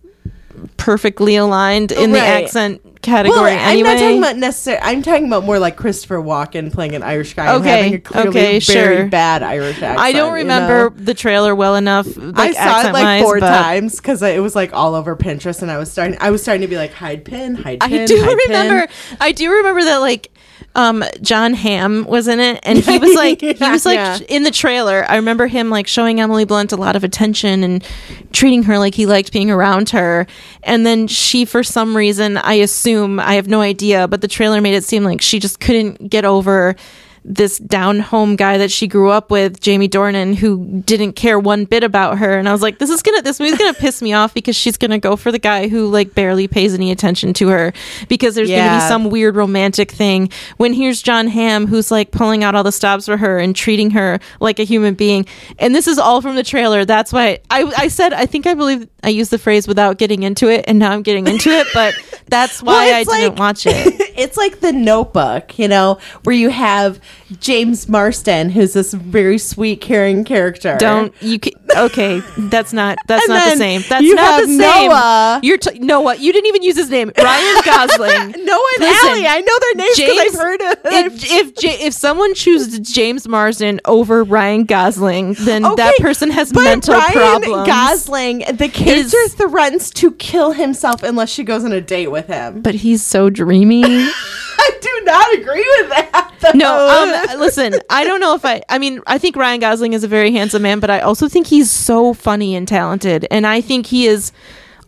perfectly 0.77 1.37
aligned 1.37 1.91
in 1.91 2.13
the 2.13 2.21
accent 2.21 2.83
category 3.03 3.41
Well, 3.41 3.59
I'm 3.59 3.83
not 3.83 3.99
talking 3.99 4.19
about 4.19 4.37
necessarily. 4.37 4.83
I'm 4.83 5.03
talking 5.03 5.27
about 5.27 5.45
more 5.45 5.59
like 5.59 5.77
Christopher 5.77 6.19
Walken 6.19 6.73
playing 6.73 6.95
an 6.95 7.03
Irish 7.03 7.35
guy 7.35 7.47
and 7.53 7.63
Okay, 7.63 7.77
having 7.77 7.95
a 7.95 7.99
clearly 8.01 8.29
okay, 8.29 8.59
very 8.61 8.97
sure. 8.97 9.09
bad 9.09 9.43
Irish 9.43 9.77
accent. 9.77 9.99
I 9.99 10.13
don't 10.13 10.31
you 10.31 10.35
remember 10.37 10.91
know? 10.91 11.05
the 11.05 11.15
trailer 11.15 11.55
well 11.55 11.77
enough. 11.77 12.07
Like, 12.17 12.57
I 12.57 12.83
saw 12.83 12.89
it 12.89 12.93
like 12.93 13.23
four 13.23 13.41
times 13.41 13.97
because 13.97 14.23
it 14.23 14.43
was 14.43 14.55
like 14.55 14.73
all 14.73 14.95
over 14.95 15.17
Pinterest, 15.17 15.63
and 15.63 15.71
I 15.71 15.79
was 15.79 15.91
starting. 15.91 16.19
I 16.21 16.31
was 16.31 16.43
starting 16.43 16.63
to 16.63 16.69
be 16.69 16.77
like 16.77 16.93
hide 16.93 17.25
pin, 17.25 17.55
hide 17.55 17.81
pin. 17.81 18.03
I 18.03 18.07
do 18.07 18.17
hide 18.19 18.39
pin. 18.39 18.51
remember. 18.51 18.93
I 19.21 19.33
do 19.33 19.51
remember 19.51 19.85
that 19.85 19.99
like 19.99 20.31
um 20.75 21.03
Jon 21.21 21.55
Hamm 21.55 22.05
was 22.05 22.29
in 22.29 22.39
it 22.41 22.61
and 22.63 22.79
he 22.79 22.99
was 22.99 23.15
like 23.15 23.41
he 23.41 23.55
was 23.71 23.85
like 23.85 23.97
Yeah. 23.97 24.19
in 24.29 24.43
the 24.45 24.51
trailer. 24.51 25.05
I 25.09 25.17
remember 25.17 25.47
him 25.47 25.71
like 25.71 25.87
showing 25.87 26.21
Emily 26.21 26.45
Blunt 26.45 26.73
a 26.73 26.77
lot 26.77 26.97
of 26.97 27.05
attention 27.05 27.65
and 27.65 27.85
treating 28.33 28.63
her 28.65 28.79
like 28.79 28.95
he 28.95 29.07
liked 29.07 29.33
being 29.33 29.51
around 29.51 29.91
her. 29.91 30.27
And 30.63 30.87
then 30.87 31.07
she 31.09 31.45
for 31.45 31.63
some 31.63 31.97
reason, 31.97 32.37
I 32.37 32.55
assume, 32.55 33.19
I 33.21 33.35
have 33.35 33.49
no 33.49 33.61
idea, 33.61 34.07
but 34.09 34.21
the 34.21 34.29
trailer 34.29 34.61
made 34.61 34.75
it 34.75 34.85
seem 34.85 35.05
like 35.05 35.21
she 35.21 35.39
just 35.41 35.61
couldn't 35.61 36.09
get 36.11 36.25
over 36.25 36.77
this 37.25 37.59
down 37.59 38.01
home 38.01 38.37
guy 38.37 38.59
that 38.59 38.71
she 38.71 38.87
grew 38.87 39.11
up 39.11 39.31
with, 39.31 39.61
Jamie 39.61 39.89
Dornan, 39.89 40.35
who 40.35 40.81
didn't 40.87 41.13
care 41.13 41.39
one 41.39 41.65
bit 41.65 41.85
about 41.85 42.19
her. 42.19 42.39
And 42.39 42.49
I 42.49 42.53
was 42.53 42.63
like, 42.63 42.79
this 42.79 42.91
is 42.91 43.03
gonna, 43.03 43.23
this 43.23 43.39
movie's 43.39 43.59
gonna 43.59 43.75
piss 43.75 44.01
me 44.01 44.13
off 44.13 44.33
because 44.33 44.57
she's 44.57 44.77
gonna 44.77 44.99
go 44.99 45.17
for 45.17 45.31
the 45.31 45.39
guy 45.39 45.69
who 45.69 45.89
like 45.89 46.15
barely 46.15 46.49
pays 46.49 46.75
any 46.75 46.91
attention 46.91 47.33
to 47.35 47.49
her 47.49 47.73
because 48.09 48.35
there's 48.35 48.49
gonna 48.49 48.77
be 48.85 48.89
some 48.89 49.11
weird 49.11 49.37
romantic 49.37 49.91
thing. 49.91 50.31
When 50.57 50.73
here's 50.73 51.03
Jon 51.03 51.27
Hamm 51.29 51.67
who's 51.67 51.91
like 51.91 52.11
pulling 52.11 52.43
out 52.43 52.55
all 52.55 52.65
the 52.65 52.73
stops 52.73 53.07
for 53.07 53.17
her 53.17 53.39
and 53.39 53.55
treating 53.55 53.91
her 53.91 54.19
like 54.41 54.59
a 54.59 54.65
human 54.65 54.95
being. 54.95 55.27
And 55.59 55.75
this 55.75 55.87
is 55.87 55.99
all 55.99 56.23
from 56.23 56.37
the 56.37 56.43
trailer. 56.43 56.85
That's 56.85 57.13
why 57.13 57.41
I, 57.51 57.65
I 57.77 57.89
said, 57.89 58.13
I 58.13 58.27
think 58.27 58.47
I 58.47 58.55
believe 58.55 58.89
I 59.03 59.09
used 59.11 59.31
the 59.31 59.39
phrase 59.39 59.69
without 59.69 59.99
getting 59.99 60.23
into 60.23 60.49
it, 60.49 60.65
and 60.69 60.79
now 60.79 60.91
I'm 60.93 61.03
getting 61.03 61.27
into 61.27 61.51
it, 61.51 61.67
but 61.73 61.95
that's 62.27 62.63
why 62.63 62.73
Well, 62.73 62.97
I 62.97 63.01
it's 63.01 63.11
didn't 63.11 63.39
watch 63.39 63.67
it. 63.67 64.10
it's 64.21 64.37
like 64.37 64.61
the 64.61 64.73
Notebook, 64.73 65.59
you 65.59 65.67
know, 65.67 65.99
where 66.25 66.35
you 66.35 66.51
have 66.51 67.01
James 67.39 67.89
Marsden, 67.89 68.51
who's 68.51 68.73
this 68.73 68.93
very 68.93 69.39
sweet, 69.39 69.81
caring 69.81 70.25
character. 70.25 70.77
Don't 70.79 71.15
you? 71.23 71.39
Ca- 71.39 71.53
okay, 71.77 72.21
that's 72.37 72.73
not 72.73 72.99
that's 73.07 73.25
And 73.29 73.35
not 73.39 73.51
the 73.53 73.57
same. 73.57 73.83
That's 73.89 74.13
not 74.15 74.41
the 74.41 74.47
same. 74.47 74.59
Noah. 74.59 75.41
You're 75.43 75.59
t- 75.59 75.79
Noah. 75.79 76.17
You 76.17 76.33
didn't 76.33 76.47
even 76.49 76.63
use 76.63 76.77
his 76.77 76.91
name. 76.91 77.13
Ryan 77.17 77.63
Gosling. 77.65 78.45
Noah 78.45 78.69
and 78.77 78.81
Listen, 78.81 79.09
Allie. 79.11 79.27
I 79.27 79.41
know 79.41 79.59
their 79.61 79.75
names 79.77 79.97
because 79.97 80.35
I've 80.35 80.41
heard 80.41 80.61
it. 80.61 80.81
If 80.85 81.25
if, 81.31 81.55
J- 81.57 81.87
if 81.87 81.95
someone 81.95 82.35
chooses 82.35 82.79
James 82.81 83.29
Marsden 83.29 83.81
over 83.85 84.25
Ryan 84.25 84.65
Gosling, 84.65 85.35
then 85.41 85.63
that 85.63 85.95
person 85.99 86.31
has 86.31 86.51
but 86.53 86.65
mental 86.65 86.95
Ryan 86.95 87.13
problems. 87.13 87.67
Gosling, 87.69 88.39
the 88.41 88.69
character 88.69 89.17
Is- 89.19 89.35
threatens 89.35 89.91
to 89.93 90.11
kill 90.13 90.53
himself 90.53 91.03
unless 91.03 91.29
she 91.31 91.45
goes 91.45 91.65
on 91.65 91.73
a 91.73 91.81
date 91.81 92.09
with 92.09 92.27
him. 92.27 92.61
but 92.63 92.75
he's 92.75 93.03
so 93.05 93.31
dreamy. 93.31 94.09
I 94.63 94.71
do 94.81 95.01
not 95.05 95.35
agree 95.35 95.67
with 95.81 95.89
that. 95.91 96.33
though. 96.41 96.51
No, 96.59 96.89
um, 97.33 97.39
listen, 97.41 97.75
I 97.89 98.05
don't 98.05 98.21
know 98.21 98.35
if 98.35 98.45
I. 98.45 98.63
I 98.69 98.79
mean, 98.79 99.01
I 99.07 99.17
think 99.19 99.37
Ryan 99.37 99.61
Gosling 99.61 99.93
is 99.95 100.05
a 100.05 100.09
very 100.09 100.33
handsome 100.33 100.63
man, 100.63 100.81
but 100.81 100.91
I 100.91 101.01
also 101.01 101.29
think 101.29 101.47
he's 101.47 101.71
so 101.71 102.13
funny 102.15 102.55
and 102.55 102.67
talented, 102.69 103.27
and 103.31 103.47
I 103.47 103.61
think 103.61 103.87
he 103.87 104.07
is 104.07 104.33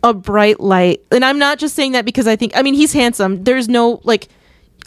a 0.02 0.12
bright 0.12 0.60
light. 0.60 1.02
And 1.10 1.24
I'm 1.24 1.38
not 1.38 1.58
just 1.58 1.74
saying 1.74 1.92
that 1.92 2.04
because 2.04 2.26
I 2.26 2.36
think. 2.36 2.56
I 2.56 2.62
mean, 2.62 2.74
he's 2.74 2.92
handsome. 2.92 3.44
There's 3.44 3.68
no 3.68 4.00
like. 4.04 4.28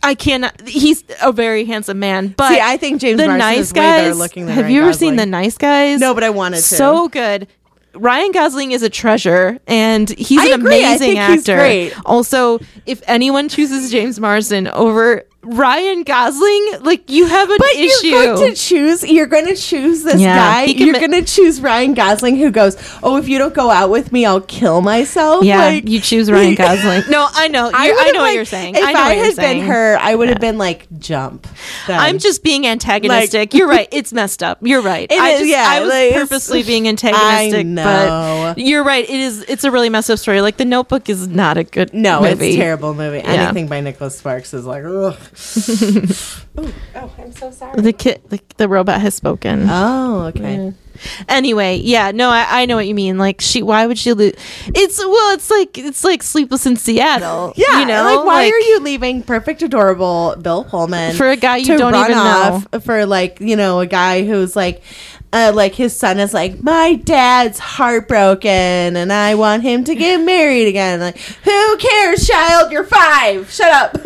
I 0.03 0.13
cannot. 0.13 0.67
He's 0.67 1.03
a 1.23 1.31
very 1.31 1.65
handsome 1.65 1.97
man, 1.99 2.35
but 2.37 2.49
See, 2.49 2.59
I 2.61 2.77
think 2.77 3.01
James 3.01 3.17
the 3.19 3.25
Marsden 3.27 3.39
nice 3.39 3.59
is 3.59 3.73
way 3.73 3.79
better 3.79 4.19
guys. 4.19 4.49
have 4.55 4.69
you 4.69 4.81
ever 4.81 4.89
Gosling. 4.91 5.09
seen 5.09 5.15
the 5.15 5.25
nice 5.25 5.57
guys? 5.57 5.99
No, 5.99 6.13
but 6.13 6.23
I 6.23 6.29
wanted 6.29 6.57
to. 6.57 6.61
So 6.63 7.07
good. 7.09 7.47
Ryan 7.95 8.31
Gosling 8.31 8.71
is 8.71 8.83
a 8.83 8.89
treasure, 8.89 9.59
and 9.67 10.09
he's 10.09 10.39
I 10.39 10.47
an 10.47 10.53
agree. 10.61 10.83
Amazing 10.83 11.17
actor. 11.17 11.55
great. 11.55 11.93
Also, 12.05 12.59
if 12.85 13.01
anyone 13.07 13.49
chooses 13.49 13.91
James 13.91 14.19
Marsden 14.19 14.67
over 14.67 15.23
Ryan 15.45 16.03
Gosling, 16.03 16.71
like 16.81 17.09
you 17.09 17.25
have 17.27 17.49
an 17.49 17.57
But 17.59 17.75
issue. 17.75 18.07
you're 18.07 18.35
going 18.35 18.53
to 18.53 18.55
choose. 18.59 19.03
You're 19.09 19.27
going 19.27 19.45
to 19.47 19.55
choose 19.55 20.03
this 20.03 20.19
Yeah, 20.19 20.35
guy. 20.35 20.65
he 20.65 20.83
You're 20.85 20.93
ma- 20.93 20.99
going 20.99 21.11
to 21.11 21.23
choose 21.23 21.61
Ryan 21.61 21.93
Gosling, 21.93 22.35
who 22.37 22.51
goes, 22.51 22.75
"Oh, 23.03 23.17
if 23.17 23.29
you 23.29 23.37
don't 23.37 23.53
go 23.53 23.69
out 23.69 23.89
with 23.89 24.11
me, 24.11 24.25
I'll 24.25 24.41
kill 24.41 24.81
myself." 24.81 25.43
yeah, 25.45 25.59
Like, 25.65 25.87
you 25.87 25.99
choose 25.99 26.31
Ryan 26.31 26.55
Gosling. 26.65 27.03
No, 27.09 27.27
I 27.31 27.47
know. 27.47 27.65
You're, 27.67 27.75
I, 27.75 27.91
would've, 27.91 28.13
know 28.15 28.21
what 28.21 28.33
you're 28.33 28.45
saying. 28.45 28.75
If 28.75 28.83
I 28.83 28.91
know 28.93 28.99
had 29.23 29.35
saying. 29.35 29.59
been 29.59 29.67
her, 29.67 29.97
I 29.99 30.15
would 30.15 30.29
have 30.29 30.39
been 30.39 30.57
like, 30.57 30.87
"Jump." 30.99 31.47
then. 31.87 31.99
I'm 31.99 32.17
just 32.19 32.43
being 32.43 32.65
antagonistic. 32.67 33.53
you're 33.53 33.67
right. 33.67 33.87
It's 33.91 34.11
messed 34.13 34.41
up. 34.43 34.57
You're 34.61 34.81
right. 34.81 35.11
It 35.11 35.19
I 35.19 35.29
is, 35.31 35.39
just, 35.41 35.49
yeah, 35.51 35.65
I 35.67 35.79
was 35.81 35.89
like, 35.89 36.13
purposely 36.13 36.63
being 36.71 36.87
antagonistic. 36.87 37.59
I 37.59 37.63
know. 37.63 38.53
But 38.55 38.57
you're 38.65 38.83
right. 38.83 39.03
It 39.07 39.19
is. 39.19 39.43
It's 39.47 39.63
a 39.63 39.71
really 39.71 39.89
messed 39.89 40.09
up 40.09 40.17
story. 40.19 40.41
Like 40.41 40.57
The 40.57 40.65
Notebook 40.65 41.09
is 41.09 41.27
not 41.27 41.57
a 41.57 41.63
good 41.63 41.93
no, 41.93 42.21
movie. 42.21 42.47
it's 42.47 42.55
a 42.55 42.59
terrible 42.59 42.93
movie. 42.93 43.17
Yeah. 43.19 43.31
Anything 43.33 43.67
by 43.67 43.81
Nicholas 43.81 44.17
Sparks 44.17 44.53
is 44.53 44.65
like, 44.65 44.83
ugh. 44.85 45.15
oh, 46.57 47.13
I'm 47.17 47.31
so 47.33 47.51
sorry. 47.51 47.81
The 47.81 47.93
kid, 47.93 48.21
the, 48.29 48.39
the 48.57 48.69
robot 48.69 49.01
has 49.01 49.15
spoken. 49.15 49.67
Oh, 49.69 50.25
okay. 50.27 50.73
Anyway, 51.27 51.75
yeah, 51.75 52.11
no, 52.11 52.29
I, 52.29 52.61
I 52.61 52.65
know 52.65 52.77
what 52.77 52.87
you 52.87 52.95
mean. 52.95 53.17
Like, 53.17 53.41
she, 53.41 53.61
why 53.61 53.85
would 53.85 53.97
she 53.97 54.13
lose? 54.13 54.33
It's 54.67 54.97
well, 54.99 55.33
it's 55.33 55.49
like 55.49 55.77
it's 55.77 56.05
like 56.05 56.23
Sleepless 56.23 56.65
in 56.65 56.77
Seattle. 56.77 57.53
Yeah, 57.65 57.79
you 57.79 57.85
know, 57.85 58.03
like 58.03 58.25
why 58.25 58.45
are 58.45 58.59
you 58.59 58.79
leaving 58.79 59.23
perfect, 59.23 59.61
adorable 59.61 60.35
Bill 60.41 60.63
Pullman 60.63 61.15
For 61.15 61.29
a 61.29 61.35
guy 61.35 61.57
you 61.57 61.77
don't 61.77 61.95
even 61.95 62.17
off 62.17 62.67
For 62.83 63.05
like 63.05 63.39
you 63.39 63.55
know 63.55 63.79
a 63.79 63.85
guy 63.85 64.25
who's 64.25 64.55
like, 64.55 64.81
uh, 65.33 65.51
like 65.53 65.75
his 65.75 65.95
son 65.95 66.19
is 66.19 66.33
like, 66.33 66.63
my 66.63 66.95
dad's 66.95 67.59
heartbroken, 67.59 68.49
and 68.95 69.11
I 69.11 69.35
want 69.35 69.63
him 69.63 69.83
to 69.85 69.95
get 69.95 70.17
married 70.25 70.67
again. 70.67 70.99
Like, 70.99 71.17
who 71.17 71.77
cares, 71.77 72.27
child? 72.27 72.71
You're 72.71 72.85
five. 72.85 73.51
Shut 73.51 73.71
up. 73.71 73.97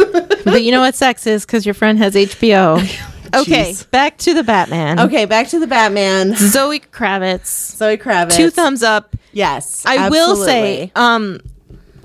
But 0.46 0.64
you 0.64 0.72
know 0.72 0.80
what 0.80 0.96
sex 0.96 1.28
is 1.28 1.46
because 1.46 1.64
your 1.66 1.76
friend 1.76 2.00
has 2.00 2.16
HBO. 2.16 2.78
okay, 3.36 3.72
Jeez. 3.72 3.92
back 3.92 4.18
to 4.20 4.34
the 4.34 4.44
Batman. 4.44 5.00
okay, 5.00 5.26
back 5.26 5.50
to 5.50 5.60
the 5.60 5.68
Batman. 5.68 6.34
Zoe 6.36 6.80
Kravitz. 6.80 7.76
Zoe 7.76 7.98
Kravitz. 7.98 8.36
Two 8.36 8.50
thumbs 8.50 8.82
up. 8.82 9.16
Yes, 9.32 9.86
I 9.86 10.10
will 10.10 10.36
say, 10.36 10.92
um, 10.96 11.40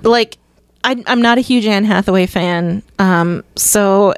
like 0.03 0.37
I, 0.83 1.03
I'm 1.07 1.21
not 1.23 1.39
a 1.39 1.41
huge 1.41 1.65
Anne 1.65 1.85
Hathaway 1.85 2.27
fan, 2.27 2.83
um, 2.99 3.43
so 3.55 4.13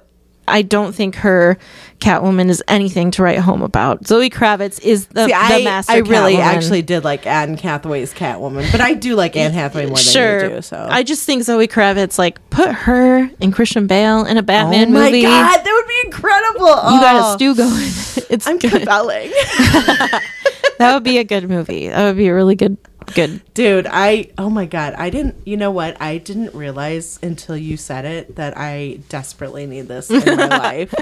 I 0.46 0.62
don't 0.62 0.94
think 0.94 1.16
her 1.16 1.58
Catwoman 2.00 2.50
is 2.50 2.64
anything 2.68 3.10
to 3.12 3.24
write 3.24 3.40
home 3.40 3.62
about. 3.64 4.06
Zoe 4.08 4.30
Kravitz 4.30 4.80
is 4.84 5.08
the, 5.08 5.26
See, 5.26 5.32
the 5.32 5.36
I, 5.36 5.64
master. 5.64 5.94
I 5.94 5.98
really 5.98 6.36
Catwoman. 6.36 6.40
actually 6.40 6.82
did 6.84 7.04
like 7.04 7.26
Anne 7.26 7.58
Hathaway's 7.58 8.14
Catwoman, 8.14 8.72
but 8.72 8.82
I 8.82 8.94
do 8.94 9.16
like 9.16 9.36
Anne 9.36 9.52
Hathaway 9.52 9.88
more 9.88 9.96
than 9.96 10.04
sure. 10.04 10.44
you 10.44 10.50
do. 10.58 10.62
So 10.62 10.88
I 10.90 11.02
just 11.04 11.26
think 11.26 11.44
Zoe 11.44 11.68
Kravitz, 11.68 12.18
like, 12.20 12.48
put 12.52 12.72
her 12.72 13.30
and 13.42 13.52
Christian 13.54 13.88
Bale 13.88 14.26
in 14.26 14.38
a 14.38 14.44
Batman 14.44 14.94
movie. 14.94 14.98
oh 15.00 15.02
my 15.02 15.10
movie. 15.10 15.22
god, 15.24 15.58
that 15.64 15.74
would 15.74 15.88
be 15.88 16.02
incredible. 16.06 16.68
You 16.68 17.00
got 17.02 17.16
Oh, 17.16 17.32
a 17.32 17.34
stew 17.34 17.56
going. 17.56 17.92
It's 18.30 18.46
I'm 18.46 18.58
good. 18.60 18.72
compelling. 18.72 19.32
that 20.80 20.92
would 20.94 21.04
be 21.04 21.18
a 21.18 21.24
good 21.24 21.50
movie. 21.50 21.88
That 21.90 22.06
would 22.06 22.18
be 22.18 22.28
a 22.28 22.36
really 22.36 22.56
good, 22.56 22.78
good. 23.14 23.42
Dude, 23.54 23.88
I 23.90 24.32
oh 24.38 24.50
my 24.50 24.66
god, 24.66 24.94
I 24.94 25.10
didn't 25.10 25.36
you 25.46 25.58
know 25.58 25.72
what? 25.72 26.00
I 26.02 26.18
didn't 26.18 26.54
realize 26.54 27.20
until 27.22 27.58
you 27.58 27.78
said 27.78 28.06
it 28.06 28.36
that 28.36 28.58
I 28.58 29.00
desperately 29.10 29.66
need 29.66 29.88
this 29.88 30.10
in 30.10 30.24
my 30.38 30.48
life. 30.58 30.94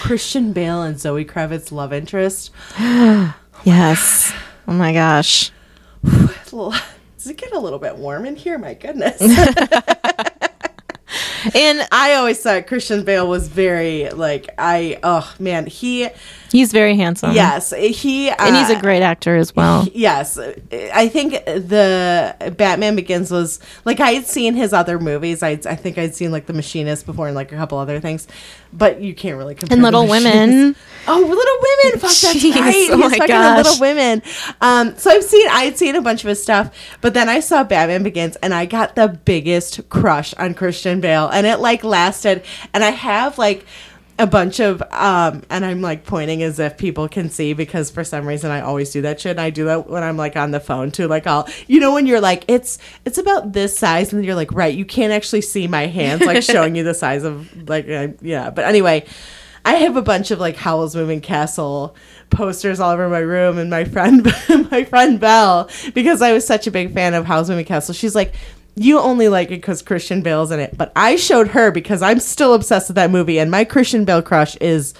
Christian 0.00 0.52
Bale 0.52 0.82
and 0.82 0.98
Zoe 1.00 1.24
Kravitz 1.24 1.72
love 1.72 1.92
interest. 1.92 2.50
Yes. 3.64 4.32
Oh 4.66 4.72
my 4.72 4.92
gosh. 4.92 5.52
Does 6.02 7.26
it 7.28 7.36
get 7.36 7.52
a 7.52 7.60
little 7.60 7.78
bit 7.78 7.96
warm 7.96 8.26
in 8.26 8.34
here? 8.34 8.58
My 8.58 8.74
goodness. 8.74 9.20
And 11.54 11.86
I 11.90 12.14
always 12.14 12.40
thought 12.40 12.66
Christian 12.66 13.04
Bale 13.04 13.28
was 13.28 13.48
very 13.48 14.08
like 14.10 14.48
I 14.58 14.98
oh 15.02 15.32
man, 15.38 15.66
he 15.66 16.08
he's 16.50 16.72
very 16.72 16.96
handsome. 16.96 17.32
yes, 17.32 17.72
he 17.72 18.30
uh, 18.30 18.36
And 18.38 18.56
he's 18.56 18.70
a 18.70 18.80
great 18.80 19.02
actor 19.02 19.36
as 19.36 19.54
well. 19.54 19.86
Yes, 19.92 20.38
I 20.38 21.08
think 21.08 21.32
the 21.44 22.54
Batman 22.56 22.96
Begins 22.96 23.30
was 23.30 23.60
like 23.84 24.00
I 24.00 24.12
had 24.12 24.26
seen 24.26 24.54
his 24.54 24.72
other 24.72 24.98
movies. 24.98 25.42
I 25.42 25.50
I 25.50 25.76
think 25.76 25.98
I'd 25.98 26.14
seen 26.14 26.30
like 26.30 26.46
The 26.46 26.52
Machinist 26.52 27.06
before 27.06 27.26
and 27.26 27.34
like 27.34 27.52
a 27.52 27.56
couple 27.56 27.78
other 27.78 28.00
things, 28.00 28.28
but 28.72 29.00
you 29.00 29.14
can't 29.14 29.36
really 29.36 29.54
compare. 29.54 29.74
And 29.74 29.82
Little. 29.82 30.06
Women. 30.06 30.76
Oh, 31.06 31.18
Little 31.20 31.30
Women! 31.34 32.00
Fuck, 32.00 32.10
that's 32.10 32.34
Jeez, 32.44 32.54
right. 32.54 32.88
oh 32.90 32.96
He's 32.96 33.10
my 33.10 33.18
fucking 33.18 33.26
gosh. 33.26 33.64
Little 33.64 33.80
Women. 33.80 34.22
Um, 34.60 34.96
so 34.96 35.10
I've 35.10 35.24
seen 35.24 35.48
I 35.48 35.64
had 35.64 35.76
seen 35.76 35.96
a 35.96 36.00
bunch 36.02 36.22
of 36.22 36.28
his 36.28 36.42
stuff, 36.42 36.74
but 37.00 37.12
then 37.14 37.28
I 37.28 37.40
saw 37.40 37.64
Batman 37.64 38.02
Begins, 38.02 38.36
and 38.36 38.54
I 38.54 38.66
got 38.66 38.94
the 38.94 39.08
biggest 39.08 39.88
crush 39.88 40.32
on 40.34 40.54
Christian 40.54 41.00
Bale, 41.00 41.28
and 41.28 41.46
it 41.46 41.58
like 41.58 41.82
lasted. 41.82 42.44
And 42.72 42.84
I 42.84 42.90
have 42.90 43.36
like 43.38 43.66
a 44.18 44.26
bunch 44.26 44.60
of 44.60 44.82
um 44.92 45.42
and 45.48 45.64
I'm 45.64 45.80
like 45.80 46.04
pointing 46.04 46.42
as 46.42 46.60
if 46.60 46.76
people 46.76 47.08
can 47.08 47.30
see 47.30 47.54
because 47.54 47.90
for 47.90 48.04
some 48.04 48.26
reason 48.26 48.50
I 48.50 48.60
always 48.60 48.92
do 48.92 49.00
that 49.02 49.20
shit. 49.20 49.32
And 49.32 49.40
I 49.40 49.50
do 49.50 49.64
that 49.64 49.88
when 49.88 50.02
I'm 50.02 50.18
like 50.18 50.36
on 50.36 50.50
the 50.50 50.60
phone 50.60 50.90
too. 50.92 51.08
Like 51.08 51.26
I'll 51.26 51.48
you 51.66 51.80
know 51.80 51.94
when 51.94 52.06
you're 52.06 52.20
like 52.20 52.44
it's 52.46 52.78
it's 53.04 53.18
about 53.18 53.54
this 53.54 53.76
size 53.76 54.12
and 54.12 54.24
you're 54.24 54.34
like 54.36 54.52
right 54.52 54.72
you 54.72 54.84
can't 54.84 55.12
actually 55.12 55.40
see 55.40 55.66
my 55.66 55.86
hands 55.86 56.20
like 56.22 56.42
showing 56.42 56.76
you 56.76 56.84
the 56.84 56.94
size 56.94 57.24
of 57.24 57.68
like 57.68 57.88
uh, 57.88 58.08
yeah. 58.20 58.50
But 58.50 58.66
anyway, 58.66 59.06
I 59.64 59.74
have 59.74 59.96
a 59.96 60.02
bunch 60.02 60.30
of 60.30 60.40
like 60.40 60.56
Howl's 60.56 60.96
Moving 60.96 61.20
Castle 61.20 61.94
posters 62.30 62.80
all 62.80 62.90
over 62.90 63.08
my 63.08 63.18
room 63.18 63.58
and 63.58 63.70
my 63.70 63.84
friend 63.84 64.24
my 64.70 64.84
friend 64.84 65.20
Belle 65.20 65.68
because 65.94 66.22
I 66.22 66.32
was 66.32 66.46
such 66.46 66.66
a 66.66 66.70
big 66.70 66.92
fan 66.92 67.14
of 67.14 67.26
Howl's 67.26 67.48
Moving 67.48 67.64
Castle. 67.64 67.94
She's 67.94 68.14
like 68.14 68.34
you 68.74 68.98
only 68.98 69.28
like 69.28 69.48
it 69.48 69.60
because 69.60 69.82
Christian 69.82 70.22
Bale's 70.22 70.50
in 70.50 70.58
it, 70.58 70.76
but 70.76 70.92
I 70.96 71.16
showed 71.16 71.48
her 71.48 71.70
because 71.70 72.00
I'm 72.02 72.20
still 72.20 72.54
obsessed 72.54 72.88
with 72.88 72.94
that 72.94 73.10
movie, 73.10 73.38
and 73.38 73.50
my 73.50 73.64
Christian 73.64 74.04
Bale 74.04 74.22
crush 74.22 74.56
is 74.56 74.94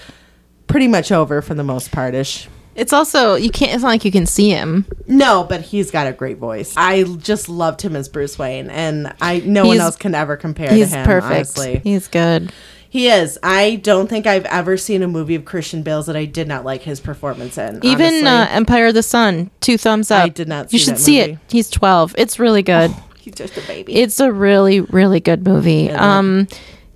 pretty 0.67 0.89
much 0.89 1.11
over 1.11 1.41
for 1.41 1.55
the 1.55 1.65
most 1.65 1.91
part 1.91 2.15
ish. 2.15 2.49
It's 2.75 2.93
also 2.93 3.35
you 3.35 3.51
can't. 3.51 3.73
It's 3.73 3.83
not 3.83 3.89
like 3.89 4.05
you 4.05 4.13
can 4.13 4.27
see 4.27 4.51
him. 4.51 4.87
No, 5.07 5.45
but 5.45 5.61
he's 5.61 5.91
got 5.91 6.07
a 6.07 6.13
great 6.13 6.39
voice. 6.39 6.75
I 6.77 7.05
just 7.05 7.49
loved 7.49 7.83
him 7.83 7.97
as 7.97 8.09
Bruce 8.09 8.39
Wayne, 8.39 8.71
and 8.71 9.15
I 9.21 9.41
no 9.41 9.67
one 9.67 9.79
else 9.79 9.97
can 9.97 10.15
ever 10.15 10.37
compare 10.37 10.73
He's 10.73 10.91
to 10.91 10.99
him. 10.99 11.07
perfect. 11.07 11.33
Honestly, 11.33 11.81
He's 11.85 12.09
good. 12.09 12.53
He 12.93 13.09
is. 13.09 13.39
I 13.43 13.77
don't 13.77 14.07
think 14.07 14.27
I've 14.27 14.45
ever 14.45 14.77
seen 14.77 15.03
a 15.03 15.09
movie 15.09 15.35
of 15.35 15.47
Christian 15.47 15.83
Bale's 15.83 16.05
that 16.09 16.15
I 16.15 16.27
did 16.27 16.47
not 16.47 16.63
like 16.63 16.83
his 16.83 17.01
performance 17.01 17.57
in. 17.57 17.81
Even 17.83 18.27
uh, 18.27 18.49
Empire 18.51 18.89
of 18.89 18.95
the 18.95 19.03
Sun, 19.03 19.51
two 19.61 19.79
thumbs 19.79 20.11
up. 20.11 20.25
I 20.25 20.29
did 20.29 20.47
not 20.47 20.71
You 20.75 20.79
should 20.79 20.99
see 20.99 21.19
it. 21.19 21.39
He's 21.49 21.71
twelve. 21.71 22.15
It's 22.19 22.39
really 22.39 22.63
good. 22.63 22.95
he's 23.17 23.33
just 23.35 23.57
a 23.57 23.63
baby. 23.63 23.95
It's 23.95 24.21
a 24.21 24.31
really, 24.31 24.83
really 24.83 25.21
good 25.21 25.43
movie. 25.47 25.87
It? 25.87 25.99
Um, 25.99 26.49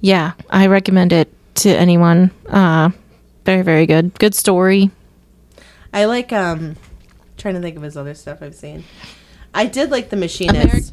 yeah, 0.03 0.33
I 0.51 0.67
recommend 0.67 1.15
it 1.15 1.33
to 1.55 1.71
anyone. 1.71 2.31
Uh, 2.47 2.91
very, 3.47 3.63
very 3.63 3.87
good. 3.87 4.19
Good 4.19 4.35
story. 4.35 4.91
I 5.95 6.05
like 6.05 6.31
um 6.31 6.77
trying 7.39 7.55
to 7.55 7.63
think 7.63 7.75
of 7.75 7.83
his 7.83 7.97
other 7.97 8.13
stuff 8.13 8.43
I've 8.43 8.55
seen. 8.55 8.85
I 9.55 9.65
did 9.65 9.91
like 9.91 10.11
the 10.11 10.17
machinist. 10.17 10.93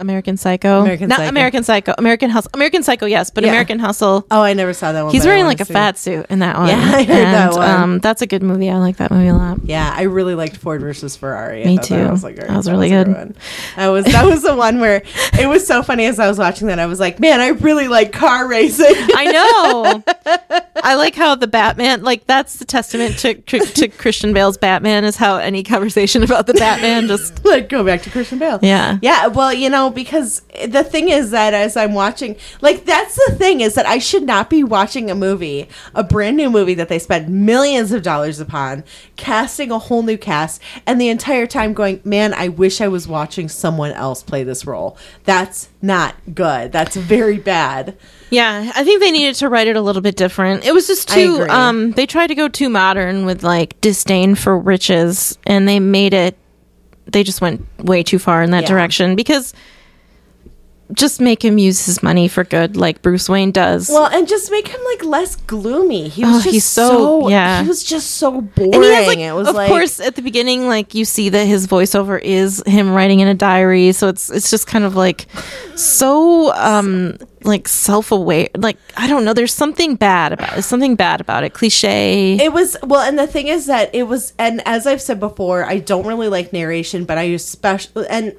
American 0.00 0.36
Psycho. 0.36 0.80
American 0.80 1.08
Not 1.08 1.18
Psycho. 1.18 1.28
American 1.28 1.62
Psycho. 1.64 1.94
American 1.98 2.30
Hustle. 2.30 2.50
American 2.54 2.82
Psycho, 2.82 3.06
yes, 3.06 3.30
but 3.30 3.44
Yeah. 3.44 3.50
American 3.50 3.78
Hustle. 3.78 4.26
oh, 4.30 4.40
I 4.42 4.52
never 4.54 4.72
saw 4.72 4.92
that 4.92 5.02
one. 5.02 5.12
He's 5.12 5.24
wearing 5.26 5.44
like 5.44 5.60
a 5.60 5.64
fat 5.64 5.98
suit 5.98 6.26
in 6.30 6.38
that 6.40 6.56
one. 6.58 6.68
Yeah, 6.68 6.76
I 6.78 7.02
heard 7.02 7.24
that 7.26 7.52
one. 7.54 7.70
Um, 7.70 7.98
that's 8.00 8.22
a 8.22 8.26
good 8.26 8.42
movie. 8.42 8.70
I 8.70 8.78
like 8.78 8.96
that 8.98 9.10
movie 9.10 9.28
a 9.28 9.34
lot. 9.34 9.58
Yeah, 9.64 9.92
I 9.94 10.02
really 10.02 10.34
liked 10.34 10.56
Ford 10.56 10.80
versus 10.80 11.16
Ferrari. 11.16 11.64
Me 11.64 11.78
too. 11.78 11.96
That 11.96 12.10
was, 12.10 12.22
like, 12.24 12.36
That 12.36 12.56
was 12.56 12.70
really 12.70 12.92
a 12.92 13.04
good. 13.04 13.36
That 13.76 13.88
was 13.88 14.04
that 14.06 14.24
was 14.24 14.42
the 14.42 14.54
one 14.54 14.80
where 14.80 15.02
it 15.38 15.46
was 15.48 15.66
so 15.66 15.82
funny 15.82 16.06
as 16.06 16.18
I 16.18 16.28
was 16.28 16.38
watching 16.38 16.68
that. 16.68 16.78
I 16.78 16.86
was 16.86 17.00
like, 17.00 17.20
man, 17.20 17.40
I 17.40 17.48
really 17.48 17.88
like 17.88 18.12
car 18.12 18.46
racing. 18.48 18.86
I 19.14 19.24
know. 19.32 20.02
I 20.82 20.94
like 20.94 21.14
how 21.14 21.34
the 21.34 21.46
Batman, 21.48 22.02
like 22.02 22.26
that's 22.26 22.56
the 22.56 22.64
testament 22.64 23.18
to 23.18 23.34
to 23.34 23.88
Christian 23.88 24.32
Bale's 24.32 24.56
Batman, 24.56 25.04
is 25.04 25.16
how 25.16 25.36
any 25.36 25.62
conversation 25.62 26.22
about 26.22 26.46
the 26.46 26.54
Batman 26.54 27.08
just 27.08 27.44
like 27.44 27.68
go 27.68 27.84
back 27.84 28.02
to 28.02 28.10
Christian 28.10 28.38
Bale. 28.38 28.58
yeah. 28.62 28.98
Yeah, 29.02 29.26
well, 29.28 29.52
you 29.52 29.70
know, 29.70 29.87
because 29.90 30.42
the 30.68 30.84
thing 30.84 31.08
is 31.08 31.30
that 31.30 31.54
as 31.54 31.76
I'm 31.76 31.94
watching, 31.94 32.36
like, 32.60 32.84
that's 32.84 33.14
the 33.26 33.34
thing 33.36 33.60
is 33.60 33.74
that 33.74 33.86
I 33.86 33.98
should 33.98 34.24
not 34.24 34.50
be 34.50 34.62
watching 34.64 35.10
a 35.10 35.14
movie, 35.14 35.68
a 35.94 36.02
brand 36.04 36.36
new 36.36 36.50
movie 36.50 36.74
that 36.74 36.88
they 36.88 36.98
spent 36.98 37.28
millions 37.28 37.92
of 37.92 38.02
dollars 38.02 38.40
upon, 38.40 38.84
casting 39.16 39.70
a 39.70 39.78
whole 39.78 40.02
new 40.02 40.16
cast, 40.18 40.62
and 40.86 41.00
the 41.00 41.08
entire 41.08 41.46
time 41.46 41.72
going, 41.72 42.00
man, 42.04 42.34
I 42.34 42.48
wish 42.48 42.80
I 42.80 42.88
was 42.88 43.08
watching 43.08 43.48
someone 43.48 43.92
else 43.92 44.22
play 44.22 44.44
this 44.44 44.66
role. 44.66 44.96
That's 45.24 45.68
not 45.82 46.14
good. 46.34 46.72
That's 46.72 46.96
very 46.96 47.38
bad. 47.38 47.96
Yeah, 48.30 48.72
I 48.74 48.84
think 48.84 49.00
they 49.00 49.10
needed 49.10 49.36
to 49.36 49.48
write 49.48 49.68
it 49.68 49.76
a 49.76 49.80
little 49.80 50.02
bit 50.02 50.16
different. 50.16 50.64
It 50.64 50.74
was 50.74 50.86
just 50.86 51.08
too 51.08 51.46
um 51.48 51.92
they 51.92 52.04
tried 52.04 52.26
to 52.26 52.34
go 52.34 52.46
too 52.48 52.68
modern 52.68 53.24
with 53.24 53.42
like 53.42 53.80
disdain 53.80 54.34
for 54.34 54.58
riches 54.58 55.38
and 55.46 55.66
they 55.66 55.80
made 55.80 56.12
it 56.12 56.36
they 57.06 57.22
just 57.22 57.40
went 57.40 57.64
way 57.82 58.02
too 58.02 58.18
far 58.18 58.42
in 58.42 58.50
that 58.50 58.64
Yeah. 58.64 58.68
direction 58.68 59.16
because 59.16 59.54
just 60.94 61.20
make 61.20 61.44
him 61.44 61.58
use 61.58 61.84
his 61.86 62.02
money 62.02 62.28
for 62.28 62.44
good 62.44 62.76
like 62.76 63.02
Bruce 63.02 63.28
Wayne 63.28 63.50
does. 63.52 63.88
Well, 63.90 64.06
and 64.06 64.26
just 64.26 64.50
make 64.50 64.68
him 64.68 64.80
like 64.86 65.04
less 65.04 65.36
gloomy. 65.36 66.08
He 66.08 66.24
was 66.24 66.46
Oh, 66.46 66.50
just 66.50 66.70
so- 66.72 66.88
so, 67.22 67.28
yeah. 67.28 67.62
He 67.62 67.68
was 67.68 67.84
just 67.84 68.12
so 68.12 68.40
boring. 68.40 68.74
and 68.74 68.84
he 68.84 68.90
has 68.94 69.06
like, 69.06 69.18
it 69.18 69.32
was 69.32 69.48
of 69.48 69.54
like, 69.54 69.68
course, 69.68 70.00
at 70.00 70.14
the 70.16 70.22
beginning, 70.22 70.66
like 70.66 70.94
you 70.94 71.04
see 71.04 71.28
that 71.28 71.44
his 71.46 71.66
voiceover 71.66 72.20
is 72.20 72.62
him 72.66 72.90
writing 72.92 73.20
in 73.20 73.28
a 73.28 73.34
diary, 73.34 73.92
so 73.92 74.08
it's 74.08 74.30
it's 74.30 74.50
just 74.50 74.66
kind 74.66 74.84
of 74.84 74.96
like 74.96 75.26
so 75.76 76.52
um 76.54 77.18
like 77.44 77.68
self 77.68 78.10
aware. 78.12 78.48
Like 78.56 78.76
I 78.96 79.06
don't 79.06 79.24
know, 79.24 79.32
there's 79.32 79.52
something 79.54 79.94
bad 79.94 80.32
about 80.32 80.58
it. 80.58 80.62
Something 80.62 80.96
bad 80.96 81.20
about 81.20 81.44
it. 81.44 81.52
Cliche. 81.54 82.34
It 82.36 82.52
was 82.52 82.76
well, 82.82 83.02
and 83.02 83.18
the 83.18 83.26
thing 83.26 83.48
is 83.48 83.66
that 83.66 83.94
it 83.94 84.04
was, 84.04 84.32
and 84.38 84.62
as 84.66 84.86
I've 84.86 85.02
said 85.02 85.20
before, 85.20 85.64
I 85.64 85.78
don't 85.78 86.06
really 86.06 86.28
like 86.28 86.52
narration, 86.52 87.04
but 87.04 87.18
I 87.18 87.24
especially, 87.24 88.06
and 88.08 88.34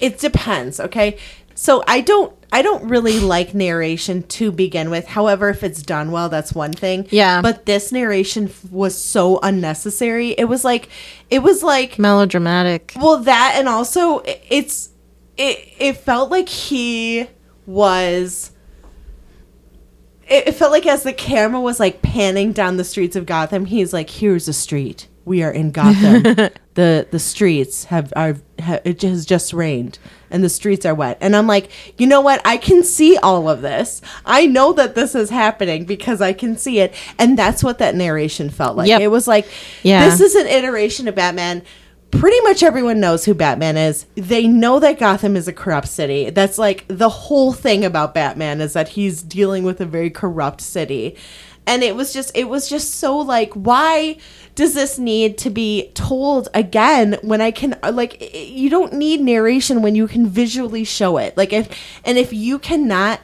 it 0.00 0.18
depends. 0.18 0.78
Okay, 0.80 1.16
so 1.60 1.84
I 1.86 2.00
don't, 2.00 2.34
I 2.50 2.62
don't 2.62 2.88
really 2.88 3.20
like 3.20 3.52
narration 3.52 4.22
to 4.28 4.50
begin 4.50 4.88
with. 4.88 5.06
However, 5.06 5.50
if 5.50 5.62
it's 5.62 5.82
done 5.82 6.10
well, 6.10 6.30
that's 6.30 6.54
one 6.54 6.72
thing. 6.72 7.06
Yeah. 7.10 7.42
But 7.42 7.66
this 7.66 7.92
narration 7.92 8.46
f- 8.46 8.64
was 8.70 8.98
so 8.98 9.38
unnecessary. 9.42 10.30
It 10.30 10.46
was 10.46 10.64
like, 10.64 10.88
it 11.28 11.40
was 11.40 11.62
like, 11.62 11.98
melodramatic. 11.98 12.94
well, 12.96 13.18
that, 13.18 13.56
and 13.58 13.68
also 13.68 14.22
it's, 14.24 14.88
it, 15.36 15.58
it 15.78 15.96
felt 15.98 16.30
like 16.30 16.48
he 16.48 17.26
was 17.66 18.52
it, 20.26 20.48
it 20.48 20.52
felt 20.52 20.72
like 20.72 20.86
as 20.86 21.02
the 21.02 21.12
camera 21.12 21.60
was 21.60 21.78
like 21.78 22.00
panning 22.00 22.52
down 22.52 22.78
the 22.78 22.84
streets 22.84 23.16
of 23.16 23.26
Gotham, 23.26 23.66
he's 23.66 23.92
like, 23.92 24.08
"Here's 24.08 24.48
a 24.48 24.54
street. 24.54 25.08
We 25.24 25.42
are 25.42 25.50
in 25.50 25.70
Gotham. 25.70 26.22
the 26.74 27.06
the 27.10 27.18
streets 27.18 27.84
have 27.84 28.12
are 28.16 28.36
ha, 28.60 28.78
it 28.84 29.02
has 29.02 29.26
just 29.26 29.52
rained, 29.52 29.98
and 30.30 30.42
the 30.42 30.48
streets 30.48 30.86
are 30.86 30.94
wet." 30.94 31.18
And 31.20 31.36
I'm 31.36 31.46
like, 31.46 31.70
you 31.98 32.06
know 32.06 32.20
what? 32.20 32.40
I 32.44 32.56
can 32.56 32.82
see 32.82 33.16
all 33.18 33.48
of 33.48 33.60
this. 33.62 34.00
I 34.24 34.46
know 34.46 34.72
that 34.72 34.94
this 34.94 35.14
is 35.14 35.30
happening 35.30 35.84
because 35.84 36.20
I 36.20 36.32
can 36.32 36.56
see 36.56 36.80
it, 36.80 36.94
and 37.18 37.38
that's 37.38 37.62
what 37.62 37.78
that 37.78 37.94
narration 37.94 38.50
felt 38.50 38.76
like. 38.76 38.88
Yep. 38.88 39.00
It 39.02 39.08
was 39.08 39.28
like, 39.28 39.46
Yeah. 39.82 40.08
this 40.08 40.20
is 40.20 40.34
an 40.34 40.46
iteration 40.46 41.06
of 41.08 41.14
Batman. 41.14 41.62
Pretty 42.10 42.40
much 42.40 42.64
everyone 42.64 42.98
knows 42.98 43.24
who 43.24 43.34
Batman 43.34 43.76
is. 43.76 44.04
They 44.16 44.48
know 44.48 44.80
that 44.80 44.98
Gotham 44.98 45.36
is 45.36 45.46
a 45.46 45.52
corrupt 45.52 45.86
city. 45.86 46.28
That's 46.30 46.58
like 46.58 46.84
the 46.88 47.08
whole 47.08 47.52
thing 47.52 47.84
about 47.84 48.14
Batman 48.14 48.60
is 48.60 48.72
that 48.72 48.88
he's 48.88 49.22
dealing 49.22 49.62
with 49.62 49.80
a 49.80 49.86
very 49.86 50.10
corrupt 50.10 50.60
city. 50.60 51.16
And 51.68 51.84
it 51.84 51.94
was 51.94 52.12
just 52.12 52.32
it 52.34 52.48
was 52.48 52.68
just 52.68 52.96
so 52.96 53.16
like 53.18 53.52
why 53.52 54.16
does 54.60 54.74
this 54.74 54.98
need 54.98 55.38
to 55.38 55.48
be 55.48 55.90
told 55.94 56.50
again 56.52 57.16
when 57.22 57.40
I 57.40 57.50
can 57.50 57.78
like 57.82 58.20
you 58.34 58.68
don't 58.68 58.92
need 58.92 59.22
narration 59.22 59.80
when 59.80 59.94
you 59.94 60.06
can 60.06 60.26
visually 60.26 60.84
show 60.84 61.16
it. 61.16 61.34
Like 61.34 61.54
if 61.54 61.74
and 62.04 62.18
if 62.18 62.30
you 62.30 62.58
cannot 62.58 63.20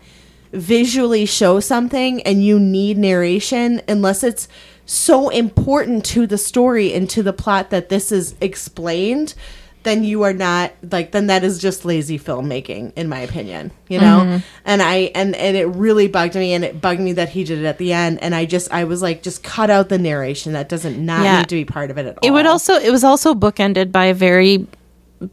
visually 0.51 1.27
show 1.27 1.61
something 1.61 2.23
and 2.23 2.43
you 2.43 2.59
need 2.59 2.97
narration 2.97 3.83
unless 3.87 4.25
it's 4.25 4.49
so 4.87 5.29
important 5.29 6.07
to 6.07 6.27
the 6.27 6.39
story 6.39 6.95
and 6.95 7.11
to 7.11 7.23
the 7.23 7.35
plot 7.35 7.69
that 7.69 7.91
this 7.91 8.11
is 8.11 8.35
explained 8.41 9.35
then 9.87 10.05
you 10.05 10.23
are 10.25 10.33
not 10.33 10.73
like 10.91 11.13
then 11.13 11.29
that 11.29 11.43
is 11.45 11.59
just 11.59 11.85
lazy 11.85 12.19
filmmaking 12.19 12.93
in 12.97 13.09
my 13.09 13.21
opinion 13.21 13.71
you 13.89 13.99
know? 14.01 14.21
Mm-hmm. 14.21 14.39
And 14.65 14.83
i 14.83 14.95
and 15.15 15.35
and 15.37 15.57
it 15.57 15.67
really 15.67 16.09
bugged 16.09 16.35
me 16.35 16.53
and 16.55 16.65
it 16.65 16.81
bugged 16.81 17.01
me 17.01 17.13
that 17.15 17.29
he 17.31 17.45
did 17.45 17.61
it 17.61 17.65
at 17.65 17.79
the 17.79 17.93
end 17.93 18.19
and 18.23 18.35
i 18.35 18.45
just 18.45 18.71
i 18.73 18.85
was 18.85 19.01
like 19.01 19.23
just 19.23 19.43
cut 19.43 19.71
out 19.71 19.89
the 19.89 19.99
narration. 19.99 20.53
That 20.53 20.69
doesn't 20.69 20.99
not 21.05 21.23
Yeah. 21.25 21.39
need 21.39 21.49
to 21.49 21.55
be 21.55 21.65
part 21.65 21.91
of 21.91 21.99
it 21.99 22.07
at 22.07 22.19
all 22.19 22.29
It 22.29 22.33
would 22.33 22.47
also 22.47 22.75
it 22.75 22.91
was 22.91 23.05
also 23.05 23.33
bookended 23.35 23.93
by 23.93 24.07
a 24.07 24.15
very 24.15 24.67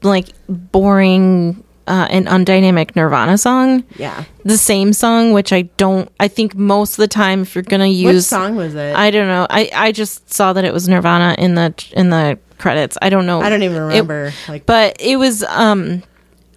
like 0.04 0.28
boring 0.48 1.64
uh, 1.88 2.08
and 2.10 2.28
undynamic 2.28 2.96
Nirvana 2.96 3.38
song. 3.38 3.84
yeah 3.98 4.24
The 4.46 4.58
same 4.58 4.94
song, 4.94 5.34
which 5.34 5.52
I 5.52 5.64
don't. 5.78 6.10
I 6.20 6.28
think 6.28 6.56
most 6.56 6.94
of 6.94 6.98
the 6.98 7.08
time, 7.08 7.42
if 7.42 7.56
you're 7.56 7.62
gonna 7.64 7.88
which 7.88 7.98
use, 7.98 8.28
song 8.28 8.56
was 8.56 8.74
it 8.76 8.96
I 8.96 9.12
don't 9.12 9.28
know. 9.28 9.46
I 9.50 9.70
I 9.76 9.92
just 9.92 10.34
saw 10.34 10.54
that 10.54 10.64
it 10.66 10.74
was 10.74 10.88
Nirvana 10.88 11.36
in 11.38 11.56
the 11.56 11.74
in 11.94 12.10
the 12.10 12.40
credits. 12.58 12.98
I 13.02 13.10
don't 13.10 13.26
know. 13.26 13.42
I 13.42 13.50
don't 13.50 13.64
even 13.64 13.78
It- 13.78 13.86
remember 13.86 14.32
like 14.48 14.66
but 14.66 14.96
it 15.00 15.18
was. 15.18 15.44
Um, 15.44 16.04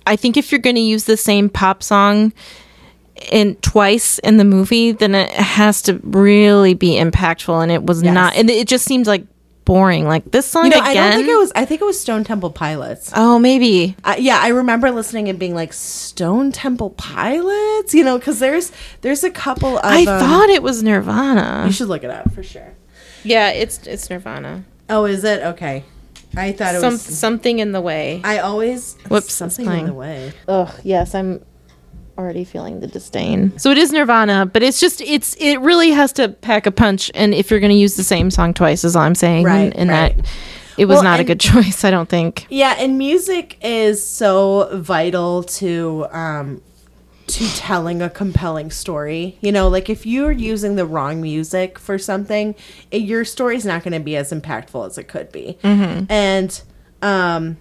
I 0.07 0.15
think 0.15 0.37
if 0.37 0.53
you're 0.53 0.61
gonna 0.61 0.79
use 0.81 1.05
the 1.05 1.17
same 1.17 1.49
pop 1.49 1.83
song 1.83 2.33
in 3.33 3.57
twice 3.57 4.19
in 4.21 4.37
the 4.37 4.45
movie, 4.45 4.93
then 4.93 5.15
it 5.15 5.31
has 5.33 5.83
to 5.83 5.99
really 6.05 6.75
be 6.75 6.91
impactful, 6.93 7.61
and 7.63 7.73
it 7.73 7.85
was 7.85 8.03
Yes. 8.03 8.15
not. 8.15 8.37
And 8.37 8.49
it 8.51 8.69
just 8.69 8.85
seems 8.85 9.09
like 9.09 9.25
boring. 9.67 10.07
Like 10.07 10.31
this 10.31 10.47
song 10.47 10.65
you 10.65 10.71
know 10.71 10.79
again. 10.79 10.89
i 10.89 10.95
don't 10.95 11.17
think 11.19 11.29
it 11.29 11.37
was 11.37 11.53
i 11.55 11.67
think 11.67 11.83
it 11.83 11.85
was 11.85 12.01
stone 12.01 12.25
temple 12.25 12.51
pilots 12.51 13.13
Oh, 13.15 13.39
maybe. 13.39 13.95
I 14.05 14.17
yeah, 14.17 14.39
I 14.41 14.49
remember 14.49 14.91
listening 14.91 15.29
and 15.29 15.39
being 15.39 15.55
like 15.55 15.73
Stone 15.75 16.53
Temple 16.53 16.91
Pilots, 16.91 17.93
you 17.93 18.03
know, 18.05 18.19
because 18.19 18.39
there's 18.39 18.73
there's 19.03 19.25
a 19.25 19.31
couple 19.31 19.77
of. 19.79 19.85
I 19.85 20.01
um, 20.01 20.07
thought 20.21 20.49
it 20.49 20.63
was 20.63 20.83
Nirvana. 20.83 21.65
you 21.67 21.73
should 21.73 21.89
look 21.89 22.05
it 22.05 22.11
up 22.11 22.33
for 22.33 22.43
sure. 22.43 22.73
Yeah, 23.25 23.51
it's 23.51 23.87
it's 23.87 24.09
Nirvana. 24.09 24.65
Oh, 24.89 25.05
is 25.05 25.25
it 25.25 25.43
okay? 25.43 25.85
I 26.37 26.53
thought 26.53 26.75
it 26.75 26.81
Some 26.81 26.95
was. 26.95 27.03
something 27.03 27.59
in 27.59 27.73
the 27.73 27.81
way. 27.81 28.21
I 28.23 28.39
always 28.39 28.95
Whoops, 29.09 29.33
something 29.33 29.67
in 29.71 29.87
the 29.87 29.95
way. 29.95 30.33
Ugh, 30.49 30.73
yes, 30.85 31.15
I'm 31.15 31.45
already 32.19 32.45
feeling 32.45 32.81
the 32.81 32.87
disdain. 32.87 33.59
So 33.59 33.71
it 33.71 33.79
is 33.79 33.93
Nirvana, 33.93 34.47
but 34.47 34.63
it's 34.63 34.81
just 34.81 35.01
it's 35.01 35.35
it 35.37 35.61
really 35.61 35.91
has 35.91 36.13
to 36.15 36.29
pack 36.29 36.67
a 36.67 36.71
punch. 36.71 37.11
And 37.15 37.35
if 37.35 37.51
you're 37.51 37.61
going 37.61 37.73
to 37.73 37.79
use 37.79 37.97
the 37.97 38.05
same 38.05 38.31
song 38.31 38.55
twice, 38.55 38.85
is 38.85 38.97
all 38.97 39.03
I'm 39.03 39.15
saying. 39.15 39.45
Right, 39.45 39.73
and 39.75 39.91
right. 39.91 40.17
that 40.17 40.27
it 40.77 40.87
was 40.87 40.97
Well, 40.97 41.05
not 41.05 41.21
a 41.21 41.25
good 41.25 41.41
choice. 41.53 41.85
I 41.85 41.91
don't 41.91 42.09
think. 42.09 42.47
Yeah, 42.51 42.75
and 42.79 42.99
music 42.99 43.59
is 43.63 44.07
so 44.07 44.71
vital 44.73 45.43
to 45.45 46.07
um 46.11 46.63
to 47.29 47.49
telling 47.57 48.03
a 48.03 48.09
compelling 48.09 48.71
story. 48.71 49.37
You 49.41 49.51
know, 49.53 49.69
like 49.69 49.91
if 49.91 50.07
you're 50.07 50.33
using 50.33 50.77
the 50.77 50.87
wrong 50.87 51.21
music 51.21 51.79
for 51.79 51.99
something, 51.99 52.55
it, 52.91 53.03
your 53.03 53.25
story's 53.25 53.67
not 53.67 53.83
going 53.83 53.95
to 53.95 54.01
be 54.01 54.17
as 54.17 54.33
impactful 54.33 54.87
as 54.87 54.97
it 54.97 55.05
could 55.05 55.33
be. 55.33 55.59
And 55.63 56.61
um 57.03 57.59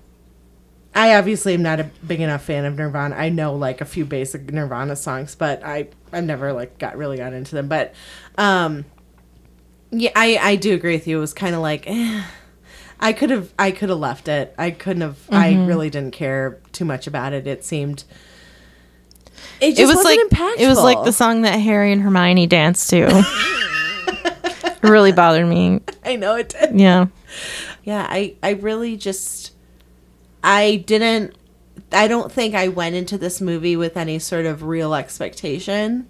I 0.95 1.15
obviously 1.17 1.53
am 1.53 1.61
not 1.61 1.79
a 1.81 1.83
big 2.07 2.21
enough 2.21 2.43
fan 2.45 2.63
of 2.65 2.77
Nirvana. 2.77 3.15
I 3.15 3.27
know 3.29 3.53
like 3.55 3.81
a 3.81 3.85
few 3.85 4.05
basic 4.05 4.51
Nirvana 4.51 4.95
songs, 4.95 5.35
but 5.35 5.61
I 5.63 5.89
I've 6.13 6.23
never 6.23 6.53
like 6.53 6.77
got 6.77 6.95
really 6.97 7.17
got 7.17 7.33
into 7.33 7.53
them. 7.53 7.67
But 7.67 7.93
um 8.37 8.85
yeah, 9.91 10.11
I 10.15 10.37
I 10.41 10.55
do 10.55 10.73
agree 10.73 10.93
with 10.95 11.05
you. 11.07 11.17
It 11.17 11.21
was 11.21 11.33
kind 11.33 11.53
of 11.53 11.61
like 11.61 11.83
eh, 11.87 12.23
I 12.99 13.11
could 13.13 13.29
have 13.29 13.53
I 13.59 13.71
could 13.71 13.89
have 13.89 13.99
left 13.99 14.27
it. 14.29 14.55
I 14.57 14.71
couldn't 14.71 15.01
have. 15.01 15.17
I 15.29 15.53
really 15.65 15.89
didn't 15.89 16.11
care 16.13 16.59
too 16.71 16.85
much 16.85 17.07
about 17.07 17.33
it. 17.33 17.45
It 17.45 17.65
seemed. 17.65 18.05
It 19.59 19.71
just 19.71 19.79
It 19.81 19.85
was 19.87 19.95
wasn't 19.97 20.17
like 20.17 20.29
impactful. 20.29 20.59
it 20.59 20.67
was 20.67 20.81
like 20.81 21.03
the 21.03 21.11
song 21.13 21.41
that 21.41 21.57
Harry 21.59 21.91
and 21.91 22.01
Hermione 22.01 22.47
danced 22.47 22.89
to. 22.91 23.07
it 23.09 24.77
really 24.83 25.11
bothered 25.11 25.45
me. 25.47 25.81
I 26.05 26.15
know 26.15 26.35
it 26.35 26.49
did. 26.49 26.79
Yeah. 26.79 27.07
Yeah, 27.83 28.07
I 28.09 28.35
I 28.41 28.51
really 28.51 28.95
just 28.97 29.51
I 30.45 30.77
didn't. 30.77 31.35
I 31.91 32.07
don't 32.07 32.31
think 32.31 32.53
I 32.53 32.67
went 32.67 32.95
into 32.95 33.17
this 33.17 33.41
movie 33.41 33.75
with 33.75 33.97
any 33.97 34.19
sort 34.19 34.45
of 34.45 34.63
real 34.63 34.93
expectation, 34.93 36.09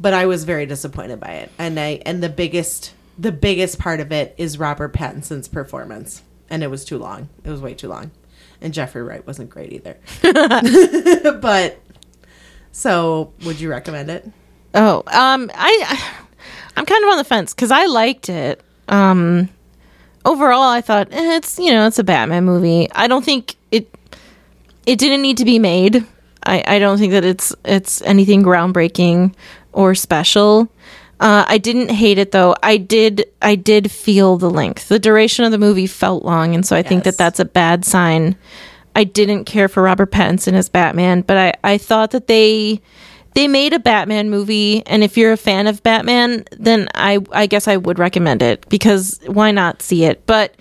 but 0.00 0.14
I 0.14 0.24
was 0.26 0.44
very 0.44 0.64
disappointed 0.64 1.20
by 1.20 1.32
it. 1.32 1.52
And 1.58 1.78
I 1.78 2.00
and 2.06 2.22
the 2.22 2.30
biggest 2.30 2.94
the 3.18 3.30
biggest 3.30 3.78
part 3.78 4.00
of 4.00 4.10
it 4.10 4.34
is 4.38 4.58
Robert 4.58 4.94
Pattinson's 4.94 5.48
performance, 5.48 6.22
and 6.48 6.62
it 6.62 6.68
was 6.68 6.84
too 6.84 6.96
long. 6.96 7.28
It 7.44 7.50
was 7.50 7.60
way 7.60 7.74
too 7.74 7.88
long, 7.88 8.10
and 8.62 8.72
Jeffrey 8.72 9.02
Wright 9.02 9.24
wasn't 9.26 9.50
great 9.50 9.72
either. 9.74 9.98
but 11.40 11.78
so, 12.72 13.34
would 13.44 13.60
you 13.60 13.70
recommend 13.70 14.10
it? 14.10 14.30
Oh, 14.74 15.02
um, 15.08 15.50
I, 15.54 16.14
I'm 16.74 16.86
kind 16.86 17.04
of 17.04 17.10
on 17.10 17.18
the 17.18 17.24
fence 17.24 17.52
because 17.52 17.70
I 17.70 17.84
liked 17.84 18.30
it. 18.30 18.62
Um, 18.88 19.50
overall, 20.24 20.62
I 20.62 20.80
thought 20.80 21.08
eh, 21.12 21.36
it's 21.36 21.58
you 21.58 21.70
know 21.70 21.86
it's 21.86 21.98
a 21.98 22.04
Batman 22.04 22.44
movie. 22.44 22.90
I 22.92 23.06
don't 23.06 23.24
think 23.24 23.56
it 23.70 23.88
it 24.86 24.98
didn't 24.98 25.22
need 25.22 25.38
to 25.38 25.44
be 25.44 25.58
made. 25.58 26.04
I, 26.44 26.64
I 26.66 26.78
don't 26.78 26.98
think 26.98 27.12
that 27.12 27.24
it's 27.24 27.54
it's 27.64 28.02
anything 28.02 28.42
groundbreaking 28.42 29.34
or 29.72 29.94
special. 29.94 30.70
Uh, 31.20 31.44
I 31.46 31.58
didn't 31.58 31.90
hate 31.90 32.18
it 32.18 32.32
though. 32.32 32.56
I 32.62 32.76
did 32.76 33.26
I 33.40 33.54
did 33.54 33.90
feel 33.90 34.38
the 34.38 34.50
length. 34.50 34.88
The 34.88 34.98
duration 34.98 35.44
of 35.44 35.52
the 35.52 35.58
movie 35.58 35.86
felt 35.86 36.24
long, 36.24 36.54
and 36.54 36.66
so 36.66 36.74
I 36.74 36.82
think 36.82 37.04
that 37.04 37.16
that's 37.16 37.38
a 37.38 37.44
bad 37.44 37.84
sign. 37.84 38.36
I 38.94 39.04
didn't 39.04 39.44
care 39.44 39.68
for 39.68 39.82
Robert 39.82 40.10
Pattinson 40.10 40.52
as 40.52 40.68
Batman, 40.68 41.22
but 41.22 41.36
I, 41.38 41.54
I 41.64 41.78
thought 41.78 42.10
that 42.10 42.26
they 42.26 42.80
they 43.34 43.48
made 43.48 43.72
a 43.72 43.78
Batman 43.78 44.30
movie, 44.30 44.84
and 44.86 45.02
if 45.02 45.16
you're 45.16 45.32
a 45.32 45.36
fan 45.36 45.66
of 45.66 45.82
Batman, 45.82 46.44
then 46.52 46.88
I 46.94 47.18
I 47.32 47.46
guess 47.46 47.68
I 47.68 47.76
would 47.76 47.98
recommend 47.98 48.42
it 48.42 48.68
because 48.68 49.20
why 49.26 49.50
not 49.50 49.82
see 49.82 50.04
it? 50.04 50.26
But 50.26 50.54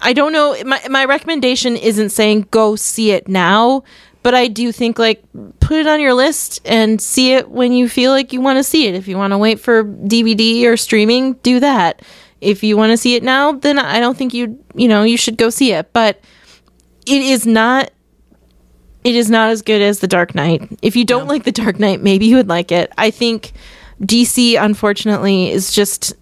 I 0.00 0.12
don't 0.12 0.32
know. 0.32 0.56
My 0.64 0.80
my 0.90 1.04
recommendation 1.04 1.76
isn't 1.76 2.10
saying 2.10 2.48
go 2.50 2.76
see 2.76 3.12
it 3.12 3.28
now, 3.28 3.84
but 4.22 4.34
I 4.34 4.48
do 4.48 4.72
think 4.72 4.98
like 4.98 5.22
put 5.60 5.78
it 5.78 5.86
on 5.86 6.00
your 6.00 6.14
list 6.14 6.60
and 6.64 7.00
see 7.00 7.34
it 7.34 7.50
when 7.50 7.72
you 7.72 7.88
feel 7.88 8.10
like 8.10 8.32
you 8.32 8.40
want 8.40 8.58
to 8.58 8.64
see 8.64 8.88
it. 8.88 8.94
If 8.94 9.06
you 9.06 9.16
want 9.16 9.32
to 9.32 9.38
wait 9.38 9.60
for 9.60 9.84
DVD 9.84 10.64
or 10.64 10.76
streaming, 10.76 11.34
do 11.34 11.60
that. 11.60 12.02
If 12.40 12.64
you 12.64 12.76
want 12.76 12.90
to 12.90 12.96
see 12.96 13.14
it 13.14 13.22
now, 13.22 13.52
then 13.52 13.78
I 13.78 14.00
don't 14.00 14.16
think 14.16 14.34
you 14.34 14.62
you 14.74 14.88
know 14.88 15.04
you 15.04 15.16
should 15.16 15.36
go 15.36 15.50
see 15.50 15.72
it. 15.72 15.92
But 15.92 16.20
it 17.06 17.22
is 17.22 17.46
not 17.46 17.90
it 19.04 19.14
is 19.14 19.28
not 19.30 19.50
as 19.50 19.62
good 19.62 19.82
as 19.82 19.98
the 20.00 20.06
dark 20.06 20.34
knight. 20.34 20.68
If 20.82 20.94
you 20.96 21.04
don't 21.04 21.26
like 21.28 21.44
the 21.44 21.52
dark 21.52 21.78
knight 21.78 22.02
maybe 22.02 22.26
you 22.26 22.36
would 22.36 22.48
like 22.48 22.70
it. 22.72 22.92
I 22.98 23.10
think 23.10 23.52
dc 24.00 24.60
unfortunately 24.60 25.50
is 25.50 25.72
just 25.72 26.14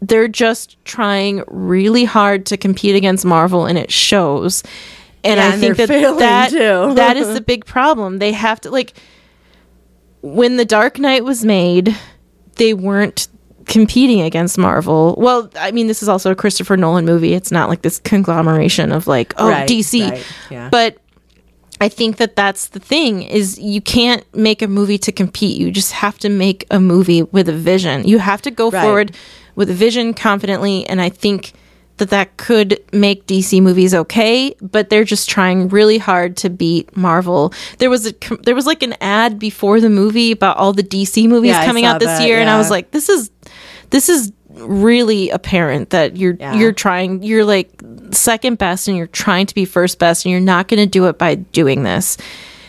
they're 0.00 0.28
just 0.28 0.76
trying 0.84 1.42
really 1.48 2.04
hard 2.04 2.46
to 2.46 2.56
compete 2.56 2.94
against 2.96 3.24
marvel 3.24 3.66
and 3.66 3.76
it 3.78 3.90
shows. 3.92 4.62
And 5.24 5.38
Yeah, 5.38 5.46
i 5.48 5.52
and 5.52 5.60
think 5.60 5.76
that 5.78 5.88
that, 5.88 6.50
that 6.96 7.16
is 7.16 7.34
the 7.34 7.40
big 7.40 7.64
problem. 7.66 8.18
They 8.18 8.32
have 8.32 8.60
to 8.62 8.70
like 8.70 8.94
when 10.20 10.56
the 10.56 10.64
dark 10.64 10.98
knight 10.98 11.24
was 11.24 11.44
made 11.44 11.96
they 12.56 12.74
weren't 12.74 13.28
competing 13.66 14.20
against 14.20 14.58
marvel. 14.58 15.14
Well 15.18 15.50
i 15.56 15.70
mean 15.72 15.86
this 15.88 16.02
is 16.02 16.08
also 16.08 16.30
a 16.30 16.34
christopher 16.36 16.76
nolan 16.76 17.04
movie. 17.04 17.34
It's 17.34 17.50
not 17.52 17.68
like 17.68 17.82
this 17.82 17.98
conglomeration 17.98 18.92
of 18.92 19.06
like 19.06 19.34
oh 19.36 19.50
Right, 19.50 19.68
dc 19.68 20.10
right, 20.10 20.26
yeah. 20.50 20.68
but 20.70 20.98
I 21.80 21.88
think 21.88 22.16
that 22.16 22.34
that's 22.36 22.68
the 22.68 22.80
thing 22.80 23.22
is 23.22 23.58
you 23.58 23.80
can't 23.80 24.24
make 24.34 24.62
a 24.62 24.68
movie 24.68 24.98
to 24.98 25.12
compete. 25.12 25.58
You 25.58 25.70
just 25.70 25.92
have 25.92 26.18
to 26.18 26.28
make 26.28 26.66
a 26.70 26.80
movie 26.80 27.22
with 27.22 27.48
a 27.48 27.52
vision. 27.52 28.06
You 28.06 28.18
have 28.18 28.42
to 28.42 28.50
go 28.50 28.70
Right. 28.70 28.82
forward 28.82 29.12
with 29.54 29.70
a 29.70 29.74
vision 29.74 30.14
confidently 30.14 30.86
and 30.88 31.00
I 31.00 31.08
think 31.08 31.52
that 31.98 32.10
that 32.10 32.36
could 32.36 32.78
make 32.92 33.26
DC 33.26 33.60
movies 33.60 33.92
okay, 33.92 34.54
but 34.60 34.88
they're 34.88 35.02
just 35.04 35.28
trying 35.28 35.68
really 35.68 35.98
hard 35.98 36.36
to 36.38 36.48
beat 36.48 36.96
Marvel. 36.96 37.52
There 37.78 37.90
was 37.90 38.06
a 38.06 38.14
there 38.44 38.54
was 38.54 38.66
like 38.66 38.84
an 38.84 38.94
ad 39.00 39.38
before 39.38 39.80
the 39.80 39.90
movie 39.90 40.30
about 40.30 40.56
all 40.58 40.72
the 40.72 40.84
DC 40.84 41.28
movies 41.28 41.50
Yeah, 41.50 41.64
coming 41.64 41.84
out 41.84 41.98
this 41.98 42.18
that, 42.18 42.26
year, 42.26 42.38
and 42.40 42.48
I 42.48 42.56
was 42.56 42.70
like, 42.70 42.92
this 42.92 43.08
is 43.08 43.30
this 43.90 44.08
is 44.08 44.32
really 44.60 45.30
apparent 45.30 45.90
that 45.90 46.16
you're 46.16 46.36
Yeah. 46.38 46.54
you're 46.54 46.72
trying 46.72 47.22
you're 47.22 47.44
like 47.44 47.70
second 48.10 48.58
best 48.58 48.88
and 48.88 48.96
you're 48.96 49.06
trying 49.06 49.46
to 49.46 49.54
be 49.54 49.64
first 49.64 49.98
best 49.98 50.24
and 50.24 50.32
you're 50.32 50.40
not 50.40 50.68
going 50.68 50.80
to 50.80 50.86
do 50.86 51.06
it 51.06 51.18
by 51.18 51.34
doing 51.36 51.82
this. 51.82 52.16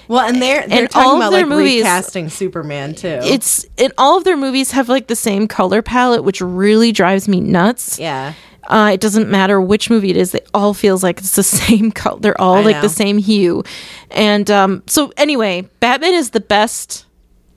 Well, 0.07 0.27
and 0.27 0.41
they're 0.41 0.67
they're 0.67 0.79
And 0.81 0.89
talking 0.89 1.07
all 1.07 1.13
of 1.15 1.19
about 1.21 1.29
their 1.31 1.41
like 1.45 1.49
movies- 1.49 1.81
recasting 1.83 2.29
Superman 2.29 2.95
too. 2.95 3.19
It's 3.21 3.65
and 3.77 3.93
all 3.97 4.17
of 4.17 4.23
their 4.23 4.37
movies 4.37 4.71
have 4.71 4.89
like 4.89 5.07
the 5.07 5.15
same 5.15 5.47
color 5.47 5.81
palette, 5.83 6.23
which 6.23 6.41
really 6.41 6.91
drives 6.91 7.27
me 7.27 7.39
nuts. 7.41 7.99
yeah. 7.99 8.33
Uh, 8.67 8.91
it 8.93 8.99
doesn't 9.01 9.29
matter 9.29 9.59
which 9.59 9.89
movie 9.89 10.11
it 10.11 10.17
is; 10.17 10.35
it 10.35 10.47
all 10.53 10.73
feels 10.75 11.01
like 11.01 11.17
it's 11.19 11.35
the 11.35 11.41
same 11.65 11.91
color. 11.91 12.19
They're 12.19 12.39
all 12.41 12.55
I 12.55 12.61
like 12.61 12.75
know. 12.75 12.81
the 12.83 12.89
same 12.89 13.17
hue. 13.17 13.63
And 14.11 14.51
um, 14.51 14.83
so, 14.85 15.11
anyway, 15.17 15.67
Batman 15.79 16.13
is 16.13 16.31
the 16.31 16.39
best 16.41 17.05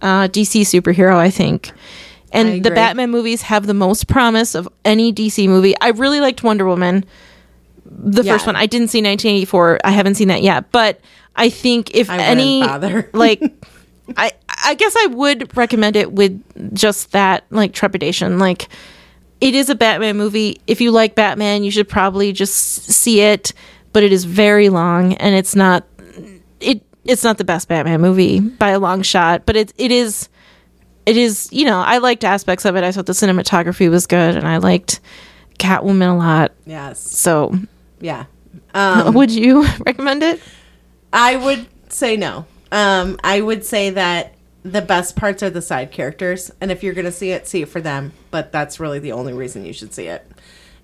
uh, 0.01 0.29
DC 0.29 0.63
superhero, 0.63 1.17
I 1.17 1.29
think. 1.29 1.73
And 2.33 2.65
the. 2.65 2.71
Batman 2.71 3.11
movies 3.11 3.43
have 3.43 3.67
the 3.67 3.75
most 3.75 4.09
promise 4.09 4.55
of 4.55 4.69
any 4.85 5.13
DC 5.13 5.47
movie. 5.49 5.75
I 5.81 5.91
really 5.91 6.21
liked 6.21 6.43
Wonder 6.43 6.65
Woman, 6.67 7.05
the 7.85 8.23
Yeah. 8.23 8.33
first 8.33 8.47
one. 8.47 8.57
I 8.57 8.67
didn't 8.67 8.89
see 8.89 9.01
1984. 9.03 9.81
I 9.85 9.91
haven't 9.91 10.15
seen 10.15 10.29
that 10.29 10.43
yet, 10.43 10.73
but 10.73 11.01
I 11.37 11.49
think 11.51 11.95
if 11.95 12.09
I 12.11 12.19
any 12.19 12.63
like 13.13 13.43
I 14.17 14.33
I 14.65 14.75
guess 14.75 14.95
I 14.99 15.07
would 15.07 15.57
recommend 15.57 15.97
it 15.97 16.13
with 16.13 16.43
just 16.75 17.13
that 17.13 17.45
like 17.51 17.73
trepidation. 17.73 18.39
Like 18.39 18.69
it 19.41 19.55
is 19.55 19.69
a 19.71 19.75
Batman 19.75 20.17
movie. 20.17 20.61
If 20.67 20.81
you 20.81 20.91
like 20.91 21.15
Batman, 21.15 21.65
you 21.65 21.71
should 21.71 21.89
probably 21.89 22.33
just 22.33 22.55
see 22.55 23.21
it, 23.21 23.53
but 23.93 24.03
it 24.03 24.13
is 24.13 24.25
very 24.25 24.69
long 24.69 25.15
and 25.15 25.35
it's 25.35 25.55
not 25.55 25.85
it 26.61 26.83
it's 27.05 27.25
not 27.25 27.39
the 27.39 27.45
best 27.45 27.69
Batman 27.69 28.01
movie 28.01 28.41
by 28.41 28.71
a 28.71 28.79
long 28.79 29.03
shot, 29.03 29.45
but 29.47 29.57
it 29.57 29.73
it 29.77 29.91
is 29.91 30.29
it 31.07 31.17
is, 31.17 31.49
you 31.53 31.65
know, 31.65 31.81
I 31.81 31.99
liked 31.99 32.25
aspects 32.25 32.65
of 32.65 32.77
it. 32.77 32.85
I 32.85 32.93
thought 32.93 33.07
the 33.07 33.13
cinematography 33.13 33.91
was 33.91 34.07
good 34.07 34.37
and 34.37 34.47
I 34.47 34.59
liked 34.59 35.01
Catwoman 35.59 36.11
a 36.13 36.17
lot. 36.17 36.53
Yes. 36.67 37.01
So, 37.01 37.55
Yeah. 38.01 38.25
Um, 38.75 39.15
would 39.15 39.31
you 39.31 39.67
recommend 39.87 40.23
it? 40.23 40.41
I 41.13 41.37
would 41.37 41.67
say 41.93 42.17
no. 42.17 42.47
Um, 42.71 43.19
I 43.23 43.41
would 43.41 43.67
say 43.67 43.91
that 43.91 44.35
the 44.63 44.81
best 44.81 45.15
parts 45.15 45.43
are 45.43 45.51
the 45.51 45.61
side 45.61 45.91
characters, 45.91 46.51
and 46.61 46.71
if 46.71 46.83
you're 46.83 46.95
going 46.95 47.05
to 47.05 47.13
see 47.13 47.31
it, 47.33 47.47
see 47.47 47.61
it 47.63 47.69
for 47.69 47.83
them. 47.83 48.13
But 48.31 48.51
that's 48.51 48.81
really 48.81 48.99
the 48.99 49.13
only 49.13 49.35
reason 49.35 49.67
you 49.67 49.75
should 49.75 49.93
see 49.93 50.07
it. 50.07 50.27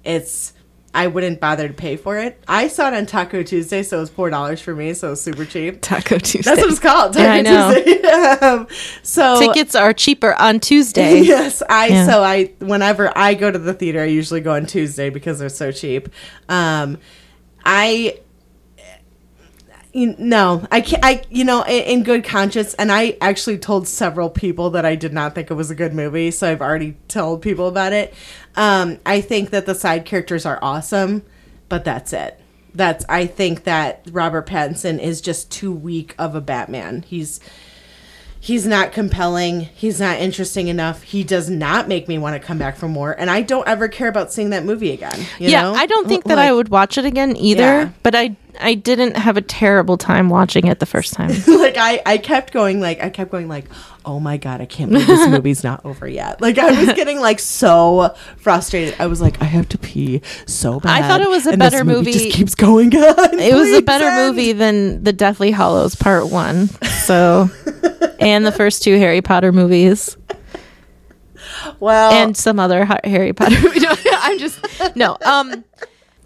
It's 0.04 0.52
I 0.98 1.06
wouldn't 1.06 1.38
bother 1.38 1.68
to 1.68 1.74
pay 1.74 1.94
for 1.96 2.18
it. 2.18 2.42
I 2.48 2.66
saw 2.66 2.88
it 2.88 2.94
on 2.94 3.06
Taco 3.06 3.44
Tuesday, 3.44 3.84
so 3.84 3.98
it 3.98 4.00
was 4.00 4.10
four 4.10 4.30
dollars 4.30 4.60
for 4.60 4.74
me, 4.74 4.94
so 4.94 5.06
it 5.06 5.10
was 5.10 5.20
super 5.20 5.44
cheap. 5.44 5.80
Taco 5.80 6.18
Tuesday. 6.18 6.42
That's 6.42 6.60
what 6.60 6.70
it's 6.70 6.80
called. 6.80 7.12
Taco 7.12 7.24
Yeah, 7.24 7.32
I 7.34 7.40
know. 7.42 7.74
Tuesday. 7.84 8.02
um, 8.46 8.66
so 9.04 9.38
Tickets 9.38 9.76
are 9.76 9.92
cheaper 9.92 10.34
on 10.40 10.58
Tuesday. 10.58 11.20
yes, 11.20 11.62
I 11.68 11.86
Yeah. 11.86 12.06
so 12.06 12.24
I 12.24 12.52
whenever 12.58 13.16
I 13.16 13.34
go 13.34 13.48
to 13.48 13.58
the 13.60 13.74
theater, 13.74 14.00
I 14.02 14.06
usually 14.06 14.40
go 14.40 14.52
on 14.54 14.66
Tuesday 14.66 15.08
because 15.08 15.38
they're 15.38 15.48
so 15.48 15.70
cheap. 15.70 16.08
Um, 16.48 16.98
I 17.64 18.18
you, 19.98 20.14
no, 20.18 20.66
I 20.70 20.80
can't. 20.80 21.04
I 21.04 21.22
you 21.30 21.44
know 21.44 21.62
in, 21.62 21.82
in 21.84 22.02
good 22.02 22.24
conscience, 22.24 22.74
and 22.74 22.92
I 22.92 23.16
actually 23.20 23.58
told 23.58 23.88
several 23.88 24.30
people 24.30 24.70
that 24.70 24.84
I 24.84 24.94
did 24.94 25.12
not 25.12 25.34
think 25.34 25.50
it 25.50 25.54
was 25.54 25.70
a 25.70 25.74
good 25.74 25.92
movie, 25.92 26.30
so 26.30 26.50
I've 26.50 26.62
already 26.62 26.96
told 27.08 27.42
people 27.42 27.66
about 27.66 27.92
it. 27.92 28.14
Um, 28.56 28.98
I 29.04 29.20
think 29.20 29.50
that 29.50 29.66
the 29.66 29.74
side 29.74 30.04
characters 30.04 30.46
are 30.46 30.58
awesome, 30.62 31.24
but 31.68 31.84
that's 31.84 32.12
it. 32.12 32.40
That's 32.74 33.04
I 33.08 33.26
think 33.26 33.64
that 33.64 34.06
Robert 34.10 34.46
Pattinson 34.46 35.00
is 35.00 35.20
just 35.20 35.50
too 35.50 35.72
weak 35.72 36.14
of 36.18 36.34
a 36.34 36.40
Batman. 36.40 37.02
He's 37.02 37.40
he's 38.40 38.66
not 38.66 38.92
compelling. 38.92 39.60
He's 39.60 40.00
not 40.00 40.18
interesting 40.18 40.68
enough. 40.68 41.02
He 41.02 41.24
does 41.24 41.50
not 41.50 41.88
make 41.88 42.08
me 42.08 42.18
want 42.18 42.40
to 42.40 42.46
come 42.46 42.58
back 42.58 42.76
for 42.76 42.88
more. 42.88 43.12
And 43.12 43.30
I 43.30 43.42
don't 43.42 43.66
ever 43.66 43.88
care 43.88 44.08
about 44.08 44.32
seeing 44.32 44.50
that 44.50 44.64
movie 44.64 44.92
again. 44.92 45.18
you 45.38 45.50
yeah, 45.50 45.62
know? 45.62 45.74
I 45.74 45.86
don't 45.86 46.06
think 46.08 46.24
that 46.24 46.38
I 46.38 46.52
would 46.52 46.68
watch 46.68 46.98
it 46.98 47.04
again 47.04 47.36
either. 47.36 47.62
Yeah. 47.62 47.90
But 48.02 48.14
I 48.14 48.36
I 48.60 48.74
didn't 48.74 49.16
have 49.16 49.36
a 49.36 49.42
terrible 49.42 49.96
time 49.96 50.28
watching 50.28 50.66
it 50.66 50.78
the 50.80 50.86
first 50.86 51.14
time. 51.14 51.30
like 51.46 51.76
I, 51.76 52.00
I 52.06 52.18
kept 52.18 52.52
going 52.52 52.80
like 52.80 53.02
I 53.02 53.10
kept 53.10 53.30
going 53.30 53.48
like 53.48 53.66
oh 54.04 54.18
my 54.20 54.36
god 54.36 54.60
I 54.60 54.66
can't 54.66 54.90
believe 54.90 55.06
this 55.06 55.28
movie's 55.30 55.62
not 55.62 55.84
over 55.84 56.08
yet 56.08 56.40
like 56.40 56.58
I 56.58 56.70
was 56.84 56.94
getting 56.94 57.20
like 57.20 57.38
so 57.38 58.14
frustrated 58.38 58.94
I 58.98 59.06
was 59.06 59.20
like 59.20 59.40
I 59.42 59.44
have 59.44 59.68
to 59.70 59.78
pee 59.78 60.22
so 60.46 60.80
bad 60.80 61.02
I 61.02 61.06
thought 61.06 61.20
it 61.20 61.28
was 61.28 61.46
a 61.46 61.56
better 61.56 61.84
movie 61.84 61.98
movie. 61.98 62.12
just 62.12 62.30
keeps 62.32 62.54
going 62.54 62.94
on 62.96 63.38
It 63.38 63.54
was 63.54 63.70
a 63.72 63.82
better 63.82 64.06
end. 64.06 64.34
movie 64.36 64.52
than 64.52 65.04
the 65.04 65.12
Deathly 65.12 65.50
Hallows 65.50 65.94
Part 65.94 66.28
One. 66.28 66.68
So, 67.04 67.50
and 68.18 68.46
the 68.46 68.52
first 68.52 68.82
two 68.82 68.96
Harry 68.98 69.20
Potter 69.22 69.52
movies, 69.52 70.16
well 71.80 72.12
and 72.12 72.36
some 72.36 72.58
other 72.58 72.84
Harry 73.04 73.32
Potter. 73.32 73.56
I'm 73.58 74.38
just 74.38 74.58
no. 74.96 75.16
Um, 75.24 75.64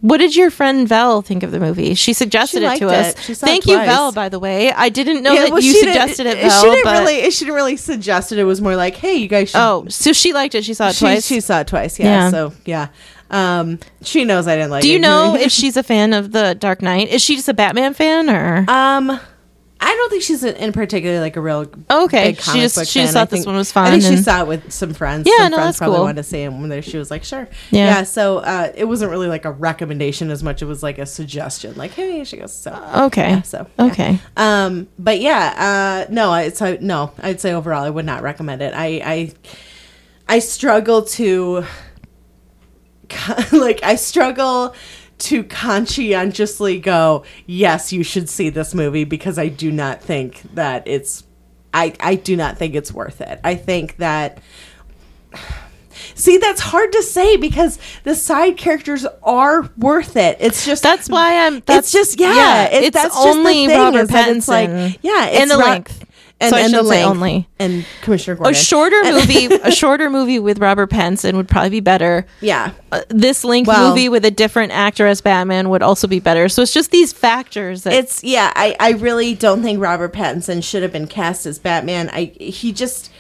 what 0.03 0.19
did 0.19 0.37
your 0.37 0.51
friend 0.51 0.87
Vel 0.87 1.23
think 1.23 1.43
of 1.45 1.53
the 1.53 1.61
movie? 1.61 1.95
She 1.95 2.13
suggested 2.13 2.61
She 2.61 2.67
it 2.67 2.79
to 2.81 2.89
us. 2.89 3.13
it. 3.13 3.19
She 3.23 3.35
saw 3.35 3.47
it 3.47 3.49
Thank 3.49 3.67
you, 3.67 3.77
Vel. 3.77 4.11
By 4.13 4.29
the 4.29 4.41
way, 4.41 4.73
I 4.73 4.89
didn't 4.89 5.23
know 5.23 5.33
yeah, 5.33 5.43
that 5.45 5.53
well, 5.53 5.63
you 5.63 5.73
suggested 5.73 6.27
it, 6.27 6.39
she 6.39 6.61
didn't 6.61 6.85
but 6.85 6.99
really 7.01 7.31
she 7.31 7.45
didn't 7.45 7.55
really 7.55 7.77
suggest 7.77 8.33
it 8.33 8.39
it 8.39 8.45
was 8.45 8.61
more 8.61 8.75
like 8.77 8.97
hey 8.97 9.15
you 9.15 9.29
guys 9.29 9.51
should 9.51 9.59
oh, 9.59 9.87
so 9.89 10.13
she 10.13 10.33
liked 10.33 10.55
it. 10.55 10.65
She 10.65 10.75
saw 10.75 10.89
it 10.89 10.97
she, 10.97 11.05
twice. 11.05 11.27
she 11.27 11.41
saw 11.41 11.61
it 11.61 11.69
twice 11.69 11.99
yeah, 11.99 12.07
Yeah. 12.07 12.31
so 12.31 12.53
yeah 12.65 12.89
um 13.31 13.79
she 14.03 14.25
knows 14.25 14.47
I 14.47 14.57
didn't 14.57 14.71
like 14.73 14.81
it. 14.85 14.89
Do 14.89 14.91
it 14.91 14.95
you 14.95 14.99
know 14.99 15.35
if 15.41 15.53
she's 15.53 15.77
a 15.77 15.83
fan 15.83 16.13
of 16.13 16.33
the 16.33 16.55
Dark 16.59 16.83
Knight? 16.83 17.09
Is 17.09 17.23
she 17.23 17.37
just 17.37 17.49
a 17.49 17.55
Batman 17.55 17.95
fan 17.95 18.29
or? 18.29 18.65
Um, 18.69 19.19
I 19.85 19.95
don't 19.97 20.11
think 20.11 20.23
she's 20.23 20.45
in, 20.45 20.73
particular 20.73 21.19
like 21.21 21.35
a 21.37 21.41
real 21.41 21.67
Okay, 21.91 22.31
big 22.33 22.41
she 22.41 22.61
just- 22.61 22.87
she 22.87 23.01
just 23.01 23.13
thought 23.15 23.31
this 23.31 23.45
one 23.45 23.57
was 23.57 23.73
fine. 23.73 23.89
I 23.89 23.91
think 23.91 24.05
fun 24.05 24.17
she 24.17 24.23
saw 24.23 24.41
it 24.43 24.47
with 24.47 24.73
some 24.73 24.95
friends. 24.95 25.27
Yeah, 25.27 25.43
some 25.45 25.51
no, 25.51 25.57
friends 25.57 25.67
that's 25.69 25.79
probably 25.79 25.97
cool. 25.97 26.05
wanted 26.05 26.17
to 26.17 26.23
see 26.23 26.41
him 26.43 26.67
when 26.69 26.83
she 26.83 26.97
was 26.99 27.11
like, 27.11 27.25
sure, 27.25 27.49
Yeah. 27.73 27.87
yeah. 27.87 28.03
so 28.05 28.39
uh, 28.39 28.71
it 28.77 28.85
wasn't 28.85 29.11
really 29.11 29.27
like 29.27 29.45
a 29.45 29.51
recommendation 29.51 30.31
as 30.31 30.43
much. 30.45 30.63
It 30.63 30.67
was 30.67 30.83
like 30.85 30.99
a 30.99 31.07
suggestion, 31.07 31.75
like, 31.77 31.91
hey, 31.91 32.23
she 32.23 32.37
goes 32.37 32.53
so. 32.55 32.73
okay. 33.07 33.31
Yeah, 33.31 33.43
so 33.43 33.67
yeah. 33.79 33.85
Okay. 33.87 34.21
Um, 34.37 34.87
but 35.01 35.21
yeah, 35.21 36.05
uh, 36.09 36.13
no, 36.13 36.31
I 36.31 36.51
so 36.51 36.79
no, 36.81 37.13
I'd 37.21 37.41
say 37.41 37.53
overall 37.53 37.83
I 37.85 37.91
would 37.91 38.07
not 38.07 38.23
recommend 38.23 38.63
it. 38.63 38.73
I 38.75 38.87
I 39.05 39.33
I 40.29 40.39
struggle 40.39 41.03
to 41.03 41.65
like 43.53 43.83
I 43.83 43.97
struggle 43.97 44.75
to 45.23 45.45
conscientiously 45.45 46.79
go, 46.81 47.25
yes, 47.47 47.93
you 47.93 48.03
should 48.03 48.29
see 48.29 48.51
this 48.51 48.75
movie 48.75 49.05
because 49.05 49.39
I 49.39 49.49
do 49.49 49.71
not 49.71 50.03
think 50.03 50.43
that 50.55 50.87
it's 50.87 51.25
I 51.75 51.95
I 52.01 52.15
do 52.17 52.37
not 52.37 52.59
think 52.59 52.75
it's 52.75 52.93
worth 52.93 53.21
it. 53.21 53.41
I 53.45 53.55
think 53.55 53.97
that 53.99 54.39
See, 56.15 56.39
that's 56.39 56.61
hard 56.61 56.91
to 56.93 57.03
say 57.03 57.37
because 57.37 57.79
the 58.05 58.15
side 58.15 58.57
characters 58.57 59.07
are 59.23 59.71
worth 59.77 60.17
it. 60.17 60.37
It's 60.41 60.65
just 60.65 60.83
That's 60.83 61.09
why 61.09 61.47
I'm. 61.47 61.61
That's 61.61 61.87
it's 61.87 61.93
just 61.93 62.21
yeah. 62.21 62.35
yeah, 62.35 62.65
it- 62.65 62.85
it's 62.85 62.95
that's 62.95 63.15
just 63.15 63.23
the 63.25 63.29
only 63.31 63.67
thing, 63.67 63.79
Robert 63.79 64.09
It's 64.11 64.49
like 64.49 64.71
yeah, 65.03 65.27
it's 65.27 65.41
and 65.43 65.51
the 65.51 65.59
Ro- 65.59 65.65
length. 65.67 66.05
And, 66.43 66.51
So 66.51 66.57
I 66.57 66.61
and 66.61 66.75
the 66.75 66.83
length, 66.83 67.07
only. 67.09 67.49
and 67.59 67.87
Commissioner 68.03 68.37
Gordon. 68.37 68.53
A 68.53 68.57
shorter 68.57 69.03
movie, 69.05 69.47
a 69.63 69.71
shorter 69.71 70.11
movie 70.11 70.39
with 70.39 70.59
Robert 70.59 70.91
Pattinson 70.91 71.35
would 71.37 71.49
probably 71.49 71.71
be 71.71 71.81
better. 71.81 72.27
yeah, 72.41 72.73
Uh, 72.91 73.01
this 73.09 73.45
length 73.45 73.69
Well- 73.69 73.89
movie 73.91 74.09
with 74.09 74.25
a 74.25 74.31
different 74.31 74.73
actor 74.73 75.07
as 75.07 75.21
Batman 75.21 75.71
would 75.71 75.83
also 75.83 76.07
be 76.07 76.21
better. 76.21 76.49
So 76.49 76.63
it's 76.63 76.73
just 76.73 76.91
these 76.91 77.13
factors 77.13 77.85
that 77.85 77.93
it's 77.95 78.23
yeah. 78.23 78.53
I 78.55 78.77
I 78.81 78.91
really 78.93 79.35
don't 79.35 79.63
think 79.63 79.81
Robert 79.81 80.13
Pattinson 80.13 80.63
should 80.63 80.83
have 80.83 80.93
been 80.93 81.07
cast 81.07 81.47
as 81.47 81.59
Batman. 81.59 82.11
I 82.13 82.33
he 82.39 82.73
just 82.73 83.11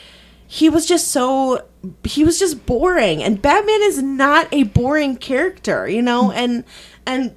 he 0.47 0.69
was 0.69 0.85
just 0.87 1.09
so 1.09 1.65
he 2.05 2.25
was 2.25 2.39
just 2.39 2.67
boring, 2.67 3.23
and 3.23 3.41
Batman 3.41 3.81
is 3.83 4.03
not 4.03 4.47
a 4.53 4.65
boring 4.65 5.17
character, 5.17 5.89
you 5.89 6.03
know, 6.03 6.27
Hmm. 6.27 6.37
and 6.37 6.65
and 7.07 7.35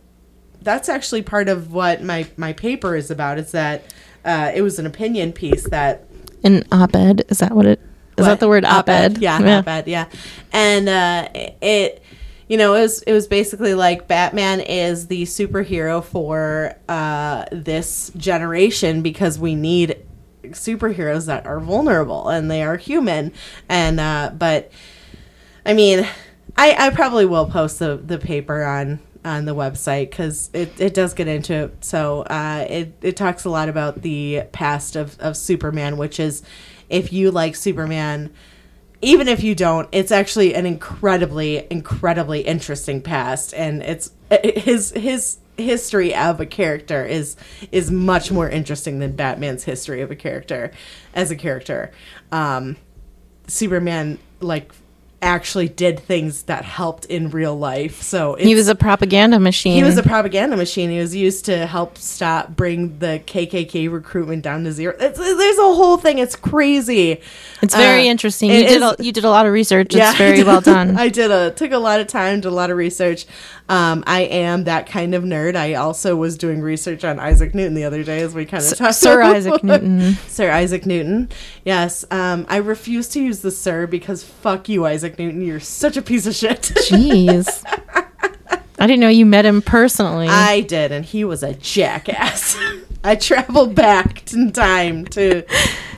that's 0.61 0.89
actually 0.89 1.21
part 1.21 1.47
of 1.47 1.71
what 1.71 2.03
my 2.03 2.25
my 2.37 2.51
paper 2.53 2.95
is 2.95 3.09
about. 3.11 3.37
Is 3.37 3.51
that 3.51 3.83
uh, 4.25 4.51
it 4.53 4.61
was 4.61 4.79
an 4.79 4.85
opinion 4.85 5.31
piece 5.31 5.69
that 5.69 6.03
an 6.43 6.63
op-ed 6.71 7.23
is 7.29 7.39
that 7.39 7.51
what 7.53 7.65
it 7.65 7.79
is 8.17 8.23
What? 8.23 8.25
that 8.25 8.39
the 8.39 8.47
word 8.47 8.65
op-ed? 8.65 9.17
Yeah, 9.19 9.59
op-ed. 9.59 9.87
Yeah, 9.87 10.07
and 10.51 10.89
uh, 10.89 11.27
it, 11.61 12.01
you 12.47 12.57
know, 12.57 12.73
it 12.75 12.81
was 12.81 13.01
it 13.03 13.13
was 13.13 13.27
basically 13.27 13.73
like 13.73 14.07
Batman 14.07 14.59
is 14.61 15.07
the 15.07 15.23
superhero 15.23 16.03
for 16.03 16.75
uh, 16.87 17.45
this 17.51 18.11
generation 18.17 19.01
because 19.01 19.39
we 19.39 19.55
need 19.55 19.97
superheroes 20.43 21.25
that 21.25 21.45
are 21.47 21.59
vulnerable 21.59 22.29
and 22.29 22.51
they 22.51 22.61
are 22.63 22.77
human, 22.77 23.31
and 23.67 23.99
uh, 23.99 24.31
but 24.37 24.71
I 25.65 25.73
mean, 25.73 26.07
I 26.55 26.75
I 26.87 26.89
probably 26.91 27.25
will 27.25 27.47
post 27.47 27.79
the 27.79 27.97
the 27.97 28.19
paper 28.19 28.63
on 28.63 28.99
on 29.25 29.45
the 29.45 29.55
website 29.55 30.09
because 30.09 30.49
it, 30.53 30.79
it 30.79 30.93
does 30.93 31.13
get 31.13 31.27
into 31.27 31.53
it. 31.53 31.83
So 31.83 32.21
uh, 32.21 32.65
it 32.69 32.93
it 33.01 33.17
talks 33.17 33.43
a 33.45 33.49
lot 33.49 33.67
about 33.67 34.01
the 34.01 34.43
past 34.51 34.95
of 34.95 35.19
of 35.19 35.35
Superman, 35.35 35.97
which 35.97 36.19
is 36.19 36.43
if 36.89 37.11
you 37.11 37.31
like 37.31 37.55
Superman 37.55 38.31
even 39.01 39.27
if 39.27 39.43
you 39.43 39.53
don't, 39.53 39.87
it's 39.91 40.11
actually 40.11 40.55
an 40.55 40.65
incredibly, 40.65 41.67
incredibly 41.69 42.41
interesting 42.41 43.01
past, 43.01 43.53
and 43.53 43.83
it's 43.83 44.11
his 44.41 44.91
his 44.91 45.37
history 45.57 46.13
of 46.15 46.39
a 46.41 46.45
character 46.45 47.05
is 47.05 47.35
is 47.71 47.91
much 47.91 48.31
more 48.31 48.49
interesting 48.49 48.99
than 48.99 49.15
Batman's 49.15 49.63
history 49.63 50.01
of 50.01 50.11
a 50.11 50.15
character 50.15 50.71
as 51.13 51.31
a 51.31 51.35
character. 51.35 51.91
Um, 52.31 52.77
Superman 53.47 54.17
like 54.39 54.71
actually 55.21 55.67
did 55.67 55.99
things 55.99 56.43
that 56.43 56.63
helped 56.65 57.05
in 57.05 57.29
real 57.29 57.57
life. 57.57 58.01
So 58.01 58.35
he 58.35 58.53
was 58.55 58.67
a 58.67 58.75
propaganda 58.75 59.39
machine. 59.39 59.75
He 59.75 59.83
was 59.83 59.97
a 59.97 60.03
propaganda 60.03 60.55
machine. 60.55 60.89
He 60.89 60.99
was 60.99 61.15
used 61.15 61.45
to 61.45 61.65
help 61.65 61.97
stop 61.97 62.55
bring 62.55 62.99
the 62.99 63.21
KKK 63.25 63.91
recruitment 63.91 64.43
down 64.43 64.63
to 64.65 64.71
zero. 64.71 64.95
It's, 64.99 65.17
there's 65.17 65.57
a 65.57 65.61
whole 65.61 65.97
thing. 65.97 66.19
It's 66.19 66.35
crazy. 66.35 67.21
It's 67.61 67.75
very 67.75 68.07
Uh, 68.07 68.11
interesting. 68.11 68.51
You 68.51 68.67
did 68.67 68.81
a, 68.81 68.95
you 68.99 69.11
did 69.11 69.25
a 69.25 69.29
lot 69.29 69.45
of 69.45 69.53
research. 69.53 69.95
Yeah, 69.95 70.09
It's 70.09 70.17
very 70.17 70.41
I 70.41 70.43
well 70.43 70.61
done. 70.73 70.97
I 70.97 71.09
did 71.09 71.31
a 71.31 71.51
took 71.51 71.71
a 71.71 71.77
lot 71.79 71.99
of 71.99 72.07
time, 72.07 72.41
did 72.41 72.49
a 72.49 72.51
lot 72.51 72.69
of 72.69 72.77
research. 72.77 73.25
Um, 73.67 74.03
I 74.05 74.21
am 74.21 74.65
that 74.65 74.87
kind 74.87 75.15
of 75.15 75.23
nerd. 75.23 75.55
I 75.55 75.73
also 75.73 76.15
was 76.15 76.37
doing 76.37 76.61
research 76.61 77.03
on 77.03 77.19
Isaac 77.19 77.55
Newton 77.55 77.73
the 77.73 77.83
other 77.83 78.03
day, 78.03 78.21
as 78.21 78.35
we 78.35 78.45
kind 78.45 78.63
of 78.63 78.77
talked. 78.77 78.95
Sir 78.95 79.21
about. 79.21 79.35
Isaac 79.35 79.63
Newton. 79.63 80.13
Sir 80.27 80.51
Isaac 80.51 80.85
Newton. 80.85 81.29
Yes. 81.63 82.05
Um, 82.11 82.45
I 82.47 82.57
refuse 82.57 83.07
to 83.09 83.21
use 83.21 83.39
the 83.39 83.51
sir 83.51 83.87
because 83.87 84.23
fuck 84.23 84.69
you, 84.69 84.85
Isaac 84.85 85.17
Newton. 85.17 85.41
You're 85.41 85.59
such 85.59 85.97
a 85.97 86.01
piece 86.01 86.27
of 86.27 86.35
shit. 86.35 86.61
Jeez. 86.61 87.63
I 88.77 88.87
didn't 88.87 88.99
know 88.99 89.07
you 89.07 89.25
met 89.25 89.45
him 89.45 89.61
personally. 89.61 90.27
I 90.27 90.61
did, 90.61 90.91
and 90.91 91.05
he 91.05 91.23
was 91.23 91.43
a 91.43 91.53
jackass. 91.55 92.57
I 93.03 93.15
traveled 93.15 93.73
back 93.73 94.31
in 94.33 94.51
time 94.51 95.05
to 95.05 95.43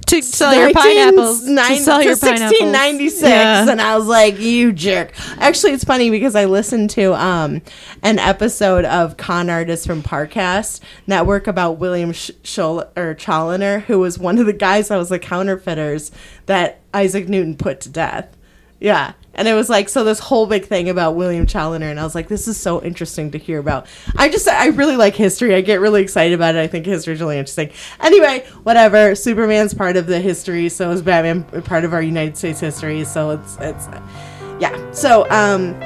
to 0.07 0.21
sell 0.21 0.55
your 0.55 0.71
pineapples. 0.73 1.45
nine- 1.45 1.77
to 1.77 1.83
sell 1.83 2.01
your 2.01 2.15
to 2.15 2.19
pineapples. 2.21 2.51
1696 2.51 3.21
Yeah. 3.29 3.69
and 3.69 3.81
i 3.81 3.95
was 3.97 4.07
like 4.07 4.39
you 4.39 4.71
jerk 4.71 5.11
actually 5.39 5.73
it's 5.73 5.83
funny 5.83 6.09
because 6.09 6.35
i 6.35 6.45
listened 6.45 6.89
to 6.91 7.13
um 7.13 7.61
an 8.03 8.17
episode 8.19 8.85
of 8.85 9.17
con 9.17 9.49
artists 9.49 9.85
from 9.85 10.01
parcast 10.01 10.79
network 11.07 11.47
about 11.47 11.73
william 11.79 12.11
Sh- 12.13 12.31
Schol- 12.43 12.89
or 12.95 13.15
Chaloner 13.15 13.81
who 13.83 13.99
was 13.99 14.17
one 14.17 14.37
of 14.37 14.45
the 14.45 14.53
guys 14.53 14.87
that 14.87 14.97
was 14.97 15.09
the 15.09 15.19
counterfeiters 15.19 16.11
that 16.45 16.79
isaac 16.93 17.27
newton 17.27 17.55
put 17.55 17.81
to 17.81 17.89
death 17.89 18.35
yeah 18.79 19.13
and 19.37 19.47
it 19.47 19.53
was 19.53 19.69
like 19.69 19.87
so 19.87 20.03
this 20.03 20.19
whole 20.19 20.45
big 20.45 20.65
thing 20.65 20.89
about 20.89 21.15
william 21.15 21.45
Chaloner 21.45 21.89
and 21.89 21.99
i 21.99 22.03
was 22.03 22.15
like 22.15 22.27
this 22.27 22.47
is 22.47 22.59
so 22.59 22.81
interesting 22.83 23.31
to 23.31 23.37
hear 23.37 23.59
about. 23.59 23.87
I 24.15 24.29
just 24.29 24.47
i 24.47 24.67
really 24.67 24.97
like 24.97 25.15
history. 25.15 25.55
I 25.55 25.61
get 25.61 25.79
really 25.79 26.01
excited 26.01 26.33
about 26.33 26.55
it. 26.55 26.59
I 26.59 26.67
think 26.67 26.85
history 26.85 27.13
is 27.13 27.21
really 27.21 27.37
interesting. 27.37 27.71
Anyway 27.99 28.45
whatever. 28.63 29.15
Superman's 29.15 29.73
part 29.73 29.97
of 29.97 30.07
the 30.07 30.19
history. 30.19 30.69
So 30.69 30.91
is 30.91 31.01
batman 31.01 31.43
part 31.63 31.85
of 31.85 31.93
our 31.93 32.01
united 32.01 32.37
states 32.37 32.59
history. 32.59 33.03
So 33.03 33.31
it's 33.31 33.57
it's 33.61 33.87
yeah. 34.59 34.91
So 34.91 35.29
um 35.29 35.79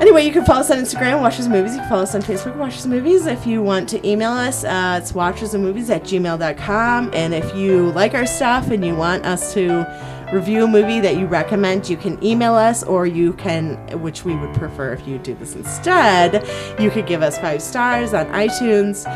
Anyway, 0.00 0.26
you 0.26 0.30
can 0.30 0.44
follow 0.44 0.60
us 0.60 0.70
on 0.70 0.76
Instagram, 0.76 1.22
Watches 1.22 1.48
Movies. 1.48 1.72
You 1.72 1.80
can 1.80 1.88
follow 1.88 2.02
us 2.02 2.14
on 2.14 2.20
Facebook, 2.20 2.54
Watches 2.56 2.86
Movies. 2.86 3.24
If 3.24 3.46
you 3.46 3.62
want 3.62 3.88
to 3.88 4.06
email 4.06 4.30
us, 4.30 4.62
uh, 4.62 5.00
it's 5.00 5.12
watchesandmovies 5.12 5.88
at 5.88 6.02
gmail.com. 6.02 7.10
And 7.14 7.32
if 7.32 7.54
you 7.56 7.92
like 7.92 8.12
our 8.12 8.26
stuff 8.26 8.70
and 8.70 8.84
you 8.84 8.94
want 8.94 9.24
us 9.24 9.54
to 9.54 9.86
review 10.32 10.64
a 10.64 10.66
movie 10.66 11.00
that 11.00 11.16
you 11.16 11.26
recommend, 11.26 11.88
you 11.88 11.96
can 11.96 12.22
email 12.24 12.54
us 12.54 12.82
or 12.82 13.06
you 13.06 13.32
can, 13.34 13.76
which 14.00 14.24
we 14.24 14.34
would 14.36 14.54
prefer 14.54 14.92
if 14.92 15.06
you 15.06 15.18
do 15.18 15.34
this 15.34 15.54
instead, 15.54 16.46
you 16.80 16.90
could 16.90 17.06
give 17.06 17.22
us 17.22 17.38
five 17.38 17.62
stars 17.62 18.12
on 18.14 18.26
iTunes 18.26 19.06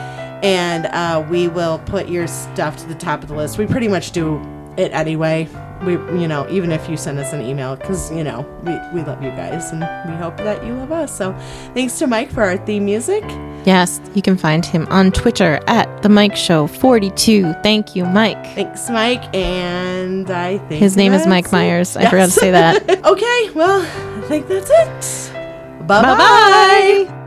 and 0.43 0.87
uh, 0.87 1.27
we 1.31 1.49
will 1.49 1.79
put 1.81 2.09
your 2.09 2.27
stuff 2.27 2.77
to 2.79 2.87
the 2.87 2.95
top 2.95 3.23
of 3.23 3.29
the 3.29 3.35
list. 3.35 3.59
We 3.59 3.67
pretty 3.67 3.89
much 3.89 4.13
do 4.13 4.41
it 4.77 4.93
anyway. 4.93 5.49
We, 5.85 5.93
you 6.21 6.29
know, 6.29 6.47
even 6.51 6.73
if 6.73 6.89
you 6.89 6.97
send 6.97 7.19
us 7.19 7.33
an 7.33 7.41
email, 7.41 7.75
because 7.77 8.13
you 8.13 8.23
know 8.23 8.41
we, 8.65 8.73
we 8.93 9.03
love 9.07 9.23
you 9.23 9.31
guys 9.31 9.71
and 9.73 9.81
we 10.11 10.17
hope 10.17 10.37
that 10.39 10.65
you 10.65 10.75
love 10.75 10.93
us. 10.93 11.17
So, 11.17 11.33
thanks 11.75 11.99
to 12.01 12.07
Mike 12.07 12.31
for 12.31 12.43
our 12.43 12.59
theme 12.59 12.85
music. 12.85 13.25
Yes, 13.65 14.01
you 14.15 14.23
can 14.23 14.37
find 14.37 14.65
him 14.65 14.87
on 14.91 15.11
Twitter 15.13 15.61
at 15.67 16.03
the 16.03 16.09
Mike 16.09 16.37
Show 16.37 16.67
42. 16.67 17.53
Thank 17.63 17.95
you, 17.97 18.05
Mike. 18.07 18.43
Thanks, 18.55 18.89
Mike, 18.91 19.23
and 19.35 20.31
I 20.31 20.59
think 20.59 20.81
His 20.83 20.97
name 20.97 21.13
is 21.13 21.27
Mike 21.27 21.47
it. 21.47 21.53
Myers. 21.53 21.97
I 21.97 22.05
forgot 22.09 22.27
to 22.27 22.31
say 22.33 22.51
that. 22.51 22.89
okay, 23.07 23.51
well, 23.55 23.83
I 23.83 24.21
think 24.29 24.49
that's 24.49 24.71
it. 24.71 25.33
Bye 25.87 26.03
Bye 26.03 26.17
bye. 26.17 27.05
bye. 27.09 27.20